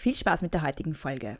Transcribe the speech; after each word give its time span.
Viel 0.00 0.14
Spaß 0.14 0.42
mit 0.42 0.54
der 0.54 0.62
heutigen 0.62 0.94
Folge. 0.94 1.38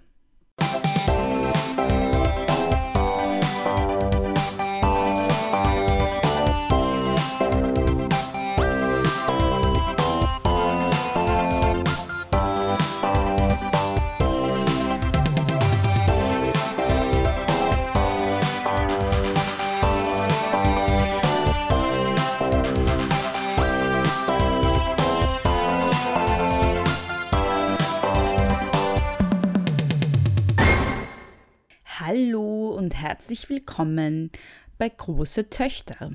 Hallo 32.18 32.70
und 32.70 32.96
herzlich 32.96 33.48
willkommen 33.48 34.33
bei 34.77 34.88
Große 34.88 35.50
Töchter. 35.50 36.12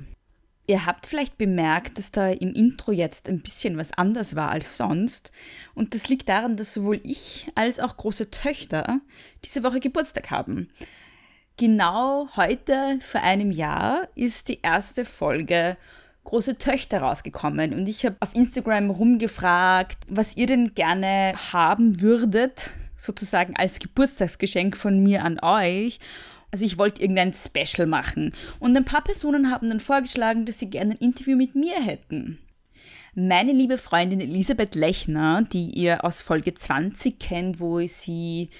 Ihr 0.66 0.84
habt 0.84 1.06
vielleicht 1.06 1.38
bemerkt, 1.38 1.96
dass 1.96 2.10
da 2.10 2.28
im 2.28 2.52
Intro 2.52 2.92
jetzt 2.92 3.26
ein 3.26 3.40
bisschen 3.40 3.78
was 3.78 3.90
anders 3.92 4.36
war 4.36 4.50
als 4.50 4.76
sonst. 4.76 5.32
Und 5.74 5.94
das 5.94 6.08
liegt 6.08 6.28
daran, 6.28 6.58
dass 6.58 6.74
sowohl 6.74 7.00
ich 7.04 7.50
als 7.54 7.80
auch 7.80 7.96
große 7.96 8.30
Töchter 8.30 9.00
diese 9.46 9.62
Woche 9.62 9.80
Geburtstag 9.80 10.30
haben. 10.30 10.68
Genau 11.56 12.28
heute 12.36 12.98
vor 13.00 13.22
einem 13.22 13.50
Jahr 13.50 14.08
ist 14.14 14.48
die 14.48 14.60
erste 14.60 15.06
Folge 15.06 15.78
große 16.24 16.58
Töchter 16.58 17.00
rausgekommen 17.00 17.72
und 17.72 17.86
ich 17.88 18.04
habe 18.04 18.16
auf 18.20 18.34
Instagram 18.34 18.90
rumgefragt, 18.90 19.98
was 20.10 20.36
ihr 20.36 20.46
denn 20.46 20.74
gerne 20.74 21.32
haben 21.52 22.02
würdet 22.02 22.72
sozusagen 23.04 23.56
als 23.56 23.78
Geburtstagsgeschenk 23.78 24.76
von 24.76 25.02
mir 25.02 25.24
an 25.24 25.38
euch. 25.40 26.00
Also 26.50 26.64
ich 26.64 26.78
wollte 26.78 27.02
irgendein 27.02 27.32
Special 27.32 27.86
machen. 27.86 28.32
Und 28.60 28.76
ein 28.76 28.84
paar 28.84 29.02
Personen 29.02 29.50
haben 29.50 29.68
dann 29.68 29.80
vorgeschlagen, 29.80 30.46
dass 30.46 30.58
sie 30.58 30.70
gerne 30.70 30.92
ein 30.92 30.98
Interview 30.98 31.36
mit 31.36 31.54
mir 31.54 31.74
hätten. 31.82 32.38
Meine 33.14 33.52
liebe 33.52 33.78
Freundin 33.78 34.20
Elisabeth 34.20 34.74
Lechner, 34.74 35.42
die 35.42 35.70
ihr 35.70 36.04
aus 36.04 36.20
Folge 36.20 36.54
20 36.54 37.18
kennt, 37.18 37.60
wo 37.60 37.80
sie 37.86 38.50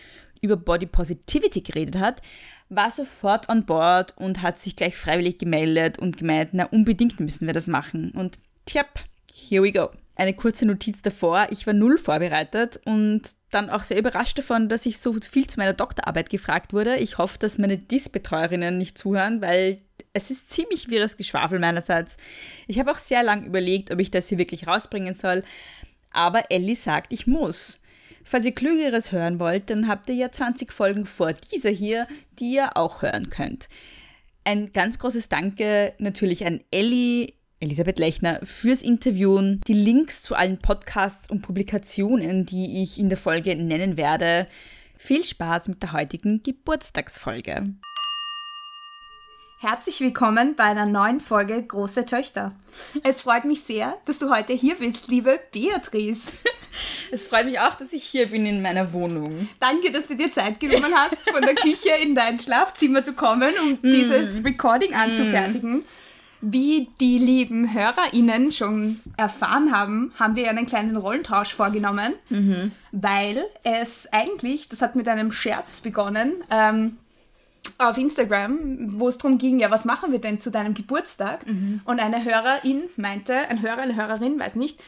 über 0.41 0.57
Body 0.57 0.87
Positivity 0.87 1.61
geredet 1.61 1.97
hat, 1.97 2.21
war 2.69 2.91
sofort 2.91 3.49
on 3.49 3.65
board 3.65 4.17
und 4.17 4.43
hat 4.43 4.59
sich 4.59 4.77
gleich 4.77 4.97
freiwillig 4.97 5.39
gemeldet 5.39 5.99
und 5.99 6.17
gemeint, 6.17 6.51
na 6.53 6.65
unbedingt 6.67 7.21
müssen 7.21 7.47
wir 7.47 7.55
das 7.55 7.67
machen. 7.67 8.11
Und 8.13 8.39
tjap, 8.67 9.05
here 9.33 9.63
we 9.63 9.73
go 9.73 9.91
eine 10.17 10.35
kurze 10.35 10.67
Notiz 10.67 11.03
davor. 11.03 11.49
Ich 11.51 11.67
war 11.67 11.75
null 11.75 11.99
vorbereitet 11.99 12.81
und 12.85 13.23
dann 13.51 13.71
auch 13.71 13.83
sehr 13.83 13.99
überrascht 13.99 14.39
davon, 14.39 14.69
dass 14.69 14.87
ich 14.87 14.99
so 14.99 15.13
viel 15.13 15.47
zu 15.47 15.59
meiner 15.59 15.73
Doktorarbeit 15.73 16.31
gefragt 16.31 16.73
wurde. 16.73 16.97
Ich 16.97 17.19
hoffe, 17.19 17.39
dass 17.39 17.59
meine 17.59 17.79
DIS-Betreuerinnen 17.79 18.79
nicht 18.79 18.97
zuhören, 18.99 19.41
weil 19.41 19.81
es 20.13 20.31
ist 20.31 20.51
ziemlich 20.51 20.91
wirres 20.91 21.17
Geschwafel 21.17 21.59
meinerseits. 21.59 22.17
Ich 22.67 22.79
habe 22.79 22.91
auch 22.91 22.99
sehr 22.99 23.23
lang 23.23 23.45
überlegt, 23.45 23.91
ob 23.91 24.01
ich 24.01 24.11
das 24.11 24.29
hier 24.29 24.39
wirklich 24.39 24.67
rausbringen 24.67 25.15
soll. 25.15 25.43
Aber 26.13 26.51
Ellie 26.51 26.77
sagt, 26.77 27.13
ich 27.13 27.27
muss. 27.27 27.81
Falls 28.23 28.47
ihr 28.47 28.55
Klügeres 28.55 29.13
hören 29.13 29.39
wollt, 29.39 29.69
dann 29.69 29.89
habt 29.89 30.09
ihr 30.09 30.15
ja 30.15 30.33
20 30.33 30.73
Folgen 30.73 31.05
vor 31.05 31.33
dieser 31.33 31.71
hier, 31.71 32.07
die 32.39 32.55
ihr 32.55 32.77
auch 32.77 33.03
hören 33.03 33.29
könnt. 33.29 33.69
Ein 34.45 34.73
ganz 34.73 34.99
großes 34.99 35.29
Danke 35.29 35.95
natürlich 35.99 36.47
an 36.47 36.63
Ellie, 36.71 37.35
Elisabeth 37.61 37.99
Lechner, 37.99 38.41
fürs 38.43 38.83
Interviewen. 38.83 39.61
Die 39.67 39.73
Links 39.73 40.23
zu 40.23 40.35
allen 40.35 40.59
Podcasts 40.59 41.31
und 41.31 41.43
Publikationen, 41.43 42.47
die 42.47 42.83
ich 42.83 42.99
in 42.99 43.09
der 43.09 43.19
Folge 43.19 43.57
nennen 43.57 43.97
werde. 43.97 44.47
Viel 44.97 45.25
Spaß 45.25 45.69
mit 45.69 45.83
der 45.83 45.93
heutigen 45.93 46.43
Geburtstagsfolge. 46.43 47.75
Herzlich 49.61 50.01
willkommen 50.01 50.57
bei 50.57 50.65
einer 50.65 50.85
neuen 50.85 51.21
Folge 51.21 51.63
Große 51.63 52.05
Töchter. 52.05 52.55
Es 53.03 53.23
freut 53.23 53.47
mich 53.47 53.63
sehr, 53.63 53.97
dass 54.05 54.19
du 54.19 54.29
heute 54.29 54.53
hier 54.53 54.75
bist, 54.75 55.09
liebe 55.09 55.41
Beatrice. 55.53 56.33
Es 57.13 57.29
freut 57.29 57.47
mich 57.47 57.61
auch, 57.61 57.77
dass 57.77 57.93
ich 57.93 58.03
hier 58.03 58.27
bin 58.27 58.45
in 58.47 58.61
meiner 58.61 58.93
Wohnung. 58.93 59.49
Danke, 59.61 59.93
dass 59.93 60.09
du 60.09 60.17
dir 60.17 60.33
Zeit 60.33 60.59
genommen 60.59 60.93
hast, 60.93 61.31
von 61.31 61.41
der 61.41 61.55
Küche 61.55 61.91
in 62.03 62.17
dein 62.17 62.41
Schlafzimmer 62.41 63.05
zu 63.05 63.13
kommen, 63.13 63.55
um 63.63 63.73
mm. 63.75 63.79
dieses 63.93 64.45
Recording 64.45 64.93
anzufertigen. 64.93 65.77
Mm. 65.77 65.85
Wie 66.47 66.89
die 67.01 67.19
lieben 67.19 67.73
HörerInnen 67.73 68.53
schon 68.53 69.01
erfahren 69.17 69.73
haben, 69.73 70.13
haben 70.19 70.37
wir 70.37 70.51
einen 70.51 70.67
kleinen 70.67 70.97
Rollentausch 70.97 71.55
vorgenommen, 71.55 72.13
mhm. 72.29 72.73
weil 72.93 73.45
es 73.63 74.07
eigentlich, 74.13 74.69
das 74.69 74.83
hat 74.83 74.95
mit 74.95 75.09
einem 75.09 75.33
Scherz 75.33 75.81
begonnen, 75.81 76.33
ähm, 76.51 76.97
auf 77.79 77.97
Instagram, 77.97 79.01
wo 79.01 79.09
es 79.09 79.17
darum 79.17 79.39
ging, 79.39 79.59
ja, 79.59 79.71
was 79.71 79.87
machen 79.87 80.13
wir 80.13 80.19
denn 80.19 80.39
zu 80.39 80.51
deinem 80.51 80.75
Geburtstag? 80.75 81.47
Mhm. 81.47 81.81
Und 81.85 81.99
eine 81.99 82.23
Hörerin 82.25 82.83
meinte, 82.97 83.35
ein 83.49 83.63
Hörer, 83.63 83.79
eine 83.79 83.97
Hörerin, 83.97 84.39
weiß 84.39 84.57
nicht, 84.57 84.83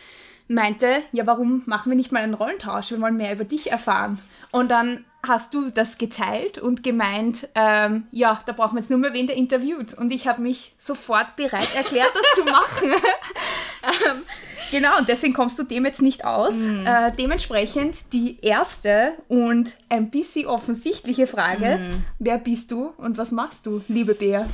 meinte, 0.48 1.02
ja, 1.12 1.26
warum 1.26 1.62
machen 1.66 1.90
wir 1.90 1.96
nicht 1.96 2.12
mal 2.12 2.22
einen 2.22 2.34
Rollentausch? 2.34 2.90
Wir 2.90 3.00
wollen 3.00 3.16
mehr 3.16 3.32
über 3.32 3.44
dich 3.44 3.70
erfahren. 3.70 4.18
Und 4.52 4.70
dann 4.70 5.04
hast 5.26 5.54
du 5.54 5.70
das 5.70 5.98
geteilt 5.98 6.58
und 6.58 6.82
gemeint, 6.82 7.48
ähm, 7.54 8.06
ja, 8.10 8.40
da 8.46 8.52
brauchen 8.52 8.74
wir 8.74 8.80
jetzt 8.80 8.90
nur 8.90 8.98
mehr 8.98 9.12
wen, 9.12 9.26
der 9.26 9.36
interviewt. 9.36 9.94
Und 9.94 10.12
ich 10.12 10.26
habe 10.26 10.42
mich 10.42 10.74
sofort 10.78 11.36
bereit 11.36 11.74
erklärt, 11.74 12.10
das 12.14 12.34
zu 12.34 12.44
machen. 12.44 12.90
ähm, 13.82 14.22
genau, 14.70 14.98
und 14.98 15.08
deswegen 15.08 15.34
kommst 15.34 15.58
du 15.58 15.62
dem 15.62 15.84
jetzt 15.84 16.02
nicht 16.02 16.24
aus. 16.24 16.56
Mhm. 16.56 16.86
Äh, 16.86 17.12
dementsprechend 17.12 18.12
die 18.12 18.38
erste 18.42 19.12
und 19.28 19.76
ein 19.88 20.10
bisschen 20.10 20.46
offensichtliche 20.46 21.26
Frage, 21.26 21.78
mhm. 21.78 22.04
wer 22.18 22.38
bist 22.38 22.70
du 22.70 22.92
und 22.96 23.18
was 23.18 23.32
machst 23.32 23.66
du, 23.66 23.82
liebe 23.88 24.14
Bea? 24.14 24.46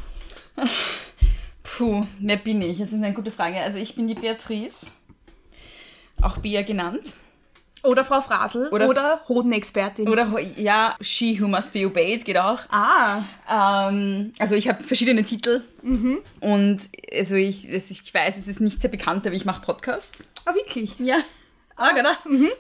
Puh, 1.62 2.02
wer 2.18 2.36
bin 2.36 2.60
ich? 2.62 2.78
Das 2.78 2.88
ist 2.88 2.94
eine 2.94 3.14
gute 3.14 3.30
Frage. 3.30 3.60
Also 3.60 3.78
ich 3.78 3.94
bin 3.94 4.06
die 4.06 4.14
Beatrice, 4.14 4.86
auch 6.20 6.38
Bea 6.38 6.62
genannt. 6.62 7.14
Oder 7.84 8.04
Frau 8.04 8.20
Frasel 8.20 8.68
oder, 8.68 8.88
oder 8.88 9.20
Hodenexpertin. 9.28 10.08
Oder 10.08 10.28
ja, 10.56 10.94
She 11.00 11.40
Who 11.40 11.48
Must 11.48 11.72
Be 11.72 11.86
Obeyed 11.86 12.24
geht 12.24 12.38
auch. 12.38 12.60
Ah. 12.68 13.22
Ähm, 13.50 14.32
also 14.38 14.54
ich 14.54 14.68
habe 14.68 14.84
verschiedene 14.84 15.24
Titel 15.24 15.62
mhm. 15.82 16.18
und 16.40 16.88
also 17.12 17.34
ich, 17.34 17.68
ich 17.68 18.14
weiß, 18.14 18.38
es 18.38 18.46
ist 18.46 18.60
nicht 18.60 18.80
sehr 18.80 18.90
bekannt, 18.90 19.26
aber 19.26 19.34
ich 19.34 19.44
mache 19.44 19.62
Podcasts. 19.62 20.22
Ah, 20.44 20.54
wirklich? 20.54 20.98
Ja. 21.00 21.16
Ah, 21.76 21.92
genau. 21.92 22.10
Mhm. 22.24 22.50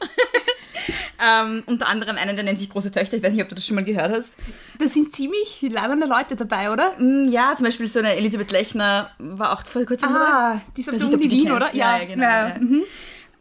ähm, 1.22 1.62
unter 1.66 1.88
anderem 1.88 2.16
einen, 2.16 2.34
der 2.34 2.44
nennt 2.44 2.58
sich 2.58 2.68
Große 2.68 2.90
Töchter. 2.90 3.16
Ich 3.16 3.22
weiß 3.22 3.32
nicht, 3.32 3.42
ob 3.42 3.48
du 3.48 3.54
das 3.54 3.64
schon 3.64 3.76
mal 3.76 3.84
gehört 3.84 4.12
hast. 4.12 4.30
Da 4.78 4.88
sind 4.88 5.12
ziemlich 5.14 5.62
leibende 5.62 6.06
Leute 6.06 6.34
dabei, 6.34 6.72
oder? 6.72 6.98
Mm, 6.98 7.28
ja, 7.28 7.54
zum 7.56 7.66
Beispiel 7.66 7.86
so 7.86 8.00
eine 8.00 8.16
Elisabeth 8.16 8.50
Lechner 8.50 9.10
war 9.18 9.52
auch 9.52 9.64
vor 9.66 9.84
kurzem 9.84 10.08
ah, 10.08 10.12
dabei. 10.12 10.30
Ah, 10.30 10.60
die 10.76 10.80
ist 10.80 10.90
auf 10.90 10.96
der 10.98 11.12
Uni 11.12 11.30
Wien, 11.30 11.52
oder? 11.52 11.72
Ja, 11.74 11.98
ja 11.98 12.04
genau. 12.04 12.22
Ja. 12.22 12.48
Ja. 12.48 12.58
Mhm. 12.58 12.82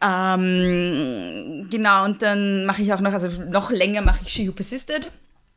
Ähm, 0.02 1.68
genau, 1.70 2.04
und 2.04 2.22
dann 2.22 2.66
mache 2.66 2.82
ich 2.82 2.92
auch 2.92 3.00
noch, 3.00 3.12
also 3.12 3.28
noch 3.42 3.70
länger 3.70 4.00
mache 4.02 4.20
ich 4.24 4.32
She 4.32 4.48
Who 4.48 4.52
Persisted. 4.52 5.12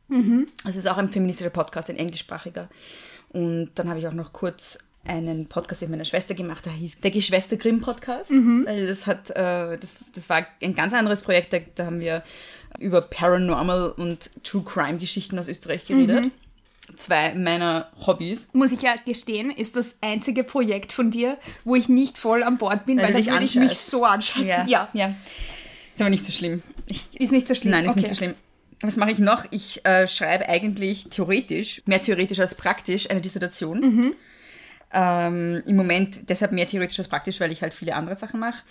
Mhm. 0.08 0.46
Das 0.64 0.76
ist 0.76 0.86
auch 0.86 0.98
ein 0.98 1.10
feministischer 1.10 1.50
Podcast, 1.50 1.90
ein 1.90 1.96
englischsprachiger. 1.96 2.68
Und 3.30 3.70
dann 3.74 3.88
habe 3.88 3.98
ich 3.98 4.06
auch 4.06 4.12
noch 4.12 4.32
kurz 4.32 4.78
einen 5.04 5.46
Podcast 5.46 5.82
mit 5.82 5.90
meiner 5.90 6.04
Schwester 6.04 6.34
gemacht, 6.34 6.64
der 6.64 6.72
hieß 6.72 7.00
der 7.00 7.10
Geschwister 7.10 7.56
Grimm 7.56 7.80
Podcast. 7.80 8.30
Mhm. 8.30 8.64
Weil 8.66 8.86
das 8.86 9.06
hat, 9.06 9.30
äh, 9.30 9.76
das, 9.78 10.00
das 10.14 10.28
war 10.28 10.46
ein 10.62 10.74
ganz 10.74 10.94
anderes 10.94 11.22
Projekt, 11.22 11.52
da, 11.52 11.58
da, 11.74 11.86
haben 11.86 12.00
wir 12.00 12.22
über 12.78 13.00
Paranormal 13.00 13.90
und 13.90 14.30
True 14.44 14.62
Crime 14.64 14.98
Geschichten 14.98 15.38
aus 15.38 15.48
Österreich 15.48 15.86
geredet. 15.86 16.24
Mhm 16.26 16.30
zwei 16.96 17.34
meiner 17.34 17.88
Hobbys. 18.06 18.48
Muss 18.52 18.72
ich 18.72 18.82
ja 18.82 18.94
gestehen, 19.04 19.50
ist 19.50 19.76
das 19.76 19.96
einzige 20.00 20.44
Projekt 20.44 20.92
von 20.92 21.10
dir, 21.10 21.38
wo 21.64 21.74
ich 21.74 21.88
nicht 21.88 22.18
voll 22.18 22.42
an 22.42 22.58
Bord 22.58 22.84
bin, 22.84 22.98
weil, 22.98 23.14
weil 23.14 23.24
da 23.24 23.32
würde 23.32 23.44
ich 23.44 23.56
mich 23.56 23.76
so 23.78 24.04
anschauen. 24.04 24.46
Ja. 24.46 24.64
ja. 24.66 24.88
ja. 24.92 25.14
Ist 25.94 26.00
aber 26.00 26.10
nicht 26.10 26.24
so 26.24 26.32
schlimm. 26.32 26.62
Ich, 26.88 27.08
ist 27.20 27.32
nicht 27.32 27.48
so 27.48 27.54
schlimm. 27.54 27.72
Nein, 27.72 27.84
ist 27.84 27.90
okay. 27.90 28.00
nicht 28.00 28.08
so 28.10 28.14
schlimm. 28.14 28.34
Was 28.82 28.96
mache 28.96 29.10
ich 29.10 29.18
noch? 29.18 29.44
Ich 29.50 29.84
äh, 29.86 30.06
schreibe 30.06 30.48
eigentlich 30.48 31.06
theoretisch, 31.08 31.82
mehr 31.86 32.00
theoretisch 32.00 32.38
als 32.38 32.54
praktisch, 32.54 33.10
eine 33.10 33.20
Dissertation. 33.20 33.80
Mhm. 33.80 34.14
Ähm, 34.92 35.62
Im 35.66 35.76
Moment 35.76 36.28
deshalb 36.28 36.52
mehr 36.52 36.66
theoretisch 36.66 36.98
als 36.98 37.08
praktisch, 37.08 37.40
weil 37.40 37.52
ich 37.52 37.62
halt 37.62 37.74
viele 37.74 37.94
andere 37.94 38.16
Sachen 38.16 38.38
mache. 38.38 38.62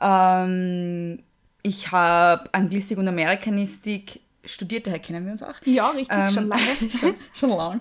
Ähm, 0.00 1.22
ich 1.62 1.90
habe 1.90 2.52
Anglistik 2.52 2.98
und 2.98 3.08
Amerikanistik 3.08 4.20
studiert, 4.46 4.86
daher 4.86 4.98
kennen 4.98 5.24
wir 5.24 5.32
uns 5.32 5.42
auch. 5.42 5.54
Ja, 5.64 5.88
richtig, 5.90 6.16
Ähm, 6.16 6.28
schon 6.30 6.48
lange. 6.48 6.62
schon, 7.00 7.14
schon 7.32 7.50
lang. 7.50 7.80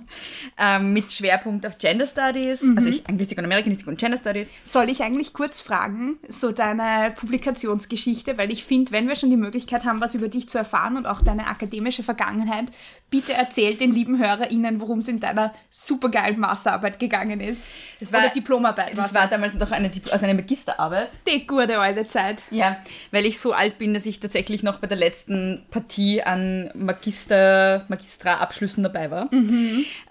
Ähm, 0.58 0.94
mit 0.94 1.12
Schwerpunkt 1.12 1.66
auf 1.66 1.78
Gender 1.78 2.06
Studies, 2.08 2.62
Mhm. 2.62 2.78
also 2.78 2.90
ich 2.90 3.08
Anglistik 3.08 3.38
und 3.38 3.46
Amerikanistik 3.46 3.88
und 3.88 3.98
Gender 4.00 4.18
Studies. 4.18 4.52
Soll 4.64 4.90
ich 4.90 5.02
eigentlich 5.04 5.34
kurz 5.34 5.62
fragen, 5.62 6.18
so 6.28 6.52
deine 6.52 7.14
Publikationsgeschichte, 7.60 8.38
weil 8.38 8.52
ich 8.52 8.64
finde, 8.64 8.92
wenn 8.92 9.08
wir 9.08 9.16
schon 9.16 9.30
die 9.30 9.38
Möglichkeit 9.38 9.86
haben, 9.86 10.02
was 10.02 10.16
über 10.16 10.28
dich 10.28 10.50
zu 10.50 10.58
erfahren 10.58 10.98
und 10.98 11.06
auch 11.06 11.22
deine 11.22 11.48
akademische 11.48 12.04
Vergangenheit, 12.04 12.66
bitte 13.10 13.34
erzähl 13.34 13.76
den 13.76 13.92
lieben 13.92 14.18
HörerInnen, 14.20 14.82
worum 14.82 15.00
es 15.00 15.08
in 15.08 15.20
deiner 15.20 15.54
supergeilen 15.70 16.40
Masterarbeit 16.40 17.00
gegangen 17.00 17.40
ist. 17.40 17.68
Das 18.00 18.12
war- 18.12 18.20
Oder 18.22 18.30
Diplomarbeit. 18.30 18.98
Das 18.98 19.14
war 19.14 19.28
damals 19.28 19.54
noch 19.54 19.72
eine, 19.72 19.92
also 20.12 20.26
eine 20.26 20.34
Magisterarbeit. 20.34 21.10
die 21.28 21.46
gute 21.48 21.80
alte 21.80 22.08
Zeit. 22.08 22.42
Ja, 22.52 22.78
weil 23.12 23.26
ich 23.26 23.40
so 23.40 23.54
alt 23.54 23.78
bin, 23.78 23.94
dass 23.94 24.06
ich 24.06 24.20
tatsächlich 24.20 24.64
noch 24.64 24.80
bei 24.80 24.88
der 24.88 24.98
letzten 24.98 25.64
Partie 25.72 26.24
an 26.24 26.55
Magister, 26.74 27.86
Magistra-Abschlüssen 27.88 28.84
dabei 28.84 29.12
war. 29.12 29.30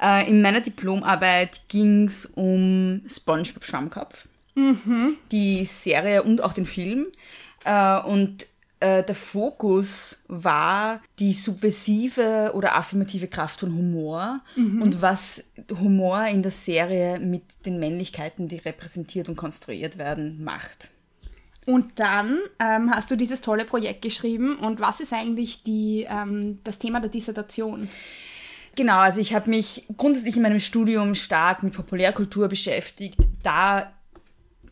Äh, 0.01 0.29
in 0.29 0.43
meiner 0.43 0.61
Diplomarbeit 0.61 1.63
ging 1.69 2.07
es 2.07 2.27
um 2.27 3.03
SpongeBob 3.07 3.65
Schwammkopf, 3.65 4.27
die 5.31 5.65
Serie 5.67 6.23
und 6.23 6.43
auch 6.43 6.53
den 6.53 6.67
Film. 6.67 7.07
Äh, 7.65 8.01
und 8.01 8.47
äh, 8.81 9.03
der 9.03 9.15
Fokus 9.15 10.23
war 10.29 11.01
die 11.19 11.33
subversive 11.33 12.53
oder 12.55 12.77
affirmative 12.77 13.29
Kraft 13.29 13.61
von 13.61 13.75
Humor 13.75 14.41
und 14.83 15.01
was 15.01 15.45
Humor 15.71 16.27
in 16.27 16.43
der 16.43 16.51
Serie 16.51 17.19
mit 17.19 17.43
den 17.65 17.79
Männlichkeiten, 17.79 18.49
die 18.49 18.59
repräsentiert 18.59 19.29
und 19.29 19.37
konstruiert 19.37 19.97
werden, 19.97 20.43
macht. 20.45 20.91
Und 21.67 21.99
dann 21.99 22.39
ähm, 22.59 22.91
hast 22.91 23.11
du 23.11 23.17
dieses 23.17 23.41
tolle 23.41 23.65
Projekt 23.65 24.03
geschrieben. 24.03 24.57
Und 24.57 24.81
was 24.81 25.01
ist 25.01 25.13
eigentlich 25.13 25.63
die, 25.63 26.07
ähm, 26.09 26.59
das 26.65 26.79
Thema 26.79 27.01
der 27.01 27.11
Dissertation? 27.11 27.89
Genau, 28.77 28.99
also 28.99 29.21
ich 29.21 29.35
habe 29.35 29.51
mich 29.51 29.87
grundsätzlich 29.97 30.37
in 30.37 30.43
meinem 30.43 30.61
Studium 30.61 31.15
stark 31.15 31.63
mit 31.63 31.75
Populärkultur 31.75 32.49
beschäftigt, 32.49 33.19
da 33.43 33.93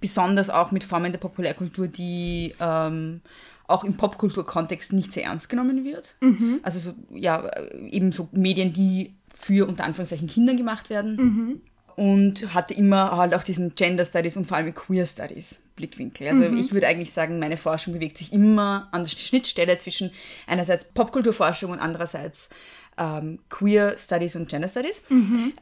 besonders 0.01 0.51
auch 0.51 0.73
mit 0.73 0.85
Formen 0.85 1.13
der 1.13 1.21
Populärkultur, 1.21 1.87
die 1.87 2.55
ähm, 2.61 3.21
auch 3.69 3.85
im 3.85 3.97
Popkulturkontext 3.97 4.93
nicht 4.93 5.13
sehr 5.13 5.25
ernst 5.25 5.49
genommen 5.49 5.85
wird. 5.85 6.17
Also 6.63 6.79
so, 6.79 6.95
ja, 7.15 7.47
äh, 7.47 7.89
eben 7.89 8.13
so 8.13 8.29
Medien, 8.33 8.73
die 8.73 9.15
für 9.35 9.67
unter 9.67 9.85
Anführungszeichen 9.85 10.29
Kindern 10.29 10.57
gemacht 10.57 10.91
werden. 10.91 11.63
Und 11.97 12.55
hatte 12.55 12.75
immer 12.75 13.17
halt 13.17 13.35
auch 13.35 13.43
diesen 13.43 13.75
Gender 13.75 14.05
Studies 14.05 14.37
und 14.37 14.47
vor 14.47 14.57
allem 14.57 14.75
Queer 14.75 15.07
Studies 15.07 15.63
Blickwinkel. 15.77 16.29
Also 16.29 16.43
ich 16.61 16.73
würde 16.73 16.87
eigentlich 16.87 17.13
sagen, 17.13 17.39
meine 17.39 17.57
Forschung 17.57 17.95
bewegt 17.95 18.19
sich 18.19 18.33
immer 18.33 18.89
an 18.93 19.05
der 19.05 19.11
Schnittstelle 19.11 19.77
zwischen 19.79 20.11
einerseits 20.47 20.85
Popkulturforschung 20.85 21.71
und 21.71 21.79
andererseits 21.79 22.49
ähm, 22.99 23.39
Queer 23.49 23.97
Studies 23.99 24.37
und 24.37 24.49
Gender 24.49 24.69
Studies. 24.69 25.03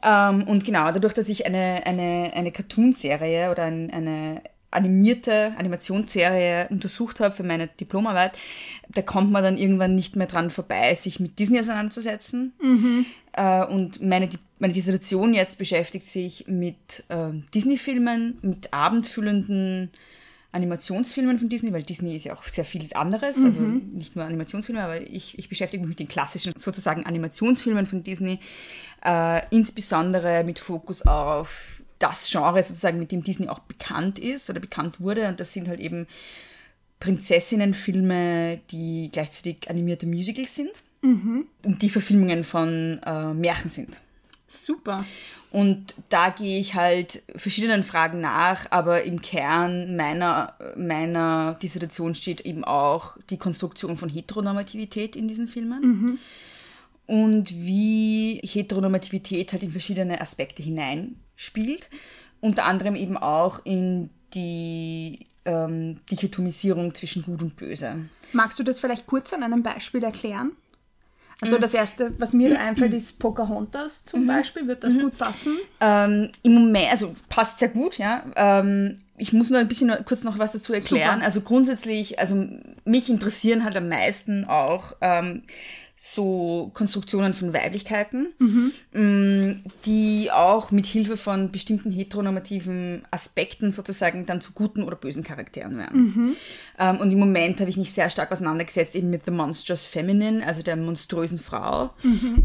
Ähm, 0.03 0.43
und 0.47 0.65
genau, 0.65 0.91
dadurch, 0.91 1.13
dass 1.13 1.29
ich 1.29 1.45
eine, 1.45 1.81
eine, 1.85 2.31
eine 2.33 2.51
Cartoon-Serie 2.51 3.51
oder 3.51 3.63
ein, 3.63 3.89
eine 3.91 4.41
animierte 4.69 5.53
Animationsserie 5.57 6.67
untersucht 6.69 7.19
habe 7.19 7.35
für 7.35 7.43
meine 7.43 7.67
Diplomarbeit, 7.67 8.37
da 8.89 9.01
kommt 9.01 9.31
man 9.31 9.43
dann 9.43 9.57
irgendwann 9.57 9.95
nicht 9.95 10.15
mehr 10.15 10.27
dran 10.27 10.49
vorbei, 10.49 10.95
sich 10.95 11.19
mit 11.19 11.39
Disney 11.39 11.59
auseinanderzusetzen. 11.59 12.53
Äh, 13.33 13.65
und 13.65 14.01
meine, 14.01 14.27
Di- 14.27 14.37
meine 14.61 14.73
Dissertation 14.73 15.33
jetzt 15.33 15.57
beschäftigt 15.57 16.05
sich 16.05 16.45
mit 16.47 17.03
ähm, 17.09 17.45
Disney-Filmen, 17.53 18.37
mit 18.43 18.71
abendfüllenden 18.71 19.89
Animationsfilmen 20.51 21.39
von 21.39 21.49
Disney, 21.49 21.73
weil 21.73 21.81
Disney 21.81 22.15
ist 22.15 22.25
ja 22.25 22.35
auch 22.35 22.43
sehr 22.43 22.63
viel 22.63 22.87
anderes, 22.93 23.37
also 23.43 23.59
nicht 23.59 24.15
nur 24.15 24.23
Animationsfilme, 24.23 24.83
aber 24.83 25.01
ich, 25.01 25.39
ich 25.39 25.49
beschäftige 25.49 25.81
mich 25.81 25.89
mit 25.89 25.99
den 25.99 26.07
klassischen 26.07 26.53
sozusagen 26.57 27.07
Animationsfilmen 27.07 27.87
von 27.87 28.03
Disney, 28.03 28.37
äh, 29.03 29.41
insbesondere 29.49 30.43
mit 30.43 30.59
Fokus 30.59 31.01
auf 31.01 31.81
das 31.97 32.29
Genre 32.29 32.61
sozusagen, 32.61 32.99
mit 32.99 33.11
dem 33.11 33.23
Disney 33.23 33.47
auch 33.47 33.59
bekannt 33.59 34.19
ist 34.19 34.47
oder 34.51 34.59
bekannt 34.59 34.99
wurde. 34.99 35.27
Und 35.27 35.39
das 35.39 35.53
sind 35.53 35.69
halt 35.69 35.79
eben 35.79 36.05
Prinzessinnenfilme, 36.99 38.59
die 38.69 39.09
gleichzeitig 39.11 39.69
animierte 39.69 40.05
Musicals 40.05 40.53
sind 40.53 40.83
und 41.63 41.81
die 41.81 41.89
Verfilmungen 41.89 42.43
von 42.43 42.99
äh, 43.03 43.33
Märchen 43.33 43.71
sind. 43.71 44.01
Super. 44.51 45.05
Und 45.49 45.95
da 46.09 46.29
gehe 46.29 46.59
ich 46.59 46.75
halt 46.75 47.23
verschiedenen 47.35 47.83
Fragen 47.83 48.21
nach, 48.21 48.67
aber 48.69 49.03
im 49.03 49.21
Kern 49.21 49.95
meiner, 49.95 50.55
meiner 50.77 51.57
Dissertation 51.61 52.15
steht 52.15 52.41
eben 52.41 52.63
auch 52.63 53.17
die 53.29 53.37
Konstruktion 53.37 53.97
von 53.97 54.09
Heteronormativität 54.09 55.15
in 55.15 55.27
diesen 55.27 55.47
Filmen. 55.47 55.81
Und 57.07 57.51
wie 57.53 58.39
Heteronormativität 58.43 59.51
halt 59.51 59.63
in 59.63 59.71
verschiedene 59.71 60.21
Aspekte 60.21 60.63
hineinspielt. 60.63 61.89
Unter 62.39 62.65
anderem 62.65 62.95
eben 62.95 63.17
auch 63.17 63.65
in 63.65 64.09
die 64.33 65.27
ähm, 65.45 65.97
Dichotomisierung 66.09 66.95
zwischen 66.95 67.23
Gut 67.23 67.41
und 67.41 67.55
Böse. 67.55 68.05
Magst 68.31 68.57
du 68.59 68.63
das 68.63 68.79
vielleicht 68.79 69.07
kurz 69.07 69.33
an 69.33 69.43
einem 69.43 69.63
Beispiel 69.63 70.03
erklären? 70.03 70.53
Also 71.41 71.57
das 71.57 71.73
erste, 71.73 72.13
was 72.19 72.33
mir 72.33 72.59
einfällt, 72.59 72.93
ist 72.93 73.17
Pocahontas 73.17 74.05
zum 74.05 74.27
Beispiel. 74.27 74.67
Wird 74.67 74.83
das 74.83 74.99
gut 74.99 75.17
passen? 75.17 75.57
Ähm, 75.79 76.29
Im 76.43 76.53
Moment, 76.53 76.91
also 76.91 77.15
passt 77.29 77.57
sehr 77.57 77.69
gut, 77.69 77.97
ja. 77.97 78.23
Ähm, 78.35 78.97
ich 79.17 79.33
muss 79.33 79.49
nur 79.49 79.59
ein 79.59 79.67
bisschen 79.67 79.87
noch, 79.87 80.05
kurz 80.05 80.23
noch 80.23 80.37
was 80.37 80.51
dazu 80.51 80.71
erklären. 80.71 81.15
Super. 81.15 81.25
Also 81.25 81.41
grundsätzlich, 81.41 82.19
also 82.19 82.47
mich 82.85 83.09
interessieren 83.09 83.63
halt 83.63 83.75
am 83.75 83.89
meisten 83.89 84.45
auch 84.45 84.93
ähm, 85.01 85.41
so 86.03 86.71
Konstruktionen 86.73 87.35
von 87.35 87.53
Weiblichkeiten, 87.53 88.29
ähm, 88.91 89.61
die 89.85 90.31
auch 90.31 90.71
mit 90.71 90.87
Hilfe 90.87 91.15
von 91.15 91.51
bestimmten 91.51 91.91
heteronormativen 91.91 93.03
Aspekten 93.11 93.69
sozusagen 93.69 94.25
dann 94.25 94.41
zu 94.41 94.53
guten 94.53 94.81
oder 94.81 94.95
bösen 94.95 95.23
Charakteren 95.23 95.77
werden. 95.77 96.35
Ähm, 96.79 96.97
und 96.97 97.11
im 97.11 97.19
Moment 97.19 97.59
habe 97.59 97.69
ich 97.69 97.77
mich 97.77 97.91
sehr 97.91 98.09
stark 98.09 98.31
auseinandergesetzt 98.31 98.95
eben 98.95 99.11
mit 99.11 99.25
The 99.25 99.31
Monstrous 99.31 99.85
Feminine, 99.85 100.43
also 100.43 100.63
der 100.63 100.75
monströsen 100.75 101.37
Frau. 101.37 101.91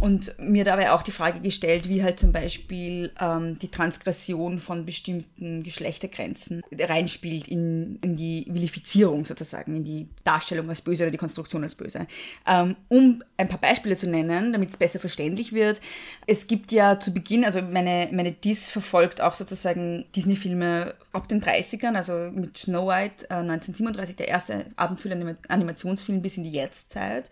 Und 0.00 0.34
mir 0.38 0.64
dabei 0.64 0.92
auch 0.92 1.00
die 1.00 1.12
Frage 1.12 1.40
gestellt, 1.40 1.88
wie 1.88 2.02
halt 2.02 2.20
zum 2.20 2.32
Beispiel 2.32 3.10
ähm, 3.18 3.58
die 3.58 3.68
Transgression 3.68 4.60
von 4.60 4.84
bestimmten 4.84 5.62
Geschlechtergrenzen 5.62 6.60
reinspielt 6.78 7.48
in, 7.48 7.98
in 8.02 8.16
die 8.16 8.46
Vilifizierung 8.50 9.24
sozusagen, 9.24 9.76
in 9.76 9.84
die 9.84 10.08
Darstellung 10.24 10.68
als 10.68 10.82
böse 10.82 11.04
oder 11.04 11.10
die 11.10 11.16
Konstruktion 11.16 11.62
als 11.62 11.74
böse. 11.74 12.06
Ähm, 12.46 12.76
um 12.88 13.22
ein 13.38 13.45
paar 13.48 13.60
Beispiele 13.60 13.96
zu 13.96 14.08
nennen, 14.08 14.52
damit 14.52 14.70
es 14.70 14.76
besser 14.76 14.98
verständlich 14.98 15.52
wird. 15.52 15.80
Es 16.26 16.46
gibt 16.46 16.72
ja 16.72 16.98
zu 16.98 17.12
Beginn, 17.12 17.44
also 17.44 17.62
meine, 17.62 18.08
meine 18.12 18.32
Dis 18.32 18.70
verfolgt 18.70 19.20
auch 19.20 19.34
sozusagen 19.34 20.06
Disney-Filme 20.14 20.94
ab 21.12 21.28
den 21.28 21.42
30ern, 21.42 21.94
also 21.94 22.30
mit 22.32 22.56
Snow 22.56 22.88
White 22.88 23.26
äh, 23.30 23.34
1937, 23.34 24.16
der 24.16 24.28
erste 24.28 24.66
abendfüllende 24.76 25.36
Animationsfilm 25.48 26.22
bis 26.22 26.36
in 26.36 26.44
die 26.44 26.52
Jetztzeit. 26.52 27.30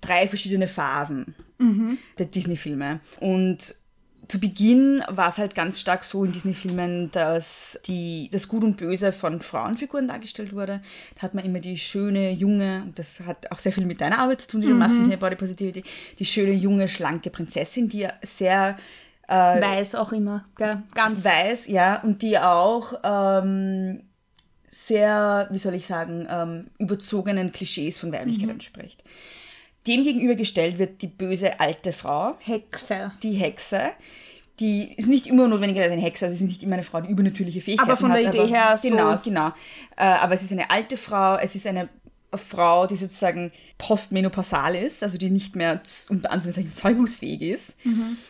Drei 0.00 0.28
verschiedene 0.28 0.68
Phasen 0.68 1.34
der 2.18 2.26
Disney-Filme. 2.26 3.00
Und 3.20 3.74
zu 4.28 4.38
Beginn 4.38 5.02
war 5.08 5.30
es 5.30 5.38
halt 5.38 5.54
ganz 5.54 5.80
stark 5.80 6.04
so 6.04 6.24
in 6.24 6.32
Disney-Filmen, 6.32 7.10
dass 7.10 7.80
die, 7.86 8.28
das 8.30 8.46
Gut 8.46 8.62
und 8.62 8.76
Böse 8.76 9.12
von 9.12 9.40
Frauenfiguren 9.40 10.06
dargestellt 10.06 10.52
wurde. 10.52 10.82
Da 11.16 11.22
hat 11.22 11.34
man 11.34 11.44
immer 11.44 11.60
die 11.60 11.78
schöne, 11.78 12.30
junge, 12.30 12.82
und 12.84 12.98
das 12.98 13.20
hat 13.20 13.50
auch 13.50 13.58
sehr 13.58 13.72
viel 13.72 13.86
mit 13.86 14.00
deiner 14.00 14.18
Arbeit 14.18 14.42
zu 14.42 14.48
tun, 14.48 14.60
die 14.60 14.68
du 14.68 14.74
machst 14.74 14.98
in 14.98 15.08
der 15.08 15.16
Body 15.16 15.36
Positivity, 15.36 15.82
die 16.18 16.24
schöne, 16.24 16.52
junge, 16.52 16.88
schlanke 16.88 17.30
Prinzessin, 17.30 17.88
die 17.88 18.00
ja 18.00 18.12
sehr 18.22 18.76
Weiß 19.28 19.94
auch 19.94 20.12
immer. 20.12 20.46
Gell? 20.56 20.82
Ganz. 20.94 21.24
weiß, 21.24 21.66
ja, 21.68 22.00
und 22.02 22.22
die 22.22 22.38
auch 22.38 22.94
ähm, 23.04 24.02
sehr, 24.70 25.48
wie 25.50 25.58
soll 25.58 25.74
ich 25.74 25.86
sagen, 25.86 26.26
ähm, 26.30 26.68
überzogenen 26.78 27.52
Klischees 27.52 27.98
von 27.98 28.10
Weiblichkeit 28.10 28.48
entspricht. 28.48 29.04
Dem 29.86 30.04
gegenübergestellt 30.04 30.78
wird 30.78 31.00
die 31.02 31.06
böse 31.06 31.60
alte 31.60 31.92
Frau, 31.92 32.34
Hexe. 32.40 33.12
die 33.22 33.32
Hexe. 33.32 33.80
Die 34.60 34.92
ist 34.94 35.06
nicht 35.08 35.26
immer 35.28 35.46
notwendigerweise 35.46 35.92
eine 35.92 36.02
Hexe, 36.02 36.24
also 36.24 36.34
es 36.34 36.40
ist 36.40 36.48
nicht 36.48 36.62
immer 36.64 36.74
eine 36.74 36.82
Frau, 36.82 37.00
die 37.00 37.08
übernatürliche 37.10 37.60
Fähigkeiten 37.60 37.88
Aber 37.90 37.96
von 37.96 38.10
der 38.10 38.26
hat. 38.26 38.34
Idee 38.34 38.46
her 38.48 38.76
so- 38.76 38.88
Genau, 38.90 39.16
genau. 39.22 39.48
Äh, 39.96 40.02
aber 40.04 40.34
es 40.34 40.42
ist 40.42 40.52
eine 40.52 40.68
alte 40.68 40.96
Frau, 40.96 41.36
es 41.36 41.54
ist 41.54 41.66
eine 41.66 41.88
Frau, 42.34 42.86
die 42.88 42.96
sozusagen 42.96 43.52
postmenopausal 43.78 44.74
ist, 44.74 45.02
also 45.02 45.16
die 45.16 45.30
nicht 45.30 45.54
mehr 45.56 45.80
unter 46.10 46.30
Anführungszeichen 46.32 46.74
zeugungsfähig 46.74 47.40
ist 47.40 47.74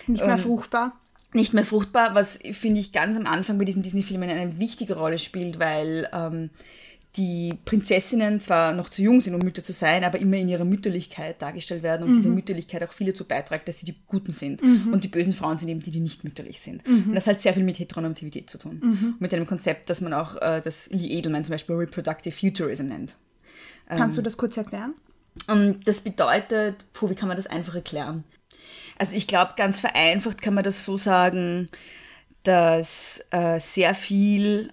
Nicht 0.07 0.21
Ähm, 0.21 0.27
mehr 0.29 0.39
fruchtbar. 0.39 0.93
nicht 1.33 1.55
mehr 1.55 1.65
fruchtbar, 1.65 2.15
was 2.15 2.39
finde 2.53 2.81
ich 2.81 2.93
ganz 2.93 3.17
am 3.17 3.27
Anfang 3.27 3.59
bei 3.59 3.65
diesen 3.65 3.83
Disney-Filmen 3.83 4.29
eine 4.31 4.59
wichtige 4.59 4.97
Rolle 4.99 5.19
spielt, 5.19 5.59
weil 5.59 6.09
ähm, 6.13 6.51
die 7.17 7.55
Prinzessinnen 7.65 8.41
zwar 8.41 8.73
noch 8.73 8.91
zu 8.91 9.03
jung 9.03 9.21
sind, 9.21 9.35
um 9.35 9.41
Mütter 9.41 9.63
zu 9.63 9.73
sein, 9.73 10.05
aber 10.05 10.19
immer 10.19 10.37
in 10.37 10.49
ihrer 10.49 10.65
Mütterlichkeit 10.65 11.41
dargestellt 11.41 11.83
werden 11.83 12.07
und 12.07 12.15
diese 12.15 12.29
Mütterlichkeit 12.29 12.83
auch 12.85 12.93
viel 12.93 13.09
dazu 13.09 13.25
beiträgt, 13.25 13.67
dass 13.67 13.79
sie 13.79 13.87
die 13.87 13.97
Guten 14.07 14.31
sind. 14.31 14.63
Und 14.63 15.05
die 15.05 15.09
bösen 15.09 15.33
Frauen 15.33 15.59
sind 15.59 15.69
eben 15.69 15.81
die, 15.81 15.91
die 15.91 16.01
nicht 16.01 16.23
mütterlich 16.23 16.61
sind. 16.61 16.87
Und 16.87 17.15
das 17.15 17.27
hat 17.27 17.41
sehr 17.41 17.55
viel 17.55 17.65
mit 17.65 17.79
Heteronormativität 17.79 18.49
zu 18.49 18.59
tun. 18.59 19.17
Mit 19.19 19.33
einem 19.33 19.47
Konzept, 19.47 19.91
das 19.91 20.01
man 20.01 20.13
auch, 20.13 20.37
äh, 20.37 20.61
das 20.63 20.89
Lee 20.91 21.09
Edelman 21.19 21.45
zum 21.45 21.53
Beispiel 21.53 21.77
Reproductive 21.77 22.35
Futurism 22.35 22.87
nennt. 22.87 23.17
Kannst 23.89 24.19
du 24.19 24.23
das 24.23 24.37
kurz 24.37 24.57
erklären? 24.57 24.95
Und 25.47 25.87
das 25.87 26.01
bedeutet, 26.01 26.77
puh, 26.93 27.09
wie 27.11 27.15
kann 27.15 27.29
man 27.29 27.37
das 27.37 27.47
einfach 27.47 27.75
erklären? 27.75 28.25
Also 28.99 29.17
ich 29.17 29.27
glaube, 29.27 29.53
ganz 29.57 29.81
vereinfacht 29.81 30.43
kann 30.43 30.55
man 30.55 30.65
das 30.65 30.85
so 30.85 30.97
sagen, 30.97 31.69
dass 32.43 33.25
äh, 33.31 33.61
sehr 33.61 33.95
viel 33.95 34.73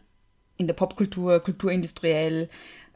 in 0.57 0.67
der 0.67 0.73
Popkultur, 0.73 1.39
kulturindustriell 1.39 2.49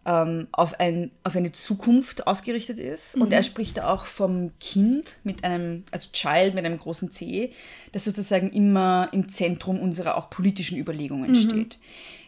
ähm, 0.05 0.47
auf, 0.51 0.79
ein, 0.79 1.11
auf 1.23 1.35
eine 1.35 1.51
Zukunft 1.51 2.25
ausgerichtet 2.25 2.79
ist. 2.79 3.15
Mhm. 3.15 3.23
Und 3.23 3.33
er 3.33 3.43
spricht 3.43 3.77
da 3.77 3.93
auch 3.93 4.05
vom 4.05 4.51
Kind 4.59 5.15
mit 5.23 5.43
einem, 5.43 5.83
also 5.91 6.09
Child 6.11 6.55
mit 6.55 6.65
einem 6.65 6.77
großen 6.77 7.11
C, 7.11 7.51
das 7.91 8.05
sozusagen 8.05 8.51
immer 8.51 9.09
im 9.11 9.29
Zentrum 9.29 9.79
unserer 9.79 10.17
auch 10.17 10.29
politischen 10.29 10.77
Überlegungen 10.77 11.31
mhm. 11.31 11.35
steht. 11.35 11.77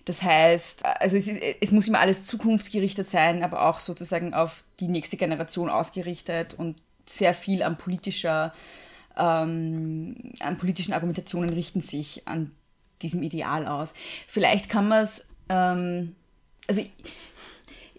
Das 0.05 0.23
heißt, 0.23 0.85
also 0.85 1.17
es, 1.17 1.27
ist, 1.27 1.41
es, 1.61 1.71
muss 1.71 1.88
immer 1.88 2.00
alles 2.00 2.25
zukunftsgerichtet 2.25 3.07
sein, 3.07 3.43
aber 3.43 3.67
auch 3.67 3.79
sozusagen 3.79 4.33
auf 4.33 4.63
die 4.79 4.88
nächste 4.88 5.15
Generation 5.15 5.69
ausgerichtet 5.69 6.55
und 6.55 6.77
sehr 7.05 7.33
viel 7.33 7.61
an 7.61 7.77
politischer, 7.77 8.51
ähm, 9.15 10.33
an 10.39 10.57
politischen 10.57 10.93
Argumentationen 10.93 11.51
richten 11.51 11.81
sich 11.81 12.27
an 12.27 12.51
diesem 13.01 13.24
Ideal 13.24 13.67
aus. 13.67 13.93
Vielleicht 14.27 14.70
kann 14.70 14.88
man 14.88 15.03
es, 15.03 15.25
ähm, 15.50 16.15
also 16.67 16.84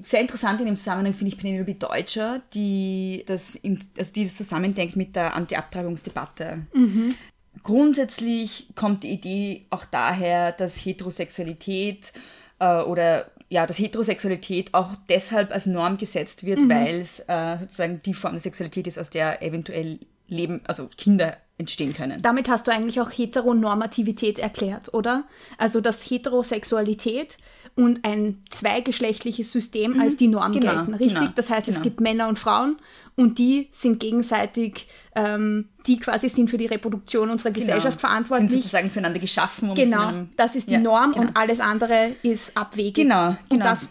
sehr 0.02 0.20
interessant 0.20 0.60
in 0.60 0.66
dem 0.66 0.76
Zusammenhang 0.76 1.14
finde 1.14 1.34
ich 1.34 1.40
Penelope 1.40 1.74
Deutscher, 1.74 2.42
die 2.54 3.24
das, 3.26 3.54
im, 3.54 3.78
also 3.98 4.12
die 4.12 4.24
das 4.24 4.36
zusammendenkt 4.36 4.96
mit 4.96 5.14
der 5.16 5.34
Anti-Abtreibungsdebatte. 5.34 6.66
Mhm. 6.72 7.14
Grundsätzlich 7.62 8.68
kommt 8.74 9.02
die 9.04 9.10
Idee 9.10 9.66
auch 9.70 9.84
daher, 9.84 10.52
dass 10.52 10.84
Heterosexualität 10.84 12.12
äh, 12.58 12.80
oder 12.80 13.30
ja, 13.50 13.66
dass 13.66 13.78
Heterosexualität 13.78 14.72
auch 14.72 14.92
deshalb 15.10 15.52
als 15.52 15.66
Norm 15.66 15.98
gesetzt 15.98 16.44
wird, 16.44 16.62
mhm. 16.62 16.70
weil 16.70 17.00
es 17.00 17.20
äh, 17.28 17.58
sozusagen 17.60 18.00
die 18.02 18.14
Form 18.14 18.32
der 18.32 18.40
Sexualität 18.40 18.86
ist, 18.86 18.98
aus 18.98 19.10
der 19.10 19.42
eventuell 19.42 20.00
Leben, 20.26 20.62
also 20.64 20.88
Kinder 20.96 21.36
entstehen 21.58 21.94
können. 21.94 22.20
Damit 22.22 22.48
hast 22.48 22.66
du 22.66 22.72
eigentlich 22.72 23.00
auch 23.00 23.10
Heteronormativität 23.10 24.38
erklärt, 24.38 24.92
oder? 24.94 25.24
Also 25.58 25.80
dass 25.80 26.02
Heterosexualität 26.02 27.38
und 27.74 28.06
ein 28.06 28.42
zweigeschlechtliches 28.50 29.50
System 29.50 29.94
mhm. 29.94 30.00
als 30.00 30.16
die 30.16 30.28
Norm 30.28 30.52
genau, 30.52 30.72
gelten, 30.74 30.94
richtig? 30.94 31.20
Genau, 31.20 31.32
das 31.34 31.50
heißt, 31.50 31.66
genau. 31.66 31.76
es 31.76 31.82
gibt 31.82 32.00
Männer 32.00 32.28
und 32.28 32.38
Frauen 32.38 32.76
und 33.14 33.38
die 33.38 33.68
sind 33.72 34.00
gegenseitig, 34.00 34.86
ähm, 35.14 35.68
die 35.86 35.98
quasi 35.98 36.28
sind 36.28 36.50
für 36.50 36.56
die 36.56 36.66
Reproduktion 36.66 37.30
unserer 37.30 37.50
genau. 37.50 37.66
Gesellschaft 37.66 38.00
verantwortlich. 38.00 38.50
Sind 38.50 38.62
sozusagen 38.62 38.90
füreinander 38.90 39.20
geschaffen. 39.20 39.70
Um 39.70 39.74
genau, 39.74 40.06
einem, 40.08 40.30
das 40.36 40.56
ist 40.56 40.68
die 40.68 40.74
ja, 40.74 40.80
Norm 40.80 41.12
und 41.12 41.28
genau. 41.28 41.40
alles 41.40 41.60
andere 41.60 42.16
ist 42.22 42.56
abwegig. 42.56 42.94
Genau, 42.94 43.30
genau. 43.30 43.36
Und 43.50 43.60
das 43.60 43.88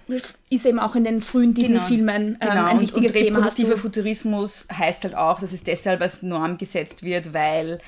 ist 0.50 0.66
eben 0.66 0.80
auch 0.80 0.96
in 0.96 1.04
den 1.04 1.22
frühen 1.22 1.54
Disney-Filmen 1.54 2.22
ähm, 2.22 2.38
genau. 2.40 2.66
ein 2.66 2.78
und, 2.78 2.82
wichtiges 2.82 3.14
und 3.14 3.20
Thema. 3.20 3.38
Reproduktiver 3.38 3.78
Futurismus 3.78 4.68
heißt 4.76 5.04
halt 5.04 5.16
auch, 5.16 5.40
dass 5.40 5.54
es 5.54 5.64
deshalb 5.64 6.02
als 6.02 6.24
Norm 6.24 6.58
gesetzt 6.58 7.04
wird, 7.04 7.34
weil 7.34 7.80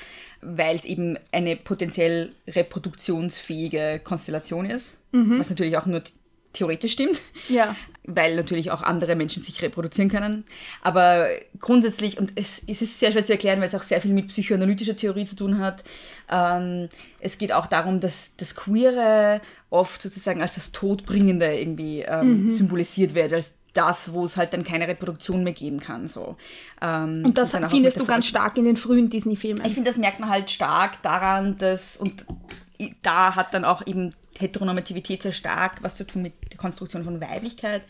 weil 0.46 0.76
es 0.76 0.86
eben 0.86 1.18
eine 1.32 1.56
potenziell 1.56 2.34
reproduktionsfähige 2.48 4.02
Konstellation 4.04 4.66
ist, 4.66 5.00
mhm. 5.12 5.40
was 5.40 5.50
natürlich 5.50 5.78
auch 5.78 5.86
nur 5.86 6.04
theoretisch 6.54 6.94
stimmt, 6.94 7.20
ja. 7.50 7.76
weil 8.06 8.36
natürlich 8.36 8.72
auch 8.72 8.84
andere 8.84 9.16
Menschen 9.16 9.42
sich 9.42 9.62
reproduzieren 9.62 10.10
können. 10.10 10.46
Aber 10.82 11.28
grundsätzlich, 11.60 12.20
und 12.20 12.34
es, 12.36 12.64
es, 12.68 12.82
ist 12.82 13.00
sehr 13.00 13.12
schwer 13.12 13.24
zu 13.24 13.32
erklären, 13.32 13.60
weil 13.60 13.68
es 13.68 13.76
auch 13.76 13.84
sehr 13.84 14.02
viel 14.02 14.14
mit 14.14 14.28
psychoanalytischer 14.28 14.96
Theorie 14.96 15.26
zu 15.26 15.36
tun 15.36 15.60
hat, 15.60 15.84
ähm, 16.30 16.90
es 17.20 17.38
geht 17.38 17.52
auch 17.52 17.66
darum, 17.66 18.00
dass 18.00 18.36
das 18.38 18.56
Queere 18.56 19.42
oft 19.70 20.02
sozusagen 20.02 20.42
als 20.42 20.56
das 20.56 20.72
Todbringende 20.72 21.60
irgendwie 21.60 22.02
ähm, 22.02 22.46
mhm. 22.46 22.52
symbolisiert 22.52 23.16
wird, 23.16 23.34
als 23.34 23.54
das, 23.74 24.14
wo 24.14 24.26
es 24.26 24.38
halt 24.38 24.54
dann 24.54 24.64
keine 24.64 24.88
Reproduktion 24.88 25.44
mehr 25.44 25.54
geben 25.54 25.80
kann. 25.80 26.08
So. 26.08 26.38
Ähm, 26.82 27.24
und 27.26 27.38
das 27.38 27.54
und 27.54 27.68
findest 27.70 28.00
du 28.00 28.06
ganz 28.06 28.26
stark 28.26 28.58
in 28.58 28.66
den 28.66 28.78
frühen 28.78 29.10
Disney-Filmen. 29.10 29.66
Ich 29.66 29.74
finde, 29.74 29.90
das 29.90 29.98
merkt 29.98 30.20
man 30.20 30.30
halt 30.30 30.52
stark 30.52 31.02
daran, 31.02 31.58
dass, 31.58 31.98
und 31.98 32.26
da 33.02 33.36
hat 33.36 33.54
dann 33.54 33.66
auch 33.66 33.86
eben 33.86 34.14
Heteronormativität 34.40 35.22
sehr 35.22 35.32
stark 35.32 35.84
was 35.84 35.96
zu 35.96 36.06
tun 36.06 36.24
mit 36.24 36.34
der 36.52 36.58
Konstruktion 36.58 37.04
von 37.04 37.22
Weiblichkeit. 37.22 37.84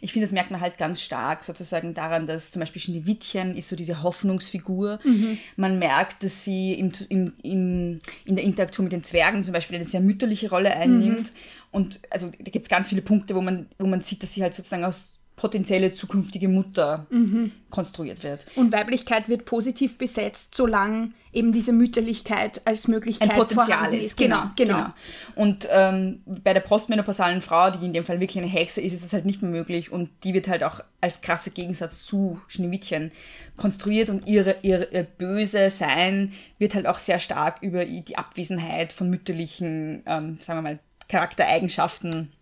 Ich 0.00 0.12
finde, 0.12 0.26
das 0.26 0.32
merkt 0.32 0.50
man 0.50 0.60
halt 0.60 0.76
ganz 0.76 1.00
stark 1.00 1.44
sozusagen 1.44 1.94
daran, 1.94 2.26
dass 2.26 2.50
zum 2.50 2.60
Beispiel 2.60 2.82
Schneewittchen 2.82 3.56
ist 3.56 3.68
so 3.68 3.76
diese 3.76 4.02
Hoffnungsfigur. 4.02 4.98
Mhm. 5.04 5.38
Man 5.56 5.78
merkt, 5.78 6.24
dass 6.24 6.44
sie 6.44 6.74
im, 6.74 6.90
im, 7.08 7.32
im, 7.42 7.98
in 8.24 8.36
der 8.36 8.44
Interaktion 8.44 8.84
mit 8.84 8.92
den 8.92 9.04
Zwergen 9.04 9.42
zum 9.44 9.52
Beispiel 9.52 9.76
eine 9.76 9.84
sehr 9.84 10.00
mütterliche 10.00 10.50
Rolle 10.50 10.74
einnimmt. 10.74 11.32
Mhm. 11.32 11.36
Und 11.70 12.00
also 12.10 12.30
da 12.38 12.50
gibt 12.50 12.64
es 12.64 12.68
ganz 12.68 12.88
viele 12.88 13.02
Punkte, 13.02 13.34
wo 13.34 13.40
man, 13.40 13.66
wo 13.78 13.86
man 13.86 14.00
sieht, 14.00 14.22
dass 14.22 14.34
sie 14.34 14.42
halt 14.42 14.54
sozusagen 14.54 14.84
aus 14.84 15.13
potenzielle 15.44 15.92
zukünftige 15.92 16.48
Mutter 16.48 17.06
mhm. 17.10 17.52
konstruiert 17.68 18.22
wird. 18.22 18.46
Und 18.56 18.72
Weiblichkeit 18.72 19.28
wird 19.28 19.44
positiv 19.44 19.98
besetzt, 19.98 20.54
solange 20.54 21.10
eben 21.34 21.52
diese 21.52 21.74
Mütterlichkeit 21.74 22.62
als 22.66 22.88
Möglichkeit 22.88 23.30
ein 23.30 23.36
Potenzial 23.36 23.92
ist. 23.92 24.06
ist. 24.06 24.16
Genau, 24.16 24.44
genau, 24.56 24.76
genau. 24.76 24.94
Und 25.34 25.68
ähm, 25.70 26.22
bei 26.24 26.54
der 26.54 26.60
postmenopausalen 26.60 27.42
Frau, 27.42 27.68
die 27.68 27.84
in 27.84 27.92
dem 27.92 28.04
Fall 28.04 28.20
wirklich 28.20 28.42
eine 28.42 28.50
Hexe 28.50 28.80
ist, 28.80 28.94
ist 28.94 29.04
es 29.04 29.12
halt 29.12 29.26
nicht 29.26 29.42
mehr 29.42 29.50
möglich 29.50 29.92
und 29.92 30.08
die 30.24 30.32
wird 30.32 30.48
halt 30.48 30.64
auch 30.64 30.80
als 31.02 31.20
krasser 31.20 31.50
Gegensatz 31.50 32.06
zu 32.06 32.40
Schneewittchen 32.48 33.12
konstruiert 33.58 34.08
und 34.08 34.26
ihre, 34.26 34.56
ihre, 34.62 34.88
ihr 34.92 35.02
böse 35.02 35.68
Sein 35.68 36.32
wird 36.56 36.74
halt 36.74 36.86
auch 36.86 36.98
sehr 36.98 37.18
stark 37.18 37.60
über 37.60 37.84
die 37.84 38.16
Abwesenheit 38.16 38.94
von 38.94 39.10
mütterlichen, 39.10 40.04
ähm, 40.06 40.38
sagen 40.40 40.60
wir 40.60 40.62
mal, 40.62 40.78
Charaktereigenschaften 41.08 42.32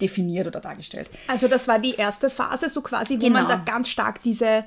definiert 0.00 0.46
oder 0.46 0.60
dargestellt. 0.60 1.08
Also 1.28 1.48
das 1.48 1.68
war 1.68 1.78
die 1.78 1.94
erste 1.94 2.30
Phase, 2.30 2.68
so 2.68 2.82
quasi, 2.82 3.16
wo 3.16 3.26
genau. 3.26 3.40
man 3.40 3.48
da 3.48 3.56
ganz 3.56 3.88
stark 3.88 4.22
diese, 4.22 4.64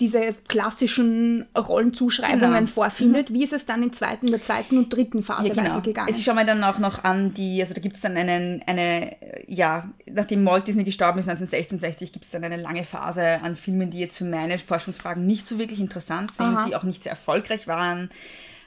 diese 0.00 0.34
klassischen 0.48 1.46
Rollenzuschreibungen 1.56 2.52
genau. 2.52 2.66
vorfindet. 2.66 3.30
Mhm. 3.30 3.34
Wie 3.34 3.44
ist 3.44 3.54
es 3.54 3.64
dann 3.64 3.82
in 3.82 3.92
zweiten, 3.94 4.26
der 4.26 4.42
zweiten 4.42 4.76
und 4.76 4.94
dritten 4.94 5.22
Phase 5.22 5.48
ja, 5.48 5.54
genau. 5.54 5.70
weitergegangen? 5.70 6.08
Also 6.08 6.18
ich 6.18 6.24
schaue 6.24 6.34
mir 6.34 6.44
dann 6.44 6.62
auch 6.62 6.78
noch 6.78 7.04
an, 7.04 7.30
die, 7.30 7.60
also 7.62 7.72
da 7.72 7.80
gibt 7.80 7.96
es 7.96 8.02
dann 8.02 8.16
einen, 8.16 8.62
eine, 8.66 9.16
ja, 9.46 9.88
nachdem 10.10 10.44
Walt 10.44 10.68
Disney 10.68 10.84
gestorben 10.84 11.18
ist 11.18 11.28
1966, 11.28 12.12
gibt 12.12 12.26
es 12.26 12.30
dann 12.30 12.44
eine 12.44 12.58
lange 12.58 12.84
Phase 12.84 13.40
an 13.42 13.56
Filmen, 13.56 13.90
die 13.90 14.00
jetzt 14.00 14.18
für 14.18 14.26
meine 14.26 14.58
Forschungsfragen 14.58 15.24
nicht 15.24 15.46
so 15.46 15.58
wirklich 15.58 15.80
interessant 15.80 16.32
sind, 16.32 16.56
Aha. 16.56 16.66
die 16.66 16.76
auch 16.76 16.84
nicht 16.84 17.02
sehr 17.02 17.12
erfolgreich 17.12 17.66
waren. 17.66 18.10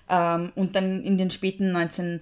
Ähm, 0.09 0.51
und 0.55 0.75
dann 0.75 1.03
in 1.03 1.19
den 1.19 1.29
späten 1.29 1.71
19 1.71 2.21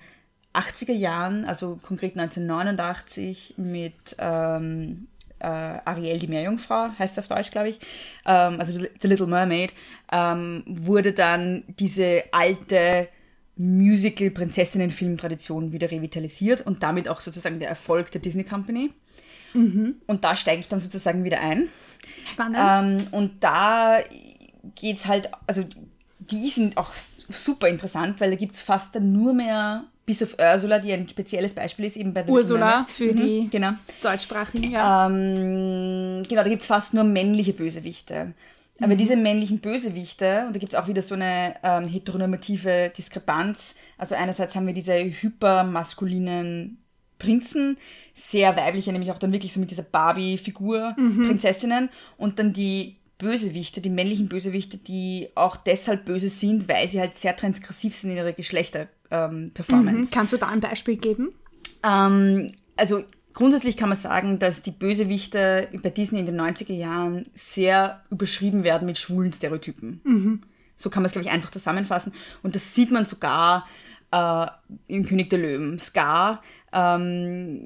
80er 0.58 0.94
Jahren, 0.94 1.46
also 1.46 1.80
konkret 1.82 2.18
1989 2.18 3.54
mit 3.58 3.94
ähm, 4.18 5.08
äh, 5.40 5.46
Ariel 5.46 6.20
die 6.20 6.28
Meerjungfrau, 6.28 6.90
heißt 6.98 7.14
es 7.14 7.20
auf 7.20 7.28
Deutsch, 7.28 7.52
glaube 7.52 7.70
ich, 7.70 7.80
ähm, 8.26 8.60
also 8.60 8.74
The 8.74 9.08
Little 9.08 9.28
Mermaid, 9.28 9.72
ähm, 10.12 10.64
wurde 10.66 11.14
dann 11.14 11.64
diese 11.80 12.24
alte 12.32 13.08
Musical-Prinzessinnen-Film-Tradition 13.58 15.72
wieder 15.72 15.92
revitalisiert 15.92 16.62
und 16.62 16.82
damit 16.84 17.10
auch 17.10 17.20
sozusagen 17.20 17.60
der 17.60 17.70
Erfolg 17.70 18.12
der 18.12 18.22
Disney 18.22 18.44
Company. 18.44 18.92
Mhm. 19.54 19.96
Und 20.06 20.24
da 20.24 20.36
steige 20.36 20.60
ich 20.60 20.68
dann 20.68 20.78
sozusagen 20.80 21.24
wieder 21.24 21.42
ein. 21.42 21.70
Spannend. 22.26 22.58
Ähm, 22.60 23.08
und 23.12 23.44
da 23.44 24.00
geht 24.76 24.98
es 24.98 25.08
halt, 25.08 25.32
also 25.48 25.64
die 26.20 26.50
sind 26.50 26.78
auch 26.78 26.94
super 27.30 27.68
interessant, 27.68 28.22
weil 28.22 28.30
da 28.32 28.36
gibt 28.36 28.54
es 28.54 28.62
fast 28.62 28.96
dann 28.96 29.12
nur 29.12 29.34
mehr 29.34 29.86
bis 30.08 30.24
auf 30.24 30.38
Ursula, 30.40 30.80
die 30.80 30.94
ein 30.94 31.08
spezielles 31.08 31.54
Beispiel 31.54 31.86
ist, 31.86 31.98
eben 31.98 32.14
bei 32.14 32.24
der 32.24 32.34
Ursula 32.34 32.86
für 32.90 33.12
mhm, 33.12 33.16
die 33.18 33.50
genau. 33.52 33.74
deutschsprachigen, 34.02 34.72
ja. 34.72 35.06
Ähm, 35.06 36.24
genau, 36.28 36.44
da 36.44 36.50
gibt 36.50 36.62
es 36.62 36.68
fast 36.68 36.94
nur 36.94 37.04
männliche 37.04 37.52
Bösewichte. 37.52 38.34
Aber 38.80 38.94
mhm. 38.94 38.98
diese 38.98 39.18
männlichen 39.18 39.60
Bösewichte, 39.60 40.46
und 40.48 40.56
da 40.56 40.60
gibt 40.60 40.74
es 40.74 40.80
auch 40.80 40.88
wieder 40.88 41.02
so 41.02 41.16
eine 41.16 41.56
ähm, 41.62 41.90
heteronormative 41.90 42.94
Diskrepanz. 42.98 43.76
Also 43.98 44.16
einerseits 44.16 44.56
haben 44.56 44.66
wir 44.66 44.74
diese 44.74 44.94
hypermaskulinen 44.98 46.78
Prinzen, 47.20 47.78
sehr 48.14 48.56
weibliche, 48.56 48.94
nämlich 48.94 49.12
auch 49.12 49.20
dann 49.20 49.34
wirklich 49.34 49.52
so 49.52 49.60
mit 49.60 49.72
dieser 49.72 49.84
Barbie-Figur, 49.84 50.96
mhm. 50.98 51.28
Prinzessinnen, 51.28 51.90
und 52.18 52.40
dann 52.40 52.54
die 52.54 52.96
Bösewichte, 53.18 53.82
die 53.82 53.90
männlichen 53.90 54.30
Bösewichte, 54.30 54.78
die 54.78 55.30
auch 55.36 55.58
deshalb 55.58 56.06
böse 56.06 56.30
sind, 56.30 56.70
weil 56.70 56.88
sie 56.88 57.00
halt 57.00 57.16
sehr 57.16 57.36
transgressiv 57.36 57.96
sind 57.96 58.12
in 58.12 58.18
ihrer 58.18 58.32
Geschlechter-Performance. 59.10 60.00
Mhm. 60.00 60.12
Kannst 60.12 60.34
du 60.34 60.38
da 60.38 60.48
ein 60.48 60.60
Beispiel 60.60 60.98
geben? 60.98 61.30
Ähm, 61.84 62.50
also 62.76 63.04
grundsätzlich 63.34 63.78
kann 63.78 63.90
man 63.90 63.98
sagen, 63.98 64.40
dass 64.40 64.62
die 64.62 64.72
Bösewichte 64.72 65.70
bei 65.82 65.90
Disney 65.90 66.20
in 66.20 66.26
den 66.26 66.40
90er 66.40 66.74
Jahren 66.74 67.26
sehr 67.34 68.04
überschrieben 68.10 68.64
werden 68.64 68.86
mit 68.86 68.98
schwulen 68.98 69.32
Stereotypen. 69.32 70.02
Mhm. 70.04 70.42
So 70.76 70.90
kann 70.90 71.02
man 71.02 71.08
es, 71.08 71.14
glaube 71.14 71.26
ich, 71.26 71.32
einfach 71.32 71.52
zusammenfassen. 71.52 72.14
Und 72.44 72.56
das 72.56 72.76
sieht 72.76 72.92
man 72.92 73.06
sogar 73.06 73.66
äh, 74.12 74.48
im 74.88 75.06
König 75.06 75.30
der 75.30 75.40
Löwen. 75.40 75.80
Scar 75.80 76.42
ähm, 76.74 77.60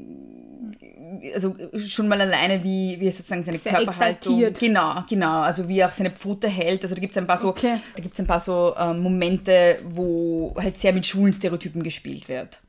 also 1.33 1.55
schon 1.87 2.07
mal 2.07 2.19
alleine, 2.21 2.63
wie, 2.63 2.99
wie 2.99 3.05
er 3.05 3.11
sozusagen 3.11 3.43
seine 3.43 3.57
Sehr 3.57 3.73
Körperhaltung. 3.73 4.39
Exaltiert. 4.39 4.59
Genau, 4.59 5.03
genau. 5.09 5.41
Also 5.41 5.67
wie 5.67 5.79
er 5.79 5.87
auch 5.87 5.93
seine 5.93 6.11
Pfote 6.11 6.47
hält. 6.47 6.83
Also 6.83 6.95
da 6.95 7.01
gibt 7.01 7.11
es 7.11 7.17
ein 7.17 7.27
paar 7.27 7.37
so, 7.37 7.47
okay. 7.47 7.79
da 7.95 8.01
gibt's 8.01 8.19
ein 8.19 8.27
paar 8.27 8.39
so 8.39 8.73
ähm, 8.77 9.01
Momente, 9.01 9.79
wo 9.83 10.55
halt 10.57 10.77
sehr 10.77 10.93
mit 10.93 11.05
schwulen 11.05 11.33
Stereotypen 11.33 11.83
gespielt 11.83 12.29
wird. 12.29 12.59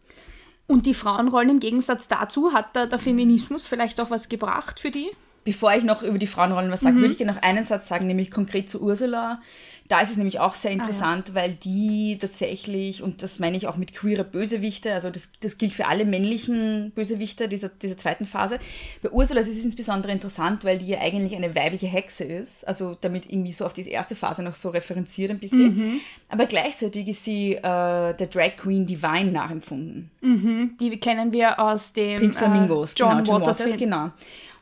Und 0.66 0.86
die 0.86 0.94
Frauenrollen 0.94 1.50
im 1.50 1.60
Gegensatz 1.60 2.08
dazu, 2.08 2.52
hat 2.52 2.74
da 2.74 2.86
der 2.86 2.98
Feminismus 2.98 3.66
vielleicht 3.66 4.00
auch 4.00 4.10
was 4.10 4.28
gebracht 4.28 4.80
für 4.80 4.90
die? 4.90 5.10
Bevor 5.44 5.74
ich 5.74 5.84
noch 5.84 6.02
über 6.02 6.18
die 6.18 6.26
Frauenrollen 6.26 6.70
was 6.70 6.80
sage, 6.80 6.96
würde 6.96 7.12
ich 7.12 7.18
gerne 7.18 7.32
noch 7.32 7.42
einen 7.42 7.64
Satz 7.64 7.88
sagen, 7.88 8.06
nämlich 8.06 8.30
konkret 8.30 8.70
zu 8.70 8.80
Ursula. 8.80 9.40
Da 9.88 10.00
ist 10.00 10.10
es 10.10 10.16
nämlich 10.16 10.40
auch 10.40 10.54
sehr 10.54 10.70
interessant, 10.70 11.26
ah, 11.26 11.28
ja. 11.30 11.42
weil 11.42 11.50
die 11.52 12.16
tatsächlich, 12.18 13.02
und 13.02 13.22
das 13.22 13.38
meine 13.40 13.56
ich 13.56 13.66
auch 13.66 13.76
mit 13.76 13.92
queerer 13.92 14.24
Bösewichte, 14.24 14.94
also 14.94 15.10
das, 15.10 15.28
das 15.40 15.58
gilt 15.58 15.74
für 15.74 15.86
alle 15.86 16.06
männlichen 16.06 16.92
Bösewichte 16.94 17.46
dieser, 17.48 17.68
dieser 17.68 17.98
zweiten 17.98 18.24
Phase. 18.24 18.58
Bei 19.02 19.10
Ursula 19.10 19.40
ist 19.40 19.48
es 19.48 19.64
insbesondere 19.64 20.12
interessant, 20.12 20.64
weil 20.64 20.78
die 20.78 20.86
ja 20.86 21.00
eigentlich 21.00 21.34
eine 21.36 21.54
weibliche 21.54 21.88
Hexe 21.88 22.24
ist, 22.24 22.66
also 22.66 22.96
damit 23.00 23.30
irgendwie 23.30 23.52
so 23.52 23.66
auf 23.66 23.74
diese 23.74 23.90
erste 23.90 24.14
Phase 24.14 24.42
noch 24.42 24.54
so 24.54 24.70
referenziert 24.70 25.30
ein 25.30 25.40
bisschen. 25.40 25.76
Mhm. 25.76 26.00
Aber 26.30 26.46
gleichzeitig 26.46 27.08
ist 27.08 27.24
sie 27.24 27.56
äh, 27.56 27.60
der 27.60 28.26
Drag 28.30 28.56
Queen 28.56 28.86
Divine 28.86 29.30
nachempfunden. 29.30 30.10
Mhm. 30.22 30.76
Die 30.80 30.96
kennen 31.00 31.32
wir 31.34 31.60
aus 31.60 31.92
dem 31.92 32.20
Pink 32.20 32.34
Flamingos, 32.34 32.92
äh, 32.92 32.94
John, 32.96 33.10
genau, 33.10 33.24
John 33.24 33.40
Waters, 33.42 33.60
Waters 33.60 33.76
genau. 33.76 34.10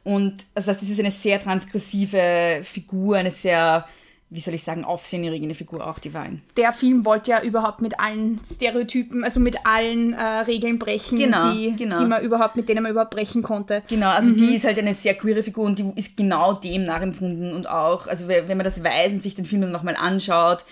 Und 0.03 0.47
also 0.55 0.73
das 0.73 0.83
ist 0.83 0.99
eine 0.99 1.11
sehr 1.11 1.41
transgressive 1.41 2.61
Figur, 2.63 3.17
eine 3.17 3.31
sehr 3.31 3.87
wie 4.33 4.39
soll 4.39 4.55
ich 4.55 4.63
sagen, 4.63 4.85
aufsehenerregende 4.85 5.57
Figur 5.57 5.85
auch, 5.85 5.99
die 5.99 6.15
Wein. 6.15 6.41
Der 6.57 6.73
Film 6.73 7.05
wollte 7.05 7.33
ja 7.33 7.43
überhaupt 7.43 7.83
mit 7.83 7.99
allen 7.99 8.39
Stereotypen, 8.39 9.25
also 9.25 9.41
mit 9.41 9.67
allen 9.67 10.13
äh, 10.13 10.23
Regeln 10.23 10.79
brechen, 10.79 11.19
genau, 11.19 11.53
die, 11.53 11.75
genau. 11.75 11.99
die 11.99 12.05
man 12.05 12.23
überhaupt, 12.23 12.55
mit 12.55 12.69
denen 12.69 12.85
man 12.85 12.93
überhaupt 12.93 13.11
brechen 13.11 13.43
konnte. 13.43 13.83
Genau, 13.89 14.11
also 14.11 14.31
mhm. 14.31 14.37
die 14.37 14.55
ist 14.55 14.65
halt 14.65 14.79
eine 14.79 14.95
sehr 14.95 15.15
queere 15.15 15.43
Figur 15.43 15.65
und 15.65 15.81
die 15.81 15.93
ist 15.97 16.17
genau 16.17 16.53
dem 16.53 16.85
nachempfunden 16.85 17.53
und 17.53 17.69
auch, 17.69 18.07
also 18.07 18.29
wenn 18.29 18.47
man 18.47 18.65
das 18.65 18.85
weiß 18.85 19.13
und 19.13 19.23
sich 19.23 19.35
den 19.35 19.45
Film 19.45 19.63
dann 19.63 19.73
nochmal 19.73 19.97
anschaut, 19.97 20.65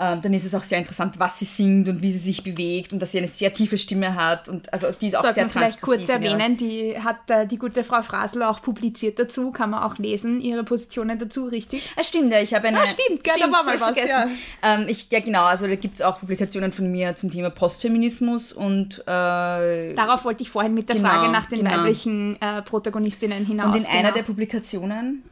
ähm, 0.00 0.22
dann 0.22 0.32
ist 0.32 0.46
es 0.46 0.54
auch 0.54 0.64
sehr 0.64 0.78
interessant, 0.78 1.18
was 1.18 1.38
sie 1.38 1.44
singt 1.44 1.86
und 1.88 2.00
wie 2.00 2.10
sie 2.10 2.18
sich 2.18 2.42
bewegt 2.42 2.94
und 2.94 3.00
dass 3.00 3.12
sie 3.12 3.18
eine 3.18 3.28
sehr 3.28 3.52
tiefe 3.52 3.76
Stimme 3.76 4.14
hat 4.14 4.48
und 4.48 4.72
also 4.72 4.88
die 4.98 5.08
ist 5.08 5.14
auch 5.14 5.20
Sollte 5.20 5.34
sehr 5.34 5.44
man 5.44 5.50
vielleicht 5.50 5.82
kurz 5.82 6.08
erwähnen, 6.08 6.56
die 6.56 6.98
hat 6.98 7.28
äh, 7.28 7.46
die 7.46 7.58
gute 7.58 7.84
Frau 7.84 8.00
Frasel 8.00 8.42
auch 8.42 8.62
publiziert 8.62 9.18
dazu, 9.18 9.50
kann 9.50 9.70
man 9.70 9.82
auch 9.82 9.98
lesen, 9.98 10.40
ihre 10.40 10.64
Positionen 10.64 11.18
dazu, 11.18 11.44
richtig? 11.44 11.82
Ah, 11.96 12.02
stimmt, 12.02 12.32
ja, 12.32 12.40
ich 12.40 12.54
habe 12.54 12.68
eine... 12.68 12.80
Ah, 12.80 12.86
stimmt, 12.86 13.22
gell, 13.22 13.34
da 13.38 13.52
war 13.52 13.62
mal 13.62 13.78
was, 13.78 13.96
ja. 13.96 14.28
Ähm, 14.62 14.86
ich, 14.88 15.08
ja, 15.10 15.20
genau, 15.20 15.44
also 15.44 15.66
da 15.66 15.74
gibt 15.74 15.96
es 15.96 16.02
auch 16.02 16.18
Publikationen 16.18 16.72
von 16.72 16.90
mir 16.90 17.14
zum 17.14 17.30
Thema 17.30 17.50
Postfeminismus 17.50 18.52
und... 18.52 19.00
Äh, 19.00 19.94
Darauf 19.94 20.24
wollte 20.24 20.42
ich 20.42 20.50
vorhin 20.50 20.72
mit 20.72 20.88
der 20.88 20.96
genau, 20.96 21.10
Frage 21.10 21.30
nach 21.30 21.44
den 21.44 21.64
genau. 21.64 21.76
weiblichen 21.76 22.40
äh, 22.40 22.62
Protagonistinnen 22.62 23.44
hinaus. 23.44 23.66
Und 23.66 23.76
in 23.76 23.84
genau. 23.84 23.98
einer 23.98 24.12
der 24.12 24.22
Publikationen 24.22 25.24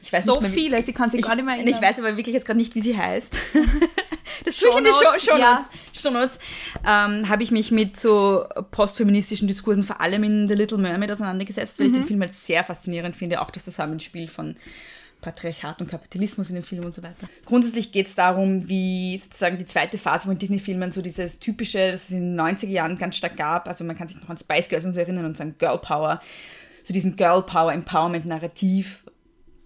ich 0.00 0.12
weiß 0.12 0.24
so 0.24 0.34
nicht 0.34 0.42
mehr, 0.42 0.50
viele, 0.50 0.82
sie 0.82 0.92
kann 0.92 1.10
sich 1.10 1.22
gar 1.22 1.34
nicht 1.34 1.44
mehr 1.44 1.54
erinnern. 1.54 1.74
Ich 1.74 1.82
weiß 1.82 1.98
aber 1.98 2.16
wirklich 2.16 2.34
jetzt 2.34 2.46
gerade 2.46 2.58
nicht, 2.58 2.74
wie 2.74 2.80
sie 2.80 2.96
heißt. 2.96 3.38
das 4.60 4.78
in 4.78 4.84
die 4.84 4.90
Show, 4.90 5.18
Show 5.18 5.38
ja. 5.38 6.10
Notes. 6.10 6.38
Ähm, 6.86 7.28
habe 7.28 7.42
ich 7.42 7.50
mich 7.50 7.70
mit 7.70 7.98
so 7.98 8.44
postfeministischen 8.70 9.48
Diskursen, 9.48 9.82
vor 9.82 10.00
allem 10.00 10.24
in 10.24 10.48
The 10.48 10.54
Little 10.54 10.78
Mermaid, 10.78 11.12
auseinandergesetzt, 11.12 11.78
weil 11.78 11.88
mhm. 11.88 11.92
ich 11.92 11.98
den 12.00 12.06
Film 12.06 12.20
halt 12.20 12.34
sehr 12.34 12.64
faszinierend 12.64 13.16
finde, 13.16 13.40
auch 13.40 13.50
das 13.50 13.64
Zusammenspiel 13.64 14.28
von 14.28 14.56
Patriarchat 15.20 15.80
und 15.80 15.88
Kapitalismus 15.88 16.48
in 16.48 16.54
dem 16.54 16.64
Film 16.64 16.84
und 16.84 16.94
so 16.94 17.02
weiter. 17.02 17.28
Grundsätzlich 17.44 17.90
geht 17.90 18.06
es 18.06 18.14
darum, 18.14 18.68
wie 18.68 19.18
sozusagen 19.18 19.58
die 19.58 19.66
zweite 19.66 19.98
Phase 19.98 20.26
von 20.26 20.38
Disney-Filmen, 20.38 20.92
so 20.92 21.02
dieses 21.02 21.40
typische, 21.40 21.92
das 21.92 22.04
es 22.04 22.10
in 22.10 22.36
den 22.36 22.40
90er 22.40 22.68
Jahren 22.68 22.96
ganz 22.96 23.16
stark 23.16 23.36
gab, 23.36 23.66
also 23.66 23.82
man 23.84 23.96
kann 23.96 24.06
sich 24.06 24.20
noch 24.20 24.28
an 24.28 24.38
Spice 24.38 24.68
Girls 24.68 24.84
und 24.84 24.92
so 24.92 25.00
erinnern 25.00 25.24
und 25.24 25.36
sagen 25.36 25.56
Girl 25.58 25.78
Power, 25.78 26.20
so 26.84 26.94
diesen 26.94 27.16
Girl 27.16 27.42
Power 27.42 27.72
Empowerment 27.72 28.26
Narrativ 28.26 29.02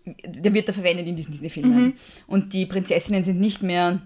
der 0.04 0.52
wird 0.52 0.68
da 0.68 0.72
verwendet 0.72 1.06
in 1.06 1.16
diesen 1.16 1.32
Disney-Filmen. 1.32 1.84
Mhm. 1.84 1.94
Und 2.26 2.52
die 2.52 2.66
Prinzessinnen 2.66 3.22
sind 3.22 3.38
nicht 3.38 3.62
mehr 3.62 4.00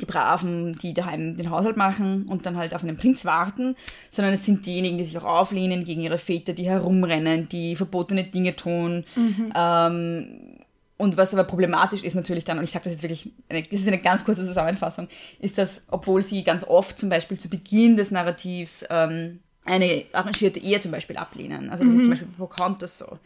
die 0.00 0.06
Braven, 0.06 0.76
die 0.78 0.94
daheim 0.94 1.36
den 1.36 1.50
Haushalt 1.50 1.76
machen 1.76 2.24
und 2.24 2.46
dann 2.46 2.56
halt 2.56 2.74
auf 2.74 2.82
einen 2.82 2.96
Prinz 2.96 3.24
warten, 3.24 3.76
sondern 4.10 4.34
es 4.34 4.44
sind 4.44 4.66
diejenigen, 4.66 4.98
die 4.98 5.04
sich 5.04 5.18
auch 5.18 5.24
auflehnen 5.24 5.84
gegen 5.84 6.00
ihre 6.00 6.18
Väter, 6.18 6.52
die 6.52 6.68
herumrennen, 6.68 7.48
die 7.48 7.76
verbotene 7.76 8.24
Dinge 8.24 8.56
tun. 8.56 9.04
Mhm. 9.16 9.52
Ähm, 9.54 10.58
und 10.96 11.16
was 11.16 11.34
aber 11.34 11.44
problematisch 11.44 12.02
ist 12.02 12.14
natürlich 12.14 12.44
dann, 12.44 12.58
und 12.58 12.64
ich 12.64 12.70
sage 12.70 12.84
das 12.84 12.92
jetzt 12.92 13.02
wirklich, 13.02 13.30
eine, 13.48 13.62
das 13.62 13.80
ist 13.80 13.88
eine 13.88 13.98
ganz 13.98 14.24
kurze 14.24 14.44
Zusammenfassung, 14.44 15.08
ist, 15.40 15.58
dass 15.58 15.82
obwohl 15.90 16.22
sie 16.22 16.44
ganz 16.44 16.64
oft 16.64 16.98
zum 16.98 17.08
Beispiel 17.08 17.38
zu 17.38 17.50
Beginn 17.50 17.96
des 17.96 18.10
Narrativs 18.10 18.84
ähm, 18.90 19.40
eine 19.64 20.04
arrangierte 20.12 20.60
Ehe 20.60 20.78
zum 20.80 20.90
Beispiel 20.90 21.16
ablehnen, 21.16 21.70
also 21.70 21.84
das 21.84 21.92
mhm. 21.92 21.98
ist 21.98 22.04
zum 22.04 22.10
Beispiel 22.10 22.28
bei 22.28 22.46
Pocahontas 22.46 22.98
so, 22.98 23.18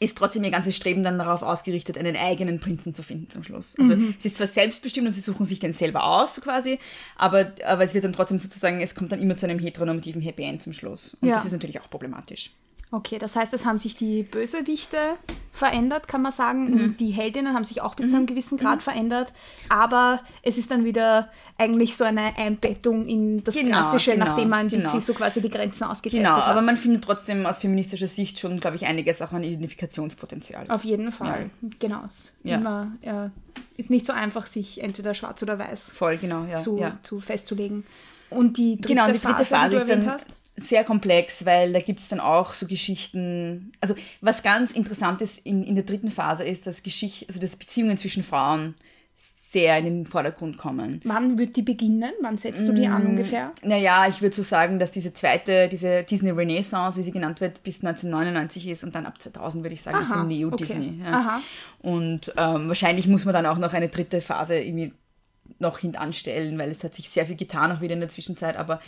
ist 0.00 0.16
trotzdem 0.16 0.44
ihr 0.44 0.50
ganzes 0.50 0.76
Streben 0.76 1.04
dann 1.04 1.18
darauf 1.18 1.42
ausgerichtet, 1.42 1.98
einen 1.98 2.16
eigenen 2.16 2.58
Prinzen 2.58 2.92
zu 2.92 3.02
finden 3.02 3.28
zum 3.28 3.42
Schluss. 3.44 3.74
Also 3.78 3.96
mhm. 3.96 4.14
sie 4.18 4.28
ist 4.28 4.36
zwar 4.36 4.46
selbstbestimmt 4.46 5.06
und 5.06 5.12
sie 5.12 5.20
suchen 5.20 5.44
sich 5.44 5.60
den 5.60 5.72
selber 5.72 6.04
aus, 6.04 6.34
so 6.34 6.40
quasi, 6.40 6.78
aber, 7.16 7.52
aber 7.66 7.84
es 7.84 7.94
wird 7.94 8.04
dann 8.04 8.12
trotzdem 8.12 8.38
sozusagen, 8.38 8.80
es 8.80 8.94
kommt 8.94 9.12
dann 9.12 9.20
immer 9.20 9.36
zu 9.36 9.46
einem 9.46 9.58
heteronormativen 9.58 10.22
Happy 10.22 10.42
End 10.42 10.62
zum 10.62 10.72
Schluss. 10.72 11.16
Und 11.20 11.28
ja. 11.28 11.34
das 11.34 11.44
ist 11.44 11.52
natürlich 11.52 11.80
auch 11.80 11.90
problematisch. 11.90 12.50
Okay, 12.90 13.18
das 13.18 13.34
heißt, 13.34 13.52
es 13.54 13.64
haben 13.64 13.78
sich 13.78 13.96
die 13.96 14.22
Bösewichte 14.22 15.16
verändert, 15.54 16.08
kann 16.08 16.20
man 16.20 16.32
sagen. 16.32 16.70
Mhm. 16.70 16.96
Die 16.96 17.10
Heldinnen 17.10 17.54
haben 17.54 17.64
sich 17.64 17.80
auch 17.80 17.94
bis 17.94 18.06
mhm. 18.06 18.10
zu 18.10 18.16
einem 18.16 18.26
gewissen 18.26 18.58
Grad 18.58 18.76
mhm. 18.76 18.80
verändert. 18.80 19.32
Aber 19.68 20.20
es 20.42 20.58
ist 20.58 20.70
dann 20.70 20.84
wieder 20.84 21.30
eigentlich 21.58 21.96
so 21.96 22.04
eine 22.04 22.36
Einbettung 22.36 23.06
in 23.06 23.42
das 23.44 23.54
genau, 23.54 23.68
Klassische, 23.68 24.12
genau, 24.12 24.26
nachdem 24.26 24.48
man 24.48 24.68
genau. 24.68 24.82
bisschen 24.82 25.00
so 25.00 25.14
quasi 25.14 25.40
die 25.40 25.50
Grenzen 25.50 25.84
ausgetestet 25.84 26.26
genau, 26.26 26.36
hat. 26.36 26.46
aber 26.46 26.60
man 26.60 26.76
findet 26.76 27.04
trotzdem 27.04 27.46
aus 27.46 27.60
feministischer 27.60 28.08
Sicht 28.08 28.40
schon, 28.40 28.58
glaube 28.58 28.76
ich, 28.76 28.86
einiges 28.86 29.22
auch 29.22 29.32
an 29.32 29.44
Identifikationspotenzial. 29.44 30.66
Auf 30.68 30.84
jeden 30.84 31.12
Fall, 31.12 31.50
ja. 31.62 31.68
genau. 31.78 32.02
Ja. 32.42 32.56
Immer, 32.56 32.92
ja, 33.02 33.30
ist 33.76 33.90
nicht 33.90 34.06
so 34.06 34.12
einfach, 34.12 34.46
sich 34.46 34.82
entweder 34.82 35.14
schwarz 35.14 35.42
oder 35.42 35.58
weiß 35.58 35.90
Voll, 35.90 36.18
genau, 36.18 36.44
ja, 36.44 36.56
zu, 36.56 36.80
zu 37.02 37.20
festzulegen. 37.20 37.84
Und 38.30 38.56
die 38.56 38.76
dritte 38.76 38.88
genau, 38.88 39.06
die 39.06 39.20
dritte 39.20 39.44
Phase, 39.44 39.44
Phase 39.44 39.76
ist 39.76 39.88
dann, 39.88 40.10
hast? 40.10 40.28
Sehr 40.56 40.84
komplex, 40.84 41.44
weil 41.44 41.72
da 41.72 41.80
gibt 41.80 42.00
es 42.00 42.08
dann 42.08 42.20
auch 42.20 42.54
so 42.54 42.66
Geschichten. 42.66 43.72
Also 43.80 43.94
was 44.20 44.42
ganz 44.42 44.72
interessant 44.72 45.20
ist 45.20 45.44
in, 45.44 45.64
in 45.64 45.74
der 45.74 45.84
dritten 45.84 46.10
Phase 46.10 46.44
ist, 46.44 46.66
dass 46.66 46.82
Geschichte, 46.82 47.26
also 47.28 47.40
dass 47.40 47.56
Beziehungen 47.56 47.98
zwischen 47.98 48.22
Frauen 48.22 48.74
sehr 49.54 49.78
in 49.78 49.84
den 49.84 50.06
Vordergrund 50.06 50.58
kommen. 50.58 51.00
Wann 51.04 51.38
wird 51.38 51.54
die 51.54 51.62
beginnen? 51.62 52.12
Wann 52.20 52.36
setzt 52.36 52.66
du 52.66 52.72
die 52.72 52.88
an 52.88 53.04
mm, 53.04 53.06
ungefähr? 53.10 53.52
Naja, 53.62 54.08
ich 54.08 54.20
würde 54.20 54.34
so 54.34 54.42
sagen, 54.42 54.80
dass 54.80 54.90
diese 54.90 55.14
zweite, 55.14 55.68
diese 55.68 56.02
Disney 56.02 56.30
Renaissance, 56.30 56.98
wie 56.98 57.04
sie 57.04 57.12
genannt 57.12 57.40
wird, 57.40 57.62
bis 57.62 57.84
1999 57.84 58.66
ist 58.66 58.82
und 58.82 58.96
dann 58.96 59.06
ab 59.06 59.22
2000 59.22 59.62
würde 59.62 59.74
ich 59.74 59.82
sagen, 59.82 59.98
Aha, 59.98 60.04
so 60.06 60.22
Neo-Disney. 60.24 60.98
Okay. 61.00 61.10
Ja. 61.10 61.40
Und 61.82 62.32
ähm, 62.36 62.66
wahrscheinlich 62.66 63.06
muss 63.06 63.24
man 63.24 63.32
dann 63.32 63.46
auch 63.46 63.58
noch 63.58 63.72
eine 63.74 63.88
dritte 63.88 64.20
Phase 64.20 64.58
irgendwie 64.58 64.92
noch 65.60 65.78
hintanstellen, 65.78 66.58
weil 66.58 66.70
es 66.70 66.82
hat 66.82 66.96
sich 66.96 67.08
sehr 67.08 67.26
viel 67.26 67.36
getan, 67.36 67.70
auch 67.70 67.80
wieder 67.80 67.94
in 67.94 68.00
der 68.00 68.08
Zwischenzeit, 68.08 68.56
aber 68.56 68.80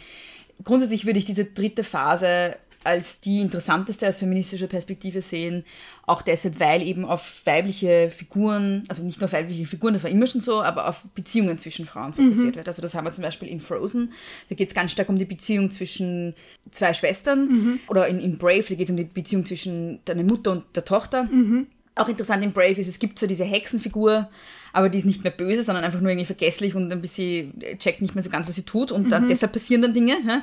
grundsätzlich 0.64 1.06
würde 1.06 1.18
ich 1.18 1.24
diese 1.24 1.44
dritte 1.44 1.84
Phase 1.84 2.56
als 2.86 3.20
die 3.20 3.40
interessanteste 3.40 4.08
aus 4.08 4.20
feministischer 4.20 4.68
Perspektive 4.68 5.20
sehen, 5.20 5.64
auch 6.06 6.22
deshalb, 6.22 6.60
weil 6.60 6.82
eben 6.82 7.04
auf 7.04 7.42
weibliche 7.44 8.10
Figuren, 8.10 8.84
also 8.86 9.02
nicht 9.02 9.20
nur 9.20 9.26
auf 9.26 9.32
weibliche 9.32 9.66
Figuren, 9.66 9.94
das 9.94 10.04
war 10.04 10.10
immer 10.10 10.26
schon 10.28 10.40
so, 10.40 10.62
aber 10.62 10.88
auf 10.88 11.04
Beziehungen 11.14 11.58
zwischen 11.58 11.84
Frauen 11.84 12.12
fokussiert 12.12 12.52
mhm. 12.52 12.58
wird. 12.58 12.68
Also 12.68 12.80
das 12.80 12.94
haben 12.94 13.04
wir 13.04 13.12
zum 13.12 13.22
Beispiel 13.22 13.48
in 13.48 13.58
Frozen, 13.58 14.12
da 14.48 14.54
geht 14.54 14.68
es 14.68 14.74
ganz 14.74 14.92
stark 14.92 15.08
um 15.08 15.18
die 15.18 15.24
Beziehung 15.24 15.70
zwischen 15.70 16.34
zwei 16.70 16.94
Schwestern 16.94 17.48
mhm. 17.48 17.80
oder 17.88 18.06
in, 18.06 18.20
in 18.20 18.38
Brave, 18.38 18.64
da 18.68 18.74
geht 18.76 18.86
es 18.86 18.90
um 18.90 18.96
die 18.96 19.04
Beziehung 19.04 19.44
zwischen 19.44 20.04
der 20.06 20.14
Mutter 20.22 20.52
und 20.52 20.64
der 20.76 20.84
Tochter. 20.84 21.24
Mhm. 21.24 21.66
Auch 21.96 22.08
interessant 22.08 22.44
in 22.44 22.52
Brave 22.52 22.72
ist, 22.72 22.88
es 22.88 22.98
gibt 22.98 23.18
so 23.18 23.26
diese 23.26 23.44
Hexenfigur, 23.44 24.28
aber 24.72 24.88
die 24.88 24.98
ist 24.98 25.06
nicht 25.06 25.24
mehr 25.24 25.32
böse, 25.32 25.62
sondern 25.62 25.82
einfach 25.82 26.00
nur 26.00 26.10
irgendwie 26.10 26.26
vergesslich 26.26 26.74
und 26.74 26.92
ein 26.92 27.00
bisschen 27.00 27.58
checkt 27.78 28.02
nicht 28.02 28.14
mehr 28.14 28.22
so 28.22 28.30
ganz, 28.30 28.46
was 28.48 28.54
sie 28.54 28.64
tut 28.64 28.92
und 28.92 29.06
mhm. 29.06 29.10
dann, 29.10 29.28
deshalb 29.28 29.52
passieren 29.52 29.82
dann 29.82 29.94
Dinge. 29.94 30.42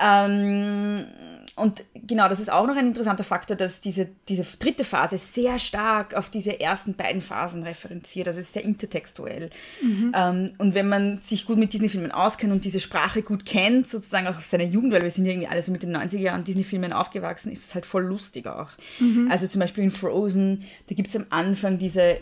Ähm, 0.00 1.04
und 1.54 1.84
genau, 1.94 2.28
das 2.28 2.40
ist 2.40 2.50
auch 2.50 2.66
noch 2.66 2.76
ein 2.76 2.86
interessanter 2.86 3.24
Faktor, 3.24 3.56
dass 3.56 3.82
diese, 3.82 4.08
diese 4.28 4.42
dritte 4.58 4.84
Phase 4.84 5.18
sehr 5.18 5.58
stark 5.58 6.14
auf 6.14 6.30
diese 6.30 6.58
ersten 6.58 6.94
beiden 6.94 7.20
Phasen 7.20 7.62
referenziert. 7.62 8.26
Also 8.26 8.40
es 8.40 8.46
ist 8.46 8.54
sehr 8.54 8.64
intertextuell. 8.64 9.50
Mhm. 9.82 10.12
Ähm, 10.16 10.52
und 10.56 10.74
wenn 10.74 10.88
man 10.88 11.20
sich 11.20 11.44
gut 11.44 11.58
mit 11.58 11.74
Disney-Filmen 11.74 12.10
auskennt 12.10 12.52
und 12.52 12.64
diese 12.64 12.80
Sprache 12.80 13.22
gut 13.22 13.44
kennt, 13.44 13.90
sozusagen 13.90 14.26
auch 14.28 14.36
aus 14.38 14.48
seiner 14.48 14.64
Jugend, 14.64 14.92
weil 14.92 15.02
wir 15.02 15.10
sind 15.10 15.26
ja 15.26 15.32
irgendwie 15.32 15.48
alle 15.48 15.60
so 15.60 15.72
mit 15.72 15.82
den 15.82 15.94
90er 15.94 16.18
Jahren 16.18 16.44
Disney-Filmen 16.44 16.94
aufgewachsen, 16.94 17.52
ist 17.52 17.66
es 17.66 17.74
halt 17.74 17.84
voll 17.84 18.04
lustig 18.04 18.46
auch. 18.46 18.70
Mhm. 18.98 19.28
Also 19.30 19.46
zum 19.46 19.60
Beispiel 19.60 19.84
in 19.84 19.90
Frozen, 19.90 20.64
da 20.88 20.94
gibt 20.94 21.08
es 21.08 21.16
am 21.16 21.26
Anfang 21.28 21.78
diese, 21.78 22.16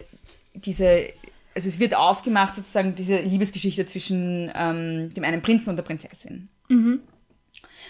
diese 0.54 1.04
also 1.54 1.68
es 1.68 1.80
wird 1.80 1.94
aufgemacht 1.94 2.54
sozusagen 2.54 2.94
diese 2.94 3.16
Liebesgeschichte 3.16 3.84
zwischen 3.86 4.50
ähm, 4.54 5.12
dem 5.14 5.24
einen 5.24 5.42
Prinzen 5.42 5.70
und 5.70 5.76
der 5.76 5.82
Prinzessin. 5.82 6.48
Mhm. 6.68 7.00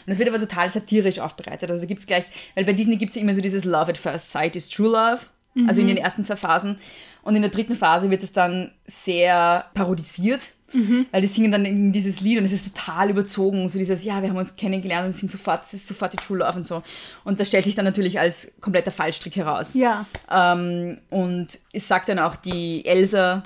Und 0.07 0.13
es 0.13 0.19
wird 0.19 0.29
aber 0.29 0.39
total 0.39 0.71
satirisch 0.71 1.19
aufbereitet. 1.19 1.71
Also 1.71 1.87
gibt 1.87 2.01
es 2.01 2.07
gleich, 2.07 2.25
weil 2.55 2.65
bei 2.65 2.73
Disney 2.73 2.97
gibt 2.97 3.11
es 3.11 3.17
ja 3.17 3.23
immer 3.23 3.35
so 3.35 3.41
dieses 3.41 3.65
Love 3.65 3.91
at 3.91 3.99
First 3.99 4.31
Sight 4.31 4.57
is 4.57 4.69
True 4.69 4.91
Love. 4.91 5.21
Mhm. 5.55 5.69
Also 5.69 5.81
in 5.81 5.89
den 5.89 5.97
ersten 5.97 6.25
zwei 6.25 6.37
Phasen. 6.37 6.79
Und 7.23 7.37
in 7.37 7.43
der 7.43 7.51
dritten 7.51 7.77
Phase 7.77 8.11
wird 8.11 8.23
es 8.23 8.33
dann 8.33 8.71
sehr 8.87 9.67
parodisiert, 9.75 10.53
mhm. 10.73 11.07
weil 11.11 11.21
die 11.21 11.27
singen 11.27 11.53
dann 11.53 11.65
in 11.67 11.93
dieses 11.93 12.21
Lied 12.21 12.39
und 12.39 12.45
es 12.45 12.53
ist 12.53 12.75
total 12.75 13.11
überzogen. 13.11 13.69
So 13.69 13.79
dieses, 13.79 14.05
ja, 14.05 14.23
wir 14.23 14.31
haben 14.31 14.39
uns 14.39 14.57
kennengelernt 14.57 15.07
und 15.07 15.13
sind 15.13 15.31
sofort, 15.31 15.63
es 15.65 15.75
ist 15.75 15.89
sofort 15.89 16.13
die 16.15 16.17
True 16.17 16.39
Love 16.39 16.57
und 16.57 16.67
so. 16.67 16.83
Und 17.25 17.39
das 17.39 17.49
stellt 17.49 17.65
sich 17.65 17.75
dann 17.75 17.85
natürlich 17.85 18.19
als 18.19 18.53
kompletter 18.61 18.91
Fallstrick 18.91 19.37
heraus. 19.37 19.75
Ja. 19.75 20.07
Ähm, 20.31 20.99
und 21.11 21.59
es 21.73 21.87
sagt 21.87 22.09
dann 22.09 22.19
auch 22.19 22.37
die 22.37 22.87
Elsa 22.87 23.43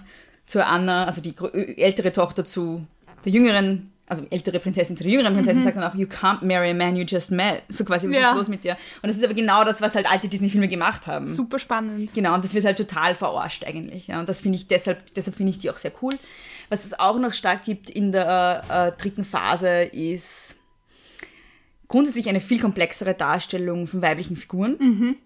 zur 0.46 0.66
Anna, 0.66 1.06
also 1.06 1.20
die 1.20 1.34
ältere 1.76 2.12
Tochter 2.12 2.44
zu 2.44 2.86
der 3.24 3.32
jüngeren 3.32 3.90
also 4.14 4.26
ältere 4.30 4.60
Prinzessin 4.60 4.96
zu 4.96 5.02
der 5.04 5.12
jüngeren 5.12 5.34
Prinzessin 5.34 5.64
sagt 5.64 5.76
dann 5.76 5.84
auch, 5.84 5.94
you 5.94 6.06
can't 6.06 6.44
marry 6.44 6.70
a 6.70 6.74
man 6.74 6.96
you 6.96 7.04
just 7.04 7.30
met. 7.30 7.62
So 7.68 7.84
quasi, 7.84 8.08
was 8.08 8.16
Ja. 8.16 8.30
ist 8.30 8.36
los 8.36 8.48
mit 8.48 8.64
dir? 8.64 8.76
Und 9.02 9.08
das 9.08 9.16
ist 9.16 9.24
aber 9.24 9.34
genau 9.34 9.64
das, 9.64 9.80
was 9.80 9.94
halt 9.94 10.10
alte 10.10 10.28
Disney-Filme 10.28 10.68
gemacht 10.68 11.06
haben. 11.06 11.26
Super 11.26 11.58
spannend. 11.58 12.14
Genau, 12.14 12.34
und 12.34 12.44
das 12.44 12.54
wird 12.54 12.64
halt 12.64 12.76
total 12.78 13.14
verarscht 13.14 13.64
eigentlich. 13.64 14.06
Ja, 14.06 14.20
und 14.20 14.28
das 14.28 14.40
finde 14.40 14.56
ich 14.56 14.66
deshalb, 14.68 15.14
deshalb 15.14 15.36
finde 15.36 15.50
ich 15.50 15.58
die 15.58 15.70
auch 15.70 15.78
sehr 15.78 15.92
cool. 16.02 16.12
Was 16.68 16.84
es 16.84 16.98
auch 16.98 17.18
noch 17.18 17.32
stark 17.32 17.64
gibt 17.64 17.90
in 17.90 18.12
der 18.12 18.64
äh, 18.96 19.00
dritten 19.00 19.24
Phase 19.24 19.68
ist 19.82 20.56
grundsätzlich 21.88 22.28
eine 22.28 22.40
viel 22.40 22.60
komplexere 22.60 23.14
Darstellung 23.14 23.86
von 23.86 24.02
weiblichen 24.02 24.36
Figuren. 24.36 25.16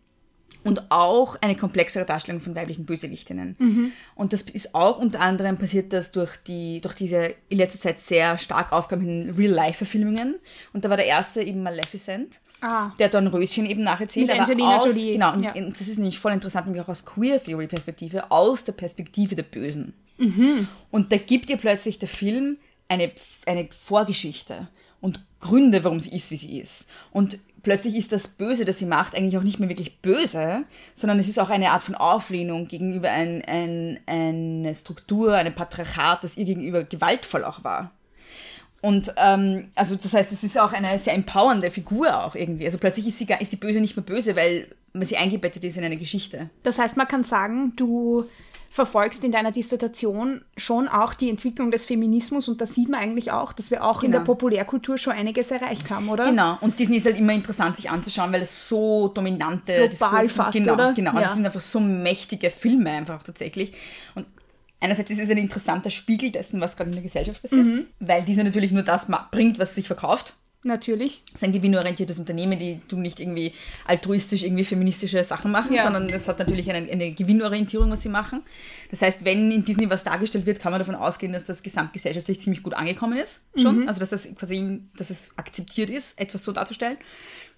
Und 0.65 0.91
auch 0.91 1.37
eine 1.41 1.55
komplexere 1.55 2.05
Darstellung 2.05 2.41
von 2.41 2.55
weiblichen 2.55 2.85
Bösewichtinnen. 2.85 3.57
Und 4.15 4.33
das 4.33 4.43
ist 4.43 4.75
auch 4.75 4.99
unter 4.99 5.21
anderem 5.21 5.57
passiert 5.57 5.93
das 5.93 6.11
durch, 6.11 6.37
die, 6.47 6.81
durch 6.81 6.95
diese 6.95 7.35
in 7.49 7.59
letzter 7.59 7.79
Zeit 7.79 8.01
sehr 8.01 8.39
stark 8.39 8.73
aufkommenden 8.73 9.35
Real-Life-Verfilmungen. 9.35 10.35
Und 10.73 10.85
da 10.85 10.91
war 10.91 10.97
der 10.97 11.07
erste 11.07 11.43
eben 11.43 11.63
Maleficent 11.63 12.41
Ah, 12.61 12.91
der 12.99 13.09
Dornröschen 13.09 13.67
eben 13.67 13.83
nacherzählt. 13.83 14.27
Mit 14.27 14.41
Angelina 14.41 14.79
aus, 14.79 14.87
Jolie, 14.87 15.13
Genau, 15.13 15.33
und 15.33 15.45
ja. 15.45 15.53
das 15.55 15.83
ist 15.83 15.99
nämlich 15.99 16.19
voll 16.19 16.33
interessant, 16.33 16.67
nämlich 16.67 16.83
auch 16.83 16.89
aus 16.89 17.05
Queer 17.05 17.43
Theory 17.43 17.69
Perspektive, 17.69 18.33
aus 18.33 18.65
der 18.65 18.73
Perspektive 18.73 19.37
der 19.37 19.45
Bösen. 19.45 19.95
Mhm. 20.19 20.67
Und 20.91 21.13
da 21.13 21.19
gibt 21.19 21.51
ihr 21.51 21.57
plötzlich 21.57 22.01
der 22.01 22.09
Film 22.09 22.59
eine, 22.89 23.13
eine 23.47 23.69
Vorgeschichte 23.71 24.67
und 25.01 25.21
Gründe, 25.39 25.85
warum 25.85 26.01
sie 26.01 26.17
ist, 26.17 26.33
wie 26.33 26.37
sie 26.37 26.59
ist. 26.59 26.89
Und 27.13 27.39
plötzlich 27.63 27.97
ist 27.97 28.13
das 28.13 28.29
Böse, 28.29 28.65
das 28.65 28.79
sie 28.79 28.87
macht, 28.87 29.15
eigentlich 29.15 29.37
auch 29.37 29.43
nicht 29.43 29.61
mehr 29.61 29.69
wirklich 29.69 30.01
böse, 30.01 30.65
sondern 30.95 31.19
es 31.19 31.29
ist 31.29 31.39
auch 31.39 31.51
eine 31.51 31.71
Art 31.71 31.83
von 31.83 31.95
Auflehnung 31.95 32.69
gegenüber 32.69 33.11
ein, 33.11 33.45
ein, 33.45 34.01
eine 34.07 34.75
Struktur, 34.75 35.35
einem 35.35 35.55
Patriarchat, 35.55 36.25
das 36.25 36.37
ihr 36.37 36.45
gegenüber 36.45 36.85
gewaltvoll 36.85 37.45
auch 37.45 37.65
war. 37.65 37.91
Und 38.81 39.13
ähm, 39.17 39.69
also 39.75 39.97
das 39.97 40.13
heißt, 40.13 40.31
es 40.31 40.45
ist 40.45 40.59
auch 40.59 40.73
eine 40.73 40.99
sehr 40.99 41.15
empowernde 41.15 41.71
Figur 41.71 42.25
auch 42.25 42.35
irgendwie. 42.37 42.65
Also 42.65 42.79
plötzlich 42.79 43.09
ist, 43.09 43.19
sie, 43.19 43.27
ist 43.41 43.53
die 43.53 43.57
Böse 43.57 43.81
nicht 43.81 43.97
mehr 43.97 44.05
böse, 44.05 44.37
weil 44.37 44.69
sie 45.01 45.17
eingebettet 45.17 45.65
ist 45.65 45.77
in 45.77 45.85
eine 45.85 45.97
Geschichte. 45.97 46.51
das 46.63 46.79
heißt, 46.79 46.97
man 46.97 47.09
kann 47.09 47.25
sagen, 47.25 47.73
du 47.77 48.25
verfolgst 48.71 49.25
in 49.25 49.33
deiner 49.33 49.51
Dissertation 49.51 50.43
schon 50.57 50.89
auch 50.89 51.15
die 51.15 51.31
Entwicklung 51.31 51.71
des 51.71 51.87
Feminismus 51.87 52.49
und 52.49 52.61
da 52.61 52.67
sieht 52.67 52.89
man 52.89 53.01
eigentlich 53.01 53.33
auch, 53.33 53.53
dass 53.53 53.71
wir 53.71 53.83
auch 53.85 54.03
in 54.03 54.11
Genau. 54.11 54.19
der 54.19 54.25
Populärkultur 54.27 54.99
schon 54.99 55.15
einiges 55.15 55.51
erreicht 55.51 55.91
haben, 55.91 56.09
oder? 56.09 56.27
Genau. 56.27 56.59
Und 56.61 56.79
Disney 56.79 56.99
ist 56.99 57.07
halt 57.07 57.17
immer 57.19 57.33
interessant 57.33 57.77
sich 57.77 57.91
anzuschauen, 57.91 58.33
weil 58.33 58.43
es 58.43 58.69
so 58.69 59.09
dominante 59.09 59.73
Global 59.73 59.89
Diskurse- 59.89 60.29
fast, 60.29 60.53
genau, 60.59 60.75
oder? 60.75 60.93
Genau, 60.93 61.15
Ja. 61.15 61.21
das 61.23 61.35
sind 61.35 61.47
einfach 61.47 61.61
so 61.61 61.81
mächtige 61.81 62.51
Filme 62.51 62.91
einfach 62.91 63.23
tatsächlich. 63.23 63.73
Und 64.15 64.27
einerseits 64.81 65.11
ist 65.11 65.19
es 65.19 65.31
ein 65.31 65.39
interessanter 65.39 65.91
Spiegel 65.91 66.31
dessen, 66.31 66.61
was 66.61 66.77
gerade 66.77 66.91
in 66.91 66.95
der 66.95 67.03
Gesellschaft 67.03 67.41
passiert, 67.43 67.65
Mhm. 67.67 67.87
weil 68.01 68.23
Disney 68.23 68.45
natürlich 68.45 68.71
nur 68.73 68.83
das 68.83 69.07
bringt, 69.31 69.59
was 69.59 69.75
sich 69.75 69.87
verkauft. 69.87 70.35
Natürlich. 70.65 71.23
Es 71.29 71.35
ist 71.37 71.45
ein 71.45 71.53
gewinnorientiertes 71.53 72.19
Unternehmen, 72.19 72.59
die 72.59 72.81
tun 72.89 73.01
nicht 73.01 73.21
irgendwie 73.21 73.55
altruistisch 73.87 74.43
irgendwie 74.43 74.65
feministische 74.65 75.23
Sachen 75.23 75.53
machen, 75.53 75.75
Ja. 75.75 75.85
sondern 75.85 76.09
das 76.09 76.27
hat 76.27 76.41
natürlich 76.41 76.69
eine, 76.69 76.91
eine 76.91 77.13
Gewinnorientierung, 77.13 77.91
was 77.93 78.03
sie 78.03 78.09
machen. 78.09 78.43
Das 78.91 79.01
heißt, 79.01 79.25
wenn 79.25 79.53
in 79.53 79.65
Disney 79.65 79.89
was 79.89 80.03
dargestellt 80.03 80.47
wird, 80.47 80.59
kann 80.59 80.73
man 80.73 80.81
davon 80.81 80.97
ausgehen, 80.97 81.33
dass 81.33 81.45
das 81.47 81.63
gesamtgesellschaftlich 81.63 82.41
ziemlich 82.41 82.65
gut 82.65 82.75
angekommen 82.75 83.17
ist. 83.19 83.41
Schon. 83.57 83.87
Also 83.87 84.01
dass 84.01 84.09
das 84.11 84.29
quasi, 84.35 84.81
dass 84.97 85.11
es 85.11 85.31
akzeptiert 85.37 85.91
ist, 85.91 86.19
etwas 86.19 86.43
so 86.43 86.51
darzustellen, 86.51 86.97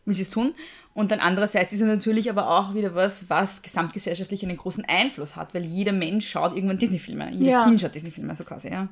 wie 0.04 0.12
sie 0.12 0.22
es 0.22 0.30
tun. 0.30 0.54
Und 0.92 1.10
dann 1.10 1.20
andererseits 1.20 1.72
ist 1.72 1.80
es 1.80 1.86
natürlich 1.86 2.28
aber 2.28 2.50
auch 2.50 2.74
wieder 2.74 2.94
was, 2.94 3.30
was 3.30 3.62
gesamtgesellschaftlich 3.62 4.42
einen 4.42 4.58
großen 4.58 4.84
Einfluss 4.84 5.36
hat, 5.36 5.54
weil 5.54 5.64
jeder 5.64 5.92
Mensch 5.92 6.28
schaut 6.28 6.54
irgendwann 6.54 6.76
Disney-Filme. 6.78 7.30
Jedes 7.32 7.48
Ja. 7.48 7.64
Kind 7.64 7.80
schaut 7.80 7.94
Disney-Filme, 7.94 8.34
so 8.34 8.44
quasi, 8.44 8.68
ja. 8.68 8.88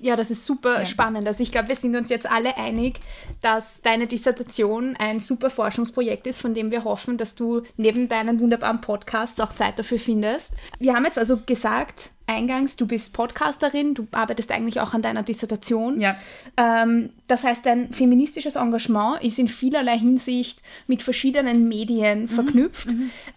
Ja, 0.00 0.16
das 0.16 0.30
ist 0.30 0.44
super 0.44 0.80
Ja. 0.80 0.86
spannend. 0.86 1.26
Also 1.26 1.42
ich 1.42 1.52
glaube, 1.52 1.68
wir 1.68 1.76
sind 1.76 1.94
uns 1.96 2.08
jetzt 2.08 2.30
alle 2.30 2.56
einig, 2.56 3.00
dass 3.42 3.80
deine 3.82 4.06
Dissertation 4.06 4.96
ein 4.98 5.20
super 5.20 5.50
Forschungsprojekt 5.50 6.26
ist, 6.26 6.40
von 6.40 6.52
dem 6.54 6.70
wir 6.70 6.84
hoffen, 6.84 7.16
dass 7.16 7.34
du 7.34 7.62
neben 7.76 8.08
deinen 8.08 8.40
wunderbaren 8.40 8.80
Podcasts 8.80 9.40
auch 9.40 9.52
Zeit 9.52 9.78
dafür 9.78 9.98
findest. 9.98 10.52
Wir 10.78 10.94
haben 10.94 11.04
jetzt 11.04 11.18
also 11.18 11.38
gesagt, 11.38 12.10
eingangs, 12.26 12.76
du 12.76 12.86
bist 12.86 13.12
Podcasterin, 13.12 13.94
du 13.94 14.06
arbeitest 14.12 14.50
eigentlich 14.50 14.80
auch 14.80 14.94
an 14.94 15.02
deiner 15.02 15.22
Dissertation. 15.22 16.00
Ja. 16.00 16.16
Ähm, 16.56 17.10
das 17.26 17.44
heißt, 17.44 17.66
dein 17.66 17.92
feministisches 17.92 18.56
Engagement 18.56 19.22
ist 19.22 19.38
in 19.38 19.48
vielerlei 19.48 19.98
Hinsicht 19.98 20.62
mit 20.86 21.02
verschiedenen 21.02 21.68
Medien 21.68 22.28
verknüpft 22.28 22.88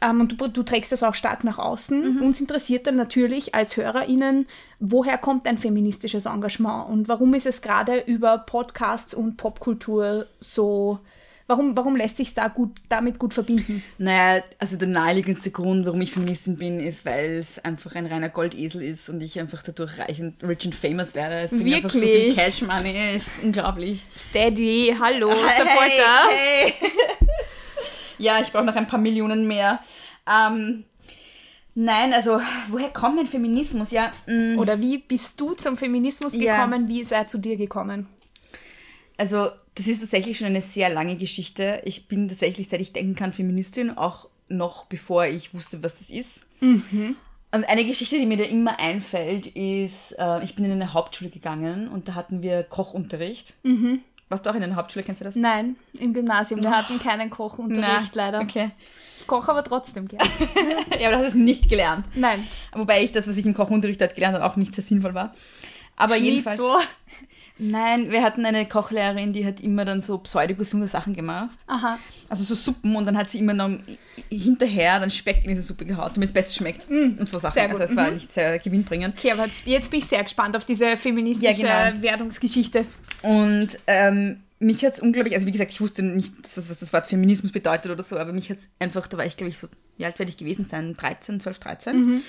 ähm, 0.01 0.21
und 0.21 0.39
du, 0.39 0.47
du 0.47 0.63
trägst 0.63 0.91
das 0.91 1.03
auch 1.03 1.15
stark 1.15 1.43
nach 1.43 1.57
außen. 1.57 2.21
Uns 2.21 2.41
interessiert 2.41 2.87
dann 2.87 2.95
natürlich 2.95 3.55
als 3.55 3.77
HörerInnen, 3.77 4.47
woher 4.79 5.17
kommt 5.17 5.45
dein 5.45 5.57
feministisches 5.57 6.25
Engagement 6.25 6.89
und 6.89 7.07
warum 7.07 7.33
ist 7.33 7.45
es 7.45 7.61
gerade 7.61 7.99
über 8.05 8.37
Podcasts 8.37 9.13
und 9.13 9.37
Popkultur 9.37 10.27
so, 10.39 10.99
warum, 11.47 11.75
warum 11.75 11.95
lässt 11.95 12.17
sich 12.17 12.33
da 12.33 12.47
gut, 12.49 12.71
damit 12.89 13.19
gut 13.19 13.33
verbinden? 13.33 13.81
Naja, 13.97 14.43
also 14.59 14.77
der 14.77 14.87
naheliegendste 14.87 15.51
Grund, 15.51 15.85
warum 15.85 16.01
ich 16.01 16.11
Feministin 16.11 16.57
bin, 16.57 16.79
ist, 16.79 17.05
weil 17.05 17.37
es 17.37 17.57
einfach 17.59 17.95
ein 17.95 18.05
reiner 18.05 18.29
Goldesel 18.29 18.83
ist 18.83 19.09
und 19.09 19.21
ich 19.21 19.39
einfach 19.39 19.63
dadurch 19.63 19.97
reich 19.97 20.21
und 20.21 20.35
rich 20.43 20.65
and 20.65 20.75
famous 20.75 21.15
werde. 21.15 21.35
Es 21.35 21.51
bringt 21.51 21.73
einfach 21.73 21.89
so 21.89 21.99
viel 21.99 22.09
Wirklich? 22.09 22.35
Cash 22.35 22.61
Money, 22.61 23.15
ist 23.15 23.41
unglaublich. 23.43 24.05
Steady, 24.15 24.95
hallo, 24.99 25.29
Supporter. 25.29 26.29
Hey, 26.29 26.73
hey. 26.79 26.89
ja, 28.17 28.39
ich 28.41 28.51
brauche 28.51 28.65
noch 28.65 28.75
ein 28.75 28.87
paar 28.87 28.99
Millionen 28.99 29.47
mehr. 29.47 29.79
Ähm, 30.29 30.83
nein, 31.75 32.13
also 32.13 32.41
woher 32.69 32.89
kommt 32.89 33.15
mein 33.15 33.27
Feminismus? 33.27 33.91
Ja, 33.91 34.11
mm, 34.27 34.59
Oder 34.59 34.79
wie 34.81 34.97
bist 34.97 35.39
du 35.39 35.53
zum 35.53 35.77
Feminismus 35.77 36.35
Ja. 36.35 36.57
gekommen? 36.57 36.87
Wie 36.89 37.01
ist 37.01 37.11
er 37.11 37.27
zu 37.27 37.37
dir 37.37 37.55
gekommen? 37.55 38.07
Also, 39.17 39.49
das 39.75 39.87
ist 39.87 39.99
tatsächlich 40.01 40.37
schon 40.37 40.47
eine 40.47 40.61
sehr 40.61 40.89
lange 40.89 41.15
Geschichte. 41.17 41.81
Ich 41.85 42.07
bin 42.07 42.27
tatsächlich, 42.27 42.67
seit 42.69 42.81
ich 42.81 42.93
denken 42.93 43.15
kann, 43.15 43.33
Feministin, 43.33 43.97
auch 43.97 44.27
noch 44.49 44.85
bevor 44.85 45.25
ich 45.25 45.53
wusste, 45.53 45.83
was 45.83 45.99
das 45.99 46.09
ist. 46.09 46.45
Und 47.51 47.63
eine 47.69 47.85
Geschichte, 47.85 48.17
die 48.17 48.25
mir 48.25 48.37
da 48.37 48.43
immer 48.43 48.79
einfällt, 48.79 49.47
ist, 49.47 50.13
äh, 50.19 50.43
ich 50.43 50.55
bin 50.55 50.65
in 50.65 50.71
eine 50.71 50.93
Hauptschule 50.93 51.29
gegangen 51.29 51.87
und 51.89 52.07
da 52.09 52.15
hatten 52.15 52.41
wir 52.41 52.63
Kochunterricht. 52.63 53.53
Warst 54.29 54.45
du 54.45 54.49
auch 54.49 54.55
in 54.55 54.63
einer 54.63 54.75
Hauptschule, 54.75 55.05
kennst 55.05 55.21
du 55.21 55.25
das? 55.25 55.35
Nein, 55.35 55.77
im 55.99 56.13
Gymnasium. 56.13 56.61
Wir 56.61 56.71
hatten 56.71 56.99
keinen 56.99 57.29
Kochunterricht 57.29 58.13
leider. 58.15 58.41
Okay. 58.41 58.71
Ich 59.15 59.25
koche 59.25 59.49
aber 59.51 59.63
trotzdem 59.63 60.07
gerne. 60.07 60.29
Ja, 60.99 61.07
aber 61.07 61.17
du 61.17 61.23
hast 61.23 61.29
es 61.29 61.33
nicht 61.35 61.69
gelernt. 61.69 62.05
Nein. 62.15 62.45
Wobei 62.73 63.03
ich 63.03 63.11
das, 63.11 63.27
was 63.27 63.37
ich 63.37 63.45
im 63.45 63.53
Kochunterricht 63.53 64.01
dort 64.01 64.15
gelernt 64.15 64.35
habe, 64.35 64.45
auch 64.45 64.55
nicht 64.57 64.73
sehr 64.75 64.83
sinnvoll 64.83 65.13
war. 65.13 65.33
Aber 65.95 66.15
jedenfalls. 66.17 66.57
Nein, 67.59 68.11
wir 68.11 68.21
hatten 68.21 68.45
eine 68.45 68.65
Kochlehrerin, 68.67 69.33
die 69.33 69.45
hat 69.45 69.59
immer 69.61 69.83
dann 69.85 69.99
so 70.01 70.17
pseudogesunde 70.19 70.87
Sachen 70.87 71.13
gemacht. 71.15 71.57
Aha. 71.67 71.97
Also 72.29 72.43
so 72.43 72.53
Suppen 72.55 72.95
und 72.95 73.05
dann 73.05 73.17
hat 73.17 73.29
sie 73.31 73.39
immer 73.39 73.53
noch 73.53 73.69
hinterher 74.29 74.99
dann 74.99 75.09
Speck 75.09 75.43
in 75.43 75.49
diese 75.49 75.61
Suppe 75.63 75.85
gehauen, 75.85 76.11
damit 76.13 76.27
es 76.29 76.33
besser 76.33 76.53
schmeckt. 76.53 76.87
und 76.89 77.27
so 77.27 77.39
Sachen. 77.39 77.59
Also 77.59 77.83
es 77.83 77.95
war 77.95 78.09
Mhm. 78.09 78.13
nicht 78.15 78.33
sehr 78.33 78.59
gewinnbringend. 78.59 79.15
Okay, 79.17 79.31
aber 79.31 79.47
jetzt, 79.65 79.89
bin 79.91 79.99
ich 79.99 80.05
sehr 80.05 80.23
gespannt 80.23 80.55
auf 80.55 80.65
diese 80.65 80.97
feministische 80.97 81.63
Ja, 81.65 81.89
genau. 81.89 82.01
Wertungsgeschichte. 82.03 82.85
Und 83.23 83.69
ähm, 83.87 84.41
mich 84.59 84.83
hat 84.85 84.93
es 84.95 84.99
unglaublich, 84.99 85.33
also 85.35 85.45
wie 85.47 85.51
gesagt, 85.51 85.71
ich 85.71 85.81
wusste 85.81 86.03
nicht, 86.03 86.33
was, 86.55 86.79
das 86.79 86.93
Wort 86.93 87.05
Feminismus 87.05 87.51
bedeutet 87.51 87.91
oder 87.91 88.03
so, 88.03 88.17
aber 88.17 88.33
mich 88.33 88.49
hat 88.49 88.57
es 88.57 88.69
einfach, 88.79 89.07
da 89.07 89.17
war 89.17 89.25
ich 89.25 89.37
glaube 89.37 89.49
ich 89.49 89.57
so, 89.59 89.67
wie 89.97 90.05
alt 90.05 90.17
werde 90.19 90.29
ich 90.31 90.37
gewesen 90.37 90.65
sein? 90.65 90.95
13, 90.95 91.39
12, 91.39 91.59
13. 91.59 92.23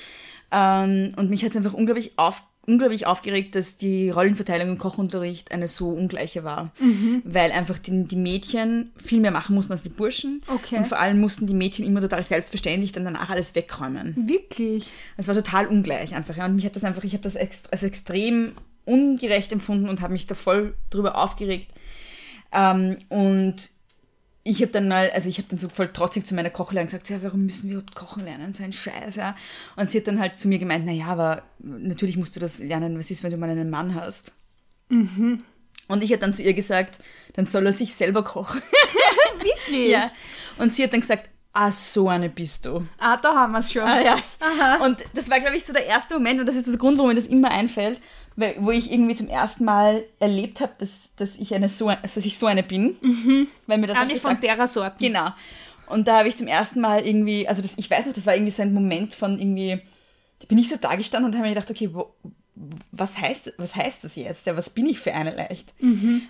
Ähm, 0.51 1.13
und 1.17 1.31
mich 1.31 1.45
hat 1.45 1.51
es 1.51 1.57
einfach 1.57 1.75
unglaublich, 1.75 2.13
auf, 2.17 2.43
unglaublich 2.69 3.07
aufgeregt, 3.07 3.55
dass 3.55 3.77
die 3.77 4.11
Rollenverteilung 4.11 4.69
im 4.69 4.79
Kochunterricht 4.79 5.51
eine 5.51 5.67
so 5.67 5.89
ungleiche 5.89 6.45
war. 6.45 6.71
Weil 7.25 7.51
einfach 7.51 7.79
die, 7.79 8.05
die 8.05 8.17
Mädchen 8.17 8.93
viel 9.03 9.21
mehr 9.21 9.31
machen 9.31 9.55
mussten 9.55 9.73
als 9.73 9.83
die 9.83 9.89
Burschen. 9.89 10.43
Okay. 10.47 10.77
Und 10.77 10.87
vor 10.87 10.99
allem 10.99 11.21
mussten 11.21 11.47
die 11.47 11.55
Mädchen 11.55 11.85
immer 11.85 12.01
total 12.01 12.23
selbstverständlich 12.23 12.93
dann 12.93 13.05
danach 13.05 13.31
alles 13.31 13.55
wegräumen. 13.55 14.29
Wirklich? 14.29 14.87
Es 15.17 15.27
war 15.27 15.35
total 15.35 15.67
ungleich 15.67 16.15
einfach. 16.15 16.37
Ja. 16.37 16.45
Und 16.45 16.55
mich 16.55 16.67
hat 16.67 16.77
das 16.77 16.85
einfach, 16.85 17.03
ich 17.05 17.15
habe 17.15 17.23
das 17.23 17.35
ext 17.35 17.73
als 17.73 17.83
extrem 17.83 18.53
ungerecht 18.85 19.51
empfunden 19.53 19.89
und 19.89 20.01
habe 20.01 20.13
mich 20.13 20.27
da 20.27 20.35
voll 20.35 20.75
drüber 20.91 21.17
aufgeregt. 21.17 21.69
Ähm, 22.53 22.97
und 23.09 23.71
ich 24.45 24.63
habe 24.63 24.73
dann 24.73 24.89
mal, 24.89 25.11
also 25.11 25.29
ich 25.29 25.39
habe 25.39 25.49
dann 25.49 25.59
so 25.59 25.69
voll 25.69 25.93
trotzig 25.93 26.27
zu 26.27 26.35
meiner 26.35 26.51
Kochlehrerin 26.51 26.87
gesagt, 26.87 27.11
ja, 27.11 27.23
warum 27.23 27.45
müssen 27.45 27.65
wir 27.65 27.77
überhaupt 27.77 27.95
kochen 27.95 28.25
lernen? 28.25 28.55
So 28.55 28.65
ein 28.65 28.73
Scheiß, 28.73 29.17
ja. 29.17 29.37
Und 29.77 29.91
sie 29.91 29.99
hat 29.99 30.07
dann 30.09 30.21
halt 30.21 30.39
zu 30.39 30.49
mir 30.49 30.59
gemeint, 30.59 30.87
naja, 30.87 31.07
aber 31.07 31.43
natürlich 31.59 32.17
musst 32.17 32.35
du 32.37 32.41
das 32.41 32.59
lernen, 32.59 32.99
was 32.99 33.11
ist, 33.11 33.23
wenn 33.23 33.31
du 33.31 33.37
mal 33.37 33.51
einen 33.51 33.71
Mann 33.71 33.95
hast? 33.95 34.33
Und 35.89 36.03
ich 36.03 36.11
habe 36.11 36.21
dann 36.21 36.35
zu 36.35 36.43
ihr 36.43 36.55
gesagt, 36.55 37.01
dann 37.35 37.47
soll 37.47 37.67
er 37.67 37.73
sich 37.73 37.95
selber 37.95 38.23
kochen. 38.25 38.63
Wirklich? 39.41 39.89
ja. 39.89 40.11
Und 40.59 40.73
sie 40.73 40.83
hat 40.83 40.93
dann 40.93 41.01
gesagt, 41.01 41.31
ah, 41.53 41.73
so 41.73 42.09
eine 42.09 42.29
bist 42.29 42.67
du. 42.67 42.87
Ah, 42.99 43.17
da 43.17 43.35
haben 43.35 43.53
wir 43.53 43.61
es 43.61 43.73
schon. 43.73 43.83
Ah, 43.83 44.01
ja. 44.01 44.17
Aha. 44.41 44.85
Und 44.85 45.05
das 45.15 45.29
war, 45.31 45.41
glaube 45.41 45.57
ich, 45.57 45.65
so 45.65 45.73
der 45.73 45.87
erste 45.87 46.15
Moment, 46.15 46.41
und 46.41 46.47
das 46.47 46.57
ist 46.57 46.67
der 46.67 46.77
Grund, 46.77 46.99
warum 46.99 47.09
mir 47.09 47.15
das 47.15 47.27
immer 47.27 47.51
einfällt, 47.51 48.01
weil, 48.37 48.57
wo 48.61 48.71
ich 48.71 48.93
irgendwie 48.93 49.15
zum 49.15 49.29
ersten 49.29 49.65
Mal 49.65 50.05
erlebt 50.21 50.61
habe, 50.61 50.73
dass, 50.79 50.91
dass, 51.17 51.37
ich 51.37 51.55
eine 51.55 51.69
so, 51.69 51.91
dass 51.91 52.17
ich 52.17 52.39
so 52.39 52.47
eine 52.47 52.63
bin. 52.63 52.97
Weil 53.67 53.79
mir 53.79 53.89
das 53.89 53.99
Eine 53.99 54.17
von 54.17 54.41
derer 54.41 54.69
Sorten. 54.69 55.05
Genau. 55.05 55.31
Und 55.89 56.07
da 56.07 56.19
habe 56.19 56.29
ich 56.29 56.37
zum 56.37 56.47
ersten 56.47 56.81
Mal 56.81 57.07
irgendwie, 57.07 57.49
also 57.49 57.63
das, 57.63 57.75
ich 57.77 57.91
weiß 57.91 58.07
noch, 58.07 58.13
das 58.13 58.27
war 58.27 58.35
irgendwie 58.35 58.53
so 58.53 58.63
ein 58.63 58.75
Moment 58.75 59.15
von 59.15 59.39
irgendwie, 59.39 59.81
da 60.39 60.47
bin 60.47 60.59
ich 60.59 60.69
so 60.69 60.77
da 60.77 60.95
gestanden 60.95 61.31
und 61.31 61.37
habe 61.37 61.49
mir 61.49 61.55
gedacht, 61.55 61.71
okay, 61.71 61.91
wo, 61.93 62.15
was 62.93 63.19
heißt, 63.19 63.55
was 63.57 63.75
heißt 63.75 64.05
das 64.05 64.17
jetzt? 64.17 64.47
Ja, 64.47 64.57
was 64.57 64.71
bin 64.71 64.87
ich 64.87 65.01
für 65.01 65.15
eine 65.15 65.35
leicht? 65.35 65.75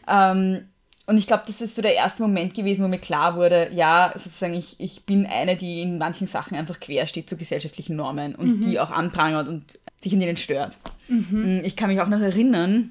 Ähm, 0.06 0.68
und 1.08 1.16
ich 1.16 1.26
glaube, 1.26 1.44
das 1.46 1.62
ist 1.62 1.74
so 1.74 1.80
der 1.80 1.94
erste 1.94 2.20
Moment 2.20 2.52
gewesen, 2.52 2.84
wo 2.84 2.88
mir 2.88 2.98
klar 2.98 3.34
wurde, 3.34 3.70
ja, 3.72 4.12
sozusagen, 4.14 4.52
ich, 4.52 4.76
ich 4.78 5.04
bin 5.04 5.24
eine, 5.24 5.56
die 5.56 5.80
in 5.80 5.96
manchen 5.96 6.26
Sachen 6.26 6.54
einfach 6.54 6.80
quer 6.80 7.06
steht 7.06 7.30
zu 7.30 7.38
gesellschaftlichen 7.38 7.96
Normen 7.96 8.34
und 8.34 8.60
die 8.60 8.78
auch 8.78 8.90
anprangert 8.90 9.48
und 9.48 9.64
sich 10.02 10.12
in 10.12 10.20
denen 10.20 10.36
stört. 10.36 10.76
Mm, 11.08 11.60
Ich 11.64 11.76
kann 11.76 11.88
mich 11.88 11.98
auch 12.02 12.08
noch 12.08 12.20
erinnern, 12.20 12.90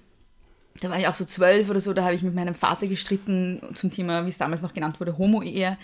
da 0.82 0.90
war 0.90 0.98
ich 0.98 1.08
auch 1.08 1.14
so 1.14 1.26
zwölf 1.26 1.70
oder 1.70 1.80
so, 1.80 1.94
da 1.94 2.06
habe 2.06 2.16
ich 2.16 2.24
mit 2.24 2.34
meinem 2.34 2.56
Vater 2.56 2.88
gestritten 2.88 3.62
zum 3.76 3.92
Thema, 3.92 4.26
wie 4.26 4.30
es 4.30 4.40
damals 4.40 4.64
noch 4.64 4.74
genannt 4.74 5.00
wurde, 5.00 5.20
Homo-Ehe. 5.20 5.78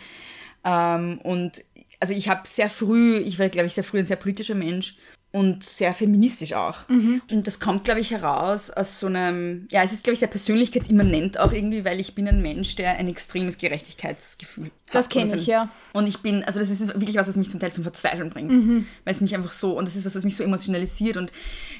Ähm, 0.65 1.19
und 1.22 1.63
also 2.00 2.15
ich 2.15 2.30
habe 2.30 2.48
sehr 2.48 2.69
früh, 2.69 3.17
ich 3.17 3.38
war, 3.38 3.48
glaube 3.50 3.67
ich, 3.67 3.76
sehr 3.76 3.84
früh 3.84 4.00
ein 4.00 4.08
sehr 4.08 4.17
politischer 4.17 4.56
Mensch 4.56 4.96
und 5.34 5.63
sehr 5.63 5.93
feministisch 5.96 6.54
auch. 6.54 6.88
Und 6.88 7.48
das 7.48 7.60
kommt, 7.60 7.84
glaube 7.84 8.00
ich, 8.00 8.12
heraus 8.12 8.69
aus 8.69 9.00
so 9.00 9.08
einem, 9.08 9.67
ja, 9.72 9.84
es 9.84 9.91
ist, 9.91 10.04
glaube 10.04 10.13
ich, 10.13 10.19
sehr 10.19 10.28
persönlichkeitsimmanent 10.28 11.39
auch 11.39 11.52
irgendwie, 11.52 11.84
weil 11.84 12.00
ich 12.00 12.13
bin 12.13 12.28
ein 12.28 12.41
Mensch, 12.41 12.76
der 12.76 12.98
ein 12.98 13.08
extremes 13.08 13.58
Gerechtigkeitsgefühl 13.58 14.65
hat. 14.65 14.72
Das 14.91 15.10
kenn 15.10 15.28
Oder 15.28 15.38
ich, 15.38 15.48
ja. 15.48 15.69
Und 15.91 16.06
ich 16.06 16.19
bin, 16.19 16.43
also 16.43 16.60
das 16.60 16.69
ist 16.69 16.88
wirklich 16.88 17.15
was, 17.15 17.28
was 17.28 17.36
mich 17.36 17.50
zum 17.50 17.60
Teil 17.60 17.74
zum 17.74 17.84
Verzweifeln 17.84 18.30
bringt. 18.30 18.86
Weil 19.04 19.13
es 19.15 19.22
mich 19.22 19.34
einfach 19.34 19.52
so, 19.52 19.76
und 19.76 19.86
das 19.86 19.96
ist 19.96 20.06
was, 20.06 20.15
was 20.15 20.24
mich 20.24 20.36
so 20.36 20.43
emotionalisiert 20.43 21.17
und 21.17 21.32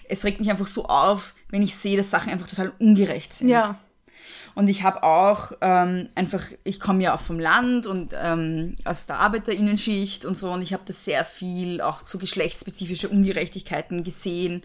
es 0.09 0.25
regt 0.25 0.39
mich 0.39 0.49
einfach 0.49 0.67
so 0.67 0.85
auf, 0.85 1.35
wenn 1.49 1.61
ich 1.61 1.75
sehe, 1.75 1.95
dass 1.95 2.09
Sachen 2.09 2.33
einfach 2.33 2.47
total 2.47 2.73
ungerecht 2.79 3.33
sind. 3.33 3.49
Ja. 3.49 3.79
Und 4.55 4.67
ich 4.67 4.83
habe 4.83 5.03
auch 5.03 5.53
ähm, 5.61 6.09
einfach, 6.15 6.43
ich 6.63 6.79
komme 6.79 7.03
ja 7.03 7.15
auch 7.15 7.19
vom 7.19 7.39
Land 7.39 7.87
und 7.87 8.13
ähm, 8.21 8.75
aus 8.85 9.07
der 9.07 9.19
Arbeiterinnenschicht 9.19 10.25
und 10.25 10.37
so 10.37 10.51
und 10.51 10.61
ich 10.61 10.73
habe 10.73 10.83
da 10.85 10.93
sehr 10.93 11.25
viel 11.25 11.81
auch 11.81 12.05
so 12.05 12.19
geschlechtsspezifische 12.19 13.09
Ungerechtigkeiten 13.09 14.03
gesehen. 14.03 14.63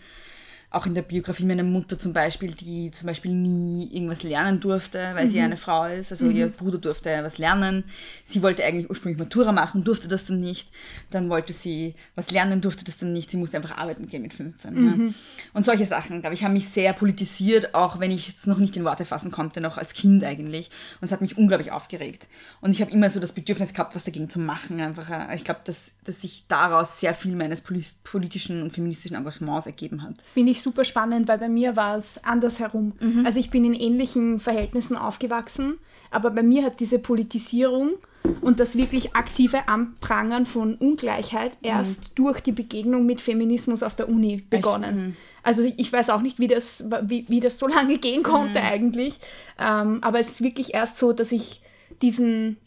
Auch 0.71 0.85
in 0.85 0.95
der 0.95 1.01
Biografie 1.01 1.47
meiner 1.47 1.63
Mutter 1.63 1.99
zum 1.99 2.13
Beispiel, 2.13 2.53
die 2.53 2.91
zum 2.91 3.07
Beispiel 3.07 3.33
nie 3.33 3.89
irgendwas 3.91 4.23
lernen 4.23 4.61
durfte, 4.61 5.13
weil 5.15 5.27
sie 5.27 5.41
eine 5.41 5.57
Frau 5.57 5.87
ist. 5.87 6.13
Also 6.13 6.29
ihr 6.29 6.49
Bruder 6.49 6.77
durfte 6.77 7.09
was 7.23 7.39
lernen. 7.39 7.85
Sie 8.25 8.43
wollte 8.43 8.63
eigentlich 8.67 8.91
ursprünglich 8.91 9.19
Matura 9.19 9.53
machen, 9.53 9.83
durfte 9.83 10.09
das 10.09 10.27
dann 10.27 10.41
nicht. 10.41 10.69
Dann 11.11 11.31
wollte 11.31 11.55
sie 11.55 11.95
was 12.17 12.31
lernen, 12.31 12.61
durfte 12.61 12.85
das 12.85 12.99
dann 12.99 13.15
nicht. 13.15 13.31
Sie 13.31 13.39
musste 13.39 13.57
einfach 13.57 13.79
arbeiten 13.79 14.09
gehen 14.09 14.21
mit 14.21 14.35
15. 14.35 14.77
Ja. 14.87 15.15
Und 15.55 15.65
solche 15.65 15.87
Sachen, 15.87 16.21
glaube 16.21 16.35
ich, 16.35 16.45
haben 16.45 16.53
mich 16.53 16.69
sehr 16.69 16.93
politisiert, 16.93 17.75
auch 17.75 17.99
wenn 17.99 18.11
ich 18.11 18.29
es 18.29 18.47
noch 18.47 18.59
nicht 18.59 18.77
in 18.77 18.85
Worte 18.85 19.07
fassen 19.07 19.31
konnte, 19.31 19.63
noch 19.63 19.79
als 19.79 19.95
Kind 19.95 20.23
eigentlich. 20.23 20.69
Und 21.01 21.07
es 21.07 21.13
hat 21.13 21.23
mich 21.23 21.39
unglaublich 21.39 21.73
aufgeregt. 21.73 22.29
Und 22.61 22.73
ich 22.73 22.83
habe 22.83 22.91
immer 22.91 23.09
so 23.09 23.21
das 23.21 23.33
Bedürfnis 23.33 23.73
gehabt, 23.73 23.95
was 23.95 24.05
dagegen 24.05 24.29
zu 24.29 24.39
machen. 24.39 24.81
Einfach, 24.81 25.33
ich 25.33 25.45
glaube, 25.45 25.61
dass, 25.65 25.93
dass 26.05 26.21
sich 26.21 26.45
daraus 26.49 27.01
sehr 27.01 27.15
viel 27.15 27.35
meines 27.37 27.63
poli- 27.65 27.87
politischen 28.05 28.63
und 28.63 28.73
feministischen 28.75 29.17
Engagements 29.17 29.65
ergeben 29.65 30.03
hat. 30.03 30.21
Das 30.21 30.29
finde 30.29 30.53
ich 30.53 30.58
super 30.63 30.85
spannend, 30.85 31.29
weil 31.29 31.39
bei 31.39 31.49
mir 31.49 31.77
war 31.77 31.97
es 31.97 32.23
andersherum. 32.25 32.93
Also 33.25 33.41
ich 33.41 33.51
bin 33.51 33.65
in 33.65 33.75
ähnlichen 33.75 34.41
Verhältnissen 34.41 34.97
aufgewachsen, 34.97 35.79
aber 36.11 36.31
bei 36.31 36.43
mir 36.43 36.65
hat 36.65 36.81
diese 36.81 36.99
Politisierung 36.99 37.93
und 38.41 38.61
das 38.61 38.77
wirklich 38.77 39.15
aktive 39.15 39.69
Anprangern 39.69 40.45
von 40.47 40.75
Ungleichheit 40.75 41.53
erst 41.63 42.13
durch 42.17 42.41
die 42.41 42.53
Begegnung 42.53 43.07
mit 43.07 43.21
Feminismus 43.21 43.83
auf 43.83 43.95
der 43.95 44.09
Uni 44.09 44.43
begonnen. 44.51 45.17
Also 45.43 45.63
ich 45.63 45.93
weiß 45.93 46.11
auch 46.11 46.21
nicht, 46.21 46.39
wie 46.39 46.49
das, 46.49 46.85
wie, 47.03 47.25
wie 47.29 47.41
das 47.41 47.59
so 47.59 47.67
lange 47.69 47.99
gehen 47.99 48.23
konnte 48.23 48.61
eigentlich, 48.61 49.19
ähm, 49.59 49.99
aber 50.03 50.19
es 50.19 50.29
ist 50.29 50.43
wirklich 50.43 50.75
erst 50.75 50.99
so, 50.99 51.13
dass 51.13 51.33
ich 51.33 51.63
diesen, 52.03 52.59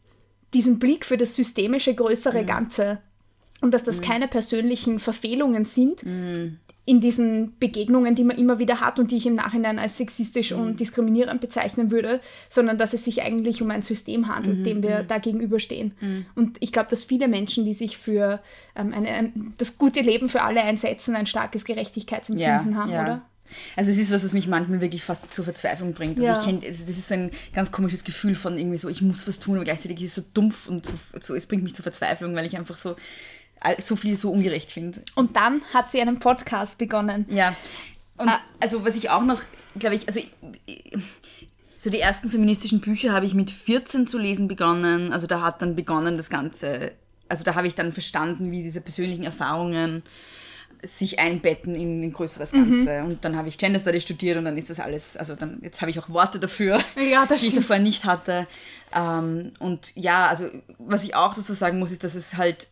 diesen 0.54 0.80
Blick 0.80 1.06
für 1.06 1.18
das 1.18 1.36
systemische, 1.36 1.94
größere 1.94 2.44
Ganze 2.46 3.00
und 3.62 3.74
dass 3.74 3.84
das 3.84 4.02
keine 4.02 4.28
persönlichen 4.28 5.00
Verfehlungen 5.00 5.66
sind 5.66 6.04
in 6.92 7.00
diesen 7.00 7.58
Begegnungen, 7.58 8.16
die 8.16 8.26
man 8.26 8.38
immer 8.38 8.60
wieder 8.60 8.82
hat 8.82 9.00
und 9.00 9.12
die 9.12 9.16
ich 9.16 9.26
im 9.26 9.34
Nachhinein 9.34 9.80
als 9.80 9.98
sexistisch 9.98 10.52
und 10.52 10.82
diskriminierend 10.82 11.40
bezeichnen 11.40 11.90
würde, 11.90 12.20
sondern 12.50 12.78
dass 12.78 12.94
es 12.94 13.06
sich 13.06 13.22
eigentlich 13.22 13.62
um 13.62 13.72
ein 13.72 13.82
System 13.82 14.28
handelt, 14.28 14.66
dem 14.66 14.84
wir 14.84 15.04
da 15.04 15.18
gegenüberstehen. 15.18 15.94
Und 16.36 16.58
ich 16.60 16.74
glaube, 16.74 16.90
dass 16.90 17.06
viele 17.06 17.30
Menschen, 17.30 17.64
die 17.64 17.74
sich 17.74 17.98
für 17.98 18.42
ähm, 18.76 18.94
eine, 18.94 19.08
ein, 19.08 19.54
das 19.58 19.78
gute 19.78 20.02
Leben 20.02 20.28
für 20.28 20.42
alle 20.42 20.62
einsetzen, 20.64 21.16
ein 21.16 21.28
starkes 21.28 21.64
Gerechtigkeitsempfinden 21.64 22.76
haben, 22.76 22.92
oder? 23.04 23.22
Also 23.76 23.92
es 23.92 23.98
ist 23.98 24.12
was, 24.12 24.24
was 24.24 24.34
mich 24.34 24.48
manchmal 24.48 24.82
wirklich 24.82 25.04
fast 25.04 25.34
zur 25.34 25.46
Verzweiflung 25.46 25.94
bringt. 25.94 26.18
Also 26.18 26.30
Ja. 26.30 26.38
ich 26.40 26.46
kenne, 26.46 26.62
also 26.66 26.86
das 26.86 26.98
ist 26.98 27.08
so 27.08 27.14
ein 27.14 27.32
ganz 27.54 27.72
komisches 27.72 28.04
Gefühl 28.04 28.36
von 28.36 28.58
irgendwie 28.58 28.78
so, 28.78 28.90
ich 28.90 29.02
muss 29.02 29.28
was 29.28 29.40
tun, 29.40 29.56
aber 29.56 29.66
gleichzeitig 29.66 30.02
ist 30.02 30.18
es 30.18 30.24
so 30.24 30.30
dumpf 30.34 30.68
und 30.68 30.86
so, 30.86 30.94
so 31.20 31.36
es 31.36 31.48
bringt 31.48 31.64
mich 31.64 31.76
zur 31.76 31.84
Verzweiflung, 31.84 32.36
weil 32.36 32.46
ich 32.46 32.58
einfach 32.58 32.78
so 32.78 32.96
so 33.80 33.96
viel 33.96 34.16
so 34.18 34.32
ungerecht 34.32 34.72
finde. 34.72 35.02
Und 35.16 35.36
dann 35.36 35.62
hat 35.74 35.92
sie 35.92 36.02
einen 36.02 36.20
Podcast 36.20 36.78
begonnen. 36.78 37.26
Ja. 37.30 37.56
Und 38.18 38.30
also 38.60 38.86
was 38.86 38.96
ich 38.96 39.10
auch 39.10 39.24
noch, 39.24 39.42
glaube 39.78 39.96
ich, 39.96 40.08
also 40.08 40.20
ich- 40.20 40.92
so 41.78 41.90
die 41.90 42.00
ersten 42.00 42.30
feministischen 42.30 42.80
Bücher 42.80 43.12
habe 43.14 43.26
ich 43.26 43.34
mit 43.34 43.50
14 43.50 44.06
zu 44.06 44.18
lesen 44.20 44.48
begonnen. 44.48 45.12
Also 45.14 45.26
da 45.26 45.42
hat 45.42 45.62
dann 45.64 45.76
begonnen 45.76 46.16
das 46.18 46.30
Ganze, 46.30 46.92
also 47.28 47.44
da 47.44 47.56
habe 47.56 47.66
ich 47.68 47.74
dann 47.76 47.92
verstanden, 47.92 48.52
wie 48.52 48.62
diese 48.62 48.82
persönlichen 48.82 49.24
Erfahrungen 49.24 50.04
sich 50.84 51.20
einbetten 51.20 51.76
in 51.76 52.02
ein 52.02 52.14
größeres 52.14 52.52
Ganze. 52.54 53.04
Und 53.04 53.24
dann 53.26 53.36
habe 53.36 53.48
ich 53.48 53.58
Gender 53.60 53.80
Studies 53.80 54.04
studiert 54.04 54.38
und 54.38 54.46
dann 54.46 54.58
ist 54.58 54.70
das 54.70 54.80
alles, 54.80 55.16
also 55.18 55.36
dann, 55.36 55.60
jetzt 55.62 55.82
habe 55.82 55.92
ich 55.92 56.00
auch 56.00 56.10
Worte 56.10 56.40
dafür, 56.40 56.80
Ja, 57.12 57.26
das 57.28 57.42
die 57.42 57.48
ich 57.50 57.56
davor 57.56 57.78
nicht 57.80 58.04
hatte. 58.06 58.48
Ähm, 58.96 59.52
und 59.60 59.92
ja, 59.96 60.28
also 60.28 60.50
was 60.80 61.04
ich 61.04 61.16
auch 61.16 61.34
dazu 61.36 61.54
sagen 61.54 61.78
muss, 61.80 61.92
ist, 61.92 62.04
dass 62.04 62.16
es 62.16 62.36
halt, 62.38 62.68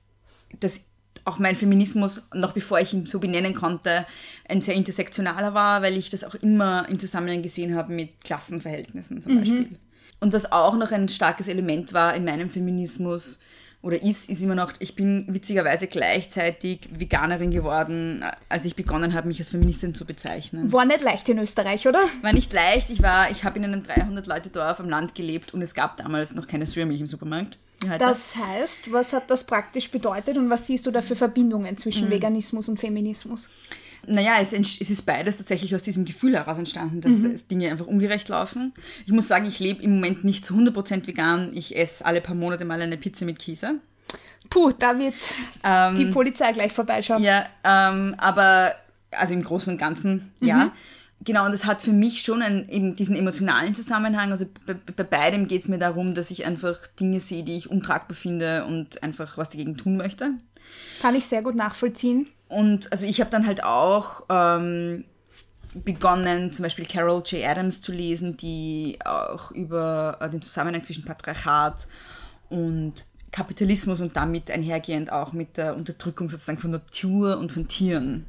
dass 0.59 0.81
auch 1.25 1.37
mein 1.37 1.55
Feminismus, 1.55 2.23
noch 2.33 2.53
bevor 2.53 2.79
ich 2.79 2.93
ihn 2.93 3.05
so 3.05 3.19
benennen 3.19 3.53
konnte, 3.53 4.05
ein 4.47 4.61
sehr 4.61 4.75
intersektionaler 4.75 5.53
war, 5.53 5.81
weil 5.81 5.97
ich 5.97 6.09
das 6.09 6.23
auch 6.23 6.35
immer 6.35 6.87
im 6.89 6.97
Zusammenhang 6.97 7.41
gesehen 7.41 7.75
habe 7.75 7.93
mit 7.93 8.23
Klassenverhältnissen 8.23 9.21
zum 9.21 9.37
Beispiel. 9.37 9.77
Und 10.19 10.33
was 10.33 10.51
auch 10.51 10.75
noch 10.75 10.91
ein 10.91 11.07
starkes 11.07 11.47
Element 11.47 11.93
war 11.93 12.15
in 12.15 12.25
meinem 12.25 12.49
Feminismus 12.49 13.39
oder 13.81 14.01
ist, 14.01 14.29
ist 14.29 14.43
immer 14.43 14.55
noch, 14.55 14.73
ich 14.79 14.95
bin 14.95 15.25
witzigerweise 15.29 15.87
gleichzeitig 15.87 16.89
Veganerin 16.91 17.51
geworden, 17.51 18.25
als 18.49 18.65
ich 18.65 18.75
begonnen 18.75 19.13
habe, 19.13 19.29
mich 19.29 19.39
als 19.39 19.49
Feministin 19.49 19.93
zu 19.93 20.05
bezeichnen. 20.05 20.71
War 20.73 20.83
nicht 20.83 21.01
leicht 21.01 21.29
in 21.29 21.37
Österreich, 21.37 21.87
oder? 21.87 22.01
War 22.21 22.33
nicht 22.33 22.51
leicht, 22.51 22.89
ich 22.89 23.01
war, 23.01 23.31
ich 23.31 23.45
habe 23.45 23.57
in 23.59 23.65
einem 23.65 23.83
300-Leute-Dorf 23.83 24.81
am 24.81 24.89
Land 24.89 25.15
gelebt 25.15 25.53
und 25.53 25.61
es 25.61 25.73
gab 25.73 25.95
damals 25.95 26.35
noch 26.35 26.47
keine 26.47 26.67
Sojamilch 26.67 26.99
im 26.99 27.07
Supermarkt. 27.07 27.57
Heute. 27.85 27.97
Das 27.99 28.35
heißt, 28.35 28.91
was 28.91 29.13
hat 29.13 29.29
das 29.29 29.43
praktisch 29.43 29.89
bedeutet 29.91 30.37
und 30.37 30.49
was 30.49 30.67
siehst 30.67 30.85
du 30.85 30.91
da 30.91 31.01
für 31.01 31.15
Verbindungen 31.15 31.77
zwischen 31.77 32.07
Mhm. 32.07 32.11
Veganismus 32.11 32.69
und 32.69 32.79
Feminismus? 32.79 33.49
Naja, 34.07 34.37
es, 34.41 34.53
es 34.53 34.79
ist 34.89 35.05
beides 35.05 35.37
tatsächlich 35.37 35.75
aus 35.75 35.83
diesem 35.83 36.05
Gefühl 36.05 36.35
heraus 36.35 36.57
entstanden, 36.57 37.01
dass 37.01 37.13
es 37.15 37.47
Dinge 37.47 37.69
einfach 37.69 37.85
ungerecht 37.85 38.29
laufen. 38.29 38.73
Ich 39.05 39.11
muss 39.11 39.27
sagen, 39.27 39.45
ich 39.45 39.59
lebe 39.59 39.83
im 39.83 39.95
Moment 39.95 40.23
nicht 40.23 40.45
zu 40.45 40.55
100% 40.55 41.05
vegan. 41.05 41.51
Ich 41.53 41.75
esse 41.77 42.05
alle 42.05 42.21
paar 42.21 42.35
Monate 42.35 42.63
mal 42.63 42.81
eine 42.81 42.97
Pizza 42.97 43.25
mit 43.25 43.39
Käse. 43.39 43.75
Puh, 44.49 44.71
da 44.71 44.97
wird 44.97 45.13
Ähm, 45.63 45.95
die 45.97 46.05
Polizei 46.05 46.51
gleich 46.53 46.71
vorbeischauen. 46.71 47.21
Ja, 47.21 47.45
ähm, 47.63 48.15
aber 48.17 48.73
also 49.11 49.33
im 49.33 49.43
Großen 49.43 49.73
und 49.73 49.77
Ganzen, 49.77 50.31
ja. 50.39 50.71
Genau, 51.21 51.45
und 51.45 51.51
das 51.51 51.65
hat 51.65 51.81
für 51.81 51.91
mich 51.91 52.21
schon 52.21 52.41
einen, 52.41 52.69
eben 52.69 52.95
diesen 52.95 53.15
emotionalen 53.15 53.75
Zusammenhang. 53.75 54.31
Also 54.31 54.45
bei, 54.65 54.73
bei 54.73 55.03
beidem 55.03 55.47
geht 55.47 55.63
es 55.63 55.67
mir 55.67 55.77
darum, 55.77 56.13
dass 56.13 56.31
ich 56.31 56.45
einfach 56.45 56.87
Dinge 56.99 57.19
sehe, 57.19 57.43
die 57.43 57.57
ich 57.57 57.69
untragbar 57.69 58.15
finde 58.15 58.65
und 58.65 59.03
einfach 59.03 59.37
was 59.37 59.49
dagegen 59.49 59.75
tun 59.75 59.97
möchte. 59.97 60.31
Kann 61.01 61.15
ich 61.15 61.25
sehr 61.25 61.41
gut 61.41 61.55
nachvollziehen. 61.55 62.29
Und 62.47 62.91
also 62.91 63.05
ich 63.05 63.19
habe 63.19 63.29
dann 63.29 63.45
halt 63.45 63.63
auch 63.63 64.23
ähm, 64.29 65.03
begonnen, 65.73 66.53
zum 66.53 66.63
Beispiel 66.63 66.85
Carol 66.85 67.21
J. 67.25 67.45
Adams 67.45 67.81
zu 67.81 67.91
lesen, 67.91 68.37
die 68.37 68.99
auch 69.03 69.51
über 69.51 70.17
äh, 70.21 70.29
den 70.29 70.41
Zusammenhang 70.41 70.83
zwischen 70.83 71.03
Patriarchat 71.03 71.87
und 72.49 73.05
Kapitalismus 73.31 73.99
und 73.99 74.15
damit 74.15 74.49
einhergehend 74.49 75.11
auch 75.11 75.33
mit 75.33 75.57
der 75.57 75.75
Unterdrückung 75.75 76.29
sozusagen 76.29 76.57
von 76.57 76.71
Natur 76.71 77.37
und 77.37 77.51
von 77.51 77.67
Tieren. 77.67 78.25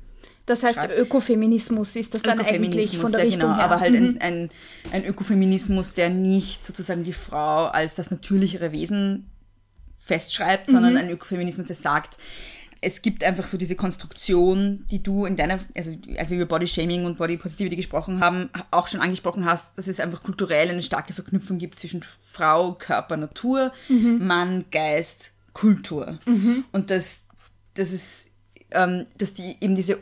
Das 0.46 0.62
heißt, 0.62 0.78
Schreib- 0.78 0.96
Ökofeminismus 0.98 1.94
ist 1.96 2.14
das 2.14 2.22
dann 2.22 2.40
eigentlich 2.40 2.98
von 2.98 3.12
der 3.12 3.20
ja, 3.20 3.26
Richtung 3.26 3.42
genau, 3.50 3.56
her. 3.56 3.64
aber 3.64 3.80
halt 3.80 3.92
Mhm. 3.92 4.18
ein, 4.20 4.20
ein, 4.20 4.50
ein 4.92 5.04
Ökofeminismus, 5.04 5.92
der 5.94 6.10
nicht 6.10 6.64
sozusagen 6.66 7.04
die 7.04 7.12
Frau 7.12 7.66
als 7.66 7.94
das 7.94 8.10
natürlichere 8.10 8.72
Wesen 8.72 9.30
festschreibt, 9.98 10.68
Mhm. 10.68 10.72
sondern 10.72 10.96
ein 10.96 11.10
Ökofeminismus, 11.10 11.66
der 11.66 11.76
sagt, 11.76 12.16
es 12.82 13.02
gibt 13.02 13.22
einfach 13.22 13.46
so 13.46 13.58
diese 13.58 13.76
Konstruktion, 13.76 14.86
die 14.90 15.02
du 15.02 15.26
in 15.26 15.36
deiner, 15.36 15.58
also 15.76 15.92
als 16.16 16.30
wir 16.30 16.38
über 16.38 16.46
Body 16.46 16.66
Shaming 16.66 17.04
und 17.04 17.18
Body 17.18 17.36
Positivity 17.36 17.76
gesprochen 17.76 18.20
haben, 18.20 18.48
auch 18.70 18.88
schon 18.88 19.02
angesprochen 19.02 19.44
hast, 19.44 19.76
dass 19.76 19.86
es 19.86 20.00
einfach 20.00 20.22
kulturell 20.22 20.70
eine 20.70 20.80
starke 20.82 21.12
Verknüpfung 21.12 21.58
gibt 21.58 21.78
zwischen 21.78 22.02
Frau, 22.24 22.72
Körper, 22.72 23.18
Natur, 23.18 23.72
Mhm. 23.90 24.26
Mann, 24.26 24.64
Geist, 24.72 25.32
Kultur. 25.52 26.18
Und 26.72 26.90
dass, 26.90 27.24
dass 27.74 27.92
es, 27.92 28.28
ähm, 28.70 29.04
dass 29.18 29.34
die 29.34 29.56
eben 29.60 29.74
diese 29.74 29.98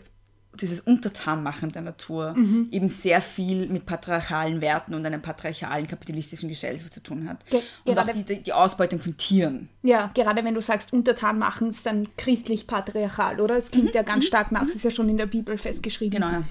dieses 0.61 0.81
Untertanmachen 0.81 1.73
der 1.73 1.83
Natur 1.83 2.35
Mhm. 2.37 2.68
eben 2.71 2.88
sehr 2.88 3.21
viel 3.21 3.68
mit 3.68 3.87
patriarchalen 3.87 4.61
Werten 4.61 4.94
und 4.94 5.05
einer 5.07 5.18
patriarchalen 5.18 5.87
kapitalistischen 5.87 6.49
Gesellschaft 6.49 6.92
zu 6.92 7.03
tun 7.03 7.29
hat. 7.29 7.44
Ge- 7.51 7.62
und 7.85 7.99
auch 7.99 8.09
die, 8.09 8.42
die 8.42 8.53
Ausbeutung 8.53 8.99
von 8.99 9.16
Tieren. 9.16 9.68
Ja, 9.83 10.11
gerade 10.14 10.44
wenn 10.44 10.55
du 10.55 10.61
sagst, 10.61 10.92
untertan 10.92 11.38
machen, 11.38 11.71
ist 11.71 11.87
dann 11.87 12.09
christlich-patriarchal, 12.16 13.40
oder? 13.40 13.57
Es 13.57 13.71
klingt 13.71 13.94
ja 13.94 14.03
ganz 14.03 14.25
stark 14.27 14.53
nach, 14.53 14.66
ist 14.68 14.85
ja 14.85 14.90
schon 14.90 15.09
in 15.09 15.16
der 15.16 15.27
Bibel 15.27 15.59
festgeschrieben. 15.59 16.18
Mhm. 16.18 16.23
Genau, 16.23 16.33
ja. 16.40 16.44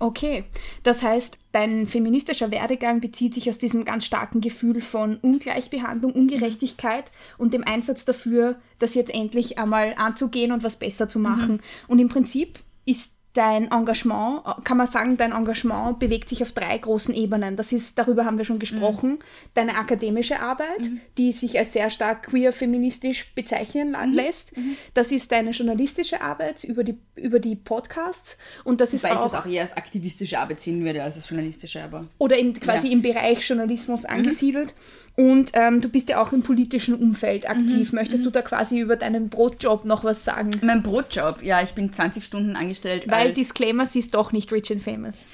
Okay, 0.00 0.44
das 0.82 1.02
heißt, 1.02 1.38
dein 1.52 1.86
feministischer 1.86 2.50
Werdegang 2.50 3.00
bezieht 3.00 3.32
sich 3.32 3.48
aus 3.48 3.58
diesem 3.58 3.84
ganz 3.84 4.04
starken 4.04 4.40
Gefühl 4.40 4.80
von 4.80 5.16
Ungleichbehandlung, 5.18 6.12
Ungerechtigkeit 6.12 7.10
und 7.38 7.54
dem 7.54 7.64
Einsatz 7.64 8.04
dafür, 8.04 8.56
das 8.80 8.94
jetzt 8.94 9.14
endlich 9.14 9.56
einmal 9.58 9.94
anzugehen 9.96 10.50
und 10.52 10.64
was 10.64 10.76
besser 10.76 11.08
zu 11.08 11.18
machen. 11.20 11.54
Mhm. 11.54 11.60
Und 11.88 11.98
im 12.00 12.08
Prinzip 12.08 12.58
ist 12.84 13.13
dein 13.34 13.70
Engagement, 13.70 14.42
kann 14.64 14.76
man 14.76 14.86
sagen, 14.86 15.16
dein 15.16 15.32
Engagement 15.32 15.98
bewegt 15.98 16.28
sich 16.28 16.42
auf 16.42 16.52
drei 16.52 16.78
großen 16.78 17.14
Ebenen. 17.14 17.56
Das 17.56 17.72
ist, 17.72 17.98
darüber 17.98 18.24
haben 18.24 18.38
wir 18.38 18.44
schon 18.44 18.58
gesprochen, 18.58 19.10
mhm. 19.10 19.18
deine 19.54 19.76
akademische 19.76 20.40
Arbeit, 20.40 20.80
mhm. 20.80 21.00
die 21.18 21.32
sich 21.32 21.58
als 21.58 21.72
sehr 21.72 21.90
stark 21.90 22.26
queer-feministisch 22.28 23.34
bezeichnen 23.34 23.90
mhm. 23.90 24.12
lässt. 24.12 24.56
Mhm. 24.56 24.76
Das 24.94 25.10
ist 25.10 25.32
deine 25.32 25.50
journalistische 25.50 26.20
Arbeit 26.20 26.62
über 26.64 26.84
die, 26.84 26.96
über 27.16 27.40
die 27.40 27.56
Podcasts. 27.56 28.38
Und 28.62 28.80
das 28.80 28.92
Wobei 28.92 28.96
ist 28.96 29.16
auch, 29.16 29.26
ich 29.26 29.32
das 29.32 29.40
auch 29.40 29.46
eher 29.46 29.62
als 29.62 29.76
aktivistische 29.76 30.38
Arbeit 30.38 30.60
sehen 30.60 30.84
würde, 30.84 31.02
als 31.02 31.16
als 31.16 31.28
journalistische, 31.28 31.82
aber... 31.82 32.06
Oder 32.18 32.38
im, 32.38 32.54
quasi 32.54 32.86
ja. 32.86 32.92
im 32.92 33.02
Bereich 33.02 33.46
Journalismus 33.48 34.04
mhm. 34.04 34.10
angesiedelt. 34.10 34.74
Und 35.16 35.52
ähm, 35.54 35.80
du 35.80 35.88
bist 35.88 36.08
ja 36.08 36.20
auch 36.20 36.32
im 36.32 36.42
politischen 36.42 36.94
Umfeld 36.94 37.48
aktiv. 37.48 37.92
Mhm. 37.92 37.98
Möchtest 37.98 38.26
du 38.26 38.30
da 38.30 38.42
quasi 38.42 38.80
über 38.80 38.96
deinen 38.96 39.28
Brotjob 39.28 39.84
noch 39.84 40.02
was 40.02 40.24
sagen? 40.24 40.50
Mein 40.62 40.82
Brotjob, 40.82 41.42
ja, 41.42 41.62
ich 41.62 41.72
bin 41.72 41.92
20 41.92 42.24
Stunden 42.24 42.56
angestellt. 42.56 43.06
Weil 43.08 43.23
Disclaimer, 43.32 43.86
sie 43.86 44.00
ist 44.00 44.14
doch 44.14 44.32
nicht 44.32 44.52
rich 44.52 44.70
and 44.72 44.82
famous. 44.82 45.26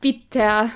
Bitte. 0.00 0.70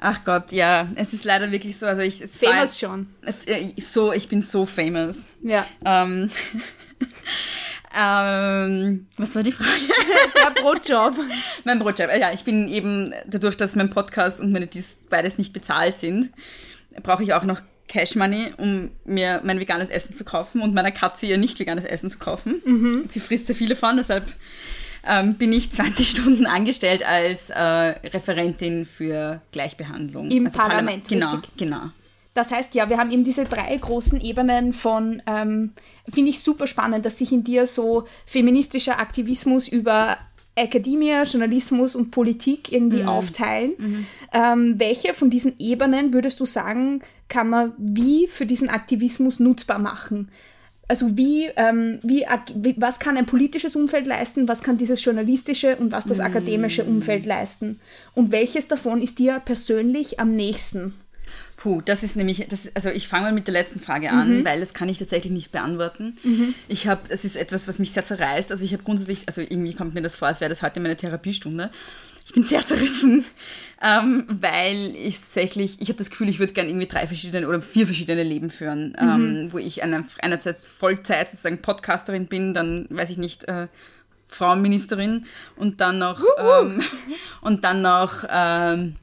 Ach 0.00 0.24
Gott, 0.24 0.52
ja, 0.52 0.88
es 0.94 1.12
ist 1.12 1.24
leider 1.24 1.50
wirklich 1.50 1.76
so. 1.76 1.86
Also 1.86 2.02
ich, 2.02 2.18
famous 2.18 2.82
war, 2.82 2.90
schon. 2.90 3.08
Äh, 3.46 3.80
so, 3.80 4.12
ich 4.12 4.28
bin 4.28 4.42
so 4.42 4.64
famous. 4.64 5.24
Ja. 5.42 5.66
Ähm, 5.84 6.30
ähm, 7.98 9.06
was 9.16 9.34
war 9.34 9.42
die 9.42 9.52
Frage? 9.52 9.70
Der 10.36 10.62
Brotjob. 10.62 11.14
mein 11.64 11.78
Brotjob. 11.78 12.10
Ja, 12.18 12.32
ich 12.32 12.44
bin 12.44 12.68
eben 12.68 13.12
dadurch, 13.26 13.56
dass 13.56 13.74
mein 13.74 13.90
Podcast 13.90 14.40
und 14.40 14.52
meine 14.52 14.66
Dies 14.66 14.98
beides 15.08 15.38
nicht 15.38 15.52
bezahlt 15.52 15.98
sind, 15.98 16.30
brauche 17.02 17.22
ich 17.24 17.34
auch 17.34 17.44
noch 17.44 17.60
Cash 17.88 18.14
Money, 18.14 18.52
um 18.58 18.90
mir 19.04 19.40
mein 19.44 19.58
veganes 19.58 19.88
Essen 19.88 20.14
zu 20.14 20.24
kaufen 20.24 20.60
und 20.60 20.74
meiner 20.74 20.92
Katze 20.92 21.26
ihr 21.26 21.38
nicht 21.38 21.58
veganes 21.58 21.84
Essen 21.84 22.10
zu 22.10 22.18
kaufen. 22.18 22.60
Mhm. 22.64 23.04
Sie 23.08 23.20
frisst 23.20 23.46
sehr 23.46 23.56
viele 23.56 23.74
von, 23.74 23.96
deshalb 23.96 24.26
ähm, 25.06 25.34
bin 25.34 25.52
ich 25.52 25.70
20 25.72 26.08
Stunden 26.08 26.46
angestellt 26.46 27.04
als 27.04 27.50
äh, 27.50 27.60
Referentin 27.62 28.84
für 28.84 29.40
Gleichbehandlung. 29.52 30.30
Im 30.30 30.46
also 30.46 30.58
Parlament, 30.58 31.04
Parlament. 31.04 31.08
Genau, 31.08 31.30
richtig. 31.32 31.56
genau. 31.56 31.90
Das 32.34 32.52
heißt, 32.52 32.76
ja, 32.76 32.88
wir 32.88 32.98
haben 32.98 33.10
eben 33.10 33.24
diese 33.24 33.44
drei 33.44 33.76
großen 33.76 34.20
Ebenen 34.20 34.72
von, 34.72 35.20
ähm, 35.26 35.72
finde 36.08 36.30
ich 36.30 36.40
super 36.40 36.68
spannend, 36.68 37.04
dass 37.04 37.18
sich 37.18 37.32
in 37.32 37.42
dir 37.42 37.66
so 37.66 38.06
feministischer 38.26 39.00
Aktivismus 39.00 39.66
über 39.66 40.18
Akademie, 40.58 41.12
Journalismus 41.24 41.96
und 41.96 42.10
Politik 42.10 42.72
irgendwie 42.72 43.02
mhm. 43.02 43.08
aufteilen. 43.08 43.72
Mhm. 43.78 44.06
Ähm, 44.32 44.74
welche 44.78 45.14
von 45.14 45.30
diesen 45.30 45.54
Ebenen 45.58 46.12
würdest 46.12 46.40
du 46.40 46.46
sagen, 46.46 47.00
kann 47.28 47.48
man 47.48 47.72
wie 47.78 48.26
für 48.26 48.46
diesen 48.46 48.68
Aktivismus 48.68 49.38
nutzbar 49.38 49.78
machen? 49.78 50.30
Also 50.90 51.18
wie, 51.18 51.50
ähm, 51.56 52.00
wie, 52.02 52.24
was 52.78 52.98
kann 52.98 53.18
ein 53.18 53.26
politisches 53.26 53.76
Umfeld 53.76 54.06
leisten, 54.06 54.48
was 54.48 54.62
kann 54.62 54.78
dieses 54.78 55.04
journalistische 55.04 55.76
und 55.76 55.92
was 55.92 56.06
das 56.06 56.18
akademische 56.18 56.82
mhm. 56.82 56.96
Umfeld 56.96 57.26
leisten? 57.26 57.78
Und 58.14 58.32
welches 58.32 58.68
davon 58.68 59.02
ist 59.02 59.18
dir 59.18 59.40
persönlich 59.44 60.18
am 60.18 60.34
nächsten? 60.34 60.94
Puh, 61.58 61.82
das 61.84 62.04
ist 62.04 62.14
nämlich, 62.14 62.46
das, 62.48 62.70
also 62.76 62.88
ich 62.88 63.08
fange 63.08 63.24
mal 63.24 63.32
mit 63.32 63.48
der 63.48 63.52
letzten 63.52 63.80
Frage 63.80 64.12
an, 64.12 64.38
mhm. 64.38 64.44
weil 64.44 64.60
das 64.60 64.74
kann 64.74 64.88
ich 64.88 64.98
tatsächlich 64.98 65.32
nicht 65.32 65.50
beantworten. 65.50 66.16
Mhm. 66.22 66.54
Ich 66.68 66.86
habe, 66.86 67.00
das 67.08 67.24
ist 67.24 67.34
etwas, 67.34 67.66
was 67.66 67.80
mich 67.80 67.90
sehr 67.90 68.04
zerreißt. 68.04 68.52
Also 68.52 68.64
ich 68.64 68.72
habe 68.72 68.84
grundsätzlich, 68.84 69.22
also 69.26 69.40
irgendwie 69.40 69.74
kommt 69.74 69.92
mir 69.92 70.00
das 70.00 70.14
vor, 70.14 70.28
als 70.28 70.40
wäre 70.40 70.48
das 70.48 70.62
heute 70.62 70.78
meine 70.78 70.96
Therapiestunde. 70.96 71.70
Ich 72.26 72.32
bin 72.32 72.44
sehr 72.44 72.64
zerrissen, 72.66 73.24
ähm, 73.82 74.24
weil 74.28 74.94
ich 74.94 75.18
tatsächlich, 75.18 75.80
ich 75.80 75.88
habe 75.88 75.98
das 75.98 76.10
Gefühl, 76.10 76.28
ich 76.28 76.38
würde 76.38 76.52
gerne 76.52 76.70
irgendwie 76.70 76.86
drei 76.86 77.08
verschiedene 77.08 77.48
oder 77.48 77.60
vier 77.60 77.86
verschiedene 77.86 78.22
Leben 78.22 78.50
führen, 78.50 78.90
mhm. 78.90 79.08
ähm, 79.08 79.48
wo 79.52 79.58
ich 79.58 79.82
eine, 79.82 80.04
einerseits 80.20 80.70
Vollzeit 80.70 81.28
sozusagen 81.28 81.60
Podcasterin 81.60 82.28
bin, 82.28 82.54
dann 82.54 82.86
weiß 82.88 83.10
ich 83.10 83.18
nicht, 83.18 83.48
äh, 83.48 83.66
Frauenministerin 84.28 85.26
und 85.56 85.80
dann 85.80 85.98
noch, 85.98 86.22
ähm, 86.38 86.82
und 87.40 87.64
dann 87.64 87.82
noch, 87.82 88.24
ähm, 88.30 88.94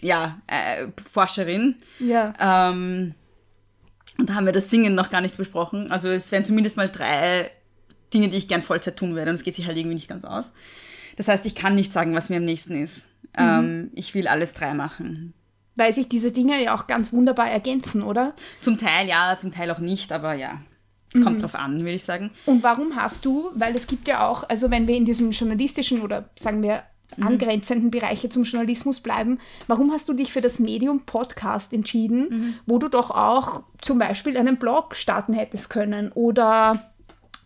ja, 0.00 0.38
äh, 0.46 0.88
Forscherin. 1.10 1.76
Ja. 1.98 2.70
Ähm, 2.70 3.14
und 4.18 4.30
da 4.30 4.34
haben 4.34 4.46
wir 4.46 4.52
das 4.52 4.70
Singen 4.70 4.94
noch 4.94 5.10
gar 5.10 5.20
nicht 5.20 5.36
besprochen. 5.36 5.90
Also 5.90 6.08
es 6.08 6.32
wären 6.32 6.44
zumindest 6.44 6.76
mal 6.76 6.88
drei 6.88 7.50
Dinge, 8.12 8.28
die 8.28 8.36
ich 8.36 8.48
gern 8.48 8.62
Vollzeit 8.62 8.96
tun 8.96 9.14
werde. 9.14 9.30
Und 9.30 9.36
es 9.36 9.42
geht 9.42 9.54
sich 9.54 9.66
halt 9.66 9.76
irgendwie 9.76 9.96
nicht 9.96 10.08
ganz 10.08 10.24
aus. 10.24 10.52
Das 11.16 11.28
heißt, 11.28 11.46
ich 11.46 11.54
kann 11.54 11.74
nicht 11.74 11.92
sagen, 11.92 12.14
was 12.14 12.28
mir 12.28 12.36
am 12.36 12.44
nächsten 12.44 12.82
ist. 12.82 12.98
Mhm. 13.36 13.42
Ähm, 13.42 13.90
ich 13.94 14.14
will 14.14 14.28
alles 14.28 14.54
drei 14.54 14.74
machen. 14.74 15.34
Weil 15.74 15.92
sich 15.92 16.08
diese 16.08 16.32
Dinge 16.32 16.62
ja 16.62 16.74
auch 16.74 16.86
ganz 16.86 17.12
wunderbar 17.12 17.50
ergänzen, 17.50 18.02
oder? 18.02 18.34
Zum 18.62 18.78
Teil 18.78 19.08
ja, 19.08 19.36
zum 19.38 19.52
Teil 19.52 19.70
auch 19.70 19.78
nicht, 19.78 20.12
aber 20.12 20.32
ja. 20.34 20.58
Kommt 21.12 21.36
mhm. 21.36 21.40
drauf 21.40 21.54
an, 21.54 21.78
würde 21.80 21.92
ich 21.92 22.04
sagen. 22.04 22.30
Und 22.46 22.62
warum 22.62 22.96
hast 22.96 23.24
du, 23.24 23.50
weil 23.54 23.76
es 23.76 23.86
gibt 23.86 24.08
ja 24.08 24.26
auch, 24.26 24.48
also 24.48 24.70
wenn 24.70 24.88
wir 24.88 24.96
in 24.96 25.04
diesem 25.04 25.30
journalistischen 25.30 26.00
oder 26.00 26.28
sagen 26.36 26.62
wir 26.62 26.76
mhm. 26.76 26.82
Angrenzenden 27.20 27.90
Bereiche 27.90 28.28
zum 28.28 28.42
Journalismus 28.42 29.00
bleiben. 29.00 29.38
Warum 29.66 29.92
hast 29.92 30.08
du 30.08 30.12
dich 30.12 30.32
für 30.32 30.40
das 30.40 30.58
Medium 30.58 31.00
Podcast 31.00 31.72
entschieden, 31.72 32.28
mhm. 32.28 32.54
wo 32.66 32.78
du 32.78 32.88
doch 32.88 33.10
auch 33.10 33.62
zum 33.80 33.98
Beispiel 33.98 34.36
einen 34.36 34.58
Blog 34.58 34.94
starten 34.94 35.32
hättest 35.32 35.70
können 35.70 36.12
oder 36.12 36.92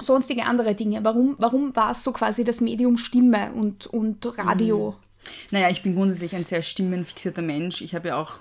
sonstige 0.00 0.44
andere 0.44 0.74
Dinge? 0.74 1.04
Warum, 1.04 1.36
warum 1.38 1.74
war 1.76 1.92
es 1.92 2.02
so 2.02 2.12
quasi 2.12 2.44
das 2.44 2.60
Medium 2.60 2.96
Stimme 2.96 3.52
und, 3.52 3.86
und 3.86 4.26
Radio? 4.38 4.92
Mhm. 4.96 5.10
Naja, 5.50 5.68
ich 5.68 5.82
bin 5.82 5.94
grundsätzlich 5.94 6.34
ein 6.34 6.44
sehr 6.44 6.62
stimmenfixierter 6.62 7.42
Mensch. 7.42 7.82
Ich 7.82 7.94
habe 7.94 8.08
ja 8.08 8.16
auch 8.16 8.36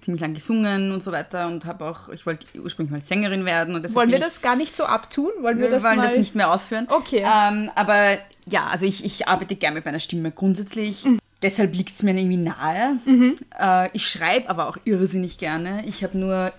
ziemlich 0.00 0.20
lang 0.20 0.34
gesungen 0.34 0.92
und 0.92 1.02
so 1.02 1.10
weiter 1.10 1.46
und 1.46 1.64
habe 1.64 1.86
auch, 1.86 2.10
ich 2.10 2.26
wollte 2.26 2.46
ursprünglich 2.58 2.92
mal 2.92 3.00
Sängerin 3.00 3.44
werden. 3.44 3.74
Und 3.74 3.94
Wollen 3.94 4.10
wir 4.10 4.18
das 4.18 4.42
gar 4.42 4.54
nicht 4.54 4.76
so 4.76 4.84
abtun? 4.84 5.30
Wollen 5.40 5.58
wir, 5.58 5.64
wir 5.64 5.70
das 5.70 5.82
wollen 5.82 5.96
das 5.96 6.16
nicht 6.16 6.34
mehr 6.34 6.52
ausführen. 6.52 6.86
Okay. 6.90 7.24
Ähm, 7.24 7.70
aber 7.74 8.18
ja, 8.50 8.66
also 8.66 8.86
ich, 8.86 9.04
ich 9.04 9.28
arbeite 9.28 9.56
gerne 9.56 9.76
mit 9.76 9.84
meiner 9.84 10.00
Stimme 10.00 10.30
grundsätzlich. 10.30 11.04
Mhm. 11.04 11.18
Deshalb 11.42 11.74
liegt 11.74 11.94
es 11.94 12.02
mir 12.02 12.16
irgendwie 12.16 12.36
nahe. 12.36 12.98
Mhm. 13.04 13.36
Äh, 13.58 13.90
ich 13.92 14.08
schreibe 14.08 14.50
aber 14.50 14.68
auch 14.68 14.76
irrsinnig 14.84 15.38
gerne. 15.38 15.84
Ich 15.86 16.02
habe 16.02 16.18
nur, 16.18 16.52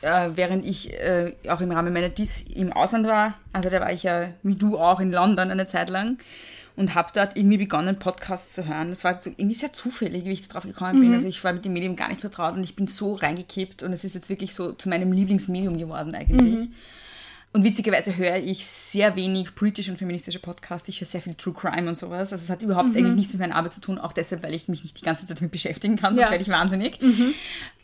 äh, 0.00 0.30
während 0.34 0.64
ich 0.64 0.92
äh, 0.92 1.32
auch 1.48 1.60
im 1.60 1.72
Rahmen 1.72 1.92
meiner 1.92 2.08
DIS 2.08 2.44
im 2.54 2.72
Ausland 2.72 3.06
war, 3.06 3.34
also 3.52 3.68
da 3.68 3.80
war 3.80 3.92
ich 3.92 4.04
ja 4.04 4.28
wie 4.42 4.54
du 4.54 4.78
auch 4.78 5.00
in 5.00 5.10
London 5.10 5.50
eine 5.50 5.66
Zeit 5.66 5.90
lang, 5.90 6.18
und 6.76 6.94
habe 6.94 7.10
dort 7.14 7.36
irgendwie 7.36 7.58
begonnen, 7.58 7.98
Podcasts 7.98 8.54
zu 8.54 8.66
hören. 8.66 8.90
Das 8.90 9.04
war 9.04 9.20
so 9.20 9.30
irgendwie 9.30 9.54
sehr 9.54 9.72
zufällig, 9.72 10.24
wie 10.24 10.32
ich 10.32 10.48
darauf 10.48 10.64
gekommen 10.64 11.00
bin. 11.00 11.08
Mhm. 11.10 11.14
Also 11.14 11.28
ich 11.28 11.42
war 11.44 11.52
mit 11.52 11.64
dem 11.64 11.72
Medium 11.72 11.96
gar 11.96 12.08
nicht 12.08 12.20
vertraut 12.20 12.54
und 12.54 12.64
ich 12.64 12.76
bin 12.76 12.86
so 12.86 13.14
reingekippt 13.14 13.82
und 13.82 13.92
es 13.92 14.04
ist 14.04 14.14
jetzt 14.14 14.28
wirklich 14.28 14.54
so 14.54 14.72
zu 14.72 14.88
meinem 14.88 15.12
Lieblingsmedium 15.12 15.76
geworden 15.76 16.14
eigentlich. 16.14 16.54
Mhm. 16.54 16.72
Und 17.54 17.64
witzigerweise 17.64 18.16
höre 18.16 18.36
ich 18.36 18.64
sehr 18.64 19.14
wenig 19.14 19.54
politische 19.54 19.90
und 19.90 19.98
feministische 19.98 20.38
Podcasts. 20.38 20.88
Ich 20.88 21.00
höre 21.00 21.06
sehr 21.06 21.20
viel 21.20 21.34
True 21.34 21.52
Crime 21.52 21.86
und 21.86 21.96
sowas. 21.96 22.32
Also 22.32 22.42
es 22.42 22.48
hat 22.48 22.62
überhaupt 22.62 22.90
mhm. 22.90 22.96
eigentlich 22.96 23.16
nichts 23.16 23.32
mit 23.34 23.40
meiner 23.40 23.56
Arbeit 23.56 23.74
zu 23.74 23.80
tun, 23.82 23.98
auch 23.98 24.12
deshalb, 24.14 24.42
weil 24.42 24.54
ich 24.54 24.68
mich 24.68 24.82
nicht 24.82 24.98
die 24.98 25.04
ganze 25.04 25.26
Zeit 25.26 25.38
damit 25.38 25.52
beschäftigen 25.52 25.96
kann, 25.96 26.14
sonst 26.14 26.24
ja. 26.24 26.30
werde 26.30 26.42
ich 26.42 26.48
wahnsinnig. 26.48 27.00
Mhm. 27.02 27.34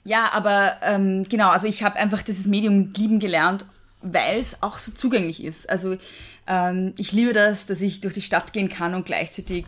Ja, 0.04 0.30
aber 0.32 0.78
ähm, 0.82 1.24
genau, 1.28 1.50
also 1.50 1.66
ich 1.66 1.82
habe 1.82 1.96
einfach 1.96 2.22
dieses 2.22 2.46
Medium 2.46 2.92
lieben 2.96 3.20
gelernt, 3.20 3.66
weil 4.00 4.38
es 4.38 4.62
auch 4.62 4.78
so 4.78 4.90
zugänglich 4.92 5.44
ist. 5.44 5.68
Also 5.68 5.98
ähm, 6.46 6.94
ich 6.96 7.12
liebe 7.12 7.34
das, 7.34 7.66
dass 7.66 7.82
ich 7.82 8.00
durch 8.00 8.14
die 8.14 8.22
Stadt 8.22 8.54
gehen 8.54 8.70
kann 8.70 8.94
und 8.94 9.04
gleichzeitig 9.04 9.66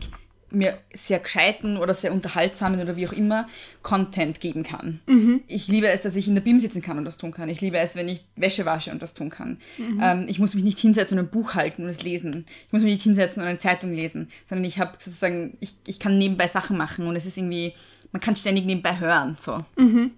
mir 0.51 0.77
sehr 0.93 1.19
gescheiten 1.19 1.77
oder 1.77 1.93
sehr 1.93 2.13
unterhaltsamen 2.13 2.79
oder 2.81 2.95
wie 2.95 3.07
auch 3.07 3.13
immer 3.13 3.47
Content 3.81 4.39
geben 4.39 4.63
kann. 4.63 4.99
Mhm. 5.05 5.41
Ich 5.47 5.67
liebe 5.67 5.87
es, 5.87 6.01
dass 6.01 6.15
ich 6.15 6.27
in 6.27 6.35
der 6.35 6.41
BIM 6.41 6.59
sitzen 6.59 6.81
kann 6.81 6.97
und 6.97 7.05
das 7.05 7.17
tun 7.17 7.31
kann. 7.31 7.49
Ich 7.49 7.61
liebe 7.61 7.77
es, 7.77 7.95
wenn 7.95 8.09
ich 8.09 8.25
Wäsche 8.35 8.65
wasche 8.65 8.91
und 8.91 9.01
das 9.01 9.13
tun 9.13 9.29
kann. 9.29 9.57
Mhm. 9.77 9.99
Ähm, 10.01 10.25
ich 10.27 10.39
muss 10.39 10.53
mich 10.53 10.63
nicht 10.63 10.79
hinsetzen 10.79 11.17
und 11.17 11.25
ein 11.25 11.31
Buch 11.31 11.55
halten 11.55 11.83
und 11.83 11.89
es 11.89 12.03
lesen. 12.03 12.45
Ich 12.67 12.73
muss 12.73 12.81
mich 12.81 12.93
nicht 12.93 13.03
hinsetzen 13.03 13.41
und 13.41 13.47
eine 13.47 13.57
Zeitung 13.57 13.93
lesen, 13.93 14.29
sondern 14.45 14.65
ich 14.65 14.79
habe 14.79 14.93
sozusagen, 14.99 15.57
ich, 15.59 15.75
ich 15.87 15.99
kann 15.99 16.17
nebenbei 16.17 16.47
Sachen 16.47 16.77
machen 16.77 17.07
und 17.07 17.15
es 17.15 17.25
ist 17.25 17.37
irgendwie, 17.37 17.73
man 18.11 18.21
kann 18.21 18.35
ständig 18.35 18.65
nebenbei 18.65 18.99
hören. 18.99 19.37
So. 19.39 19.63
Mhm. 19.77 20.11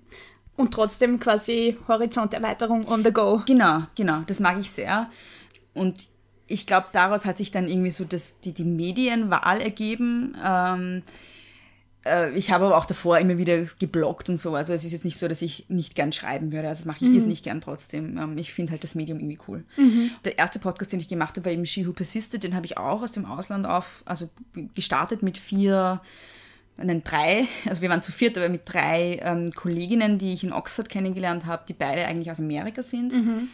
Und 0.56 0.74
trotzdem 0.74 1.20
quasi 1.20 1.78
Horizonterweiterung 1.88 2.88
on 2.88 3.04
the 3.04 3.12
go. 3.12 3.42
Genau, 3.46 3.84
genau. 3.96 4.22
Das 4.28 4.40
mag 4.40 4.60
ich 4.60 4.72
sehr. 4.72 5.10
Und 5.74 6.08
ich 6.54 6.68
glaube, 6.68 6.88
daraus 6.92 7.26
hat 7.26 7.38
sich 7.38 7.52
dann 7.52 7.68
irgendwie 7.68 7.90
so 7.90 8.06
das, 8.06 8.40
die, 8.42 8.54
die 8.54 8.64
Medienwahl 8.64 9.60
ergeben. 9.60 10.38
Ähm, 10.46 11.02
äh, 12.06 12.32
ich 12.38 12.52
habe 12.52 12.66
aber 12.66 12.78
auch 12.78 12.86
davor 12.86 13.18
immer 13.18 13.38
wieder 13.38 13.64
gebloggt 13.80 14.30
und 14.30 14.38
so. 14.38 14.56
Also 14.56 14.72
es 14.72 14.86
ist 14.86 14.92
jetzt 14.92 15.06
nicht 15.06 15.18
so, 15.18 15.28
dass 15.28 15.42
ich 15.42 15.66
nicht 15.68 15.96
gern 15.96 16.12
schreiben 16.12 16.52
würde. 16.52 16.68
Also 16.68 16.82
das 16.82 16.86
mache 16.86 17.06
ich 17.06 17.24
mhm. 17.24 17.28
nicht 17.28 17.44
gern 17.44 17.60
trotzdem. 17.60 18.18
Ähm, 18.18 18.38
ich 18.38 18.54
finde 18.54 18.72
halt 18.72 18.84
das 18.84 18.94
Medium 18.94 19.20
irgendwie 19.20 19.40
cool. 19.48 19.66
Mhm. 19.78 20.12
Der 20.26 20.38
erste 20.38 20.60
Podcast, 20.60 20.94
den 20.94 21.00
ich 21.00 21.08
gemacht 21.08 21.36
habe, 21.36 21.46
war 21.46 21.52
eben 21.52 21.66
She 21.66 21.88
Who 21.88 21.94
Persisted. 21.94 22.44
Den 22.44 22.56
habe 22.56 22.66
ich 22.66 22.78
auch 22.78 23.02
aus 23.02 23.12
dem 23.12 23.26
Ausland 23.26 23.66
auf, 23.66 24.04
also 24.06 24.30
gestartet 24.76 25.24
mit 25.24 25.38
vier 25.38 26.02
nein, 26.78 27.04
drei, 27.04 27.46
also 27.66 27.82
wir 27.82 27.90
waren 27.90 28.02
zu 28.02 28.12
viert, 28.12 28.38
aber 28.38 28.50
mit 28.50 28.62
drei 28.66 29.20
ähm, 29.22 29.52
Kolleginnen, 29.52 30.18
die 30.18 30.34
ich 30.34 30.44
in 30.44 30.54
Oxford 30.54 30.90
kennengelernt 30.90 31.46
habe, 31.46 31.64
die 31.68 31.74
beide 31.74 32.06
eigentlich 32.06 32.32
aus 32.32 32.40
Amerika 32.40 32.84
sind. 32.84 33.14
Mhm. 33.14 33.50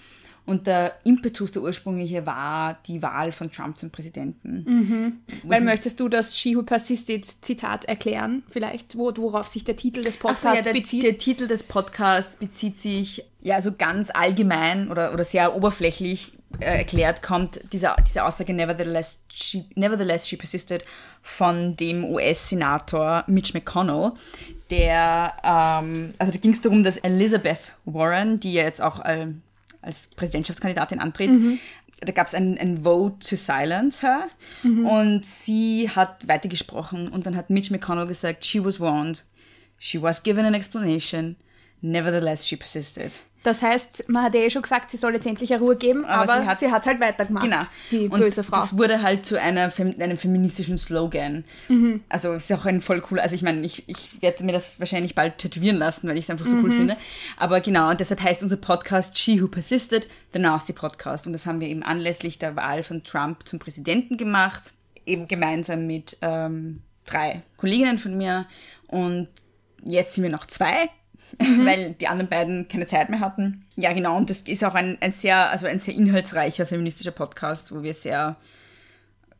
Und 0.49 0.65
der 0.65 0.95
Impetus, 1.03 1.51
der 1.51 1.61
ursprüngliche, 1.61 2.25
war 2.25 2.79
die 2.87 3.03
Wahl 3.03 3.31
von 3.31 3.51
Trump 3.51 3.77
zum 3.77 3.91
Präsidenten. 3.91 4.65
Mhm. 4.65 5.13
Weil 5.43 5.61
möchtest 5.61 5.99
du 5.99 6.09
das 6.09 6.35
She 6.35 6.55
Who 6.55 6.63
Persisted 6.63 7.23
Zitat 7.23 7.85
erklären, 7.85 8.41
vielleicht, 8.49 8.97
wo, 8.97 9.11
worauf 9.15 9.47
sich 9.47 9.63
der 9.63 9.75
Titel 9.75 10.03
des 10.03 10.17
Podcasts 10.17 10.41
so, 10.41 10.49
ja, 10.49 10.61
der, 10.63 10.73
bezieht? 10.73 11.03
Der 11.03 11.19
Titel 11.19 11.47
des 11.47 11.61
Podcasts 11.61 12.35
bezieht 12.35 12.77
sich 12.77 13.23
ja 13.41 13.61
so 13.61 13.73
ganz 13.77 14.09
allgemein 14.09 14.89
oder, 14.89 15.13
oder 15.13 15.23
sehr 15.23 15.55
oberflächlich 15.55 16.33
äh, 16.59 16.79
erklärt, 16.79 17.21
kommt 17.21 17.59
diese, 17.71 17.95
diese 18.07 18.25
Aussage 18.25 18.51
Nevertheless 18.51 19.21
she, 19.31 19.65
Nevertheless 19.75 20.27
she 20.27 20.35
persisted 20.35 20.83
von 21.21 21.77
dem 21.77 22.03
US-Senator 22.05 23.23
Mitch 23.27 23.53
McConnell, 23.53 24.13
der, 24.71 25.33
ähm, 25.43 26.13
also 26.17 26.31
da 26.31 26.39
ging 26.39 26.53
es 26.53 26.61
darum, 26.61 26.83
dass 26.83 26.97
Elizabeth 26.97 27.73
Warren, 27.85 28.39
die 28.39 28.53
ja 28.53 28.63
jetzt 28.63 28.81
auch 28.81 29.05
äh, 29.05 29.27
als 29.81 30.07
Präsidentschaftskandidatin 30.15 30.99
antritt, 30.99 31.31
mhm. 31.31 31.59
da 32.01 32.11
gab 32.11 32.27
es 32.27 32.33
ein, 32.33 32.57
ein 32.57 32.83
Vote 32.83 33.19
to 33.19 33.35
silence 33.35 34.05
her 34.05 34.27
mhm. 34.63 34.85
und 34.85 35.25
sie 35.25 35.89
hat 35.89 36.27
weitergesprochen 36.27 37.07
und 37.07 37.25
dann 37.25 37.35
hat 37.35 37.49
Mitch 37.49 37.71
McConnell 37.71 38.07
gesagt, 38.07 38.43
she 38.45 38.63
was 38.63 38.79
warned, 38.79 39.23
she 39.77 40.01
was 40.01 40.21
given 40.23 40.45
an 40.45 40.53
explanation, 40.53 41.37
nevertheless 41.81 42.45
she 42.45 42.57
persisted. 42.57 43.13
Das 43.43 43.61
heißt, 43.61 44.09
man 44.09 44.23
hat 44.23 44.35
ja 44.35 44.41
eh 44.41 44.49
schon 44.49 44.63
gesagt, 44.63 44.91
sie 44.91 44.97
soll 44.97 45.13
jetzt 45.13 45.25
endlich 45.25 45.53
eine 45.53 45.61
Ruhe 45.61 45.77
geben, 45.77 46.03
aber, 46.03 46.33
aber 46.33 46.41
sie, 46.41 46.47
hat, 46.47 46.59
sie, 46.59 46.71
hat, 46.71 46.85
halt 46.85 46.99
weitergemacht, 46.99 47.45
genau. 47.45 47.61
die 47.89 48.09
und 48.09 48.19
böse 48.19 48.43
Frau. 48.43 48.57
Das 48.57 48.77
wurde 48.77 49.01
halt 49.01 49.25
zu 49.25 49.39
einer, 49.39 49.71
einem 49.77 50.17
feministischen 50.17 50.77
Slogan. 50.77 51.45
Mhm. 51.69 52.03
Also 52.09 52.33
es 52.33 52.49
ist 52.49 52.57
auch 52.57 52.65
ein 52.65 52.81
voll 52.81 53.01
cool, 53.09 53.19
also 53.19 53.35
ich 53.35 53.41
meine, 53.41 53.65
ich, 53.65 53.87
ich 53.87 54.21
werde 54.21 54.43
mir 54.43 54.51
das 54.51 54.77
wahrscheinlich 54.79 55.15
bald 55.15 55.37
tätowieren 55.37 55.77
lassen, 55.77 56.09
weil 56.09 56.17
ich 56.17 56.25
es 56.25 56.29
einfach 56.29 56.45
so 56.45 56.55
mhm. 56.55 56.65
cool 56.65 56.71
finde. 56.71 56.97
Aber 57.37 57.61
genau, 57.61 57.89
und 57.89 58.01
deshalb 58.01 58.21
heißt 58.21 58.43
unser 58.43 58.57
Podcast 58.57 59.17
She 59.17 59.41
Who 59.41 59.47
Persisted, 59.47 60.09
The 60.33 60.39
Nasty 60.39 60.73
Podcast. 60.73 61.25
Und 61.25 61.31
das 61.31 61.45
haben 61.45 61.61
wir 61.61 61.69
eben 61.69 61.83
anlässlich 61.83 62.39
der 62.39 62.57
Wahl 62.57 62.83
von 62.83 63.03
Trump 63.03 63.47
zum 63.47 63.57
Präsidenten 63.59 64.17
gemacht, 64.17 64.73
eben 65.05 65.29
gemeinsam 65.29 65.87
mit 65.87 66.17
ähm, 66.21 66.81
drei 67.05 67.43
Kolleginnen 67.55 67.99
von 67.99 68.17
mir. 68.17 68.47
Und 68.87 69.29
jetzt 69.85 70.13
sind 70.13 70.23
wir 70.23 70.31
noch 70.31 70.45
zwei 70.45 70.89
mhm. 71.39 71.65
weil 71.65 71.93
die 71.93 72.07
anderen 72.07 72.29
beiden 72.29 72.67
keine 72.67 72.85
Zeit 72.85 73.09
mehr 73.09 73.19
hatten. 73.19 73.65
Ja, 73.75 73.93
genau, 73.93 74.17
und 74.17 74.29
das 74.29 74.41
ist 74.41 74.63
auch 74.63 74.75
ein, 74.75 74.97
ein 75.01 75.11
sehr, 75.11 75.49
also 75.49 75.67
ein 75.67 75.79
sehr 75.79 75.93
inhaltsreicher 75.93 76.65
feministischer 76.65 77.11
Podcast, 77.11 77.73
wo 77.73 77.83
wir 77.83 77.93
sehr, 77.93 78.35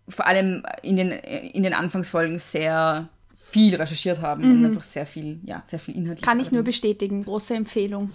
vor 0.07 0.27
allem 0.27 0.63
in 0.81 0.95
den, 0.95 1.11
in 1.11 1.63
den 1.63 1.73
Anfangsfolgen 1.73 2.39
sehr 2.39 3.09
viel 3.51 3.75
recherchiert 3.75 4.21
haben 4.21 4.43
mhm. 4.43 4.51
und 4.51 4.65
einfach 4.65 4.83
sehr 4.83 5.05
viel, 5.05 5.39
ja, 5.43 5.63
sehr 5.65 5.79
viel 5.79 5.95
Inhalt. 5.95 6.21
Kann 6.21 6.39
ich 6.39 6.51
nur 6.51 6.63
bestätigen, 6.63 7.23
große 7.23 7.55
Empfehlung. 7.55 8.11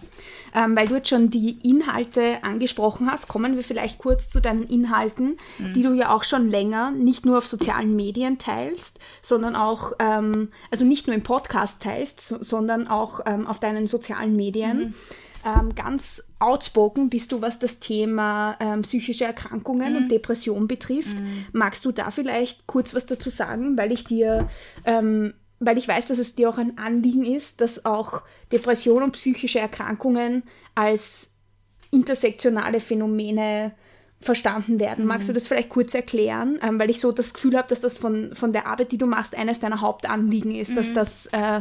Ähm, 0.55 0.77
weil 0.77 0.89
du 0.89 0.95
jetzt 0.95 1.09
schon 1.09 1.31
die 1.31 1.59
Inhalte 1.69 2.43
angesprochen 2.43 3.11
hast, 3.11 3.29
kommen 3.29 3.57
wir 3.57 3.65
vielleicht 3.65 3.99
kurz 3.99 4.29
zu 4.29 4.41
deinen 4.41 4.65
Inhalten, 4.65 5.39
mhm. 5.59 5.73
die 5.73 5.83
du 5.83 5.93
ja 5.93 6.15
auch 6.15 6.25
schon 6.25 6.49
länger 6.49 6.93
nicht 6.93 7.27
nur 7.27 7.39
auf 7.39 7.47
sozialen 7.47 7.97
Medien 7.97 8.39
teilst, 8.39 9.01
sondern 9.23 9.57
auch, 9.57 9.93
ähm, 9.99 10.49
also 10.71 10.85
nicht 10.85 11.07
nur 11.07 11.17
im 11.17 11.23
Podcast 11.23 11.83
teilst, 11.83 12.21
so, 12.21 12.43
sondern 12.43 12.87
auch 12.87 13.21
ähm, 13.27 13.47
auf 13.47 13.59
deinen 13.59 13.87
sozialen 13.87 14.37
Medien. 14.37 14.79
Mhm. 14.79 14.95
Ähm, 15.45 15.75
ganz 15.75 16.23
outspoken 16.45 17.11
bist 17.11 17.33
du, 17.33 17.43
was 17.43 17.59
das 17.59 17.81
Thema 17.81 18.57
ähm, 18.61 18.83
psychische 18.83 19.25
Erkrankungen 19.25 19.93
mhm. 19.93 19.97
und 19.97 20.09
Depression 20.11 20.69
betrifft. 20.69 21.21
Mhm. 21.21 21.47
Magst 21.53 21.85
du 21.85 21.93
da 21.93 22.11
vielleicht 22.11 22.67
kurz 22.67 22.95
was 22.95 23.07
dazu 23.07 23.31
sagen, 23.31 23.79
weil 23.79 23.93
ich 23.93 24.05
dir, 24.05 24.49
ähm, 24.85 25.35
weil 25.61 25.79
ich 25.79 25.89
weiß, 25.89 26.07
dass 26.07 26.19
es 26.19 26.35
dir 26.35 26.49
auch 26.49 26.59
ein 26.59 26.79
Anliegen 26.79 27.25
ist, 27.25 27.61
dass 27.61 27.85
auch 27.85 28.23
Depression 28.53 29.03
und 29.03 29.13
psychische 29.13 29.59
Erkrankungen 29.59 30.43
als 30.75 31.33
intersektionale 31.91 32.81
Phänomene 32.81 33.73
verstanden 34.21 34.81
werden. 34.81 35.07
Magst 35.07 35.29
du 35.29 35.33
mhm. 35.33 35.35
das 35.35 35.49
vielleicht 35.49 35.69
kurz 35.69 35.95
erklären? 35.95 36.59
Ähm, 36.63 36.79
weil 36.79 36.91
ich 36.91 37.01
so 37.01 37.13
das 37.13 37.35
Gefühl 37.35 37.57
habe, 37.57 37.69
dass 37.69 37.81
das 37.81 37.97
von, 37.97 38.35
von 38.35 38.53
der 38.53 38.67
Arbeit, 38.67 38.93
die 38.93 38.99
du 38.99 39.07
machst, 39.07 39.37
eines 39.37 39.61
deiner 39.61 39.81
Hauptanliegen 39.81 40.55
ist, 40.55 40.77
dass 40.77 40.91
mhm. 40.91 40.95
das 40.95 41.27
äh, 41.27 41.61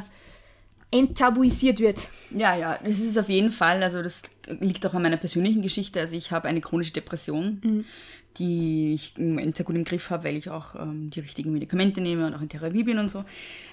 enttabuisiert 0.93 1.79
wird. 1.79 2.07
Ja, 2.29 2.55
ja, 2.55 2.79
das 2.83 2.99
ist 2.99 3.09
es 3.09 3.17
auf 3.17 3.27
jeden 3.27 3.51
Fall. 3.51 3.81
Also 3.81 4.01
das 4.01 4.21
liegt 4.47 4.85
auch 4.85 4.93
an 4.93 5.01
meiner 5.01 5.17
persönlichen 5.17 5.61
Geschichte. 5.61 5.99
Also 5.99 6.15
ich 6.15 6.31
habe 6.31 6.47
eine 6.47 6.61
chronische 6.61 6.93
Depression, 6.93 7.61
mhm. 7.63 7.85
die 8.37 8.93
ich 8.93 9.17
im 9.17 9.29
Moment 9.29 9.57
sehr 9.57 9.65
gut 9.65 9.75
im 9.75 9.83
Griff 9.83 10.11
habe, 10.11 10.25
weil 10.25 10.37
ich 10.37 10.49
auch 10.49 10.75
ähm, 10.75 11.09
die 11.09 11.19
richtigen 11.19 11.51
Medikamente 11.51 11.99
nehme 11.99 12.27
und 12.27 12.35
auch 12.35 12.41
in 12.41 12.49
Therapie 12.49 12.83
bin 12.83 12.99
und 12.99 13.09
so. 13.09 13.25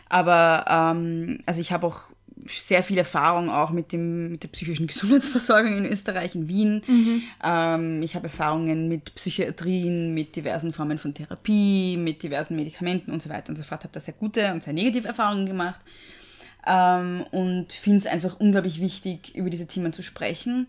Aber 0.08 0.64
ähm, 0.68 1.40
also 1.44 1.60
ich 1.60 1.72
habe 1.72 1.86
auch 1.86 2.00
sehr 2.46 2.82
viel 2.82 2.96
Erfahrung 2.96 3.50
auch 3.50 3.70
mit, 3.70 3.92
dem, 3.92 4.32
mit 4.32 4.42
der 4.42 4.48
psychischen 4.48 4.86
Gesundheitsversorgung 4.88 5.76
in 5.76 5.84
Österreich, 5.84 6.34
in 6.34 6.48
Wien. 6.48 6.82
Mhm. 6.86 7.22
Ähm, 7.44 8.02
ich 8.02 8.14
habe 8.14 8.28
Erfahrungen 8.28 8.88
mit 8.88 9.14
Psychiatrien, 9.14 10.14
mit 10.14 10.36
diversen 10.36 10.72
Formen 10.72 10.96
von 10.96 11.12
Therapie, 11.12 11.98
mit 11.98 12.22
diversen 12.22 12.56
Medikamenten 12.56 13.12
und 13.12 13.20
so 13.20 13.28
weiter 13.28 13.50
und 13.50 13.56
so 13.56 13.62
fort. 13.62 13.82
Habe 13.82 13.92
da 13.92 14.00
sehr 14.00 14.14
gute 14.14 14.52
und 14.54 14.62
sehr 14.62 14.72
negative 14.72 15.08
Erfahrungen 15.08 15.44
gemacht 15.44 15.80
ähm, 16.66 17.24
und 17.30 17.72
finde 17.72 17.98
es 17.98 18.06
einfach 18.06 18.38
unglaublich 18.38 18.80
wichtig, 18.80 19.34
über 19.34 19.50
diese 19.50 19.66
Themen 19.66 19.92
zu 19.92 20.02
sprechen. 20.02 20.66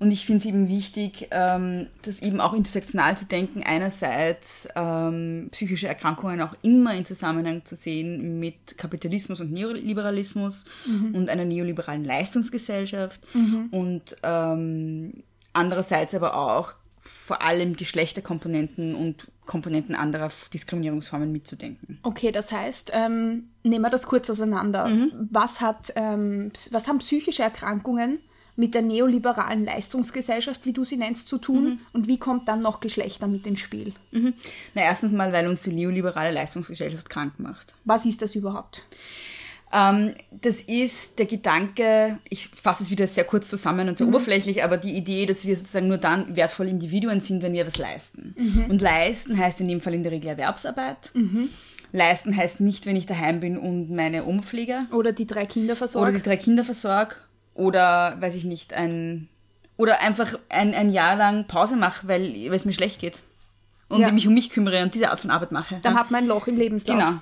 Und 0.00 0.12
ich 0.12 0.24
finde 0.24 0.38
es 0.38 0.46
eben 0.46 0.70
wichtig, 0.70 1.28
ähm, 1.30 1.88
das 2.00 2.22
eben 2.22 2.40
auch 2.40 2.54
intersektional 2.54 3.18
zu 3.18 3.26
denken. 3.26 3.62
Einerseits 3.62 4.66
ähm, 4.74 5.48
psychische 5.50 5.88
Erkrankungen 5.88 6.40
auch 6.40 6.54
immer 6.62 6.94
in 6.94 7.04
Zusammenhang 7.04 7.66
zu 7.66 7.76
sehen 7.76 8.40
mit 8.40 8.78
Kapitalismus 8.78 9.40
und 9.40 9.52
Neoliberalismus 9.52 10.64
mhm. 10.86 11.14
und 11.14 11.28
einer 11.28 11.44
neoliberalen 11.44 12.02
Leistungsgesellschaft. 12.02 13.20
Mhm. 13.34 13.68
Und 13.72 14.16
ähm, 14.22 15.22
andererseits 15.52 16.14
aber 16.14 16.34
auch 16.34 16.72
vor 17.02 17.42
allem 17.42 17.76
Geschlechterkomponenten 17.76 18.94
und 18.94 19.26
Komponenten 19.46 19.94
anderer 19.94 20.30
Diskriminierungsformen 20.52 21.32
mitzudenken. 21.32 21.98
Okay, 22.02 22.30
das 22.30 22.52
heißt, 22.52 22.92
ähm, 22.94 23.48
nehmen 23.64 23.82
wir 23.82 23.90
das 23.90 24.06
kurz 24.06 24.30
auseinander. 24.30 24.86
Mhm. 24.86 25.28
Was, 25.30 25.60
hat, 25.60 25.92
ähm, 25.96 26.52
was 26.70 26.86
haben 26.86 26.98
psychische 26.98 27.42
Erkrankungen 27.42 28.20
mit 28.54 28.74
der 28.74 28.82
neoliberalen 28.82 29.64
Leistungsgesellschaft, 29.64 30.66
wie 30.66 30.72
du 30.72 30.84
sie 30.84 30.98
nennst, 30.98 31.26
zu 31.26 31.38
tun? 31.38 31.64
Mhm. 31.64 31.78
Und 31.92 32.06
wie 32.06 32.18
kommt 32.18 32.46
dann 32.46 32.60
noch 32.60 32.80
Geschlechter 32.80 33.26
mit 33.26 33.46
ins 33.46 33.60
Spiel? 33.60 33.94
Mhm. 34.12 34.34
Na, 34.74 34.82
erstens 34.82 35.12
mal, 35.12 35.32
weil 35.32 35.48
uns 35.48 35.62
die 35.62 35.72
neoliberale 35.72 36.32
Leistungsgesellschaft 36.32 37.08
krank 37.08 37.32
macht. 37.38 37.74
Was 37.84 38.04
ist 38.04 38.22
das 38.22 38.34
überhaupt? 38.34 38.84
Ähm, 39.72 40.14
das 40.30 40.62
ist 40.62 41.18
der 41.18 41.26
Gedanke, 41.26 42.18
ich 42.28 42.48
fasse 42.48 42.82
es 42.82 42.90
wieder 42.90 43.06
sehr 43.06 43.24
kurz 43.24 43.48
zusammen 43.48 43.88
und 43.88 43.96
sehr 43.96 44.06
mhm. 44.06 44.14
oberflächlich, 44.14 44.64
aber 44.64 44.76
die 44.76 44.96
Idee, 44.96 45.26
dass 45.26 45.44
wir 45.44 45.54
sozusagen 45.54 45.86
nur 45.86 45.98
dann 45.98 46.34
wertvolle 46.34 46.70
Individuen 46.70 47.20
sind, 47.20 47.42
wenn 47.42 47.52
wir 47.52 47.66
was 47.66 47.78
leisten. 47.78 48.34
Mhm. 48.36 48.66
Und 48.68 48.82
leisten 48.82 49.38
heißt 49.38 49.60
in 49.60 49.68
dem 49.68 49.80
Fall 49.80 49.94
in 49.94 50.02
der 50.02 50.12
Regel 50.12 50.28
Erwerbsarbeit. 50.30 51.10
Mhm. 51.14 51.50
Leisten 51.92 52.36
heißt 52.36 52.60
nicht, 52.60 52.86
wenn 52.86 52.96
ich 52.96 53.06
daheim 53.06 53.40
bin 53.40 53.58
und 53.58 53.90
meine 53.90 54.24
Oma 54.26 54.42
pflege. 54.42 54.86
Oder 54.92 55.12
die 55.12 55.26
drei 55.26 55.46
Kinder 55.46 55.76
versorge. 55.76 56.10
Oder 56.10 56.18
die 56.18 56.24
drei 56.24 56.36
Kinder 56.36 56.64
versorge. 56.64 57.16
Oder, 57.54 58.16
weiß 58.20 58.36
ich 58.36 58.44
nicht, 58.44 58.74
ein. 58.74 59.28
Oder 59.76 60.00
einfach 60.02 60.38
ein, 60.48 60.74
ein 60.74 60.90
Jahr 60.90 61.16
lang 61.16 61.46
Pause 61.46 61.76
mache, 61.76 62.06
weil, 62.06 62.36
es 62.52 62.64
mir 62.64 62.72
schlecht 62.72 63.00
geht. 63.00 63.22
Und 63.88 64.02
ja. 64.02 64.12
mich 64.12 64.28
um 64.28 64.34
mich 64.34 64.50
kümmere 64.50 64.82
und 64.84 64.94
diese 64.94 65.10
Art 65.10 65.20
von 65.20 65.30
Arbeit 65.30 65.50
mache. 65.52 65.80
Dann 65.82 65.94
ja. 65.94 66.00
hat 66.00 66.10
man 66.12 66.24
ein 66.24 66.28
Loch 66.28 66.46
im 66.46 66.56
Lebenslauf. 66.56 66.96
Genau. 66.96 67.14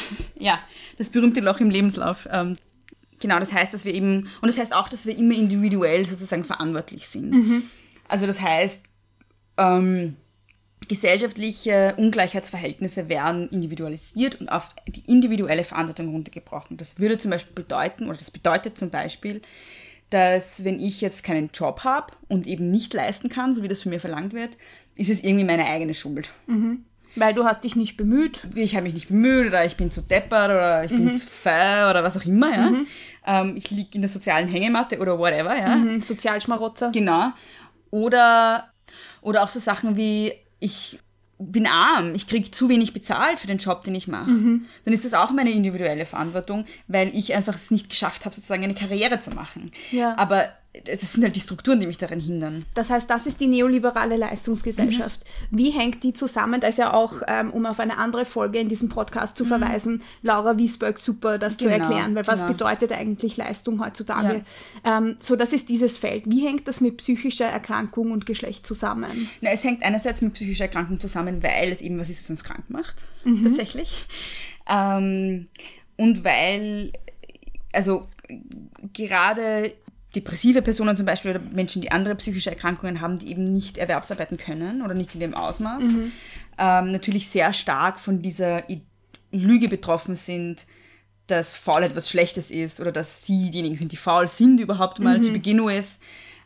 ja, 0.38 0.58
das 0.98 1.10
berühmte 1.10 1.40
Loch 1.40 1.60
im 1.60 1.70
Lebenslauf. 1.70 2.28
Ähm, 2.30 2.56
genau, 3.20 3.38
das 3.38 3.52
heißt, 3.52 3.72
dass 3.72 3.84
wir 3.84 3.94
eben, 3.94 4.28
und 4.40 4.48
das 4.48 4.58
heißt 4.58 4.74
auch, 4.74 4.88
dass 4.88 5.06
wir 5.06 5.16
immer 5.16 5.34
individuell 5.34 6.06
sozusagen 6.06 6.44
verantwortlich 6.44 7.08
sind. 7.08 7.30
Mhm. 7.30 7.62
Also 8.08 8.26
das 8.26 8.40
heißt, 8.40 8.84
ähm, 9.58 10.16
gesellschaftliche 10.88 11.94
Ungleichheitsverhältnisse 11.96 13.08
werden 13.08 13.48
individualisiert 13.48 14.40
und 14.40 14.48
auf 14.48 14.70
die 14.86 15.04
individuelle 15.06 15.64
Verantwortung 15.64 16.08
runtergebrochen. 16.08 16.76
Das 16.76 16.98
würde 16.98 17.18
zum 17.18 17.30
Beispiel 17.30 17.54
bedeuten, 17.54 18.08
oder 18.08 18.18
das 18.18 18.30
bedeutet 18.30 18.76
zum 18.76 18.90
Beispiel, 18.90 19.42
dass 20.10 20.64
wenn 20.64 20.78
ich 20.78 21.00
jetzt 21.00 21.24
keinen 21.24 21.50
Job 21.54 21.84
habe 21.84 22.12
und 22.28 22.46
eben 22.46 22.66
nicht 22.66 22.92
leisten 22.92 23.28
kann, 23.28 23.54
so 23.54 23.62
wie 23.62 23.68
das 23.68 23.82
von 23.82 23.90
mir 23.90 24.00
verlangt 24.00 24.34
wird, 24.34 24.50
ist 24.94 25.08
es 25.08 25.22
irgendwie 25.22 25.44
meine 25.44 25.64
eigene 25.66 25.94
Schuld. 25.94 26.34
Mhm. 26.46 26.84
Weil 27.16 27.34
du 27.34 27.44
hast 27.44 27.64
dich 27.64 27.76
nicht 27.76 27.96
bemüht. 27.96 28.40
Ich 28.54 28.74
habe 28.74 28.84
mich 28.84 28.94
nicht 28.94 29.08
bemüht 29.08 29.48
oder 29.48 29.64
ich 29.64 29.76
bin 29.76 29.90
zu 29.90 30.00
deppert 30.00 30.50
oder 30.50 30.84
ich 30.84 30.90
mhm. 30.90 31.06
bin 31.06 31.14
zu 31.14 31.26
fair 31.26 31.88
oder 31.90 32.02
was 32.02 32.16
auch 32.16 32.24
immer, 32.24 32.52
ja. 32.52 32.70
Mhm. 32.70 32.86
Ähm, 33.26 33.56
ich 33.56 33.70
liege 33.70 33.90
in 33.92 34.02
der 34.02 34.08
sozialen 34.08 34.48
Hängematte 34.48 34.98
oder 34.98 35.18
whatever, 35.18 35.56
ja. 35.56 35.76
Mhm. 35.76 36.02
Sozialschmarotzer. 36.02 36.90
Genau. 36.92 37.32
Oder, 37.90 38.70
oder 39.20 39.42
auch 39.42 39.48
so 39.48 39.58
Sachen 39.60 39.96
wie, 39.96 40.32
ich 40.58 40.98
bin 41.38 41.66
arm, 41.66 42.14
ich 42.14 42.26
kriege 42.26 42.50
zu 42.50 42.68
wenig 42.68 42.92
bezahlt 42.92 43.40
für 43.40 43.46
den 43.46 43.58
Job, 43.58 43.84
den 43.84 43.94
ich 43.94 44.08
mache. 44.08 44.30
Mhm. 44.30 44.66
Dann 44.84 44.94
ist 44.94 45.04
das 45.04 45.14
auch 45.14 45.30
meine 45.32 45.50
individuelle 45.50 46.06
Verantwortung, 46.06 46.64
weil 46.86 47.14
ich 47.16 47.34
einfach 47.34 47.54
es 47.54 47.70
nicht 47.70 47.90
geschafft 47.90 48.24
habe, 48.24 48.34
sozusagen 48.34 48.62
eine 48.62 48.74
Karriere 48.74 49.18
zu 49.18 49.30
machen. 49.30 49.72
Ja. 49.90 50.16
Aber 50.18 50.48
das 50.84 51.12
sind 51.12 51.22
halt 51.22 51.36
die 51.36 51.40
Strukturen, 51.40 51.80
die 51.80 51.86
mich 51.86 51.98
daran 51.98 52.18
hindern. 52.18 52.64
Das 52.72 52.88
heißt, 52.88 53.08
das 53.10 53.26
ist 53.26 53.40
die 53.40 53.46
neoliberale 53.46 54.16
Leistungsgesellschaft. 54.16 55.20
Mhm. 55.50 55.58
Wie 55.58 55.70
hängt 55.70 56.02
die 56.02 56.14
zusammen? 56.14 56.62
Da 56.62 56.68
ist 56.68 56.78
ja 56.78 56.94
auch, 56.94 57.20
ähm, 57.28 57.50
um 57.52 57.66
auf 57.66 57.78
eine 57.78 57.98
andere 57.98 58.24
Folge 58.24 58.58
in 58.58 58.68
diesem 58.68 58.88
Podcast 58.88 59.36
zu 59.36 59.44
mhm. 59.44 59.48
verweisen, 59.48 60.02
Laura 60.22 60.56
Wiesberg 60.56 60.98
super, 60.98 61.38
das 61.38 61.58
genau, 61.58 61.68
zu 61.68 61.74
erklären, 61.74 62.14
weil 62.14 62.26
was 62.26 62.40
genau. 62.40 62.52
bedeutet 62.52 62.92
eigentlich 62.92 63.36
Leistung 63.36 63.84
heutzutage? 63.84 64.44
Ja. 64.84 64.98
Ähm, 64.98 65.16
so, 65.18 65.36
das 65.36 65.52
ist 65.52 65.68
dieses 65.68 65.98
Feld. 65.98 66.24
Wie 66.26 66.46
hängt 66.46 66.66
das 66.66 66.80
mit 66.80 66.96
psychischer 66.96 67.46
Erkrankung 67.46 68.10
und 68.10 68.24
Geschlecht 68.24 68.66
zusammen? 68.66 69.28
Na, 69.42 69.50
es 69.50 69.64
hängt 69.64 69.82
einerseits 69.82 70.22
mit 70.22 70.32
psychischer 70.32 70.64
Erkrankung 70.64 70.98
zusammen, 70.98 71.42
weil 71.42 71.70
es 71.70 71.82
eben 71.82 71.98
was 71.98 72.08
ist, 72.08 72.22
was 72.22 72.30
uns 72.30 72.44
krank 72.44 72.64
macht, 72.68 73.04
mhm. 73.24 73.44
tatsächlich. 73.44 74.06
Ähm, 74.70 75.44
und 75.98 76.24
weil, 76.24 76.92
also 77.72 78.08
gerade 78.94 79.74
depressive 80.14 80.62
Personen 80.62 80.96
zum 80.96 81.06
Beispiel 81.06 81.32
oder 81.32 81.40
Menschen, 81.40 81.82
die 81.82 81.90
andere 81.90 82.14
psychische 82.16 82.50
Erkrankungen 82.50 83.00
haben, 83.00 83.18
die 83.18 83.30
eben 83.30 83.44
nicht 83.44 83.78
erwerbsarbeiten 83.78 84.36
können 84.36 84.82
oder 84.82 84.94
nicht 84.94 85.14
in 85.14 85.20
dem 85.20 85.34
Ausmaß, 85.34 85.82
mhm. 85.82 86.12
ähm, 86.58 86.92
natürlich 86.92 87.28
sehr 87.28 87.52
stark 87.52 87.98
von 87.98 88.20
dieser 88.20 88.64
Lüge 89.30 89.68
betroffen 89.68 90.14
sind, 90.14 90.66
dass 91.26 91.56
faul 91.56 91.82
etwas 91.82 92.10
Schlechtes 92.10 92.50
ist 92.50 92.80
oder 92.80 92.92
dass 92.92 93.24
sie 93.24 93.50
diejenigen 93.50 93.76
sind, 93.76 93.92
die 93.92 93.96
faul 93.96 94.28
sind 94.28 94.60
überhaupt 94.60 94.98
mal 95.00 95.18
mhm. 95.18 95.22
zu 95.22 95.32
Beginn 95.32 95.64
with. 95.64 95.98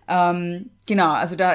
Ähm, 0.07 0.71
genau, 0.87 1.13
also 1.13 1.35
da 1.35 1.55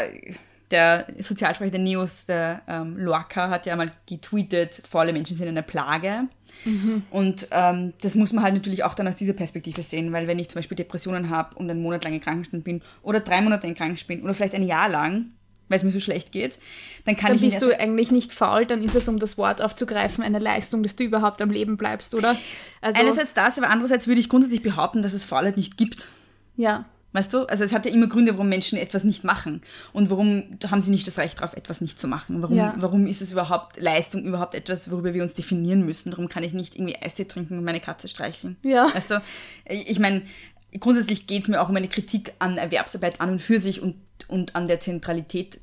der 0.71 1.07
Sozialsprecher 1.19 1.71
der 1.71 1.79
Neos, 1.79 2.25
der 2.25 2.61
ähm, 2.67 2.97
Loaka, 2.97 3.49
hat 3.49 3.65
ja 3.65 3.75
mal 3.75 3.91
getweetet, 4.07 4.81
faule 4.89 5.13
Menschen 5.13 5.37
sind 5.37 5.47
eine 5.47 5.63
Plage. 5.63 6.23
Mhm. 6.65 7.03
Und 7.11 7.47
ähm, 7.51 7.93
das 8.01 8.15
muss 8.15 8.33
man 8.33 8.43
halt 8.43 8.53
natürlich 8.53 8.83
auch 8.83 8.93
dann 8.93 9.07
aus 9.07 9.15
dieser 9.15 9.33
Perspektive 9.33 9.83
sehen, 9.83 10.11
weil 10.13 10.27
wenn 10.27 10.39
ich 10.39 10.49
zum 10.49 10.59
Beispiel 10.59 10.75
Depressionen 10.75 11.29
habe 11.29 11.55
und 11.55 11.69
einen 11.69 11.81
Monat 11.81 12.03
lang 12.03 12.13
in 12.13 12.21
Krankenstand 12.21 12.63
bin 12.63 12.81
oder 13.03 13.19
drei 13.19 13.41
Monate 13.41 13.67
in 13.67 13.75
Krankenstand 13.75 14.07
bin 14.07 14.23
oder 14.23 14.33
vielleicht 14.33 14.53
ein 14.53 14.63
Jahr 14.63 14.89
lang, 14.89 15.31
weil 15.69 15.77
es 15.77 15.83
mir 15.83 15.91
so 15.91 16.01
schlecht 16.01 16.31
geht, 16.31 16.59
dann 17.05 17.15
kann 17.15 17.27
dann 17.27 17.35
ich... 17.35 17.41
Dann 17.41 17.49
bist 17.51 17.61
du 17.61 17.79
eigentlich 17.79 18.11
nicht 18.11 18.33
faul, 18.33 18.65
dann 18.65 18.83
ist 18.83 18.95
es, 18.95 19.07
um 19.07 19.19
das 19.19 19.37
Wort 19.37 19.61
aufzugreifen, 19.61 20.23
eine 20.23 20.39
Leistung, 20.39 20.83
dass 20.83 20.97
du 20.97 21.03
überhaupt 21.03 21.41
am 21.41 21.49
Leben 21.49 21.77
bleibst, 21.77 22.13
oder? 22.13 22.35
Also, 22.81 22.99
Einerseits 22.99 23.33
das, 23.33 23.57
aber 23.57 23.69
andererseits 23.69 24.07
würde 24.07 24.19
ich 24.19 24.27
grundsätzlich 24.27 24.61
behaupten, 24.61 25.01
dass 25.01 25.13
es 25.13 25.23
Faulheit 25.23 25.57
nicht 25.57 25.77
gibt. 25.77 26.09
Ja. 26.57 26.85
Weißt 27.13 27.33
du? 27.33 27.45
Also 27.45 27.63
es 27.63 27.73
hat 27.73 27.85
ja 27.85 27.91
immer 27.91 28.07
Gründe, 28.07 28.33
warum 28.33 28.47
Menschen 28.47 28.77
etwas 28.77 29.03
nicht 29.03 29.23
machen. 29.23 29.61
Und 29.91 30.09
warum 30.09 30.57
haben 30.69 30.81
sie 30.81 30.91
nicht 30.91 31.05
das 31.07 31.17
Recht 31.17 31.39
darauf, 31.39 31.53
etwas 31.53 31.81
nicht 31.81 31.99
zu 31.99 32.07
machen? 32.07 32.41
Warum, 32.41 32.55
ja. 32.55 32.73
warum 32.77 33.05
ist 33.05 33.21
es 33.21 33.31
überhaupt 33.31 33.79
Leistung, 33.79 34.23
überhaupt 34.23 34.55
etwas, 34.55 34.89
worüber 34.89 35.13
wir 35.13 35.23
uns 35.23 35.33
definieren 35.33 35.85
müssen? 35.85 36.11
Warum 36.11 36.29
kann 36.29 36.43
ich 36.43 36.53
nicht 36.53 36.75
irgendwie 36.75 36.95
Eistee 36.95 37.25
trinken 37.25 37.57
und 37.57 37.65
meine 37.65 37.81
Katze 37.81 38.07
streicheln? 38.07 38.57
Ja. 38.63 38.93
Weißt 38.93 39.11
du? 39.11 39.21
Ich 39.65 39.99
meine, 39.99 40.21
grundsätzlich 40.79 41.27
geht 41.27 41.43
es 41.43 41.47
mir 41.49 41.61
auch 41.61 41.69
um 41.69 41.75
eine 41.75 41.89
Kritik 41.89 42.33
an 42.39 42.57
Erwerbsarbeit 42.57 43.19
an 43.19 43.31
und 43.31 43.41
für 43.41 43.59
sich 43.59 43.81
und, 43.81 43.95
und 44.27 44.55
an 44.55 44.67
der 44.67 44.79
Zentralität 44.79 45.59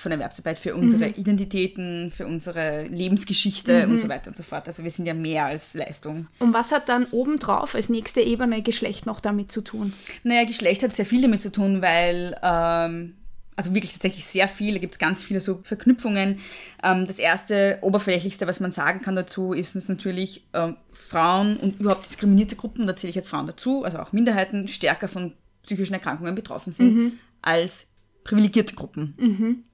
von 0.00 0.12
Erwerbsarbeit 0.12 0.58
für 0.58 0.74
unsere 0.74 1.08
mhm. 1.08 1.14
Identitäten, 1.16 2.10
für 2.10 2.26
unsere 2.26 2.84
Lebensgeschichte 2.84 3.86
mhm. 3.86 3.92
und 3.92 3.98
so 3.98 4.08
weiter 4.08 4.28
und 4.28 4.36
so 4.36 4.42
fort. 4.42 4.66
Also 4.66 4.82
wir 4.82 4.90
sind 4.90 5.06
ja 5.06 5.14
mehr 5.14 5.46
als 5.46 5.74
Leistung. 5.74 6.26
Und 6.38 6.52
was 6.52 6.72
hat 6.72 6.88
dann 6.88 7.06
obendrauf 7.06 7.74
als 7.74 7.88
nächste 7.88 8.20
Ebene 8.20 8.62
Geschlecht 8.62 9.06
noch 9.06 9.20
damit 9.20 9.52
zu 9.52 9.60
tun? 9.60 9.92
Naja, 10.24 10.44
Geschlecht 10.44 10.82
hat 10.82 10.94
sehr 10.94 11.06
viel 11.06 11.22
damit 11.22 11.40
zu 11.40 11.52
tun, 11.52 11.82
weil, 11.82 12.36
ähm, 12.42 13.14
also 13.56 13.74
wirklich 13.74 13.92
tatsächlich 13.92 14.24
sehr 14.24 14.48
viel, 14.48 14.74
da 14.74 14.80
gibt 14.80 14.94
es 14.94 14.98
ganz 14.98 15.22
viele 15.22 15.40
so 15.40 15.60
Verknüpfungen. 15.62 16.38
Ähm, 16.82 17.06
das 17.06 17.18
erste, 17.18 17.78
oberflächlichste, 17.82 18.46
was 18.46 18.60
man 18.60 18.70
sagen 18.70 19.00
kann 19.02 19.14
dazu, 19.14 19.52
ist 19.52 19.76
es 19.76 19.88
natürlich 19.88 20.46
ähm, 20.54 20.76
Frauen 20.92 21.56
und 21.58 21.80
überhaupt 21.80 22.04
diskriminierte 22.04 22.56
Gruppen, 22.56 22.86
da 22.86 22.96
zähle 22.96 23.10
ich 23.10 23.16
jetzt 23.16 23.30
Frauen 23.30 23.46
dazu, 23.46 23.84
also 23.84 23.98
auch 23.98 24.12
Minderheiten, 24.12 24.66
stärker 24.68 25.08
von 25.08 25.34
psychischen 25.62 25.94
Erkrankungen 25.94 26.34
betroffen 26.34 26.72
sind 26.72 26.96
mhm. 26.96 27.12
als 27.42 27.86
privilegierte 28.24 28.74
Gruppen. 28.74 29.14
Mhm 29.18 29.64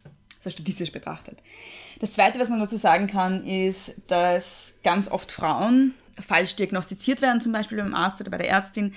so 0.47 0.51
statistisch 0.51 0.93
betrachtet. 0.93 1.39
Das 2.01 2.13
Zweite, 2.13 2.39
was 2.39 2.49
man 2.49 2.61
dazu 2.61 2.77
sagen 2.77 3.07
kann, 3.07 3.45
ist, 3.47 3.95
dass 4.07 4.75
ganz 4.83 5.09
oft 5.09 5.33
Frauen 5.33 5.95
falsch 6.21 6.57
diagnostiziert 6.57 7.21
werden, 7.21 7.41
zum 7.41 7.53
Beispiel 7.53 7.79
beim 7.79 7.95
Arzt 7.95 8.21
oder 8.21 8.31
bei 8.31 8.39
der 8.39 8.49
Ärztin, 8.49 8.95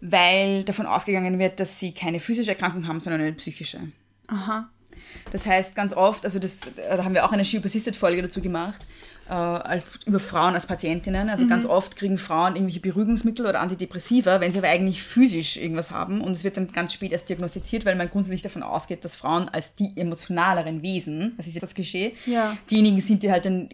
weil 0.00 0.64
davon 0.64 0.86
ausgegangen 0.86 1.38
wird, 1.38 1.60
dass 1.60 1.78
sie 1.78 1.92
keine 1.92 2.20
physische 2.20 2.50
Erkrankung 2.50 2.86
haben, 2.88 3.00
sondern 3.00 3.20
eine 3.20 3.32
psychische. 3.34 3.80
Aha. 4.26 4.68
Das 5.30 5.46
heißt, 5.46 5.74
ganz 5.74 5.92
oft, 5.92 6.24
also 6.24 6.38
das, 6.38 6.60
da 6.76 7.04
haben 7.04 7.14
wir 7.14 7.24
auch 7.24 7.32
eine 7.32 7.44
She 7.44 7.60
Persisted-Folge 7.60 8.22
dazu 8.22 8.40
gemacht, 8.40 8.86
als, 9.34 10.00
über 10.06 10.20
Frauen 10.20 10.54
als 10.54 10.66
Patientinnen. 10.66 11.28
Also 11.28 11.44
mhm. 11.44 11.48
ganz 11.48 11.66
oft 11.66 11.96
kriegen 11.96 12.18
Frauen 12.18 12.54
irgendwelche 12.54 12.80
Beruhigungsmittel 12.80 13.46
oder 13.46 13.60
Antidepressiva, 13.60 14.40
wenn 14.40 14.52
sie 14.52 14.58
aber 14.58 14.68
eigentlich 14.68 15.02
physisch 15.02 15.56
irgendwas 15.56 15.90
haben. 15.90 16.20
Und 16.20 16.32
es 16.32 16.44
wird 16.44 16.56
dann 16.56 16.68
ganz 16.68 16.92
spät 16.92 17.12
erst 17.12 17.28
diagnostiziert, 17.28 17.84
weil 17.84 17.94
man 17.94 18.08
grundsätzlich 18.08 18.42
davon 18.42 18.62
ausgeht, 18.62 19.04
dass 19.04 19.16
Frauen 19.16 19.48
als 19.48 19.74
die 19.74 19.92
emotionaleren 19.96 20.82
Wesen, 20.82 21.34
das 21.36 21.46
ist 21.46 21.54
ja 21.54 21.60
das 21.60 21.74
Klischee, 21.74 22.14
ja. 22.26 22.56
diejenigen 22.70 23.00
sind, 23.00 23.22
die 23.22 23.30
halt 23.30 23.46
dann 23.46 23.68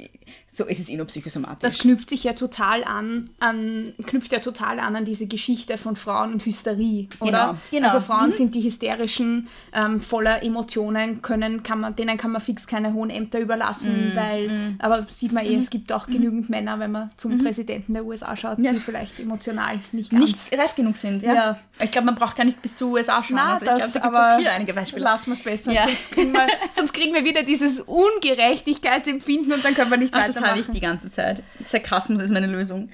so 0.58 0.64
ist 0.64 0.80
es 0.80 0.88
eh 0.88 0.96
nur 0.96 1.06
psychosomatisch. 1.06 1.60
Das 1.60 1.78
knüpft 1.78 2.10
sich 2.10 2.24
ja 2.24 2.32
total 2.32 2.82
an, 2.82 3.30
an, 3.38 3.94
knüpft 4.06 4.32
ja 4.32 4.40
total 4.40 4.80
an 4.80 4.96
an 4.96 5.04
diese 5.04 5.26
Geschichte 5.26 5.78
von 5.78 5.94
Frauen 5.94 6.32
und 6.32 6.44
Hysterie, 6.44 7.08
oder? 7.20 7.30
Genau, 7.30 7.54
genau. 7.70 7.88
Also 7.88 8.00
Frauen 8.00 8.30
mhm. 8.30 8.32
sind 8.32 8.54
die 8.56 8.62
hysterischen, 8.62 9.48
ähm, 9.72 10.00
voller 10.00 10.42
Emotionen, 10.42 11.22
können, 11.22 11.62
kann 11.62 11.78
man, 11.78 11.94
denen 11.94 12.18
kann 12.18 12.32
man 12.32 12.42
fix 12.42 12.66
keine 12.66 12.92
hohen 12.92 13.08
Ämter 13.08 13.38
überlassen, 13.38 14.10
mhm. 14.10 14.16
weil, 14.16 14.48
mhm. 14.48 14.74
aber 14.80 15.06
sieht 15.08 15.32
man 15.32 15.46
eh, 15.46 15.54
es 15.54 15.70
gibt 15.70 15.92
auch 15.92 16.08
mhm. 16.08 16.12
genügend 16.12 16.50
Männer, 16.50 16.80
wenn 16.80 16.90
man 16.90 17.10
zum 17.16 17.36
mhm. 17.36 17.44
Präsidenten 17.44 17.94
der 17.94 18.04
USA 18.04 18.36
schaut, 18.36 18.58
ja. 18.58 18.72
die 18.72 18.80
vielleicht 18.80 19.20
emotional 19.20 19.78
nicht 19.92 20.10
ganz... 20.10 20.24
Nicht 20.24 20.58
reif 20.58 20.74
genug 20.74 20.96
sind, 20.96 21.22
ja. 21.22 21.34
ja. 21.34 21.58
Ich 21.80 21.92
glaube, 21.92 22.06
man 22.06 22.16
braucht 22.16 22.36
gar 22.36 22.44
nicht 22.44 22.60
bis 22.60 22.76
zu 22.76 22.90
USA 22.90 23.22
schauen. 23.22 23.36
Na, 23.36 23.54
also 23.54 23.64
ich 23.64 23.70
glaube, 23.70 23.78
da 23.78 23.86
gibt 23.86 24.04
es 24.04 24.20
auch 24.20 24.38
hier 24.38 24.52
einige 24.52 24.74
Beispiele. 24.74 25.04
Lassen 25.04 25.26
wir 25.26 25.34
es 25.34 25.42
besser, 25.44 25.70
ja. 25.70 25.84
sonst, 25.84 26.10
kriegen 26.10 26.32
wir, 26.32 26.46
sonst 26.72 26.92
kriegen 26.92 27.14
wir 27.14 27.22
wieder 27.22 27.44
dieses 27.44 27.78
Ungerechtigkeitsempfinden 27.80 29.52
und 29.52 29.64
dann 29.64 29.74
können 29.74 29.90
wir 29.92 29.98
nicht 29.98 30.12
weitermachen 30.12 30.47
habe 30.50 30.60
ich 30.60 30.68
die 30.68 30.80
ganze 30.80 31.10
Zeit. 31.10 31.42
Sarkasmus 31.66 32.22
ist 32.22 32.32
meine 32.32 32.46
Lösung. 32.46 32.90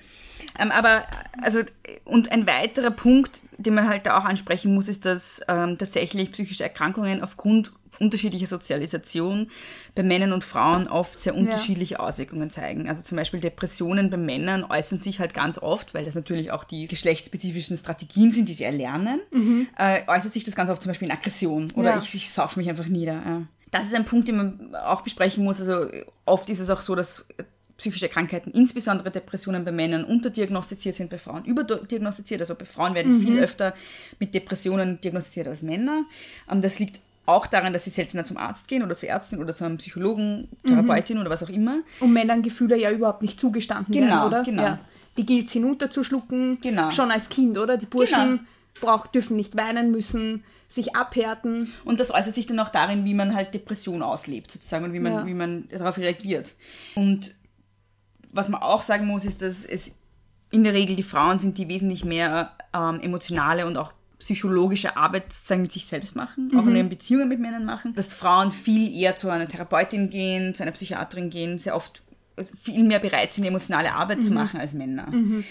Ähm, 0.59 0.71
aber, 0.71 1.05
also, 1.43 1.61
und 2.05 2.31
ein 2.31 2.47
weiterer 2.47 2.91
Punkt, 2.91 3.41
den 3.59 3.75
man 3.75 3.89
halt 3.89 4.07
da 4.07 4.19
auch 4.19 4.25
ansprechen 4.25 4.75
muss, 4.75 4.89
ist, 4.89 5.05
dass 5.05 5.41
ähm, 5.49 5.79
tatsächlich 5.79 6.33
psychische 6.33 6.63
Erkrankungen 6.63 7.23
aufgrund 7.23 7.73
unterschiedlicher 8.01 8.47
Sozialisation 8.47 9.51
bei 9.95 10.03
Männern 10.03 10.33
und 10.33 10.43
Frauen 10.43 10.89
oft 10.89 11.19
sehr 11.19 11.35
unterschiedliche 11.35 11.95
ja. 11.95 12.01
Auswirkungen 12.01 12.51
zeigen. 12.51 12.89
Also 12.89 13.03
zum 13.03 13.17
Beispiel 13.17 13.41
Depressionen 13.41 14.11
bei 14.11 14.17
Männern 14.17 14.65
äußern 14.65 14.99
sich 14.99 15.21
halt 15.21 15.35
ganz 15.35 15.59
oft, 15.59 15.95
weil 15.95 16.05
das 16.05 16.15
natürlich 16.15 16.51
auch 16.51 16.65
die 16.65 16.87
geschlechtsspezifischen 16.87 17.77
Strategien 17.77 18.33
sind, 18.33 18.49
die 18.49 18.55
sie 18.55 18.65
erlernen, 18.65 19.21
mhm. 19.31 19.69
äh, 19.79 20.03
äußert 20.09 20.33
sich 20.33 20.45
das 20.45 20.57
ganz 20.57 20.71
oft 20.71 20.83
zum 20.83 20.91
Beispiel 20.91 21.07
in 21.07 21.15
Aggression 21.15 21.71
oder 21.73 21.91
ja. 21.91 21.99
ich, 21.99 22.15
ich 22.15 22.31
sauf 22.33 22.57
mich 22.57 22.69
einfach 22.69 22.87
nieder. 22.87 23.23
Ja. 23.25 23.43
Das 23.75 23.87
ist 23.87 23.95
ein 23.97 24.05
Punkt, 24.05 24.29
den 24.29 24.37
man 24.37 24.77
auch 24.77 25.01
besprechen 25.01 25.43
muss. 25.43 25.61
Also 25.61 25.89
oft 26.27 26.49
ist 26.49 26.61
es 26.61 26.71
auch 26.71 26.79
so, 26.79 26.95
dass 26.95 27.27
psychische 27.77 28.09
Krankheiten, 28.09 28.53
insbesondere 28.53 29.11
Depressionen 29.11 29.65
bei 29.65 29.73
Männern, 29.73 30.05
unterdiagnostiziert 30.05 30.95
sind, 30.95 31.11
bei 31.11 31.19
Frauen 31.19 31.45
überdiagnostiziert. 31.45 32.41
Also 32.41 32.55
bei 32.55 32.67
Frauen 32.67 32.95
werden 32.95 33.19
mhm. 33.19 33.27
viel 33.27 33.39
öfter 33.41 33.75
mit 34.21 34.33
Depressionen 34.33 35.01
diagnostiziert 35.01 35.49
als 35.49 35.63
Männer. 35.63 36.05
Ähm, 36.49 36.63
das 36.63 36.79
liegt 36.79 37.01
auch 37.27 37.49
daran, 37.49 37.73
dass 37.73 37.83
sie 37.83 37.91
seltener 37.91 38.23
zum 38.23 38.37
Arzt 38.37 38.69
gehen 38.69 38.85
oder 38.85 38.95
zur 38.95 39.09
Ärztin 39.09 39.41
oder 39.41 39.53
zu 39.53 39.65
einem 39.65 39.79
Psychologen, 39.79 40.51
Therapeutin 40.65 41.17
mhm. 41.17 41.23
oder 41.23 41.31
was 41.31 41.43
auch 41.43 41.49
immer. 41.49 41.81
Und 41.99 42.13
Männern 42.13 42.43
Gefühle 42.43 42.79
ja 42.79 42.93
überhaupt 42.93 43.23
nicht 43.23 43.41
zugestanden 43.41 43.93
genau, 43.93 44.07
werden, 44.07 44.27
oder? 44.29 44.43
Genau. 44.45 44.63
Ja. 44.63 44.79
Die 45.17 45.27
gilt 45.27 45.49
es 45.49 45.53
hinunterzuschlucken, 45.53 46.61
genau. 46.61 46.93
schon 46.93 47.11
als 47.11 47.29
Kind, 47.29 47.59
oder? 47.59 47.77
Die 47.77 47.87
Burschen 47.87 48.39
genau. 48.39 48.43
brauch, 48.81 49.09
dürfen 49.09 49.35
nicht 49.35 49.57
weinen 49.57 49.91
müssen, 49.91 50.45
sich 50.75 50.97
abhärten. 50.97 51.73
Und 51.85 52.01
das 52.01 52.13
äußert 52.13 52.35
sich 52.35 52.47
dann 52.47 52.59
auch 52.59 52.71
darin, 52.71 53.05
wie 53.05 53.15
man 53.15 53.35
halt 53.35 53.55
Depression 53.55 54.03
auslebt, 54.03 54.51
sozusagen, 54.51 54.85
und 54.85 54.93
wie 54.93 55.01
man, 55.01 55.13
ja. 55.13 55.27
wie 55.27 55.35
man 55.35 55.69
darauf 55.69 55.99
reagiert. 55.99 56.55
Und 56.95 57.35
was 58.33 58.49
man 58.49 58.61
auch 58.63 58.83
sagen 58.83 59.07
muss, 59.07 59.25
ist, 59.25 59.43
dass 59.43 59.65
es 59.65 59.93
in 60.51 60.65
der 60.65 60.75
Regel 60.75 60.97
die 60.97 61.03
Frauen 61.03 61.39
sind, 61.39 61.59
die 61.59 61.69
wesentlich 61.69 62.05
mehr 62.05 62.53
ähm, 62.75 63.01
emotionale 63.01 63.67
und 63.67 63.77
auch 63.77 63.93
psychologische 64.19 64.97
Arbeit 64.97 65.33
sozusagen 65.33 65.63
mit 65.63 65.73
sich 65.73 65.87
selbst 65.87 66.17
machen, 66.17 66.49
mhm. 66.53 66.59
auch 66.59 66.67
in 66.67 66.77
ihren 66.77 66.89
Beziehungen 66.89 67.29
mit 67.29 67.41
Männern 67.41 67.65
machen. 67.65 67.95
Dass 67.95 68.15
Frauen 68.15 68.51
viel 68.51 68.95
eher 68.95 69.17
zu 69.17 69.29
einer 69.31 69.49
Therapeutin 69.49 70.11
gehen, 70.11 70.55
zu 70.55 70.63
einer 70.63 70.73
Psychiaterin 70.73 71.31
gehen, 71.31 71.59
sehr 71.59 71.77
oft 71.77 72.03
viel 72.61 72.83
mehr 72.83 72.99
bereit 72.99 73.33
sind, 73.33 73.45
emotionale 73.45 73.93
Arbeit 73.93 74.19
mhm. 74.19 74.23
zu 74.23 74.33
machen 74.33 74.59
als 74.59 74.73
Männer. 74.73 75.09
Mhm. 75.11 75.45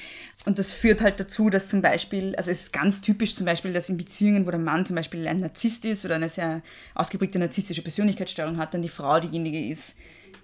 Und 0.46 0.60
das 0.60 0.72
führt 0.72 1.02
halt 1.02 1.20
dazu, 1.20 1.50
dass 1.50 1.70
zum 1.70 1.82
Beispiel, 1.82 2.36
also 2.36 2.52
es 2.52 2.64
ist 2.64 2.74
ganz 2.74 3.02
typisch 3.02 3.36
zum 3.36 3.46
Beispiel, 3.46 3.72
dass 3.72 3.90
in 3.90 3.98
Beziehungen, 3.98 4.46
wo 4.46 4.52
der 4.52 4.60
Mann 4.60 4.86
zum 4.86 4.96
Beispiel 4.96 5.26
ein 5.28 5.40
Narzisst 5.40 5.86
ist 5.86 6.04
oder 6.04 6.16
eine 6.16 6.28
sehr 6.28 6.62
ausgeprägte 6.96 7.40
narzisstische 7.40 7.82
Persönlichkeitsstörung 7.82 8.58
hat, 8.58 8.74
dann 8.74 8.82
die 8.82 8.90
Frau 8.90 9.20
diejenige 9.20 9.70
ist, 9.70 9.96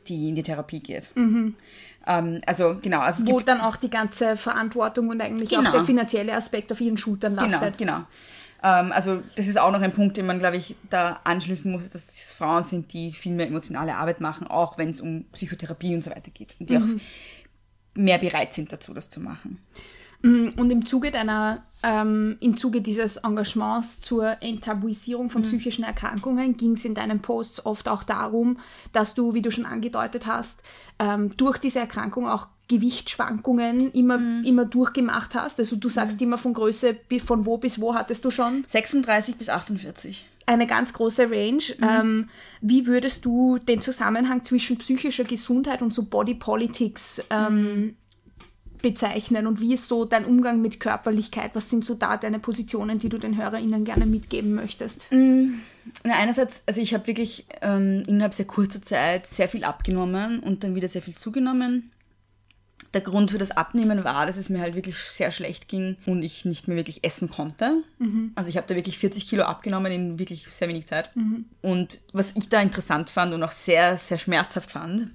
die 0.08 0.30
in 0.30 0.36
die 0.36 0.43
Therapie 0.43 0.80
geht. 0.80 1.10
Mhm. 1.16 1.56
Ähm, 2.08 2.39
also 2.45 2.78
genau. 2.82 3.02
Also 3.02 3.28
Wo 3.28 3.39
dann 3.39 3.60
auch 3.60 3.76
die 3.76 3.89
ganze 3.89 4.38
Verantwortung 4.38 5.10
und 5.10 5.22
eigentlich 5.22 5.50
genau. 5.50 5.70
auch 5.70 5.74
der 5.74 5.84
finanzielle 5.84 6.34
Aspekt 6.34 6.72
auf 6.72 6.80
ihren 6.80 6.97
Schultern 6.97 7.36
genau, 7.36 7.50
lastet. 7.50 7.78
Genau, 7.78 7.93
genau. 7.93 8.08
Ähm, 8.62 8.91
also 8.91 9.22
das 9.36 9.47
ist 9.47 9.60
auch 9.60 9.72
noch 9.72 9.82
ein 9.82 9.91
Punkt, 9.91 10.18
den 10.18 10.26
man, 10.26 10.39
glaube 10.39 10.58
ich, 10.58 10.76
da 10.89 11.20
anschließen 11.24 11.72
muss, 11.72 11.89
dass 11.89 12.10
es 12.10 12.34
Frauen 12.34 12.64
sind, 12.64 12.93
die 12.93 13.12
viel 13.12 13.34
mehr 13.34 13.47
emotionale 13.47 13.95
Arbeit 13.95 14.22
machen, 14.22 14.47
auch 14.47 14.78
wenn 14.78 14.89
es 14.89 15.02
um 15.02 15.26
Psychotherapie 15.34 15.95
und 15.95 16.04
so 16.04 16.12
weiter 16.12 16.32
geht. 16.34 16.56
Und 16.60 16.70
die 16.70 16.78
mhm. 16.78 16.84
auch 16.84 17.02
mehr 17.94 18.18
bereit 18.18 18.54
sind 18.54 18.72
dazu, 18.72 18.94
das 18.94 19.10
zu 19.10 19.20
machen. 19.20 19.60
Mm, 20.22 20.50
Und 20.58 20.70
im 20.70 20.86
Zuge 20.86 21.12
deiner, 21.12 21.64
ähm, 21.82 22.38
im 22.42 22.58
Zuge 22.58 22.82
dieses 22.82 23.18
Engagements 23.18 24.02
zur 24.02 24.42
Enttabuisierung 24.42 25.30
von 25.30 25.44
psychischen 25.44 25.84
Erkrankungen 25.84 26.58
ging 26.58 26.74
es 26.74 26.86
in 26.86 26.94
deinen 26.94 27.22
Posts 27.22 27.66
oft 27.66 27.88
auch 27.88 28.04
darum, 28.04 28.58
dass 28.92 29.14
du, 29.14 29.34
wie 29.34 29.42
du 29.42 29.52
schon 29.52 29.66
angedeutet 29.66 30.26
hast, 30.26 30.62
ähm, 31.00 31.36
durch 31.38 31.58
diese 31.58 31.80
Erkrankung 31.80 32.28
auch 32.28 32.48
Gewichtsschwankungen 32.68 33.92
immer, 33.94 34.20
immer 34.46 34.66
durchgemacht 34.66 35.34
hast. 35.34 35.60
Also 35.60 35.76
du 35.76 35.90
sagst 35.90 36.22
immer 36.22 36.38
von 36.38 36.54
Größe, 36.54 36.98
von 37.26 37.46
wo 37.46 37.58
bis 37.58 37.82
wo 37.82 37.96
hattest 37.96 38.24
du 38.26 38.32
schon? 38.32 38.64
36 38.68 39.38
bis 39.38 39.50
48. 39.50 40.26
eine 40.50 40.68
ganz 40.68 40.93
große 40.93 41.30
Range. 41.30 41.64
Ähm, 41.82 42.30
wie 42.62 42.88
würdest 42.88 43.24
du 43.26 43.60
den 43.60 43.82
Zusammenhang 43.82 44.43
zwischen 44.43 44.78
psychischer 44.78 45.24
Gesundheit 45.24 45.82
und 45.82 45.93
so 45.93 46.04
Body 46.04 46.34
Politics 46.34 47.24
ähm, 47.30 47.95
bezeichnen 48.82 49.45
und 49.45 49.60
wie 49.60 49.74
ist 49.74 49.88
so 49.88 50.06
dein 50.06 50.26
Umgang 50.26 50.62
mit 50.62 50.80
Körperlichkeit? 50.80 51.52
Was 51.54 51.70
sind 51.70 51.86
so 51.86 51.93
da 51.93 52.18
deine 52.18 52.39
Positionen, 52.39 52.97
die 52.97 53.10
du 53.10 53.20
den 53.20 53.38
HörerInnen 53.38 53.86
gerne 53.86 54.06
mitgeben 54.08 54.56
möchtest? 54.56 55.08
Na, 55.12 56.16
einerseits, 56.16 56.64
also 56.66 56.82
ich 56.82 56.93
habe 56.93 57.06
wirklich 57.08 57.45
ähm, 57.62 58.04
innerhalb 58.08 58.34
sehr 58.34 58.47
kurzer 58.47 58.82
Zeit 58.82 59.28
sehr 59.28 59.50
viel 59.50 59.64
abgenommen 59.64 60.39
und 60.39 60.64
dann 60.64 60.76
wieder 60.76 60.88
sehr 60.88 61.02
viel 61.02 61.16
zugenommen. 61.16 61.91
Der 62.94 63.02
Grund 63.02 63.32
für 63.32 63.38
das 63.38 63.52
Abnehmen 63.52 64.04
war, 64.04 64.26
dass 64.26 64.38
es 64.38 64.50
mir 64.50 64.62
halt 64.62 64.76
wirklich 64.76 64.98
sehr 64.98 65.32
schlecht 65.32 65.68
ging 65.68 65.98
und 66.06 66.24
ich 66.24 66.46
nicht 66.46 66.68
mehr 66.68 66.78
wirklich 66.78 67.04
essen 67.04 67.30
konnte. 67.30 67.84
Also 68.36 68.50
ich 68.50 68.58
habe 68.58 68.68
da 68.68 68.76
wirklich 68.76 68.98
40 68.98 69.30
Kilo 69.30 69.44
abgenommen 69.44 69.92
in 69.92 70.20
wirklich 70.20 70.50
sehr 70.50 70.68
wenig 70.68 70.88
Zeit. 70.88 71.12
Und 71.62 72.02
was 72.14 72.36
ich 72.36 72.50
da 72.50 72.62
interessant 72.62 73.10
fand 73.10 73.34
und 73.34 73.44
auch 73.44 73.52
sehr, 73.52 73.96
sehr 73.98 74.18
schmerzhaft 74.18 74.72
fand, 74.72 75.12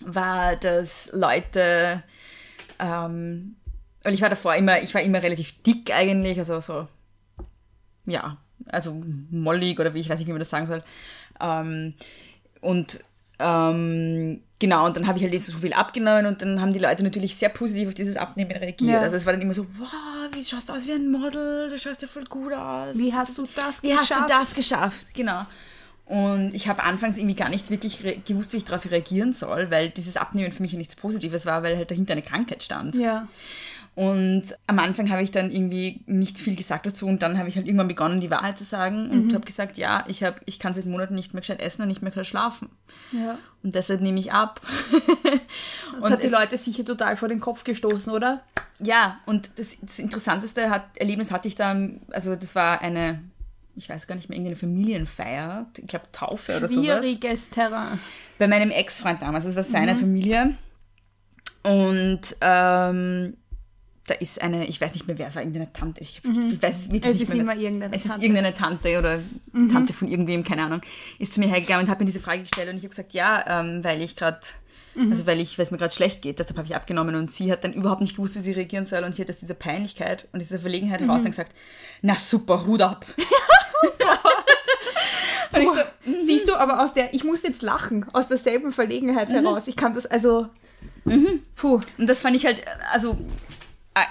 war, 0.00 0.54
dass 0.56 1.10
Leute, 1.12 2.02
ähm, 2.78 3.56
weil 4.04 4.14
ich 4.14 4.22
war 4.22 4.30
davor 4.30 4.54
immer, 4.54 4.80
ich 4.80 4.94
war 4.94 5.02
immer 5.02 5.22
relativ 5.22 5.60
dick 5.62 5.92
eigentlich, 5.92 6.38
also 6.38 6.60
so 6.60 6.86
ja, 8.08 8.38
also 8.66 9.02
mollig 9.30 9.78
oder 9.78 9.94
wie 9.94 10.00
ich 10.00 10.08
weiß 10.08 10.18
nicht, 10.18 10.28
wie 10.28 10.32
man 10.32 10.40
das 10.40 10.50
sagen 10.50 10.66
soll. 10.66 10.82
Ähm, 11.40 11.94
und 12.60 13.04
ähm, 13.38 14.42
genau, 14.58 14.86
und 14.86 14.96
dann 14.96 15.06
habe 15.06 15.18
ich 15.18 15.24
halt 15.24 15.40
so 15.40 15.58
viel 15.58 15.72
abgenommen 15.72 16.26
und 16.26 16.42
dann 16.42 16.60
haben 16.60 16.72
die 16.72 16.78
Leute 16.78 17.02
natürlich 17.02 17.36
sehr 17.36 17.48
positiv 17.48 17.88
auf 17.88 17.94
dieses 17.94 18.16
Abnehmen 18.16 18.52
reagiert. 18.52 18.90
Ja. 18.90 19.00
Also 19.00 19.16
es 19.16 19.26
war 19.26 19.32
dann 19.32 19.42
immer 19.42 19.54
so, 19.54 19.66
wow, 19.78 19.88
wie 20.32 20.44
schaust 20.44 20.68
du 20.68 20.72
aus 20.72 20.86
wie 20.86 20.92
ein 20.92 21.10
Model, 21.10 21.70
du 21.70 21.78
schaust 21.78 22.02
ja 22.02 22.08
voll 22.08 22.24
gut 22.24 22.52
aus. 22.52 22.96
Wie 22.96 23.12
hast 23.12 23.36
du 23.38 23.46
das 23.54 23.82
Wie 23.82 23.94
hast 23.94 24.10
du 24.10 24.14
geschafft? 24.14 24.30
das 24.30 24.54
geschafft? 24.54 25.14
Genau. 25.14 25.46
Und 26.06 26.54
ich 26.54 26.68
habe 26.68 26.84
anfangs 26.84 27.18
irgendwie 27.18 27.34
gar 27.34 27.50
nicht 27.50 27.70
wirklich 27.70 28.02
gewusst, 28.24 28.54
wie 28.54 28.56
ich 28.56 28.64
darauf 28.64 28.90
reagieren 28.90 29.34
soll, 29.34 29.70
weil 29.70 29.90
dieses 29.90 30.16
Abnehmen 30.16 30.52
für 30.52 30.62
mich 30.62 30.72
ja 30.72 30.78
nichts 30.78 30.96
Positives 30.96 31.44
war, 31.44 31.62
weil 31.62 31.76
halt 31.76 31.90
dahinter 31.90 32.12
eine 32.12 32.22
Krankheit 32.22 32.62
stand. 32.62 32.94
Ja. 32.94 33.28
Und 33.98 34.44
am 34.68 34.78
Anfang 34.78 35.10
habe 35.10 35.24
ich 35.24 35.32
dann 35.32 35.50
irgendwie 35.50 36.04
nicht 36.06 36.38
viel 36.38 36.54
gesagt 36.54 36.86
dazu 36.86 37.08
und 37.08 37.20
dann 37.20 37.36
habe 37.36 37.48
ich 37.48 37.56
halt 37.56 37.66
irgendwann 37.66 37.88
begonnen, 37.88 38.20
die 38.20 38.30
Wahrheit 38.30 38.56
zu 38.56 38.62
sagen 38.62 39.10
und 39.10 39.34
habe 39.34 39.44
gesagt, 39.44 39.76
ja, 39.76 40.04
ich, 40.06 40.22
hab, 40.22 40.40
ich 40.46 40.60
kann 40.60 40.72
seit 40.72 40.86
Monaten 40.86 41.16
nicht 41.16 41.34
mehr 41.34 41.40
gescheit 41.40 41.58
essen 41.60 41.82
und 41.82 41.88
nicht 41.88 42.00
mehr 42.00 42.12
gescheit 42.12 42.28
schlafen. 42.28 42.68
ja. 43.10 43.38
Und 43.64 43.74
deshalb 43.74 44.00
nehme 44.00 44.20
ich 44.20 44.32
ab. 44.32 44.60
Das 45.94 46.04
und 46.04 46.12
hat 46.12 46.22
die 46.22 46.28
Leute 46.28 46.56
sicher 46.56 46.84
total 46.84 47.16
vor 47.16 47.26
den 47.28 47.40
Kopf 47.40 47.64
gestoßen, 47.64 48.12
oder? 48.12 48.44
Ja, 48.78 49.18
und 49.26 49.50
das, 49.56 49.76
das 49.80 49.98
interessanteste 49.98 50.70
hat, 50.70 50.84
Erlebnis 50.96 51.32
hatte 51.32 51.48
ich 51.48 51.56
da, 51.56 51.76
also 52.12 52.36
das 52.36 52.54
war 52.54 52.82
eine, 52.82 53.20
ich 53.74 53.88
weiß 53.88 54.06
gar 54.06 54.14
nicht 54.14 54.28
mehr, 54.28 54.36
irgendeine 54.36 54.54
Familienfeier, 54.56 55.66
ich 55.76 55.86
glaube 55.88 56.04
Taufe 56.12 56.56
oder 56.56 56.68
sowas. 56.68 57.00
Schwieriges 57.00 57.50
Terrain. 57.50 57.98
bei 58.38 58.46
meinem 58.46 58.70
Ex-Freund 58.70 59.20
damals, 59.22 59.44
das 59.46 59.56
war 59.56 59.64
seine 59.64 59.94
Mhm. 59.94 59.98
Familie. 59.98 60.54
Und 61.64 62.20
ähm, 62.42 63.34
da 64.08 64.14
ist 64.14 64.40
eine, 64.42 64.66
ich 64.66 64.80
weiß 64.80 64.92
nicht 64.94 65.06
mehr 65.06 65.18
wer, 65.18 65.28
es 65.28 65.34
war 65.36 65.42
irgendeine 65.42 65.72
Tante. 65.72 66.00
Ich, 66.02 66.20
ich 66.24 66.62
weiß 66.62 66.90
wirklich 66.90 67.04
Mhm. 67.04 67.10
Es 67.10 67.18
nicht 67.18 67.22
ist 67.22 67.28
mehr. 67.34 67.40
immer 67.42 67.54
wer- 67.54 67.60
irgendeine 67.62 67.94
Es 67.94 68.02
ist 68.04 68.08
Tante. 68.10 68.24
irgendeine 68.26 68.54
Tante 68.54 68.98
oder 68.98 69.18
Tante 69.72 69.92
von 69.92 70.08
irgendwem, 70.08 70.42
keine 70.44 70.62
Ahnung, 70.64 70.80
ist 71.18 71.32
zu 71.32 71.40
mir 71.40 71.48
hergegangen 71.48 71.84
und 71.86 71.90
hat 71.90 72.00
mir 72.00 72.06
diese 72.06 72.20
Frage 72.20 72.42
gestellt 72.42 72.68
und 72.68 72.76
ich 72.76 72.82
habe 72.82 72.88
gesagt, 72.90 73.12
ja, 73.12 73.44
ähm, 73.60 73.84
weil 73.84 74.02
ich 74.02 74.16
gerade, 74.16 74.38
Mhm. 74.94 75.10
also 75.12 75.26
weil 75.26 75.38
ich, 75.40 75.58
weil 75.58 75.64
es 75.64 75.70
mir 75.70 75.78
gerade 75.78 75.94
schlecht 75.94 76.22
geht, 76.22 76.38
deshalb 76.40 76.56
habe 76.58 76.66
ich 76.66 76.74
abgenommen 76.74 77.14
und 77.14 77.30
sie 77.30 77.52
hat 77.52 77.62
dann 77.62 77.72
überhaupt 77.72 78.00
nicht 78.00 78.16
gewusst, 78.16 78.34
wie 78.36 78.40
sie 78.40 78.52
reagieren 78.52 78.84
soll 78.86 79.04
und 79.04 79.14
sie 79.14 79.22
hat 79.22 79.28
aus 79.30 79.38
dieser 79.38 79.54
Peinlichkeit 79.54 80.26
und 80.32 80.40
dieser 80.40 80.58
Verlegenheit 80.58 81.00
Mhm. 81.00 81.06
heraus 81.06 81.22
dann 81.22 81.30
gesagt, 81.30 81.52
na 82.02 82.14
super, 82.16 82.66
Hut 82.66 82.82
ab. 82.82 83.06
und 85.54 85.60
ich 85.60 85.68
so, 85.68 85.74
Siehst 86.26 86.48
du, 86.48 86.54
aber 86.54 86.82
aus 86.82 86.94
der, 86.94 87.14
ich 87.14 87.24
muss 87.24 87.42
jetzt 87.42 87.62
lachen, 87.62 88.06
aus 88.12 88.28
derselben 88.28 88.72
Verlegenheit 88.72 89.28
Mhm. 89.30 89.34
heraus. 89.34 89.68
Ich 89.68 89.76
kann 89.76 89.94
das, 89.94 90.06
also, 90.06 90.48
puh. 91.56 91.80
Und 91.96 92.08
das 92.08 92.22
fand 92.22 92.36
ich 92.36 92.44
halt, 92.46 92.62
also 92.92 93.18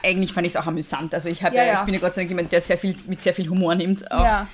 eigentlich 0.04 0.34
fand 0.34 0.46
ich 0.48 0.54
es 0.54 0.58
auch 0.58 0.68
amüsant. 0.68 1.14
Also 1.14 1.30
ich, 1.30 1.42
Ja, 1.42 1.54
ja, 1.54 1.64
ja. 1.64 1.80
ich 1.80 1.86
bin 1.86 1.94
ja 1.94 2.00
Gott 2.00 2.14
sei 2.14 2.22
Dank 2.22 2.30
jemand, 2.30 2.52
der 2.52 2.62
sehr 2.62 2.78
viel 2.78 2.96
mit 3.08 3.22
sehr 3.22 3.34
viel 3.34 3.50
Humor 3.50 3.76
nimmt. 3.76 4.10
Auch. 4.12 4.24
Ja. 4.24 4.48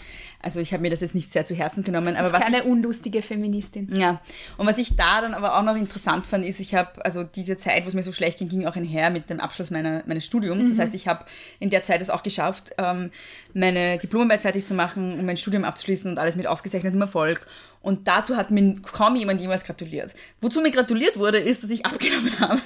Also 0.43 0.59
ich 0.59 0.73
habe 0.73 0.81
mir 0.81 0.89
das 0.89 0.99
jetzt 0.99 1.15
nicht 1.15 1.31
sehr 1.31 1.45
zu 1.45 1.55
Herzen 1.55 1.83
genommen. 1.83 2.17
Aber 2.17 2.27
ist 2.27 2.33
was 2.33 2.41
ich, 2.41 2.45
keine 2.47 2.65
unlustige 2.65 3.21
Feministin. 3.21 3.95
ja, 3.95 4.19
und 4.57 4.67
was 4.67 4.77
ich 4.77 4.95
da 4.97 5.21
dann 5.21 5.33
aber 5.33 5.57
auch 5.57 5.63
noch 5.63 5.77
interessant 5.77 6.27
fand, 6.27 6.43
ist, 6.43 6.59
ich 6.59 6.75
habe, 6.75 7.03
also 7.05 7.23
diese 7.23 7.57
Zeit, 7.57 7.85
wo 7.85 7.87
es 7.87 7.93
mir 7.93 8.03
so 8.03 8.11
schlecht 8.11 8.39
ging, 8.39 8.49
ging 8.49 8.67
auch 8.67 8.75
einher 8.75 9.09
mit 9.09 9.29
dem 9.29 9.39
Abschluss 9.39 9.71
meiner, 9.71 10.03
meines 10.05 10.25
Studiums. 10.25 10.65
Mhm. 10.65 10.69
Das 10.71 10.79
heißt, 10.79 10.95
ich 10.95 11.07
habe 11.07 11.23
in 11.59 11.69
der 11.69 11.83
Zeit 11.83 12.01
es 12.01 12.09
auch 12.09 12.23
geschafft, 12.23 12.71
ähm, 12.77 13.09
meine 13.53 13.97
Diplomarbeit 13.97 14.41
fertig 14.41 14.65
zu 14.65 14.73
machen 14.73 15.17
und 15.17 15.25
mein 15.25 15.37
Studium 15.37 15.63
abzuschließen 15.63 16.11
und 16.11 16.19
alles 16.19 16.35
mit 16.35 16.45
ausgezeichnetem 16.45 16.99
Erfolg. 16.99 17.47
Und 17.83 18.07
dazu 18.07 18.35
hat 18.35 18.49
mir 18.49 18.77
kaum 18.81 19.15
jemand 19.15 19.39
jemals 19.41 19.63
gratuliert. 19.65 20.15
Wozu 20.41 20.61
mir 20.61 20.71
gratuliert 20.71 21.19
wurde, 21.19 21.37
ist, 21.37 21.61
dass 21.63 21.69
ich 21.69 21.85
abgenommen 21.85 22.39
habe. 22.39 22.61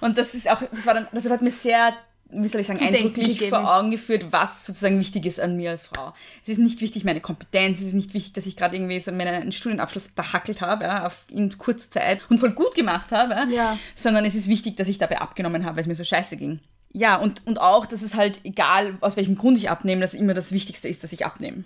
Und 0.00 0.18
das 0.18 0.34
ist 0.34 0.50
auch, 0.50 0.60
das 0.72 0.86
war 0.86 0.94
dann, 0.94 1.06
das 1.12 1.28
hat 1.30 1.42
mir 1.42 1.52
sehr 1.52 1.92
wie 2.30 2.48
soll 2.48 2.60
ich 2.60 2.66
sagen, 2.66 2.80
eindrücklich 2.80 3.38
gegeben. 3.38 3.48
vor 3.50 3.74
Augen 3.74 3.90
geführt, 3.90 4.26
was 4.30 4.66
sozusagen 4.66 5.00
wichtig 5.00 5.24
ist 5.24 5.40
an 5.40 5.56
mir 5.56 5.70
als 5.70 5.86
Frau. 5.86 6.12
Es 6.42 6.50
ist 6.50 6.58
nicht 6.58 6.80
wichtig 6.82 7.04
meine 7.04 7.22
Kompetenz, 7.22 7.80
es 7.80 7.86
ist 7.86 7.94
nicht 7.94 8.12
wichtig, 8.12 8.34
dass 8.34 8.44
ich 8.44 8.54
gerade 8.54 8.76
irgendwie 8.76 9.00
so 9.00 9.12
meinen 9.12 9.50
Studienabschluss 9.50 10.10
verhackelt 10.14 10.60
habe, 10.60 10.84
ja, 10.84 11.06
auf, 11.06 11.24
in 11.30 11.56
kurzer 11.56 11.90
Zeit 11.90 12.20
und 12.28 12.38
voll 12.38 12.50
gut 12.52 12.74
gemacht 12.74 13.12
habe, 13.12 13.50
Ja. 13.50 13.78
sondern 13.94 14.26
es 14.26 14.34
ist 14.34 14.48
wichtig, 14.48 14.76
dass 14.76 14.88
ich 14.88 14.98
dabei 14.98 15.20
abgenommen 15.22 15.64
habe, 15.64 15.76
weil 15.76 15.80
es 15.82 15.86
mir 15.86 15.94
so 15.94 16.04
scheiße 16.04 16.36
ging. 16.36 16.60
Ja, 16.92 17.16
und, 17.16 17.46
und 17.46 17.60
auch, 17.60 17.86
dass 17.86 18.02
es 18.02 18.14
halt, 18.14 18.40
egal 18.44 18.96
aus 19.00 19.16
welchem 19.16 19.36
Grund 19.36 19.56
ich 19.56 19.70
abnehme, 19.70 20.02
dass 20.02 20.12
immer 20.12 20.34
das 20.34 20.52
Wichtigste 20.52 20.88
ist, 20.88 21.02
dass 21.04 21.12
ich 21.12 21.24
abnehme. 21.24 21.64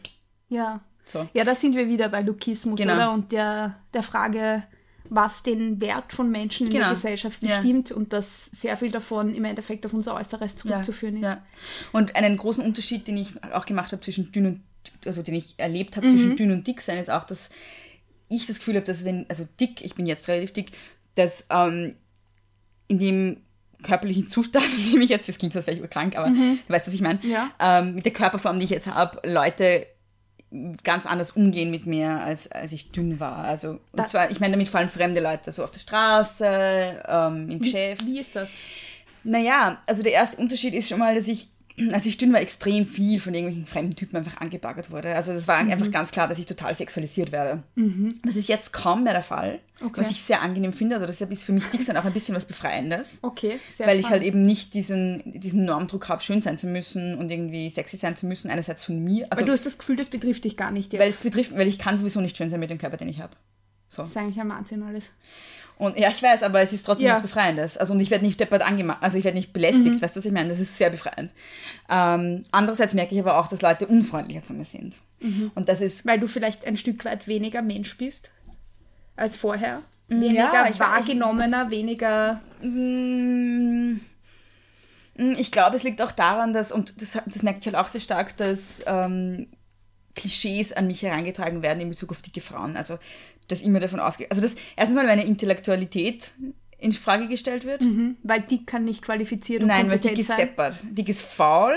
Ja. 0.48 0.80
So. 1.12 1.28
Ja, 1.34 1.44
da 1.44 1.54
sind 1.54 1.76
wir 1.76 1.88
wieder 1.88 2.08
bei 2.08 2.22
Lukismus, 2.22 2.80
Genau. 2.80 2.94
oder? 2.94 3.12
Und 3.12 3.32
der, 3.32 3.76
der 3.92 4.02
Frage, 4.02 4.62
was 5.10 5.42
den 5.42 5.80
Wert 5.80 6.12
von 6.12 6.30
Menschen 6.30 6.66
in 6.68 6.72
der 6.72 6.80
Genau. 6.82 6.92
Gesellschaft 6.94 7.42
Ja. 7.42 7.48
bestimmt 7.56 7.92
und 7.92 8.12
dass 8.12 8.46
sehr 8.46 8.76
viel 8.76 8.90
davon 8.90 9.34
im 9.34 9.44
Endeffekt 9.44 9.84
auf 9.84 9.92
unser 9.92 10.14
Äußeres 10.14 10.56
zurückzuführen 10.56 11.16
ist. 11.18 11.28
Ja. 11.28 11.42
Und 11.92 12.16
einen 12.16 12.36
großen 12.36 12.64
Unterschied, 12.64 13.06
den 13.08 13.18
ich 13.18 13.32
auch 13.52 13.66
gemacht 13.66 13.92
habe 13.92 14.00
zwischen 14.00 14.32
dünn 14.32 14.46
und, 14.46 14.60
also 15.04 15.22
den 15.22 15.34
ich 15.34 15.54
erlebt 15.58 15.96
habe 15.96 16.06
zwischen 16.06 16.36
dünn 16.36 16.50
und 16.50 16.66
dick 16.66 16.80
sein, 16.80 16.96
ist 16.98 17.10
auch, 17.10 17.24
dass 17.24 17.50
ich 18.28 18.46
das 18.46 18.58
Gefühl 18.58 18.76
habe, 18.76 18.86
dass 18.86 19.04
wenn, 19.04 19.26
also 19.28 19.46
dick, 19.60 19.84
ich 19.84 19.94
bin 19.94 20.06
jetzt 20.06 20.26
relativ 20.28 20.52
dick, 20.54 20.70
dass 21.16 21.44
ähm, 21.50 21.96
in 22.88 22.98
dem 22.98 23.36
körperlichen 23.82 24.28
Zustand, 24.28 24.64
in 24.86 24.92
dem 24.92 25.02
ich 25.02 25.10
jetzt, 25.10 25.28
das 25.28 25.36
klingt, 25.36 25.54
als 25.56 25.66
wäre 25.66 25.76
ich 25.78 25.90
krank, 25.90 26.16
aber 26.16 26.28
du 26.30 26.58
weißt, 26.68 26.86
was 26.86 26.94
ich 26.94 27.02
meine, 27.02 27.18
Ja. 27.22 27.50
ähm, 27.60 27.96
mit 27.96 28.04
der 28.06 28.12
Körperform, 28.12 28.58
die 28.58 28.64
ich 28.64 28.70
jetzt 28.70 28.86
habe, 28.86 29.20
Leute 29.28 29.86
ganz 30.84 31.06
anders 31.06 31.30
umgehen 31.32 31.70
mit 31.70 31.86
mir, 31.86 32.20
als, 32.20 32.50
als 32.52 32.72
ich 32.72 32.90
dünn 32.92 33.18
war. 33.20 33.38
Also, 33.38 33.70
und 33.70 33.80
Da- 33.94 34.06
zwar, 34.06 34.30
ich 34.30 34.38
meine 34.40 34.52
damit 34.52 34.68
vor 34.68 34.80
allem 34.80 34.88
fremde 34.88 35.20
Leute, 35.20 35.50
so 35.52 35.64
auf 35.64 35.70
der 35.70 35.80
Straße, 35.80 37.02
ähm, 37.08 37.50
im 37.50 37.58
Geschäft. 37.60 38.04
Wie 38.06 38.18
ist 38.20 38.36
das? 38.36 38.52
Naja, 39.24 39.80
also 39.86 40.02
der 40.02 40.12
erste 40.12 40.36
Unterschied 40.38 40.74
ist 40.74 40.88
schon 40.88 40.98
mal, 40.98 41.14
dass 41.14 41.28
ich, 41.28 41.48
als 41.92 42.04
ich 42.06 42.16
dünn 42.18 42.32
war, 42.32 42.40
extrem 42.40 42.86
viel 42.86 43.18
von 43.20 43.32
irgendwelchen 43.34 43.66
fremden 43.66 43.96
Typen 43.96 44.16
einfach 44.16 44.40
angebaggert 44.40 44.90
wurde. 44.90 45.14
Also 45.14 45.32
das 45.32 45.48
war 45.48 45.62
Mhm. 45.62 45.70
einfach 45.70 45.90
ganz 45.90 46.10
klar, 46.10 46.28
dass 46.28 46.38
ich 46.38 46.46
total 46.46 46.74
sexualisiert 46.74 47.32
werde. 47.32 47.62
Das 48.24 48.36
ist 48.36 48.48
jetzt 48.48 48.72
kaum 48.72 49.04
mehr 49.04 49.14
der 49.14 49.22
Fall, 49.22 49.60
Okay. 49.82 50.00
was 50.00 50.10
ich 50.10 50.22
sehr 50.22 50.42
angenehm 50.42 50.72
finde. 50.72 50.96
Also 50.96 51.06
deshalb 51.06 51.30
ist 51.32 51.44
für 51.44 51.52
mich 51.52 51.64
Dicksein 51.66 51.96
auch 51.96 52.04
ein 52.04 52.12
bisschen 52.12 52.34
was 52.34 52.44
Befreiendes. 52.44 53.20
Okay, 53.22 53.58
sehr 53.74 53.86
Weil 53.86 53.98
ich 53.98 54.06
halt 54.10 54.22
spannend. 54.22 54.26
eben 54.26 54.44
nicht 54.44 54.74
diesen, 54.74 55.22
diesen 55.40 55.64
Normdruck 55.64 56.08
habe, 56.08 56.22
schön 56.22 56.42
sein 56.42 56.58
zu 56.58 56.66
müssen 56.66 57.16
und 57.16 57.30
irgendwie 57.30 57.70
sexy 57.70 57.96
sein 57.96 58.16
zu 58.16 58.26
müssen, 58.26 58.50
einerseits 58.50 58.84
von 58.84 59.02
mir. 59.02 59.26
Also, 59.30 59.40
Weil 59.40 59.46
du 59.46 59.52
hast 59.52 59.64
das 59.64 59.78
Gefühl, 59.78 59.96
das 59.96 60.08
betrifft 60.08 60.44
dich 60.44 60.56
gar 60.56 60.70
nicht 60.70 60.92
jetzt. 60.92 61.00
weil 61.00 61.08
es 61.08 61.20
betrifft, 61.22 61.56
weil 61.56 61.68
ich 61.68 61.78
kann 61.78 61.96
sowieso 61.98 62.20
nicht 62.20 62.36
schön 62.36 62.50
sein 62.50 62.60
mit 62.60 62.70
dem 62.70 62.78
Körper, 62.78 62.96
den 62.98 63.08
ich 63.08 63.20
habe. 63.20 63.34
So. 63.88 64.02
das 64.02 64.10
ist 64.12 64.16
eigentlich 64.16 64.40
ein 64.40 64.48
Wahnsinn 64.48 64.82
alles. 64.82 65.12
Und 65.82 65.98
ja, 65.98 66.10
ich 66.10 66.22
weiß, 66.22 66.42
aber 66.44 66.60
es 66.60 66.72
ist 66.72 66.84
trotzdem 66.84 67.08
Ja. 67.08 67.14
was 67.14 67.22
Befreiendes. 67.22 67.76
Also 67.76 67.92
und 67.92 68.00
ich 68.00 68.10
werde 68.10 68.24
nicht 68.24 68.38
deppert 68.38 68.62
angemacht, 68.62 68.98
also 69.00 69.18
ich 69.18 69.24
werde 69.24 69.36
nicht 69.36 69.52
belästigt, 69.52 70.00
weißt 70.00 70.14
du, 70.14 70.20
was 70.20 70.24
ich 70.26 70.32
meine? 70.32 70.48
Das 70.48 70.60
ist 70.60 70.76
sehr 70.76 70.90
befreiend. 70.90 71.34
Ähm, 71.90 72.44
andererseits 72.52 72.94
merke 72.94 73.14
ich 73.14 73.20
aber 73.20 73.36
auch, 73.38 73.48
dass 73.48 73.62
Leute 73.62 73.86
unfreundlicher 73.88 74.42
zu 74.42 74.52
mir 74.52 74.64
sind. 74.64 75.00
Und 75.54 75.68
das 75.68 75.80
ist 75.80 76.06
Weil 76.06 76.20
du 76.20 76.26
vielleicht 76.28 76.64
ein 76.66 76.76
Stück 76.76 77.04
weit 77.04 77.26
weniger 77.26 77.62
Mensch 77.62 77.96
bist 77.98 78.30
als 79.16 79.36
vorher. 79.36 79.82
Weniger 80.08 80.52
Ja, 80.52 80.68
ich- 80.70 80.78
wahrgenommener, 80.80 81.70
weniger. 81.70 82.40
Mm, 82.60 84.00
mm, 85.16 85.32
Ich 85.38 85.50
glaube, 85.52 85.76
es 85.76 85.82
liegt 85.82 86.00
auch 86.02 86.12
daran, 86.12 86.52
dass, 86.52 86.72
und 86.72 87.00
das, 87.00 87.18
das 87.26 87.42
merke 87.42 87.60
ich 87.60 87.66
halt 87.66 87.76
auch 87.76 87.88
sehr 87.88 88.00
stark, 88.00 88.36
dass 88.36 88.82
ähm, 88.86 89.48
Klischees 90.14 90.72
an 90.72 90.86
mich 90.86 91.02
herangetragen 91.02 91.62
werden 91.62 91.80
in 91.80 91.88
Bezug 91.88 92.10
auf 92.10 92.20
dicke 92.22 92.40
Frauen. 92.42 92.76
Also, 92.76 92.98
dass 93.48 93.62
immer 93.62 93.78
davon 93.78 94.00
ausgeht. 94.00 94.30
Also, 94.30 94.42
das 94.42 94.54
erstens 94.76 94.96
mal 94.96 95.06
meine 95.06 95.24
Intellektualität 95.24 96.30
in 96.78 96.92
Frage 96.92 97.28
gestellt 97.28 97.64
wird. 97.64 97.82
Mhm, 97.82 98.16
weil 98.22 98.40
dick 98.42 98.66
kann 98.66 98.84
nicht 98.84 99.02
qualifiziert 99.02 99.62
und 99.62 99.68
Nein, 99.68 99.88
weil 99.88 99.98
dick 99.98 100.18
ist 100.18 100.30
deppert. 100.36 100.76
Dick 100.90 101.08
ist 101.08 101.22
faul, 101.22 101.74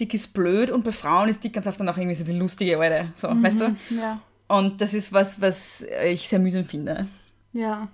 dick 0.00 0.14
ist 0.14 0.28
blöd 0.32 0.70
und 0.70 0.84
bei 0.84 0.90
Frauen 0.90 1.28
ist 1.28 1.44
dick 1.44 1.52
ganz 1.52 1.66
oft 1.66 1.78
dann 1.80 1.88
auch 1.88 1.96
irgendwie 1.98 2.14
so 2.14 2.24
die 2.24 2.32
lustige 2.32 2.78
Alte. 2.78 3.12
So, 3.16 3.28
weißt 3.28 3.60
du? 3.60 3.76
Ja, 3.90 4.22
Und 4.46 4.80
das 4.80 4.94
ist 4.94 5.12
was, 5.12 5.40
was 5.40 5.84
ich 6.06 6.28
sehr 6.28 6.38
mühsam 6.38 6.64
finde. 6.64 7.08
ja. 7.52 7.88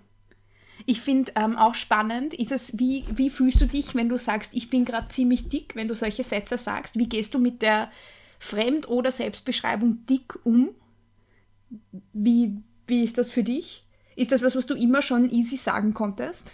Ich 0.86 1.00
finde 1.00 1.32
ähm, 1.36 1.56
auch 1.56 1.74
spannend, 1.74 2.34
ist 2.34 2.52
es, 2.52 2.78
wie, 2.78 3.04
wie 3.14 3.30
fühlst 3.30 3.58
du 3.60 3.66
dich, 3.66 3.94
wenn 3.94 4.08
du 4.10 4.18
sagst, 4.18 4.52
ich 4.54 4.68
bin 4.68 4.84
gerade 4.84 5.08
ziemlich 5.08 5.48
dick, 5.48 5.76
wenn 5.76 5.88
du 5.88 5.94
solche 5.94 6.24
Sätze 6.24 6.58
sagst? 6.58 6.98
Wie 6.98 7.08
gehst 7.08 7.32
du 7.32 7.38
mit 7.38 7.62
der 7.62 7.90
Fremd- 8.38 8.88
oder 8.88 9.10
Selbstbeschreibung 9.10 10.04
dick 10.06 10.34
um? 10.44 10.70
Wie, 12.12 12.58
wie 12.86 13.04
ist 13.04 13.18
das 13.18 13.30
für 13.30 13.44
dich? 13.44 13.84
Ist 14.16 14.32
das 14.32 14.42
was, 14.42 14.56
was 14.56 14.66
du 14.66 14.74
immer 14.74 15.02
schon 15.02 15.30
easy 15.30 15.56
sagen 15.56 15.94
konntest? 15.94 16.52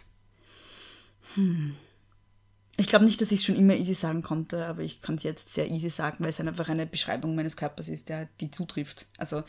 Ich 2.76 2.86
glaube 2.86 3.04
nicht, 3.04 3.20
dass 3.20 3.30
ich 3.30 3.42
schon 3.42 3.56
immer 3.56 3.74
easy 3.74 3.92
sagen 3.92 4.22
konnte, 4.22 4.64
aber 4.64 4.80
ich 4.80 5.02
kann 5.02 5.16
es 5.16 5.22
jetzt 5.22 5.52
sehr 5.52 5.70
easy 5.70 5.90
sagen, 5.90 6.16
weil 6.20 6.30
es 6.30 6.40
einfach 6.40 6.70
eine 6.70 6.86
Beschreibung 6.86 7.34
meines 7.34 7.56
Körpers 7.56 7.90
ist, 7.90 8.08
der 8.08 8.28
die 8.40 8.50
zutrifft. 8.50 9.06
Also, 9.18 9.42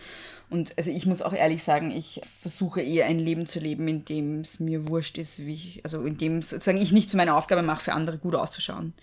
und 0.50 0.78
also 0.78 0.92
ich 0.92 1.06
muss 1.06 1.22
auch 1.22 1.32
ehrlich 1.32 1.64
sagen, 1.64 1.92
ich 1.92 2.22
versuche 2.42 2.82
eher 2.82 3.06
ein 3.06 3.20
Leben 3.20 3.46
zu 3.46 3.60
leben, 3.60 3.88
in 3.88 4.04
dem 4.04 4.42
es 4.42 4.60
mir 4.60 4.90
wurscht 4.90 5.18
ist, 5.18 5.40
wie 5.40 5.54
ich, 5.54 5.82
also 5.86 6.02
in 6.04 6.18
dem 6.18 6.42
sozusagen 6.42 6.78
ich 6.78 6.92
nicht 6.92 7.10
zu 7.10 7.16
meiner 7.16 7.38
Aufgabe 7.38 7.62
mache, 7.62 7.84
für 7.86 7.94
andere 7.94 8.18
gut 8.18 8.36
auszuschauen. 8.36 8.94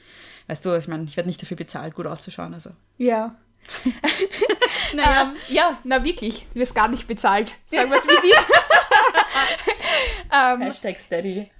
Weißt 0.46 0.64
du, 0.64 0.76
ich 0.76 0.88
meine, 0.88 1.04
ich 1.04 1.16
werde 1.16 1.28
nicht 1.28 1.40
dafür 1.40 1.56
bezahlt, 1.56 1.94
gut 1.94 2.06
auszuschauen. 2.06 2.52
Also. 2.52 2.70
Ja. 2.98 3.34
Naja. 4.94 5.22
Ähm, 5.22 5.36
ja, 5.48 5.78
na 5.84 6.04
wirklich, 6.04 6.46
du 6.52 6.60
wirst 6.60 6.74
gar 6.74 6.88
nicht 6.88 7.06
bezahlt. 7.06 7.54
Sagen 7.66 7.90
wir 7.90 7.98
es, 7.98 8.06
wie 8.06 8.12
es 8.12 8.24
ist. 8.24 8.46
ähm, 10.32 10.60
Hashtag 10.62 10.98
steady. 10.98 11.50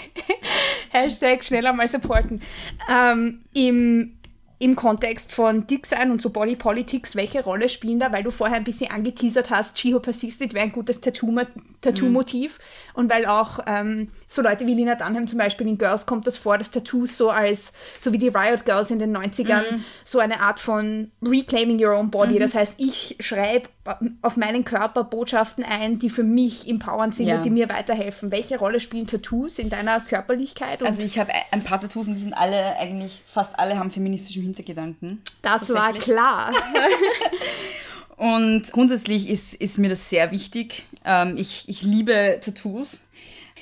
Hashtag 0.90 1.42
schneller 1.42 1.72
mal 1.72 1.88
supporten. 1.88 2.42
Ähm, 2.90 3.44
im, 3.54 4.17
Im 4.60 4.74
Kontext 4.74 5.32
von 5.32 5.66
Dick 5.68 5.86
sein 5.86 6.10
und 6.10 6.20
so 6.20 6.30
Body 6.30 6.56
Politics, 6.56 7.14
welche 7.14 7.44
Rolle 7.44 7.68
spielen 7.68 8.00
da? 8.00 8.10
Weil 8.10 8.24
du 8.24 8.30
vorher 8.32 8.56
ein 8.56 8.64
bisschen 8.64 8.90
angeteasert 8.90 9.50
hast, 9.50 9.76
Chiho 9.76 10.00
Persisted 10.00 10.52
wäre 10.52 10.64
ein 10.64 10.72
gutes 10.72 11.00
Tattoo- 11.00 11.46
Tattoo-Motiv. 11.80 12.58
Und 12.94 13.08
weil 13.10 13.26
auch 13.26 13.60
ähm, 13.66 14.08
so 14.26 14.42
Leute 14.42 14.66
wie 14.66 14.74
Lina 14.74 14.96
Dunham 14.96 15.26
zum 15.28 15.38
Beispiel 15.38 15.68
in 15.68 15.78
Girls 15.78 16.06
kommt 16.06 16.26
das 16.26 16.36
vor, 16.36 16.58
dass 16.58 16.70
Tattoos 16.72 17.16
so 17.16 17.30
als, 17.30 17.72
so 18.00 18.12
wie 18.12 18.18
die 18.18 18.28
Riot 18.28 18.64
Girls 18.64 18.90
in 18.90 18.98
den 18.98 19.16
90ern, 19.16 19.62
so 20.04 20.18
eine 20.18 20.40
Art 20.40 20.58
von 20.58 21.12
Reclaiming 21.22 21.82
Your 21.84 21.94
Own 21.96 22.10
Body. 22.10 22.38
Das 22.38 22.54
heißt, 22.56 22.74
ich 22.78 23.16
schreibe 23.20 23.68
auf 24.22 24.36
meinen 24.36 24.64
Körper 24.64 25.04
Botschaften 25.04 25.64
ein, 25.64 25.98
die 25.98 26.10
für 26.10 26.24
mich 26.24 26.68
empowernd 26.68 27.14
sind 27.14 27.26
Ja. 27.28 27.36
und 27.36 27.44
die 27.44 27.50
mir 27.50 27.68
weiterhelfen. 27.68 28.30
Welche 28.32 28.58
Rolle 28.58 28.80
spielen 28.80 29.06
Tattoos 29.06 29.58
in 29.58 29.70
deiner 29.70 30.00
Körperlichkeit? 30.00 30.82
Also 30.82 31.02
ich 31.02 31.18
habe 31.18 31.30
ein 31.52 31.62
paar 31.64 31.80
Tattoos 31.80 32.08
und 32.08 32.14
die 32.14 32.20
sind 32.20 32.34
alle 32.34 32.76
eigentlich, 32.76 33.22
fast 33.24 33.58
alle 33.58 33.78
haben 33.78 33.90
feministischen 33.90 34.42
Hintergedanken. 34.48 35.22
das 35.42 35.68
war 35.70 35.92
klar. 35.94 36.52
Und 38.16 38.72
grundsätzlich 38.72 39.28
ist, 39.28 39.54
ist 39.54 39.78
mir 39.78 39.88
das 39.88 40.10
sehr 40.10 40.32
wichtig. 40.32 40.84
Ähm, 41.04 41.36
ich, 41.36 41.68
ich 41.68 41.82
liebe 41.82 42.38
Tattoos. 42.40 43.02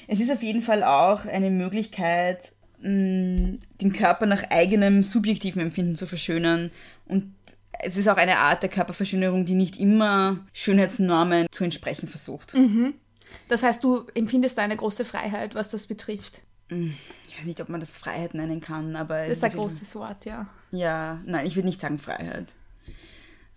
Es 0.08 0.20
ist 0.20 0.30
auf 0.32 0.42
jeden 0.42 0.62
Fall 0.62 0.82
auch 0.82 1.26
eine 1.26 1.50
Möglichkeit, 1.50 2.52
mh, 2.80 3.58
den 3.80 3.92
Körper 3.92 4.24
nach 4.24 4.44
eigenem 4.50 5.02
subjektiven 5.02 5.60
Empfinden 5.60 5.94
zu 5.96 6.06
verschönern. 6.06 6.70
Und 7.06 7.34
es 7.80 7.98
ist 7.98 8.08
auch 8.08 8.16
eine 8.16 8.38
Art 8.38 8.62
der 8.62 8.70
Körperverschönerung, 8.70 9.44
die 9.44 9.54
nicht 9.54 9.78
immer 9.78 10.38
Schönheitsnormen 10.54 11.46
zu 11.50 11.64
entsprechen 11.64 12.08
versucht. 12.08 12.54
Das 13.48 13.62
heißt, 13.62 13.84
du 13.84 14.06
empfindest 14.14 14.56
da 14.56 14.62
eine 14.62 14.76
große 14.76 15.04
Freiheit, 15.04 15.54
was 15.54 15.68
das 15.68 15.86
betrifft. 15.86 16.40
Ich 17.36 17.40
weiß 17.42 17.46
nicht, 17.48 17.60
ob 17.60 17.68
man 17.68 17.80
das 17.80 17.98
Freiheit 17.98 18.32
nennen 18.32 18.62
kann, 18.62 18.96
aber 18.96 19.26
Das 19.28 19.36
ist 19.36 19.44
ein 19.44 19.52
großes 19.52 19.94
Wort, 19.96 20.24
ja. 20.24 20.46
Ja, 20.72 21.20
nein, 21.26 21.44
ich 21.46 21.54
würde 21.54 21.66
nicht 21.68 21.78
sagen 21.80 21.98
Freiheit. 21.98 22.54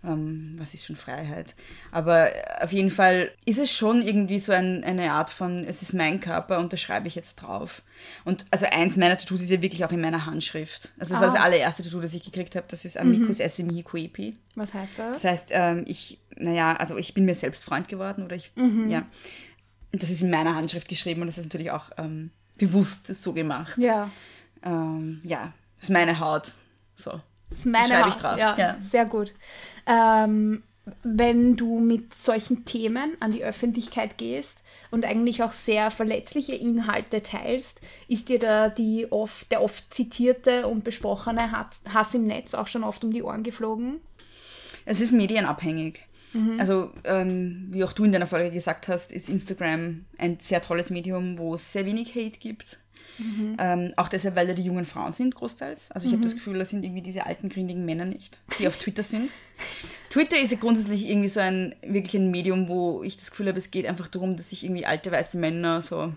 Ähm, 0.02 0.54
was 0.58 0.72
ist 0.74 0.84
schon 0.86 0.96
Freiheit? 0.96 1.54
Aber 1.90 2.28
auf 2.62 2.72
jeden 2.72 2.90
Fall 2.90 3.30
ist 3.44 3.58
es 3.58 3.70
schon 3.70 4.00
irgendwie 4.02 4.38
so 4.38 4.52
ein, 4.52 4.82
eine 4.84 5.12
Art 5.12 5.28
von, 5.30 5.64
es 5.64 5.82
ist 5.82 5.92
mein 5.92 6.20
Körper 6.20 6.58
und 6.58 6.72
da 6.72 6.76
schreibe 6.78 7.06
ich 7.08 7.14
jetzt 7.14 7.36
drauf. 7.36 7.82
Und 8.24 8.46
also 8.50 8.64
eins 8.70 8.96
meiner 8.96 9.16
Tattoos 9.18 9.42
ist 9.42 9.50
ja 9.50 9.60
wirklich 9.62 9.84
auch 9.84 9.92
in 9.92 10.00
meiner 10.00 10.24
Handschrift. 10.24 10.92
Also 10.98 11.12
das 11.14 11.22
war 11.22 11.28
Ah. 11.30 11.32
das 11.34 11.42
allererste 11.42 11.82
Tattoo, 11.82 12.00
das 12.00 12.14
ich 12.14 12.22
gekriegt 12.22 12.56
habe. 12.56 12.66
Das 12.68 12.84
ist 12.86 12.96
Amicus 12.98 13.40
Esimi 13.40 13.82
Quepi. 13.82 14.36
Was 14.56 14.72
heißt 14.74 14.98
das? 14.98 15.22
Das 15.22 15.24
heißt, 15.32 15.46
ähm, 15.50 15.84
ich, 15.86 16.18
naja, 16.36 16.74
also 16.76 16.96
ich 16.96 17.12
bin 17.14 17.24
mir 17.26 17.34
selbst 17.34 17.64
Freund 17.64 17.88
geworden 17.88 18.24
oder 18.24 18.36
ich, 18.36 18.52
ja. 18.56 19.06
Und 19.92 20.02
das 20.02 20.10
ist 20.10 20.22
in 20.22 20.30
meiner 20.30 20.54
Handschrift 20.54 20.88
geschrieben 20.88 21.20
und 21.22 21.26
das 21.26 21.36
ist 21.38 21.44
natürlich 21.46 21.72
auch 21.72 21.90
ähm, 21.98 22.30
bewusst 22.60 23.06
so 23.08 23.32
gemacht. 23.32 23.76
ja. 23.78 24.10
Ähm, 24.62 25.20
ja, 25.24 25.52
ist 25.80 25.88
meine 25.88 26.20
Haut. 26.20 26.52
So. 26.94 27.18
Ist 27.50 27.64
meine 27.64 27.88
Schreibe 27.88 28.08
ich 28.10 28.14
Haut. 28.16 28.22
drauf, 28.22 28.38
Ja, 28.38 28.56
ja. 28.58 28.76
sehr 28.80 29.06
gut. 29.06 29.32
Ähm, 29.86 30.62
wenn 31.02 31.56
du 31.56 31.78
mit 31.80 32.12
solchen 32.14 32.66
Themen 32.66 33.16
an 33.20 33.30
die 33.30 33.42
Öffentlichkeit 33.42 34.18
gehst 34.18 34.62
und 34.90 35.06
eigentlich 35.06 35.42
auch 35.42 35.52
sehr 35.52 35.90
verletzliche 35.90 36.54
Inhalte 36.54 37.22
teilst, 37.22 37.80
ist 38.06 38.28
dir 38.28 38.38
da 38.38 38.68
die 38.68 39.10
oft, 39.10 39.50
der 39.50 39.62
oft 39.62 39.92
zitierte 39.94 40.66
und 40.66 40.84
besprochene 40.84 41.52
Hass 41.52 42.14
im 42.14 42.26
Netz 42.26 42.52
auch 42.54 42.66
schon 42.66 42.84
oft 42.84 43.02
um 43.02 43.12
die 43.12 43.22
Ohren 43.22 43.42
geflogen? 43.42 44.00
Es 44.84 45.00
ist 45.00 45.12
medienabhängig. 45.12 46.06
Also, 46.58 46.92
ähm, 47.04 47.68
wie 47.70 47.82
auch 47.84 47.92
du 47.92 48.04
in 48.04 48.12
deiner 48.12 48.26
Folge 48.26 48.50
gesagt 48.50 48.88
hast, 48.88 49.12
ist 49.12 49.28
Instagram 49.28 50.04
ein 50.18 50.38
sehr 50.40 50.60
tolles 50.62 50.90
Medium, 50.90 51.38
wo 51.38 51.54
es 51.54 51.72
sehr 51.72 51.86
wenig 51.86 52.10
Hate 52.14 52.38
gibt. 52.38 52.78
Ähm, 53.58 53.92
auch 53.96 54.08
deshalb, 54.08 54.34
weil 54.36 54.46
da 54.46 54.54
die 54.54 54.62
jungen 54.62 54.84
Frauen 54.84 55.12
sind, 55.12 55.34
großteils. 55.34 55.90
Also 55.90 56.06
ich 56.06 56.12
habe 56.12 56.22
das 56.22 56.34
Gefühl, 56.34 56.58
das 56.58 56.70
sind 56.70 56.84
irgendwie 56.84 57.02
diese 57.02 57.26
alten, 57.26 57.48
grindigen 57.50 57.84
Männer 57.84 58.06
nicht, 58.06 58.40
die 58.58 58.66
auf 58.66 58.78
Twitter 58.78 59.02
sind. 59.02 59.32
Twitter 60.10 60.38
ist 60.38 60.52
ja 60.52 60.58
grundsätzlich 60.58 61.08
irgendwie 61.08 61.28
so 61.28 61.40
ein 61.40 61.74
wirklich 61.82 62.14
ein 62.14 62.30
Medium, 62.30 62.68
wo 62.68 63.02
ich 63.02 63.16
das 63.16 63.30
Gefühl 63.30 63.48
habe, 63.48 63.58
es 63.58 63.70
geht 63.70 63.86
einfach 63.86 64.08
darum, 64.08 64.36
dass 64.36 64.50
sich 64.50 64.64
irgendwie 64.64 64.86
alte 64.86 65.12
weiße 65.12 65.36
Männer 65.36 65.82
so 65.82 66.12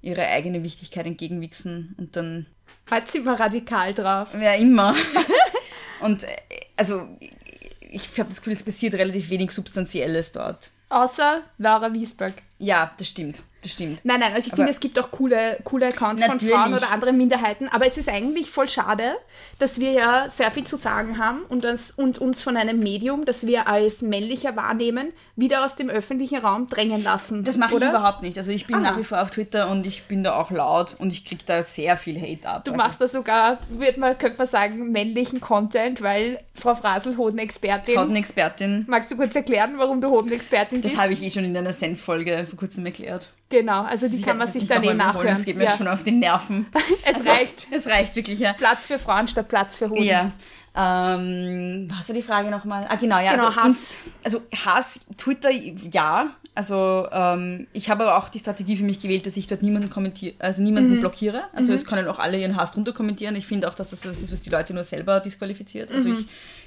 ihre 0.00 0.26
eigene 0.26 0.62
Wichtigkeit 0.62 1.06
entgegenwichsen 1.06 1.94
und 1.98 2.14
dann 2.14 2.46
Halt 2.90 3.08
sie 3.08 3.20
mal 3.20 3.34
radikal 3.34 3.94
drauf. 3.94 4.28
ja, 4.40 4.54
immer. 4.54 4.94
Und 6.00 6.24
äh, 6.24 6.36
also 6.76 7.08
ich 7.94 8.18
habe 8.18 8.28
das 8.28 8.38
Gefühl, 8.38 8.54
es 8.54 8.62
passiert 8.62 8.94
relativ 8.94 9.30
wenig 9.30 9.52
Substanzielles 9.52 10.32
dort. 10.32 10.70
Außer 10.88 11.42
Laura 11.58 11.92
Wiesberg. 11.92 12.34
Ja, 12.58 12.92
das 12.98 13.08
stimmt. 13.08 13.42
Das 13.62 13.72
stimmt. 13.72 14.00
Nein, 14.04 14.20
nein, 14.20 14.34
also 14.34 14.46
ich 14.46 14.52
Aber- 14.52 14.56
finde, 14.56 14.72
es 14.72 14.78
gibt 14.78 14.98
auch 14.98 15.10
coole, 15.10 15.56
coole 15.64 15.86
Accounts 15.86 16.22
von 16.22 16.34
Natürlich. 16.34 16.54
Frauen 16.54 16.74
oder 16.74 16.90
anderen 16.90 17.16
Minderheiten, 17.16 17.66
aber 17.68 17.86
es 17.86 17.96
ist 17.96 18.10
eigentlich 18.10 18.50
voll 18.50 18.68
schade, 18.68 19.12
dass 19.58 19.80
wir 19.80 19.92
ja 19.92 20.28
sehr 20.28 20.50
viel 20.50 20.64
zu 20.64 20.76
sagen 20.76 21.16
haben 21.16 21.44
und, 21.48 21.64
das, 21.64 21.90
und 21.90 22.18
uns 22.18 22.42
von 22.42 22.58
einem 22.58 22.80
Medium, 22.80 23.24
das 23.24 23.46
wir 23.46 23.66
als 23.66 24.02
männlicher 24.02 24.54
wahrnehmen, 24.54 25.14
wieder 25.34 25.64
aus 25.64 25.76
dem 25.76 25.88
öffentlichen 25.88 26.40
Raum 26.44 26.66
drängen 26.66 27.02
lassen. 27.02 27.42
Das 27.42 27.56
mache 27.56 27.74
ich 27.76 27.80
überhaupt 27.82 28.20
nicht. 28.20 28.36
Also 28.36 28.52
ich 28.52 28.66
bin 28.66 28.76
Ah. 28.76 28.80
nach 28.80 28.98
wie 28.98 29.04
vor 29.04 29.22
auf 29.22 29.30
Twitter 29.30 29.70
und 29.70 29.86
ich 29.86 30.02
bin 30.04 30.22
da 30.22 30.34
auch 30.38 30.50
laut 30.50 30.94
und 30.98 31.10
ich 31.10 31.24
kriege 31.24 31.42
da 31.46 31.62
sehr 31.62 31.96
viel 31.96 32.20
Hate 32.20 32.46
ab. 32.46 32.64
Du 32.66 32.72
also, 32.72 32.84
machst 32.84 33.00
da 33.00 33.08
sogar, 33.08 33.60
wird 33.70 33.96
man, 33.96 34.18
könnte 34.18 34.36
man 34.36 34.46
sagen, 34.46 34.92
männlichen 34.92 35.40
Content, 35.40 36.02
weil 36.02 36.38
Frau 36.54 36.74
Frasel 36.74 37.16
Hodenexpertin. 37.16 38.14
Expertin. 38.14 38.84
Magst 38.88 39.10
du 39.10 39.16
kurz 39.16 39.34
erklären, 39.34 39.78
warum 39.78 40.02
du 40.02 40.10
Hodenexpertin 40.10 40.82
Das 40.82 40.92
bist? 40.92 41.02
habe 41.02 41.14
ich 41.14 41.22
eh 41.22 41.30
schon 41.30 41.44
in 41.46 41.56
einer 41.56 41.72
Senf-Folge 41.72 42.43
vor 42.46 42.58
kurzem 42.58 42.84
erklärt. 42.86 43.30
Genau, 43.50 43.82
also 43.82 44.08
die 44.08 44.16
Ich 44.16 44.22
kann 44.22 44.36
man 44.38 44.48
sich 44.48 44.66
dann 44.66 44.82
eh 44.82 44.94
nachhören. 44.94 45.28
Das 45.28 45.44
geht 45.44 45.56
mir 45.56 45.64
ja. 45.64 45.76
schon 45.76 45.86
auf 45.88 46.02
die 46.04 46.10
Nerven. 46.12 46.66
Es 47.04 47.16
Also, 47.16 47.30
reicht. 47.30 47.66
Es 47.70 47.86
reicht 47.86 48.16
wirklich, 48.16 48.38
ja. 48.40 48.52
Platz 48.52 48.84
für 48.84 48.98
Frauen 48.98 49.28
statt 49.28 49.48
Platz 49.48 49.76
für 49.76 49.90
Hoden. 49.90 50.02
Ja. 50.02 50.32
Ähm, 50.76 51.88
was 51.90 52.08
war 52.08 52.14
die 52.14 52.22
Frage 52.22 52.50
nochmal? 52.50 52.86
Ah, 52.88 52.96
genau, 52.96 53.18
ja. 53.20 53.32
Genau, 53.32 53.46
also, 53.46 53.56
Hass. 53.56 53.66
ins- 53.66 53.96
also 54.24 54.42
Hass, 54.64 55.00
Twitter, 55.16 55.50
ja. 55.50 56.30
Also 56.56 57.08
ähm, 57.10 57.66
ich 57.72 57.90
habe 57.90 58.04
aber 58.04 58.16
auch 58.16 58.28
die 58.28 58.38
Strategie 58.38 58.76
für 58.76 58.84
mich 58.84 59.00
gewählt, 59.00 59.26
dass 59.26 59.36
ich 59.36 59.48
dort 59.48 59.62
niemanden 59.62 59.90
kommentiere, 59.90 60.34
also 60.38 60.60
Mhm. 60.60 60.66
niemanden 60.66 61.00
blockiere. 61.00 61.42
Also 61.52 61.72
es 61.72 61.84
können 61.84 62.06
auch 62.06 62.20
alle 62.20 62.38
ihren 62.38 62.56
Hass 62.56 62.70
drunter 62.72 62.92
kommentieren. 62.92 63.34
Ich 63.34 63.46
finde 63.46 63.68
auch, 63.68 63.74
dass 63.74 63.90
das 63.90 64.00
das 64.02 64.22
ist, 64.22 64.32
was 64.32 64.42
die 64.42 64.50
Leute 64.50 64.72
nur 64.72 64.84
selber 64.84 65.18
disqualifiziert. 65.18 65.90
Also 65.90 66.08
Mhm. 66.10 66.18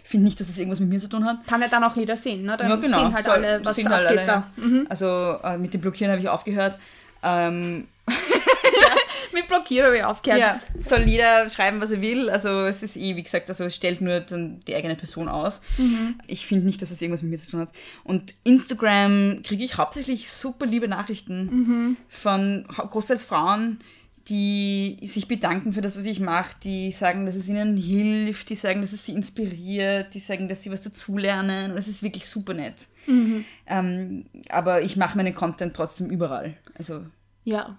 ich 0.04 0.10
finde 0.10 0.26
nicht, 0.26 0.40
dass 0.40 0.48
das 0.48 0.58
irgendwas 0.58 0.82
mit 0.82 0.90
mir 0.90 1.00
zu 1.00 1.08
tun 1.08 1.24
hat. 1.24 1.46
Kann 1.48 1.62
ja 1.62 1.70
dann 1.70 1.84
auch 1.86 1.96
jeder 1.96 2.18
sehen, 2.18 2.44
ne? 2.44 2.58
Dann 2.58 2.70
Ja, 2.70 2.76
genau. 2.76 2.98
sehen 3.06 3.14
halt 3.14 3.26
Soll- 3.26 3.34
alle, 3.46 3.64
was 3.64 3.76
sehen 3.78 3.88
abgeht 3.88 4.08
halt 4.10 4.18
alle, 4.20 4.26
da. 4.28 4.48
Mhm. 4.66 4.76
ja. 4.84 4.90
Also 4.90 5.06
äh, 5.44 5.58
mit 5.58 5.74
dem 5.74 5.80
Blockieren 5.80 6.12
habe 6.12 6.22
ich 6.22 6.28
aufgehört. 6.28 6.78
Ähm, 7.24 7.88
Mit 9.34 9.48
Blockierer 9.48 9.88
habe 9.88 9.98
ich 9.98 10.04
aufgehört. 10.04 10.40
Ja, 10.40 10.60
soll 10.80 11.02
jeder 11.02 11.50
schreiben, 11.50 11.82
was 11.82 11.92
er 11.92 12.02
will. 12.02 12.30
Also 12.30 12.66
es 12.66 12.84
ist 12.84 12.98
eh, 12.98 13.16
wie 13.16 13.24
gesagt, 13.24 13.50
also 13.50 13.66
es 13.66 13.76
stellt 13.76 14.02
nur 14.02 14.20
dann 14.22 14.60
die 14.62 14.76
eigene 14.76 14.96
Person 14.96 15.28
aus. 15.28 15.62
Ich 16.28 16.46
finde 16.48 16.66
nicht, 16.66 16.82
dass 16.82 16.92
es 16.92 17.02
irgendwas 17.02 17.22
mit 17.24 17.32
mir 17.32 17.38
zu 17.38 17.52
tun 17.52 17.60
hat. 17.62 17.72
Und 18.04 18.36
Instagram 18.44 19.42
kriege 19.44 19.64
ich 19.64 19.78
hauptsächlich 19.78 20.30
super 20.32 20.66
liebe 20.66 20.88
Nachrichten 20.88 21.98
von 22.10 22.66
hau- 22.78 22.88
großteils 22.88 23.26
Frauen, 23.26 23.80
die 24.30 24.98
sich 25.04 25.30
bedanken 25.30 25.72
für 25.72 25.80
das, 25.80 25.98
was 25.98 26.06
ich 26.06 26.20
mache, 26.20 26.54
die 26.62 26.92
sagen, 26.92 27.26
dass 27.26 27.36
es 27.36 27.48
ihnen 27.48 27.78
hilft, 27.78 28.50
die 28.50 28.56
sagen, 28.56 28.82
dass 28.82 28.92
es 28.92 29.06
sie 29.06 29.14
inspiriert, 29.14 30.14
die 30.14 30.20
sagen, 30.20 30.50
dass 30.50 30.64
sie 30.64 30.72
was 30.72 30.82
dazulernen. 30.82 31.72
Und 31.72 31.78
es 31.78 31.88
ist 31.88 32.04
wirklich 32.04 32.28
super 32.28 32.54
nett. 32.54 32.88
Ähm, 33.68 34.26
aber 34.50 34.82
ich 34.82 34.98
mache 34.98 35.16
meinen 35.18 35.34
Content 35.34 35.74
trotzdem 35.76 36.10
überall. 36.10 36.58
Also 36.78 37.06
Ja. 37.46 37.78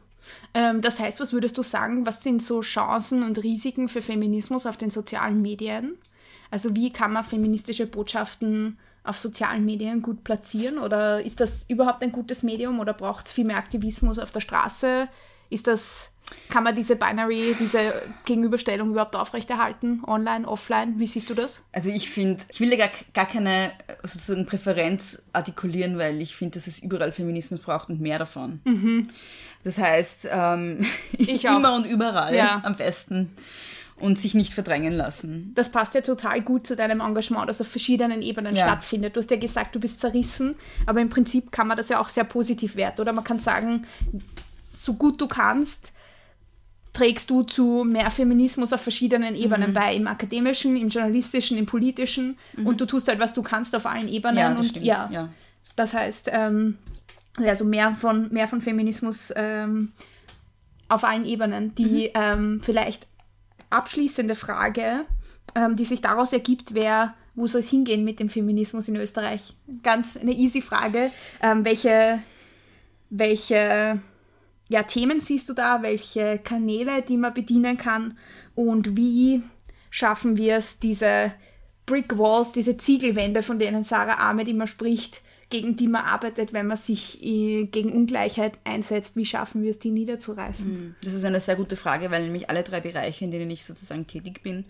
Ähm, 0.55 0.81
das 0.81 1.01
heißt, 1.01 1.21
was 1.21 1.33
würdest 1.33 1.59
du 1.59 1.63
sagen, 1.63 2.07
was 2.07 2.23
sind 2.23 2.43
so 2.43 2.61
Chancen 2.61 3.23
und 3.23 3.43
Risiken 3.43 3.89
für 3.89 4.03
Feminismus 4.03 4.67
auf 4.67 4.77
den 4.77 4.91
sozialen 4.91 5.43
Medien? 5.43 5.97
Also 6.51 6.75
wie 6.75 6.91
kann 6.91 7.13
man 7.13 7.25
feministische 7.25 7.87
Botschaften 7.87 8.79
auf 9.05 9.19
sozialen 9.19 9.65
Medien 9.65 10.03
gut 10.03 10.25
platzieren? 10.25 10.79
Oder 10.79 11.23
ist 11.23 11.41
das 11.41 11.69
überhaupt 11.69 12.03
ein 12.03 12.13
gutes 12.13 12.43
Medium 12.43 12.81
oder 12.81 12.93
braucht 12.95 13.27
es 13.27 13.33
viel 13.33 13.45
mehr 13.45 13.57
Aktivismus 13.57 14.19
auf 14.19 14.31
der 14.31 14.41
Straße? 14.41 15.09
Ist 15.51 15.67
das, 15.67 16.11
kann 16.49 16.65
man 16.65 16.75
diese 16.75 16.97
Binary, 16.97 17.55
diese 17.59 18.03
Gegenüberstellung 18.25 18.91
überhaupt 18.91 19.15
aufrechterhalten? 19.17 20.03
Online, 20.07 20.47
offline? 20.49 20.99
Wie 20.99 21.07
siehst 21.07 21.29
du 21.31 21.35
das? 21.35 21.65
Also 21.73 21.91
ich 21.91 22.11
finde, 22.11 22.43
ich 22.51 22.61
will 22.61 22.71
da 22.71 22.77
gar, 22.77 22.91
gar 23.15 23.27
keine 23.27 23.73
sozusagen 24.03 24.47
Präferenz 24.47 25.23
artikulieren, 25.33 25.99
weil 25.99 26.21
ich 26.21 26.37
finde, 26.37 26.59
dass 26.59 26.67
es 26.67 26.79
überall 26.79 27.13
Feminismus 27.13 27.61
braucht 27.61 27.89
und 27.91 28.01
mehr 28.01 28.19
davon. 28.19 28.61
Mhm. 28.65 29.09
Das 29.65 29.79
heißt, 29.79 30.29
ähm, 30.31 30.87
immer 31.19 31.75
und 31.75 31.85
überall 31.87 32.35
Ja. 32.35 32.61
am 32.65 32.77
besten 32.77 33.31
und 34.01 34.17
sich 34.19 34.35
nicht 34.35 34.55
verdrängen 34.55 34.93
lassen. 34.93 35.51
Das 35.57 35.73
passt 35.73 35.95
ja 35.95 36.01
total 36.03 36.41
gut 36.41 36.67
zu 36.67 36.77
deinem 36.77 37.01
Engagement, 37.01 37.49
das 37.49 37.61
auf 37.61 37.67
verschiedenen 37.67 38.23
Ebenen 38.23 38.55
Ja. 38.55 38.63
stattfindet. 38.67 39.17
Du 39.17 39.21
hast 39.21 39.31
ja 39.31 39.37
gesagt, 39.37 39.75
du 39.75 39.81
bist 39.81 40.01
zerrissen, 40.01 40.55
aber 40.87 41.01
im 41.01 41.09
Prinzip 41.09 41.51
kann 41.51 41.67
man 41.67 41.77
das 41.77 41.89
ja 41.89 41.99
auch 42.01 42.09
sehr 42.09 42.23
positiv 42.25 42.77
werten. 42.77 43.01
Oder 43.01 43.13
man 43.13 43.25
kann 43.25 43.41
sagen, 43.41 43.87
so 44.71 44.95
gut 44.95 45.21
du 45.21 45.27
kannst, 45.27 45.93
trägst 46.99 47.31
du 47.31 47.43
zu 47.45 47.85
mehr 47.87 48.11
Feminismus 48.11 48.73
auf 48.73 48.81
verschiedenen 48.81 49.35
Mhm. 49.35 49.41
Ebenen 49.41 49.73
bei, 49.73 49.95
im 49.95 50.07
akademischen, 50.09 50.77
im 50.77 50.89
journalistischen, 50.89 51.57
im 51.57 51.67
politischen 51.67 52.37
und 52.65 52.81
du 52.81 52.87
tust 52.87 53.07
halt, 53.09 53.21
was 53.21 53.35
du 53.35 53.43
kannst 53.43 53.77
auf 53.77 53.87
allen 53.87 54.09
Ebenen. 54.09 54.35
Mhm. 54.35 54.41
Ja, 54.41 54.55
das 54.55 54.67
und 54.73 54.83
ja, 54.83 55.09
ja. 55.13 55.29
das 55.77 55.95
heißt, 55.95 56.31
ähm, 56.33 56.79
also 57.39 57.65
mehr 57.65 57.93
von, 57.93 58.33
mehr 58.33 58.49
von 58.49 58.61
Feminismus 58.61 59.33
ähm, 59.37 59.93
auf 60.89 61.05
allen 61.05 61.25
Ebenen. 61.25 61.75
Die 61.77 62.11
ähm, 62.15 62.61
vielleicht 62.63 63.07
abschließende 63.71 64.35
Frage, 64.35 65.05
ähm, 65.55 65.77
die 65.77 65.85
sich 65.85 66.01
daraus 66.01 66.33
ergibt, 66.33 66.75
wäre, 66.75 67.15
wo 67.37 67.47
soll 67.47 67.61
es 67.61 67.71
hingehen 67.71 68.05
mit 68.05 68.19
dem 68.19 68.29
Feminismus 68.29 68.89
in 68.89 68.97
Österreich? 68.97 69.55
Ganz 69.85 70.17
eine 70.17 70.33
easy 70.33 70.63
Frage. 70.63 71.13
Ähm, 71.43 71.65
welche 71.65 72.19
welche 73.11 74.01
ja, 74.69 74.83
Themen 74.83 75.21
siehst 75.21 75.49
du 75.49 75.55
da? 75.55 75.83
Welche 75.83 76.39
Kanäle, 76.39 77.03
die 77.03 77.17
man 77.17 77.35
bedienen 77.35 77.77
kann? 77.77 78.19
Und 78.55 78.97
wie 78.97 79.43
schaffen 79.91 80.37
wir 80.37 80.57
es, 80.57 80.79
diese 80.79 81.33
Brick 81.87 82.19
Walls, 82.19 82.53
diese 82.53 82.77
Ziegelwände, 82.77 83.43
von 83.43 83.59
denen 83.59 83.83
Sarah 83.83 84.29
Ahmed 84.29 84.49
immer 84.49 84.67
spricht, 84.67 85.23
gegen 85.51 85.77
die 85.77 85.89
man 85.89 86.05
arbeitet, 86.05 86.53
wenn 86.53 86.67
man 86.67 86.77
sich 86.77 87.25
äh, 87.25 87.65
gegen 87.65 87.93
Ungleichheit 87.93 88.59
einsetzt, 88.65 89.17
wie 89.17 89.25
schaffen 89.25 89.63
wir 89.63 89.71
es, 89.71 89.79
die 89.79 89.91
niederzureißen? 89.91 90.97
Das 91.03 91.15
ist 91.15 91.25
eine 91.25 91.41
sehr 91.41 91.57
gute 91.57 91.77
Frage, 91.77 92.11
weil 92.11 92.25
nämlich 92.25 92.51
alle 92.51 92.63
drei 92.63 92.81
Bereiche, 92.81 93.25
in 93.25 93.31
denen 93.31 93.51
ich 93.51 93.65
sozusagen 93.65 94.07
tätig 94.07 94.43
bin, 94.43 94.67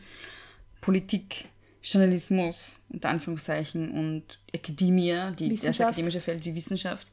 Politik, 0.81 1.47
Journalismus, 1.83 2.79
unter 2.91 3.09
Anführungszeichen, 3.09 3.91
und 3.91 4.23
Akademie, 4.55 5.33
die, 5.37 5.49
das 5.49 5.81
akademische 5.81 6.21
Feld 6.21 6.45
wie 6.45 6.55
Wissenschaft, 6.55 7.11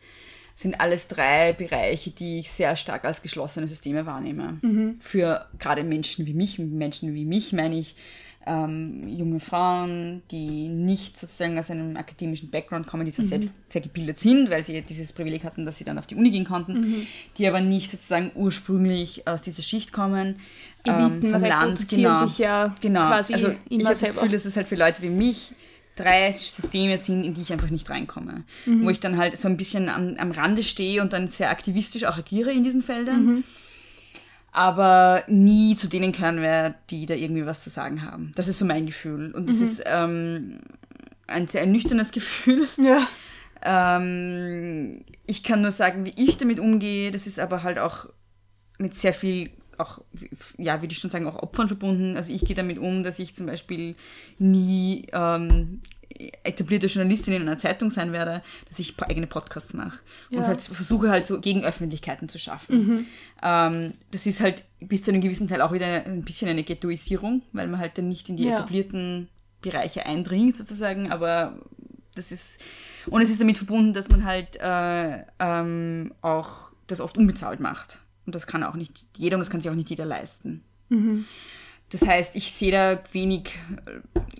sind 0.55 0.79
alles 0.79 1.07
drei 1.07 1.53
Bereiche, 1.53 2.11
die 2.11 2.39
ich 2.39 2.49
sehr 2.49 2.75
stark 2.77 3.03
als 3.03 3.21
geschlossene 3.21 3.67
Systeme 3.67 4.05
wahrnehme. 4.05 4.57
Für 4.99 5.45
gerade 5.59 5.83
Menschen 5.83 6.25
wie 6.25 6.33
mich, 6.33 6.57
Menschen 6.57 7.13
wie 7.13 7.25
mich 7.25 7.51
meine 7.51 7.77
ich 7.77 7.95
ähm, 8.47 9.07
junge 9.07 9.39
Frauen, 9.39 10.21
die 10.31 10.67
nicht 10.67 11.17
sozusagen 11.17 11.57
aus 11.57 11.71
einem 11.71 11.97
akademischen 11.97 12.51
Background 12.51 12.85
kommen, 12.85 13.05
die 13.05 13.11
zwar 13.11 13.25
selbst 13.25 13.51
sehr 13.69 13.81
gebildet 13.81 14.19
sind, 14.19 14.49
weil 14.49 14.63
sie 14.63 14.81
dieses 14.81 15.11
Privileg 15.11 15.43
hatten, 15.43 15.65
dass 15.65 15.77
sie 15.77 15.83
dann 15.83 15.97
auf 15.97 16.05
die 16.05 16.15
Uni 16.15 16.29
gehen 16.29 16.45
konnten, 16.45 17.07
die 17.37 17.47
aber 17.47 17.61
nicht 17.61 17.89
sozusagen 17.89 18.31
ursprünglich 18.35 19.27
aus 19.27 19.41
dieser 19.41 19.63
Schicht 19.63 19.91
kommen. 19.91 20.35
Eliten 20.83 21.25
ähm, 21.25 21.31
vom 21.31 21.41
Land, 21.41 21.89
genau. 21.89 22.27
sich 22.27 22.37
ja 22.37 22.75
genau. 22.79 23.07
quasi 23.07 23.33
also 23.33 23.49
ich 23.49 23.79
immer 23.79 23.89
habe 23.89 23.99
das. 23.99 24.13
Gefühl, 24.13 24.29
dass 24.29 24.45
es 24.45 24.55
halt 24.55 24.67
für 24.67 24.75
Leute 24.75 25.01
wie 25.01 25.09
mich 25.09 25.51
drei 25.95 26.31
Systeme 26.33 26.97
sind, 26.97 27.23
in 27.23 27.33
die 27.33 27.41
ich 27.41 27.51
einfach 27.53 27.69
nicht 27.69 27.89
reinkomme. 27.89 28.43
Mhm. 28.65 28.83
Wo 28.85 28.89
ich 28.89 28.99
dann 28.99 29.17
halt 29.17 29.37
so 29.37 29.47
ein 29.47 29.57
bisschen 29.57 29.89
am, 29.89 30.15
am 30.17 30.31
Rande 30.31 30.63
stehe 30.63 31.01
und 31.01 31.13
dann 31.13 31.27
sehr 31.27 31.49
aktivistisch 31.49 32.03
auch 32.05 32.17
agiere 32.17 32.51
in 32.51 32.63
diesen 32.63 32.81
Feldern. 32.81 33.25
Mhm. 33.25 33.43
Aber 34.51 35.23
nie 35.27 35.75
zu 35.75 35.87
denen 35.87 36.11
gehören 36.13 36.41
werde, 36.41 36.75
die 36.89 37.05
da 37.05 37.13
irgendwie 37.13 37.45
was 37.45 37.61
zu 37.63 37.69
sagen 37.69 38.01
haben. 38.03 38.31
Das 38.35 38.47
ist 38.47 38.57
so 38.59 38.65
mein 38.65 38.85
Gefühl. 38.85 39.31
Und 39.33 39.43
Mhm. 39.43 39.47
das 39.47 39.59
ist 39.59 39.83
ähm, 39.85 40.59
ein 41.27 41.47
sehr 41.47 41.61
ernüchterndes 41.61 42.11
Gefühl. 42.11 42.65
Ja. 42.77 43.07
Ähm, 43.67 45.03
ich 45.25 45.43
kann 45.43 45.61
nur 45.61 45.71
sagen, 45.71 46.05
wie 46.05 46.13
ich 46.17 46.37
damit 46.37 46.59
umgehe. 46.59 47.11
Das 47.11 47.25
ist 47.25 47.39
aber 47.39 47.63
halt 47.63 47.79
auch 47.79 48.07
mit 48.77 48.93
sehr 48.93 49.13
viel, 49.13 49.49
auch, 49.79 50.01
ja, 50.57 50.81
würde 50.81 50.93
ich 50.93 50.99
schon 50.99 51.09
sagen, 51.09 51.27
auch 51.27 51.35
Opfern 51.41 51.67
verbunden. 51.67 52.15
Also 52.17 52.31
ich 52.31 52.43
gehe 52.45 52.55
damit 52.55 52.77
um, 52.79 53.03
dass 53.03 53.19
ich 53.19 53.35
zum 53.35 53.45
Beispiel 53.45 53.95
nie 54.37 55.07
ähm, 55.13 55.81
etablierte 56.43 56.87
Journalistin 56.87 57.33
in 57.33 57.41
einer 57.41 57.57
Zeitung 57.57 57.89
sein 57.91 58.11
werde, 58.13 58.41
dass 58.69 58.79
ich 58.79 58.97
eigene 59.01 59.27
Podcasts 59.27 59.73
mache 59.73 59.99
und 60.31 60.37
Ja. 60.43 60.47
halt 60.47 60.61
versuche 60.61 61.09
halt 61.09 61.25
so 61.27 61.39
Gegenöffentlichkeiten 61.41 62.29
zu 62.29 62.39
schaffen. 62.39 63.05
Ähm, 63.43 63.91
das 64.11 64.25
ist 64.25 64.39
halt 64.39 64.63
bis 64.79 65.03
zu 65.03 65.11
einem 65.11 65.21
gewissen 65.21 65.47
Teil 65.47 65.61
auch 65.61 65.73
wieder 65.73 66.05
ein 66.05 66.23
bisschen 66.23 66.47
eine 66.47 66.63
Ghettoisierung, 66.63 67.41
weil 67.51 67.67
man 67.67 67.79
halt 67.79 67.97
dann 67.97 68.07
nicht 68.07 68.29
in 68.29 68.37
die 68.37 68.45
Ja. 68.45 68.53
etablierten 68.53 69.27
Bereiche 69.61 70.05
eindringt 70.05 70.55
sozusagen, 70.55 71.11
aber 71.11 71.59
das 72.15 72.31
ist 72.31 72.61
und 73.07 73.21
es 73.21 73.29
ist 73.29 73.41
damit 73.41 73.57
verbunden, 73.57 73.91
dass 73.93 74.09
man 74.09 74.23
halt 74.25 74.57
äh, 74.61 75.23
ähm, 75.39 76.13
auch 76.21 76.71
das 76.87 77.01
oft 77.01 77.17
unbezahlt 77.17 77.59
macht. 77.59 77.99
Und 78.25 78.35
das 78.35 78.47
kann 78.47 78.63
auch 78.63 78.75
nicht 78.75 79.05
jeder 79.17 79.35
und 79.35 79.41
das 79.41 79.49
kann 79.49 79.61
sich 79.61 79.69
auch 79.69 79.75
nicht 79.75 79.89
jeder 79.89 80.05
leisten. 80.05 80.63
Das 81.89 82.05
heißt, 82.05 82.35
ich 82.35 82.53
sehe 82.53 82.71
da 82.71 82.99
wenig, 83.11 83.51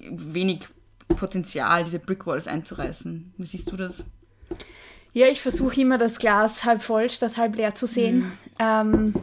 wenig 0.09 0.67
Potenzial, 1.07 1.83
diese 1.83 1.99
Brickwalls 1.99 2.47
einzureißen. 2.47 3.33
Wie 3.38 3.45
siehst 3.45 3.71
du 3.71 3.77
das? 3.77 4.05
Ja, 5.13 5.27
ich 5.27 5.41
versuche 5.41 5.79
immer 5.79 5.97
das 5.97 6.17
Glas 6.17 6.65
halb 6.65 6.81
voll 6.81 7.09
statt 7.09 7.38
halb 7.38 7.55
leer 7.55 7.73
zu 7.73 7.88
sehen. 7.88 8.17
Mhm. 8.17 8.31
Ähm, 8.59 9.13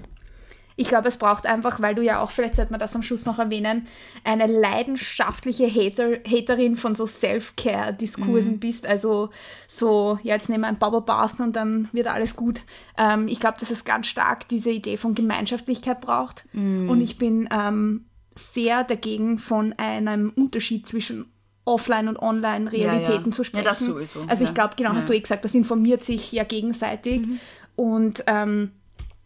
ich 0.76 0.88
glaube, 0.88 1.08
es 1.08 1.16
braucht 1.18 1.46
einfach, 1.46 1.80
weil 1.80 1.94
du 1.94 2.02
ja 2.02 2.20
auch, 2.20 2.30
vielleicht 2.30 2.54
sollte 2.54 2.72
man 2.72 2.80
das 2.80 2.94
am 2.96 3.02
Schluss 3.02 3.26
noch 3.26 3.38
erwähnen, 3.38 3.86
eine 4.24 4.46
leidenschaftliche 4.46 5.66
Hater, 5.68 6.18
Haterin 6.26 6.76
von 6.76 6.94
so 6.94 7.04
Mhm. 7.04 7.08
Self-Care-Diskursen 7.08 8.58
bist. 8.60 8.86
Also 8.86 9.30
so, 9.66 10.18
ja, 10.22 10.34
jetzt 10.34 10.48
nehmen 10.48 10.62
wir 10.62 10.68
ein 10.68 10.78
Bubble 10.78 11.00
Bath 11.02 11.40
und 11.40 11.56
dann 11.56 11.88
wird 11.92 12.06
alles 12.06 12.36
gut. 12.36 12.62
Ähm, 12.96 13.28
ich 13.28 13.40
glaube, 13.40 13.58
dass 13.60 13.70
es 13.70 13.84
ganz 13.84 14.06
stark 14.06 14.48
diese 14.48 14.70
Idee 14.70 14.96
von 14.96 15.14
Gemeinschaftlichkeit 15.14 16.00
braucht. 16.00 16.44
Mhm. 16.52 16.88
Und 16.88 17.00
ich 17.00 17.18
bin 17.18 17.48
ähm, 17.52 18.06
sehr 18.34 18.84
dagegen, 18.84 19.38
von 19.38 19.72
einem 19.74 20.30
Unterschied 20.34 20.86
zwischen 20.86 21.26
Offline- 21.64 22.08
und 22.08 22.16
Online-Realitäten 22.18 23.10
Ja, 23.10 23.26
ja. 23.26 23.30
zu 23.30 23.42
Ja, 23.42 23.44
sprechen. 23.44 23.64
das 23.64 23.78
sowieso, 23.78 24.20
Also 24.26 24.42
ich 24.42 24.48
ja. 24.50 24.54
glaube, 24.54 24.74
genau, 24.76 24.90
Ja. 24.90 24.96
hast 24.96 25.08
du 25.08 25.12
eh 25.12 25.20
gesagt, 25.20 25.44
das 25.44 25.54
informiert 25.54 26.02
sich 26.02 26.32
ja 26.32 26.44
gegenseitig. 26.44 27.22
Und 27.76 28.24
ähm, 28.26 28.72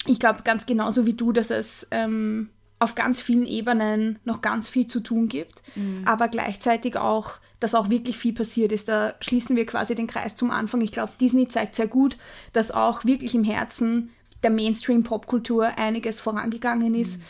ich 0.07 0.18
glaube 0.18 0.42
ganz 0.44 0.66
genauso 0.66 1.07
wie 1.07 1.14
du, 1.14 1.32
dass 1.32 1.51
es 1.51 1.86
ähm, 1.90 2.51
auf 2.78 2.94
ganz 2.94 3.20
vielen 3.22 3.47
Ebenen 3.47 4.18
noch 4.24 4.42
ganz 4.42 4.68
viel 4.68 4.86
zu 4.86 5.01
tun 5.01 5.28
gibt, 5.28 5.62
aber 6.05 6.28
gleichzeitig 6.28 6.97
auch, 6.99 7.32
dass 7.59 7.74
auch 7.74 7.88
wirklich 7.88 8.18
viel 8.18 8.34
passiert 8.34 8.70
ist. 8.70 8.88
Da 8.88 9.14
schließen 9.20 9.57
wir 9.57 9.64
quasi 9.64 9.94
den 9.94 10.07
Kreis 10.07 10.36
zum 10.36 10.51
Anfang. 10.51 10.82
Ich 10.82 10.92
glaube, 10.92 11.12
Disney 11.18 11.49
zeigt 11.49 11.74
sehr 11.74 11.86
gut, 11.86 12.18
dass 12.53 12.70
auch 12.70 13.07
wirklich 13.07 13.34
im 13.34 13.44
Herzen 13.44 14.11
der 14.42 14.51
Mainstream-Popkultur 14.51 15.78
einiges 15.78 16.20
vorangegangen 16.20 16.94
ist. 16.94 17.20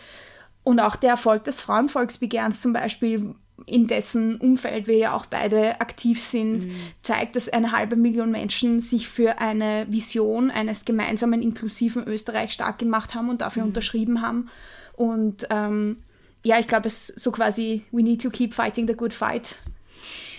Und 0.65 0.81
auch 0.81 0.97
der 0.97 1.11
Erfolg 1.11 1.45
des 1.45 1.61
Frauenvolksbegehrens 1.61 2.61
zum 2.61 2.73
Beispiel, 2.73 3.37
in 3.65 3.87
dessen 3.87 4.37
Umfeld 4.37 4.87
wir 4.87 4.99
ja 4.99 5.17
auch 5.17 5.27
beide 5.27 5.81
aktiv 5.81 6.23
sind, 6.23 6.67
zeigt, 7.03 7.37
dass 7.37 7.49
eine 7.49 7.73
halbe 7.73 7.97
Million 7.97 8.31
Menschen 8.31 8.81
sich 8.81 9.09
für 9.09 9.39
eine 9.39 9.87
Vision 9.89 10.51
eines 10.51 10.85
gemeinsamen, 10.85 11.41
inklusiven 11.41 12.07
Österreich 12.07 12.53
stark 12.53 12.79
gemacht 12.79 13.15
haben 13.15 13.31
und 13.31 13.41
dafür 13.41 13.65
unterschrieben 13.65 14.21
haben. 14.21 14.51
Und 14.93 15.47
ähm, 15.51 15.97
ja, 16.45 16.59
ich 16.59 16.69
glaube, 16.69 16.87
es 16.87 17.11
ist 17.11 17.21
so 17.21 17.33
quasi, 17.33 17.83
we 17.93 18.03
need 18.03 18.21
to 18.21 18.31
keep 18.31 18.53
fighting 18.53 18.87
the 18.87 18.95
good 18.95 19.13
fight. 19.13 19.57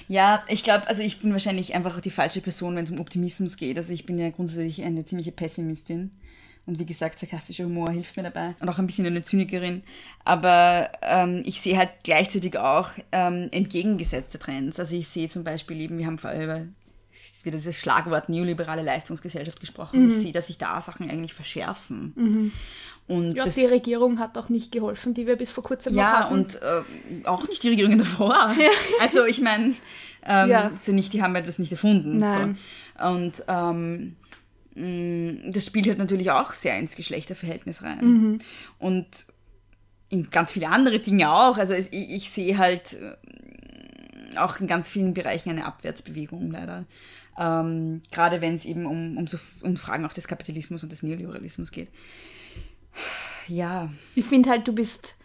Ja, 0.08 0.44
ich 0.48 0.64
glaube, 0.64 0.88
also 0.88 1.02
ich 1.02 1.20
bin 1.20 1.34
wahrscheinlich 1.34 1.76
einfach 1.76 2.00
die 2.00 2.12
falsche 2.12 2.40
Person, 2.40 2.76
wenn 2.76 2.86
es 2.86 2.92
um 2.92 3.00
Optimismus 3.00 3.58
geht. 3.58 3.78
Also 3.78 3.92
ich 3.92 4.06
bin 4.06 4.18
ja 4.18 4.30
grundsätzlich 4.30 4.84
eine 4.84 5.04
ziemliche 5.04 5.34
Pessimistin. 5.34 6.12
Und 6.68 6.80
wie 6.80 6.86
gesagt, 6.86 7.18
sarkastischer 7.18 7.64
Humor 7.64 7.90
hilft 7.92 8.18
mir 8.18 8.24
dabei. 8.24 8.54
Und 8.60 8.68
auch 8.68 8.78
ein 8.78 8.86
bisschen 8.86 9.06
eine 9.06 9.22
Zynikerin. 9.24 9.84
Aber 10.26 10.92
ähm, 11.02 11.42
ich 11.46 11.62
sehe 11.62 11.78
halt 11.78 11.90
gleichzeitig 12.04 12.58
auch 12.58 12.90
ähm, 13.14 13.48
entgegengesetzte 13.52 14.38
Trends. 14.38 14.78
Also 14.80 14.96
ich 14.98 15.08
sehe 15.08 15.30
zum 15.30 15.46
Beispiel 15.46 15.80
eben, 15.80 15.98
wir 15.98 16.06
haben 16.06 16.18
vorher 16.18 16.44
über 16.44 16.62
es 17.20 17.44
wird 17.46 17.56
dieses 17.56 17.80
Schlagwort 17.80 18.30
neoliberale 18.30 18.84
Leistungsgesellschaft 18.84 19.60
gesprochen. 19.60 20.12
Ich 20.12 20.18
sehe, 20.18 20.32
dass 20.32 20.48
sich 20.48 20.60
da 20.60 20.80
Sachen 20.82 21.10
eigentlich 21.10 21.34
verschärfen. 21.34 22.52
Und 23.08 23.32
Ja, 23.36 23.44
das, 23.44 23.56
die 23.56 23.66
Regierung 23.66 24.20
hat 24.20 24.38
auch 24.38 24.50
nicht 24.50 24.72
geholfen, 24.72 25.14
die 25.16 25.26
wir 25.26 25.36
bis 25.36 25.50
vor 25.50 25.64
kurzem 25.64 25.96
ja, 25.96 26.20
hatten. 26.20 26.34
und 26.34 26.62
äh, 26.62 27.26
auch 27.26 27.48
nicht 27.48 27.64
die 27.64 27.70
Regierungen 27.70 27.98
davor. 27.98 28.54
Also 29.02 29.26
ich 29.26 29.42
meine, 29.42 29.74
ähm, 30.26 30.50
Ja. 30.50 30.72
nicht, 30.88 31.14
die 31.14 31.24
haben 31.24 31.34
ja 31.34 31.42
das 31.42 31.58
nicht 31.58 31.72
erfunden. 31.72 32.20
Nein. 32.20 32.58
So. 33.00 33.08
Und 33.08 33.44
ähm, 33.48 34.16
das 34.78 35.66
spielt 35.66 35.88
halt 35.88 35.98
natürlich 35.98 36.30
auch 36.32 36.54
sehr 36.54 36.78
ins 36.78 36.96
Geschlechterverhältnis 36.96 37.82
rein. 37.82 38.40
Und 38.78 39.26
in 40.10 40.30
ganz 40.30 40.52
viele 40.52 40.70
andere 40.70 41.00
Dinge 41.00 41.32
auch. 41.32 41.58
Also 41.58 41.74
es, 41.74 41.92
ich, 41.92 42.10
ich 42.10 42.30
sehe 42.30 42.58
halt 42.58 42.94
äh, 42.94 44.38
auch 44.38 44.60
in 44.60 44.68
ganz 44.68 44.90
vielen 44.90 45.14
Bereichen 45.14 45.50
eine 45.50 45.66
Abwärtsbewegung 45.66 46.52
leider. 46.52 46.86
Ähm, 47.38 48.02
gerade 48.12 48.42
wenn 48.42 48.56
es 48.56 48.66
eben 48.66 48.86
um, 48.86 49.18
um, 49.18 49.28
so, 49.28 49.38
um 49.62 49.76
Fragen 49.78 50.06
auch 50.06 50.14
des 50.14 50.28
Kapitalismus 50.28 50.84
und 50.84 50.92
des 50.92 51.04
Neoliberalismus 51.04 51.72
geht. 51.72 51.90
Ja. 53.48 53.92
Ich 54.16 54.26
finde 54.26 54.50
halt, 54.50 54.68
du 54.68 54.74
bist 54.74 55.16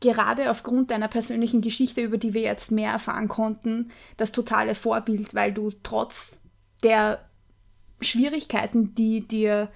gerade 0.00 0.50
aufgrund 0.50 0.90
deiner 0.90 1.08
persönlichen 1.08 1.60
Geschichte, 1.60 2.00
über 2.00 2.16
die 2.16 2.34
wir 2.34 2.40
jetzt 2.40 2.70
mehr 2.70 2.90
erfahren 2.90 3.28
konnten, 3.28 3.90
das 4.16 4.32
totale 4.32 4.74
Vorbild, 4.74 5.34
weil 5.34 5.52
du 5.52 5.70
trotz 5.82 6.38
der 6.82 7.29
Schwierigkeiten, 8.00 8.94
die 8.94 9.26
dir 9.26 9.68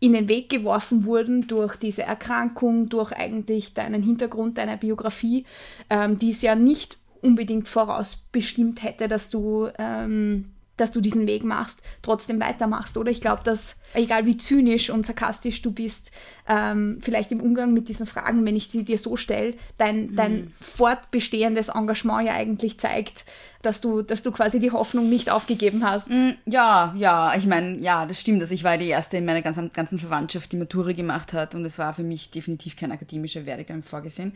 in 0.00 0.12
den 0.12 0.28
Weg 0.28 0.50
geworfen 0.50 1.04
wurden 1.04 1.46
durch 1.46 1.76
diese 1.76 2.02
Erkrankung, 2.02 2.88
durch 2.88 3.12
eigentlich 3.12 3.74
deinen 3.74 4.02
Hintergrund, 4.02 4.58
deine 4.58 4.76
Biografie, 4.76 5.46
ähm, 5.88 6.18
die 6.18 6.30
es 6.30 6.42
ja 6.42 6.54
nicht 6.54 6.98
unbedingt 7.22 7.68
vorausbestimmt 7.68 8.82
hätte, 8.82 9.08
dass 9.08 9.30
du 9.30 9.68
ähm, 9.78 10.53
dass 10.76 10.90
du 10.90 11.00
diesen 11.00 11.26
Weg 11.26 11.44
machst, 11.44 11.82
trotzdem 12.02 12.40
weitermachst. 12.40 12.96
Oder 12.96 13.10
ich 13.10 13.20
glaube, 13.20 13.42
dass, 13.44 13.76
egal 13.92 14.26
wie 14.26 14.36
zynisch 14.36 14.90
und 14.90 15.06
sarkastisch 15.06 15.62
du 15.62 15.70
bist, 15.70 16.10
ähm, 16.48 16.98
vielleicht 17.00 17.30
im 17.32 17.40
Umgang 17.40 17.72
mit 17.72 17.88
diesen 17.88 18.06
Fragen, 18.06 18.44
wenn 18.44 18.56
ich 18.56 18.68
sie 18.68 18.84
dir 18.84 18.98
so 18.98 19.16
stelle, 19.16 19.54
dein, 19.78 20.10
mhm. 20.10 20.16
dein 20.16 20.52
fortbestehendes 20.60 21.68
Engagement 21.68 22.26
ja 22.26 22.34
eigentlich 22.34 22.78
zeigt, 22.78 23.24
dass 23.62 23.80
du, 23.80 24.02
dass 24.02 24.22
du 24.22 24.32
quasi 24.32 24.58
die 24.58 24.72
Hoffnung 24.72 25.08
nicht 25.08 25.30
aufgegeben 25.30 25.88
hast. 25.88 26.10
Mhm, 26.10 26.34
ja, 26.44 26.94
ja, 26.96 27.34
ich 27.36 27.46
meine, 27.46 27.78
ja, 27.78 28.04
das 28.04 28.20
stimmt. 28.20 28.42
Also 28.42 28.54
ich 28.54 28.64
war 28.64 28.76
die 28.76 28.88
erste 28.88 29.16
in 29.16 29.24
meiner 29.24 29.42
ganzen, 29.42 29.70
ganzen 29.70 29.98
Verwandtschaft, 29.98 30.52
die 30.52 30.56
Matura 30.56 30.92
gemacht 30.92 31.32
hat 31.32 31.54
und 31.54 31.64
es 31.64 31.78
war 31.78 31.94
für 31.94 32.02
mich 32.02 32.30
definitiv 32.30 32.76
kein 32.76 32.92
akademischer 32.92 33.46
Werdegang 33.46 33.82
vorgesehen. 33.82 34.34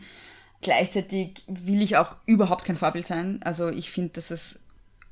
Gleichzeitig 0.61 1.43
will 1.47 1.81
ich 1.81 1.97
auch 1.97 2.15
überhaupt 2.25 2.65
kein 2.65 2.75
Vorbild 2.75 3.05
sein. 3.05 3.39
Also 3.43 3.69
ich 3.69 3.91
finde, 3.91 4.13
dass 4.13 4.31
es 4.31 4.59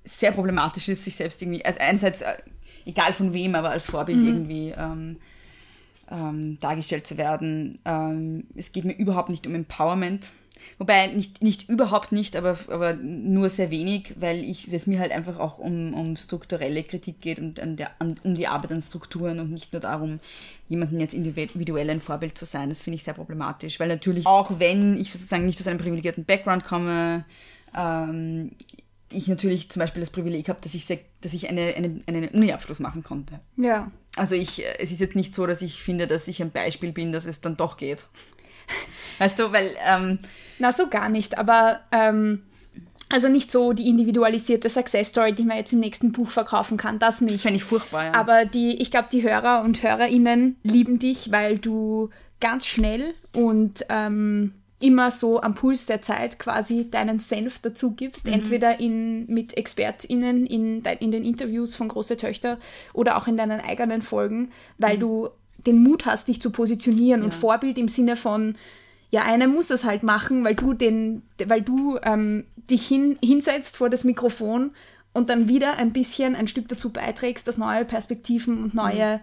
sehr 0.08 0.32
problematisch 0.32 0.88
ist, 0.90 1.04
sich 1.04 1.16
selbst 1.16 1.42
irgendwie, 1.42 1.64
also 1.66 1.80
einerseits, 1.80 2.22
äh, 2.22 2.38
egal 2.86 3.14
von 3.14 3.34
wem, 3.34 3.56
aber 3.56 3.70
als 3.70 3.88
Vorbild 3.88 4.20
mhm. 4.20 4.28
irgendwie 4.28 4.74
ähm, 4.78 5.18
ähm, 6.10 6.58
dargestellt 6.60 7.06
zu 7.06 7.18
werden. 7.18 7.80
Ähm, 7.86 8.46
es 8.56 8.72
geht 8.72 8.86
mir 8.86 8.94
überhaupt 8.94 9.30
nicht 9.30 9.46
um 9.46 9.56
Empowerment. 9.56 10.32
Wobei 10.80 11.08
nicht, 11.08 11.44
nicht 11.44 11.70
überhaupt 11.70 12.12
nicht, 12.12 12.36
aber, 12.36 12.58
aber 12.70 12.94
nur 12.94 13.48
sehr 13.48 13.70
wenig, 13.70 14.16
weil 14.20 14.44
ich, 14.44 14.74
es 14.74 14.88
mir 14.88 15.00
halt 15.00 15.12
einfach 15.12 15.38
auch 15.40 15.60
um, 15.60 15.94
um 15.94 16.16
strukturelle 16.16 16.84
Kritik 16.84 17.22
geht 17.22 17.40
und 17.40 17.60
an 17.60 17.78
der, 17.78 17.92
an, 18.00 18.20
um 18.24 18.34
die 18.34 18.48
Arbeit 18.48 18.72
an 18.72 18.82
Strukturen 18.82 19.40
und 19.40 19.52
nicht 19.52 19.72
nur 19.72 19.82
darum, 19.82 20.20
jemanden 20.68 21.00
jetzt 21.00 21.14
individuell 21.14 21.90
ein 21.90 22.02
Vorbild 22.02 22.38
zu 22.38 22.46
sein. 22.46 22.70
Das 22.70 22.82
finde 22.82 22.96
ich 22.96 23.04
sehr 23.04 23.14
problematisch, 23.14 23.80
weil 23.80 23.88
natürlich 23.88 24.26
auch 24.26 24.60
wenn 24.60 25.00
ich 25.00 25.12
sozusagen 25.12 25.46
nicht 25.46 25.60
aus 25.60 25.68
einem 25.68 25.80
privilegierten 25.80 26.26
Background 26.26 26.64
komme, 26.64 27.26
ähm, 27.76 28.52
ich 29.10 29.28
natürlich 29.28 29.70
zum 29.70 29.80
Beispiel 29.80 30.02
das 30.02 30.10
Privileg 30.10 30.50
habe, 30.50 30.60
dass 30.62 30.74
ich, 30.76 30.86
sehr, 30.86 31.00
dass 31.22 31.34
ich 31.34 31.50
eine, 31.50 31.74
eine, 31.76 32.02
einen 32.08 32.28
Uni-Abschluss 32.30 32.80
machen 32.80 33.04
konnte. 33.04 33.40
Ja. 33.56 33.92
Also 34.16 34.36
ich, 34.36 34.64
es 34.80 34.92
ist 34.92 35.00
jetzt 35.00 35.16
nicht 35.16 35.34
so, 35.34 35.48
dass 35.48 35.62
ich 35.62 35.82
finde, 35.82 36.08
dass 36.08 36.28
ich 36.28 36.42
ein 36.42 36.52
Beispiel 36.52 36.92
bin, 36.92 37.12
dass 37.12 37.26
es 37.26 37.42
dann 37.42 37.58
doch 37.58 37.78
geht. 37.78 38.06
Weißt 39.20 39.40
du, 39.40 39.52
weil... 39.52 39.72
Ähm, 39.86 40.20
Na, 40.60 40.72
so 40.72 40.88
gar 40.88 41.10
nicht, 41.10 41.38
aber... 41.38 41.82
Ähm, 41.92 42.44
also 43.10 43.30
nicht 43.30 43.52
so 43.52 43.72
die 43.72 43.88
individualisierte 43.88 44.68
Success 44.68 45.10
Story, 45.10 45.34
die 45.34 45.44
man 45.44 45.56
jetzt 45.56 45.72
im 45.72 45.80
nächsten 45.80 46.12
Buch 46.12 46.30
verkaufen 46.30 46.76
kann, 46.76 47.00
das 47.00 47.22
nicht. 47.22 47.36
Das 47.36 47.42
fände 47.42 47.56
ich 47.56 47.64
furchtbar, 47.64 48.06
ja. 48.06 48.14
Aber 48.14 48.44
die, 48.44 48.82
ich 48.82 48.92
glaube, 48.92 49.08
die 49.10 49.24
Hörer 49.24 49.62
und 49.62 49.82
Hörerinnen 49.82 50.58
lieben 50.64 51.00
dich, 51.00 51.32
weil 51.32 51.58
du 51.58 52.10
ganz 52.42 52.66
schnell 52.66 53.14
und 53.34 53.86
ähm, 53.88 54.56
immer 54.80 55.10
so 55.10 55.42
am 55.42 55.56
Puls 55.56 55.88
der 55.88 56.02
Zeit 56.02 56.38
quasi 56.38 56.90
deinen 56.90 57.20
Senf 57.20 57.60
dazu 57.60 57.92
gibst, 57.92 58.26
mhm. 58.26 58.34
entweder 58.34 58.80
in, 58.80 59.26
mit 59.28 59.58
ExpertInnen 59.58 60.46
in, 60.46 60.84
in 61.00 61.12
den 61.12 61.26
Interviews 61.26 61.76
von 61.76 61.88
Große 61.88 62.18
Töchter 62.18 62.60
oder 62.94 63.18
auch 63.18 63.28
in 63.28 63.38
deinen 63.38 63.60
eigenen 63.60 64.02
Folgen, 64.02 64.52
weil 64.78 64.98
mhm. 64.98 65.02
du 65.02 65.30
den 65.66 65.82
Mut 65.82 66.06
hast, 66.06 66.28
dich 66.28 66.42
zu 66.42 66.52
positionieren 66.52 67.22
ja. 67.22 67.26
und 67.26 67.34
Vorbild 67.34 67.78
im 67.78 67.88
Sinne 67.88 68.16
von, 68.16 68.56
ja, 69.10 69.24
einer 69.24 69.48
muss 69.48 69.68
das 69.68 69.84
halt 69.84 70.04
machen, 70.04 70.44
weil 70.44 70.54
du 70.54 70.74
den, 70.74 71.24
weil 71.46 71.62
du 71.62 71.98
ähm, 72.04 72.46
dich 72.70 72.88
hin, 72.88 73.18
hinsetzt 73.24 73.78
vor 73.78 73.90
das 73.90 74.04
Mikrofon 74.04 74.72
und 75.14 75.32
dann 75.32 75.50
wieder 75.50 75.78
ein 75.78 75.92
bisschen 75.92 76.36
ein 76.36 76.48
Stück 76.48 76.68
dazu 76.68 76.92
beiträgst, 76.92 77.48
dass 77.48 77.58
neue 77.58 77.86
Perspektiven 77.86 78.64
und 78.64 78.76
neue 78.76 79.18
mhm 79.18 79.22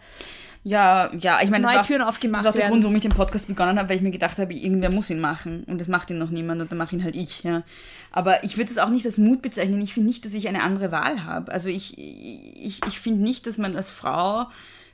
ja, 0.67 1.11
ja, 1.21 1.41
ich 1.43 1.51
meine, 1.51 1.67
das 1.67 1.87
Türen 1.87 2.01
war, 2.01 2.09
aufgemacht 2.09 2.41
das 2.41 2.47
war 2.47 2.53
auch 2.53 2.57
der 2.57 2.71
Grund, 2.71 2.83
warum 2.83 2.97
ich 2.97 3.03
den 3.03 3.13
Podcast 3.13 3.47
begonnen 3.49 3.79
habe, 3.79 3.91
weil 3.91 3.97
ich 3.97 4.03
mir 4.03 4.11
gedacht 4.11 4.39
habe, 4.39 4.55
irgendwer 4.55 4.91
muss 4.91 5.11
ihn 5.11 5.21
machen 5.21 5.65
und 5.65 5.79
das 5.79 5.89
macht 5.89 6.09
ihn 6.09 6.17
noch 6.17 6.31
niemand 6.31 6.63
und 6.63 6.71
dann 6.73 6.79
mache 6.79 6.97
ihn 6.97 7.05
halt 7.05 7.15
ich. 7.15 7.43
Ja. 7.43 7.65
Aber 8.11 8.45
ich 8.45 8.57
würde 8.57 8.71
es 8.71 8.79
auch 8.79 8.89
nicht 8.89 9.05
als 9.05 9.19
Mut 9.19 9.43
bezeichnen. 9.43 9.81
Ich 9.83 9.93
finde 9.93 10.09
nicht, 10.09 10.25
dass 10.25 10.33
ich 10.33 10.49
eine 10.49 10.63
andere 10.63 10.91
Wahl 10.91 11.25
habe. 11.25 11.53
Also 11.53 11.69
ich, 11.69 11.99
ich, 11.99 12.81
ich 12.89 12.99
finde 12.99 13.23
nicht, 13.23 13.47
dass 13.47 13.59
man 13.59 13.77
als 13.77 13.91
Frau 13.91 14.47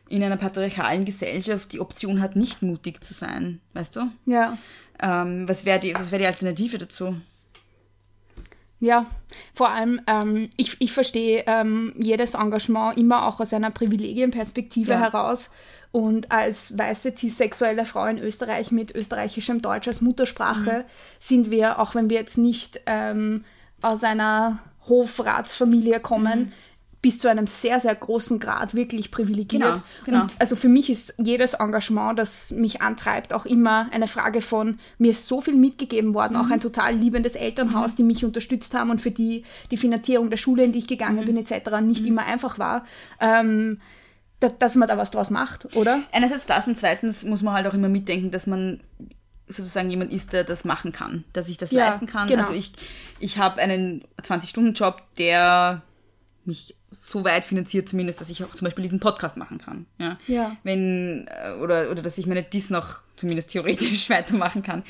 in 0.09 0.25
einer 0.25 0.37
patriarchalen 0.37 1.05
Gesellschaft 1.05 1.73
die 1.73 1.79
Option 1.79 2.21
hat, 2.21 2.35
nicht 2.35 2.63
mutig 2.63 3.05
zu 3.05 3.15
sein. 3.15 3.61
Weißt 3.73 3.95
du? 3.95 4.11
Ja. 4.27 4.59
Ähm, 5.01 5.49
was 5.49 5.65
wäre 5.65 5.79
die, 5.79 5.95
wär 5.95 6.19
die 6.19 6.27
Alternative 6.27 6.79
dazu? 6.79 7.15
Ja, 8.81 9.07
vor 9.55 9.69
allem, 9.69 10.01
ähm, 10.07 10.49
ich, 10.57 10.81
ich 10.81 10.93
verstehe 10.93 11.45
ähm, 11.47 11.93
jedes 11.99 12.35
Engagement 12.35 12.97
immer 12.97 13.27
auch 13.27 13.39
aus 13.39 13.53
einer 13.53 13.71
Privilegienperspektive 13.71 14.93
ja. 14.93 14.99
heraus. 14.99 15.51
Und 15.93 16.31
als 16.31 16.79
weiße 16.79 17.15
cis-sexuelle 17.17 17.85
Frau 17.85 18.07
in 18.07 18.19
Österreich 18.19 18.71
mit 18.71 18.95
österreichischem 18.95 19.61
Deutsch 19.61 19.89
als 19.89 20.01
Muttersprache 20.01 20.79
mhm. 20.79 20.85
sind 21.19 21.51
wir, 21.51 21.81
auch 21.81 21.95
wenn 21.95 22.09
wir 22.09 22.19
jetzt 22.19 22.39
nicht 22.39 22.81
ähm, 22.87 23.45
aus 23.83 24.05
einer 24.05 24.61
Hofratsfamilie 24.89 26.01
kommen, 26.01 26.41
mhm 26.41 26.53
bis 27.03 27.19
zu 27.19 27.29
einem 27.29 27.47
sehr, 27.47 27.81
sehr 27.81 27.95
großen 27.95 28.39
Grad 28.41 28.75
wirklich 28.75 29.11
privilegiert. 29.11 29.63
Genau, 29.63 29.83
genau. 30.05 30.23
Und 30.23 30.35
also 30.39 30.55
für 30.55 30.69
mich 30.69 30.91
ist 30.91 31.15
jedes 31.19 31.55
Engagement, 31.55 32.19
das 32.19 32.51
mich 32.51 32.83
antreibt, 32.83 33.33
auch 33.33 33.47
immer 33.47 33.89
eine 33.91 34.07
Frage 34.07 34.43
von, 34.43 34.79
mir 34.99 35.13
ist 35.13 35.27
so 35.27 35.41
viel 35.41 35.55
mitgegeben 35.55 36.13
worden, 36.13 36.35
mhm. 36.35 36.41
auch 36.41 36.51
ein 36.51 36.61
total 36.61 36.95
liebendes 36.95 37.37
Elternhaus, 37.37 37.93
mhm. 37.93 37.97
die 37.97 38.03
mich 38.03 38.25
unterstützt 38.25 38.75
haben 38.75 38.91
und 38.91 39.01
für 39.01 39.11
die 39.11 39.45
die 39.71 39.79
Finanzierung 39.79 40.29
der 40.29 40.37
Schule, 40.37 40.65
in 40.65 40.73
die 40.73 40.81
ich 40.81 40.87
gegangen 40.87 41.21
mhm. 41.21 41.25
bin, 41.25 41.37
etc. 41.39 41.81
nicht 41.81 42.03
mhm. 42.03 42.09
immer 42.09 42.27
einfach 42.27 42.59
war. 42.59 42.85
Ähm, 43.19 43.81
dass 44.59 44.75
man 44.75 44.89
da 44.89 44.97
was 44.97 45.11
draus 45.11 45.29
macht, 45.29 45.77
oder? 45.77 46.03
Einerseits 46.13 46.47
das 46.47 46.67
und 46.67 46.75
zweitens 46.75 47.25
muss 47.25 47.43
man 47.43 47.53
halt 47.53 47.67
auch 47.67 47.75
immer 47.75 47.91
mitdenken, 47.91 48.31
dass 48.31 48.47
man 48.47 48.81
sozusagen 49.49 49.91
jemand 49.91 50.13
ist, 50.13 50.33
der 50.33 50.45
das 50.45 50.65
machen 50.65 50.93
kann, 50.93 51.25
dass 51.35 51.51
ich 51.51 51.59
das 51.59 51.71
ja, 51.73 51.85
leisten 51.85 52.07
kann. 52.07 52.27
Genau. 52.27 52.41
Also 52.41 52.55
ich, 52.55 52.73
ich 53.19 53.37
habe 53.37 53.61
einen 53.61 54.03
20-Stunden-Job, 54.23 55.03
der 55.19 55.83
mich 56.45 56.75
so 56.91 57.25
weit 57.25 57.45
finanziert 57.45 57.89
zumindest, 57.89 58.21
dass 58.21 58.31
ich 58.31 58.43
auch 58.45 58.51
zum 58.51 58.65
Beispiel 58.65 58.83
diesen 58.83 59.01
Podcast 59.01 59.37
machen 59.37 59.59
kann. 59.59 59.87
Ja. 59.99 60.19
ja. 60.27 60.57
Wenn, 60.63 61.27
äh, 61.29 61.53
oder, 61.61 61.91
oder 61.91 62.03
dass 62.03 62.19
ich 62.19 62.27
meine 62.27 62.43
Diss 62.43 62.71
noch 62.71 62.99
zumindest 63.17 63.51
theoretisch 63.51 64.11
weitermachen 64.11 64.63
kann. 64.63 64.83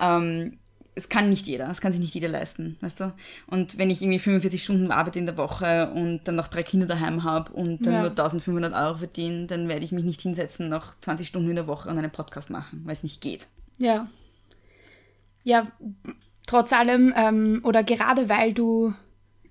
Ähm, 0.00 0.58
es 0.96 1.10
kann 1.10 1.28
nicht 1.28 1.46
jeder, 1.46 1.70
es 1.70 1.82
kann 1.82 1.92
sich 1.92 2.00
nicht 2.00 2.14
jeder 2.14 2.28
leisten, 2.28 2.78
weißt 2.80 3.00
du? 3.00 3.12
Und 3.46 3.76
wenn 3.76 3.90
ich 3.90 4.00
irgendwie 4.00 4.18
45 4.18 4.64
Stunden 4.64 4.90
arbeite 4.90 5.18
in 5.18 5.26
der 5.26 5.36
Woche 5.36 5.90
und 5.94 6.22
dann 6.24 6.36
noch 6.36 6.48
drei 6.48 6.62
Kinder 6.62 6.86
daheim 6.86 7.22
habe 7.22 7.52
und 7.52 7.84
dann 7.84 7.92
ja. 7.92 8.00
nur 8.00 8.10
1500 8.10 8.72
Euro 8.72 8.96
verdiene, 8.96 9.46
dann 9.46 9.68
werde 9.68 9.84
ich 9.84 9.92
mich 9.92 10.04
nicht 10.04 10.22
hinsetzen, 10.22 10.70
noch 10.70 10.98
20 11.00 11.28
Stunden 11.28 11.50
in 11.50 11.56
der 11.56 11.66
Woche 11.66 11.90
und 11.90 11.98
einen 11.98 12.10
Podcast 12.10 12.48
machen, 12.48 12.80
weil 12.84 12.94
es 12.94 13.02
nicht 13.02 13.20
geht. 13.20 13.46
Ja. 13.78 14.08
Ja, 15.44 15.66
trotz 16.46 16.72
allem, 16.72 17.12
ähm, 17.14 17.60
oder 17.62 17.84
gerade 17.84 18.30
weil 18.30 18.54
du 18.54 18.94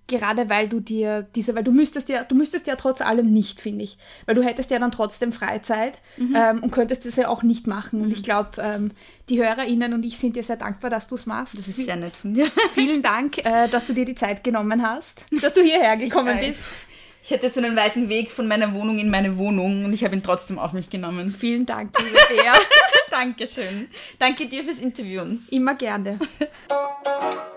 gerade 0.08 0.50
weil 0.50 0.68
du 0.68 0.80
dir 0.80 1.28
diese, 1.36 1.56
weil 1.56 1.64
du 1.64 1.72
müsstest 1.72 2.10
ja, 2.10 2.24
du 2.24 2.36
müsstest 2.36 2.68
ja 2.68 2.76
trotz 2.76 3.02
allem 3.02 3.32
nicht, 3.32 3.60
finde 3.60 3.84
ich. 3.84 3.98
Weil 4.26 4.36
du 4.36 4.44
hättest 4.44 4.72
ja 4.72 4.80
dann 4.80 4.92
trotzdem 4.92 5.32
Freizeit 5.32 6.00
mhm. 6.18 6.36
ähm, 6.36 6.64
und 6.64 6.72
könntest 6.72 7.06
das 7.06 7.16
ja 7.16 7.28
auch 7.28 7.44
nicht 7.44 7.68
machen. 7.68 8.00
Mhm. 8.00 8.06
Und 8.06 8.14
ich 8.14 8.24
glaube, 8.24 8.52
ähm, 8.60 8.92
die 9.30 9.42
HörerInnen 9.42 9.94
und 9.94 10.06
ich 10.06 10.18
sind 10.18 10.36
dir 10.36 10.44
sehr 10.44 10.58
dankbar, 10.58 10.90
dass 10.90 11.08
du 11.08 11.16
es 11.16 11.26
machst. 11.26 11.58
Das 11.58 11.68
ist 11.68 11.78
sehr 11.78 11.96
nett 11.96 12.16
von 12.16 12.34
dir. 12.34 12.48
Vielen 12.74 13.02
Dank, 13.02 13.40
äh, 13.40 13.68
dass 13.68 13.86
du 13.86 13.94
dir 13.94 14.06
die 14.06 14.16
Zeit 14.16 14.44
genommen 14.44 14.88
hast, 14.88 15.26
dass 15.42 15.54
du 15.54 15.62
hierher 15.62 15.98
gekommen 15.98 16.38
bist. 16.40 16.64
Ich 17.24 17.34
hatte 17.34 17.50
so 17.50 17.60
einen 17.60 17.76
weiten 17.76 18.08
Weg 18.08 18.30
von 18.30 18.48
meiner 18.48 18.72
Wohnung 18.76 19.00
in 19.00 19.10
meine 19.10 19.40
Wohnung 19.40 19.84
und 19.84 19.94
ich 19.94 20.04
habe 20.04 20.16
ihn 20.16 20.22
trotzdem 20.22 20.60
auf 20.60 20.74
mich 20.74 20.92
genommen. 20.92 21.32
Vielen 21.32 21.66
Dank, 21.66 21.98
liebe 22.00 22.20
Bea. 22.30 22.54
Dankeschön. 23.10 23.88
Danke 24.20 24.46
dir 24.46 24.64
fürs 24.64 24.80
Interviewen. 24.80 25.48
Immer 25.50 25.74
gerne. 25.74 26.20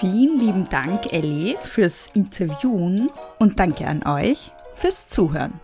Vielen 0.00 0.40
lieben 0.40 0.68
Dank, 0.68 1.12
Ellie, 1.12 1.56
fürs 1.62 2.10
Interviewen 2.14 3.10
und 3.38 3.60
danke 3.60 3.86
an 3.86 4.04
euch 4.04 4.50
fürs 4.74 5.08
Zuhören. 5.08 5.60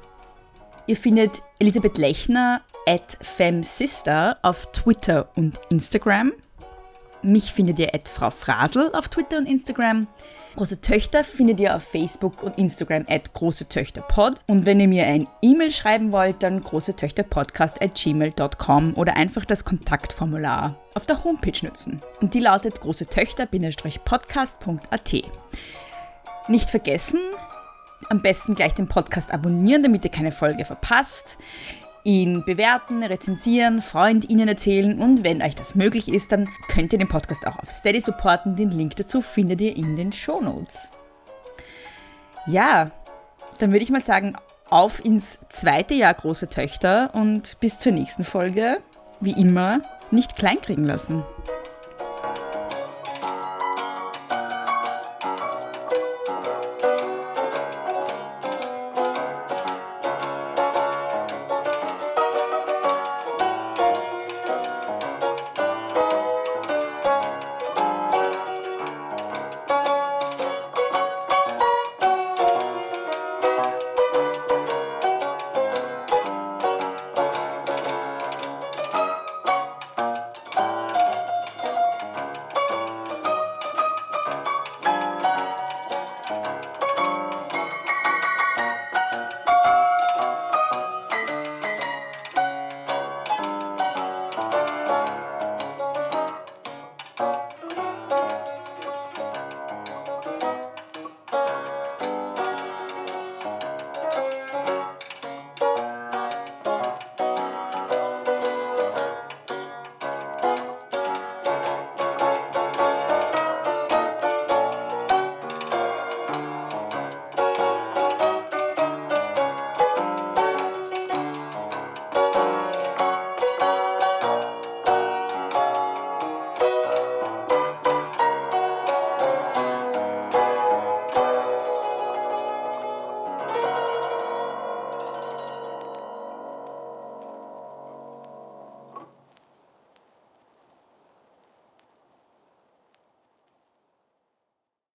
Ihr 0.86 0.96
findet 0.96 1.42
Elisabeth 1.58 1.98
Lechner 1.98 2.62
at 2.86 3.18
FemSister 3.20 4.38
auf 4.42 4.70
Twitter 4.72 5.28
und 5.34 5.58
Instagram. 5.70 6.32
Mich 7.22 7.52
findet 7.52 7.78
ihr 7.78 7.94
at 7.94 8.08
Frau 8.08 8.30
Frasel 8.30 8.90
auf 8.94 9.08
Twitter 9.08 9.38
und 9.38 9.46
Instagram. 9.46 10.06
Große 10.56 10.80
Töchter 10.80 11.24
findet 11.24 11.60
ihr 11.60 11.76
auf 11.76 11.82
Facebook 11.84 12.42
und 12.42 12.58
Instagram 12.58 13.06
at 13.08 13.32
Große 13.32 13.68
Töchter 13.68 14.02
Pod. 14.02 14.34
Und 14.46 14.66
wenn 14.66 14.80
ihr 14.80 14.88
mir 14.88 15.06
ein 15.06 15.28
E-Mail 15.40 15.70
schreiben 15.70 16.12
wollt, 16.12 16.42
dann 16.42 16.62
großetöchterpodcast 16.62 17.80
at 17.80 17.94
gmail.com 17.94 18.94
oder 18.94 19.16
einfach 19.16 19.44
das 19.44 19.64
Kontaktformular 19.64 20.76
auf 20.94 21.06
der 21.06 21.22
Homepage 21.22 21.64
nutzen. 21.64 22.02
Und 22.20 22.34
die 22.34 22.40
lautet 22.40 22.80
großetöchter-podcast.at. 22.80 25.12
Nicht 26.48 26.70
vergessen, 26.70 27.20
am 28.08 28.22
besten 28.22 28.54
gleich 28.54 28.72
den 28.74 28.88
Podcast 28.88 29.30
abonnieren, 29.32 29.82
damit 29.82 30.04
ihr 30.04 30.10
keine 30.10 30.32
Folge 30.32 30.64
verpasst 30.64 31.36
ihn 32.08 32.42
bewerten, 32.42 33.04
rezensieren, 33.04 33.82
Freundinnen 33.82 34.48
erzählen 34.48 34.98
und 34.98 35.24
wenn 35.24 35.42
euch 35.42 35.54
das 35.54 35.74
möglich 35.74 36.08
ist, 36.08 36.32
dann 36.32 36.48
könnt 36.66 36.94
ihr 36.94 36.98
den 36.98 37.06
Podcast 37.06 37.46
auch 37.46 37.58
auf 37.58 37.70
Steady 37.70 38.00
supporten. 38.00 38.56
Den 38.56 38.70
Link 38.70 38.96
dazu 38.96 39.20
findet 39.20 39.60
ihr 39.60 39.76
in 39.76 39.94
den 39.94 40.10
Show 40.10 40.40
Notes. 40.40 40.88
Ja, 42.46 42.92
dann 43.58 43.72
würde 43.72 43.82
ich 43.82 43.90
mal 43.90 44.00
sagen, 44.00 44.36
auf 44.70 45.04
ins 45.04 45.38
zweite 45.50 45.92
Jahr 45.92 46.14
große 46.14 46.48
Töchter 46.48 47.10
und 47.12 47.60
bis 47.60 47.78
zur 47.78 47.92
nächsten 47.92 48.24
Folge, 48.24 48.78
wie 49.20 49.32
immer, 49.32 49.82
nicht 50.10 50.34
kleinkriegen 50.34 50.86
lassen. 50.86 51.22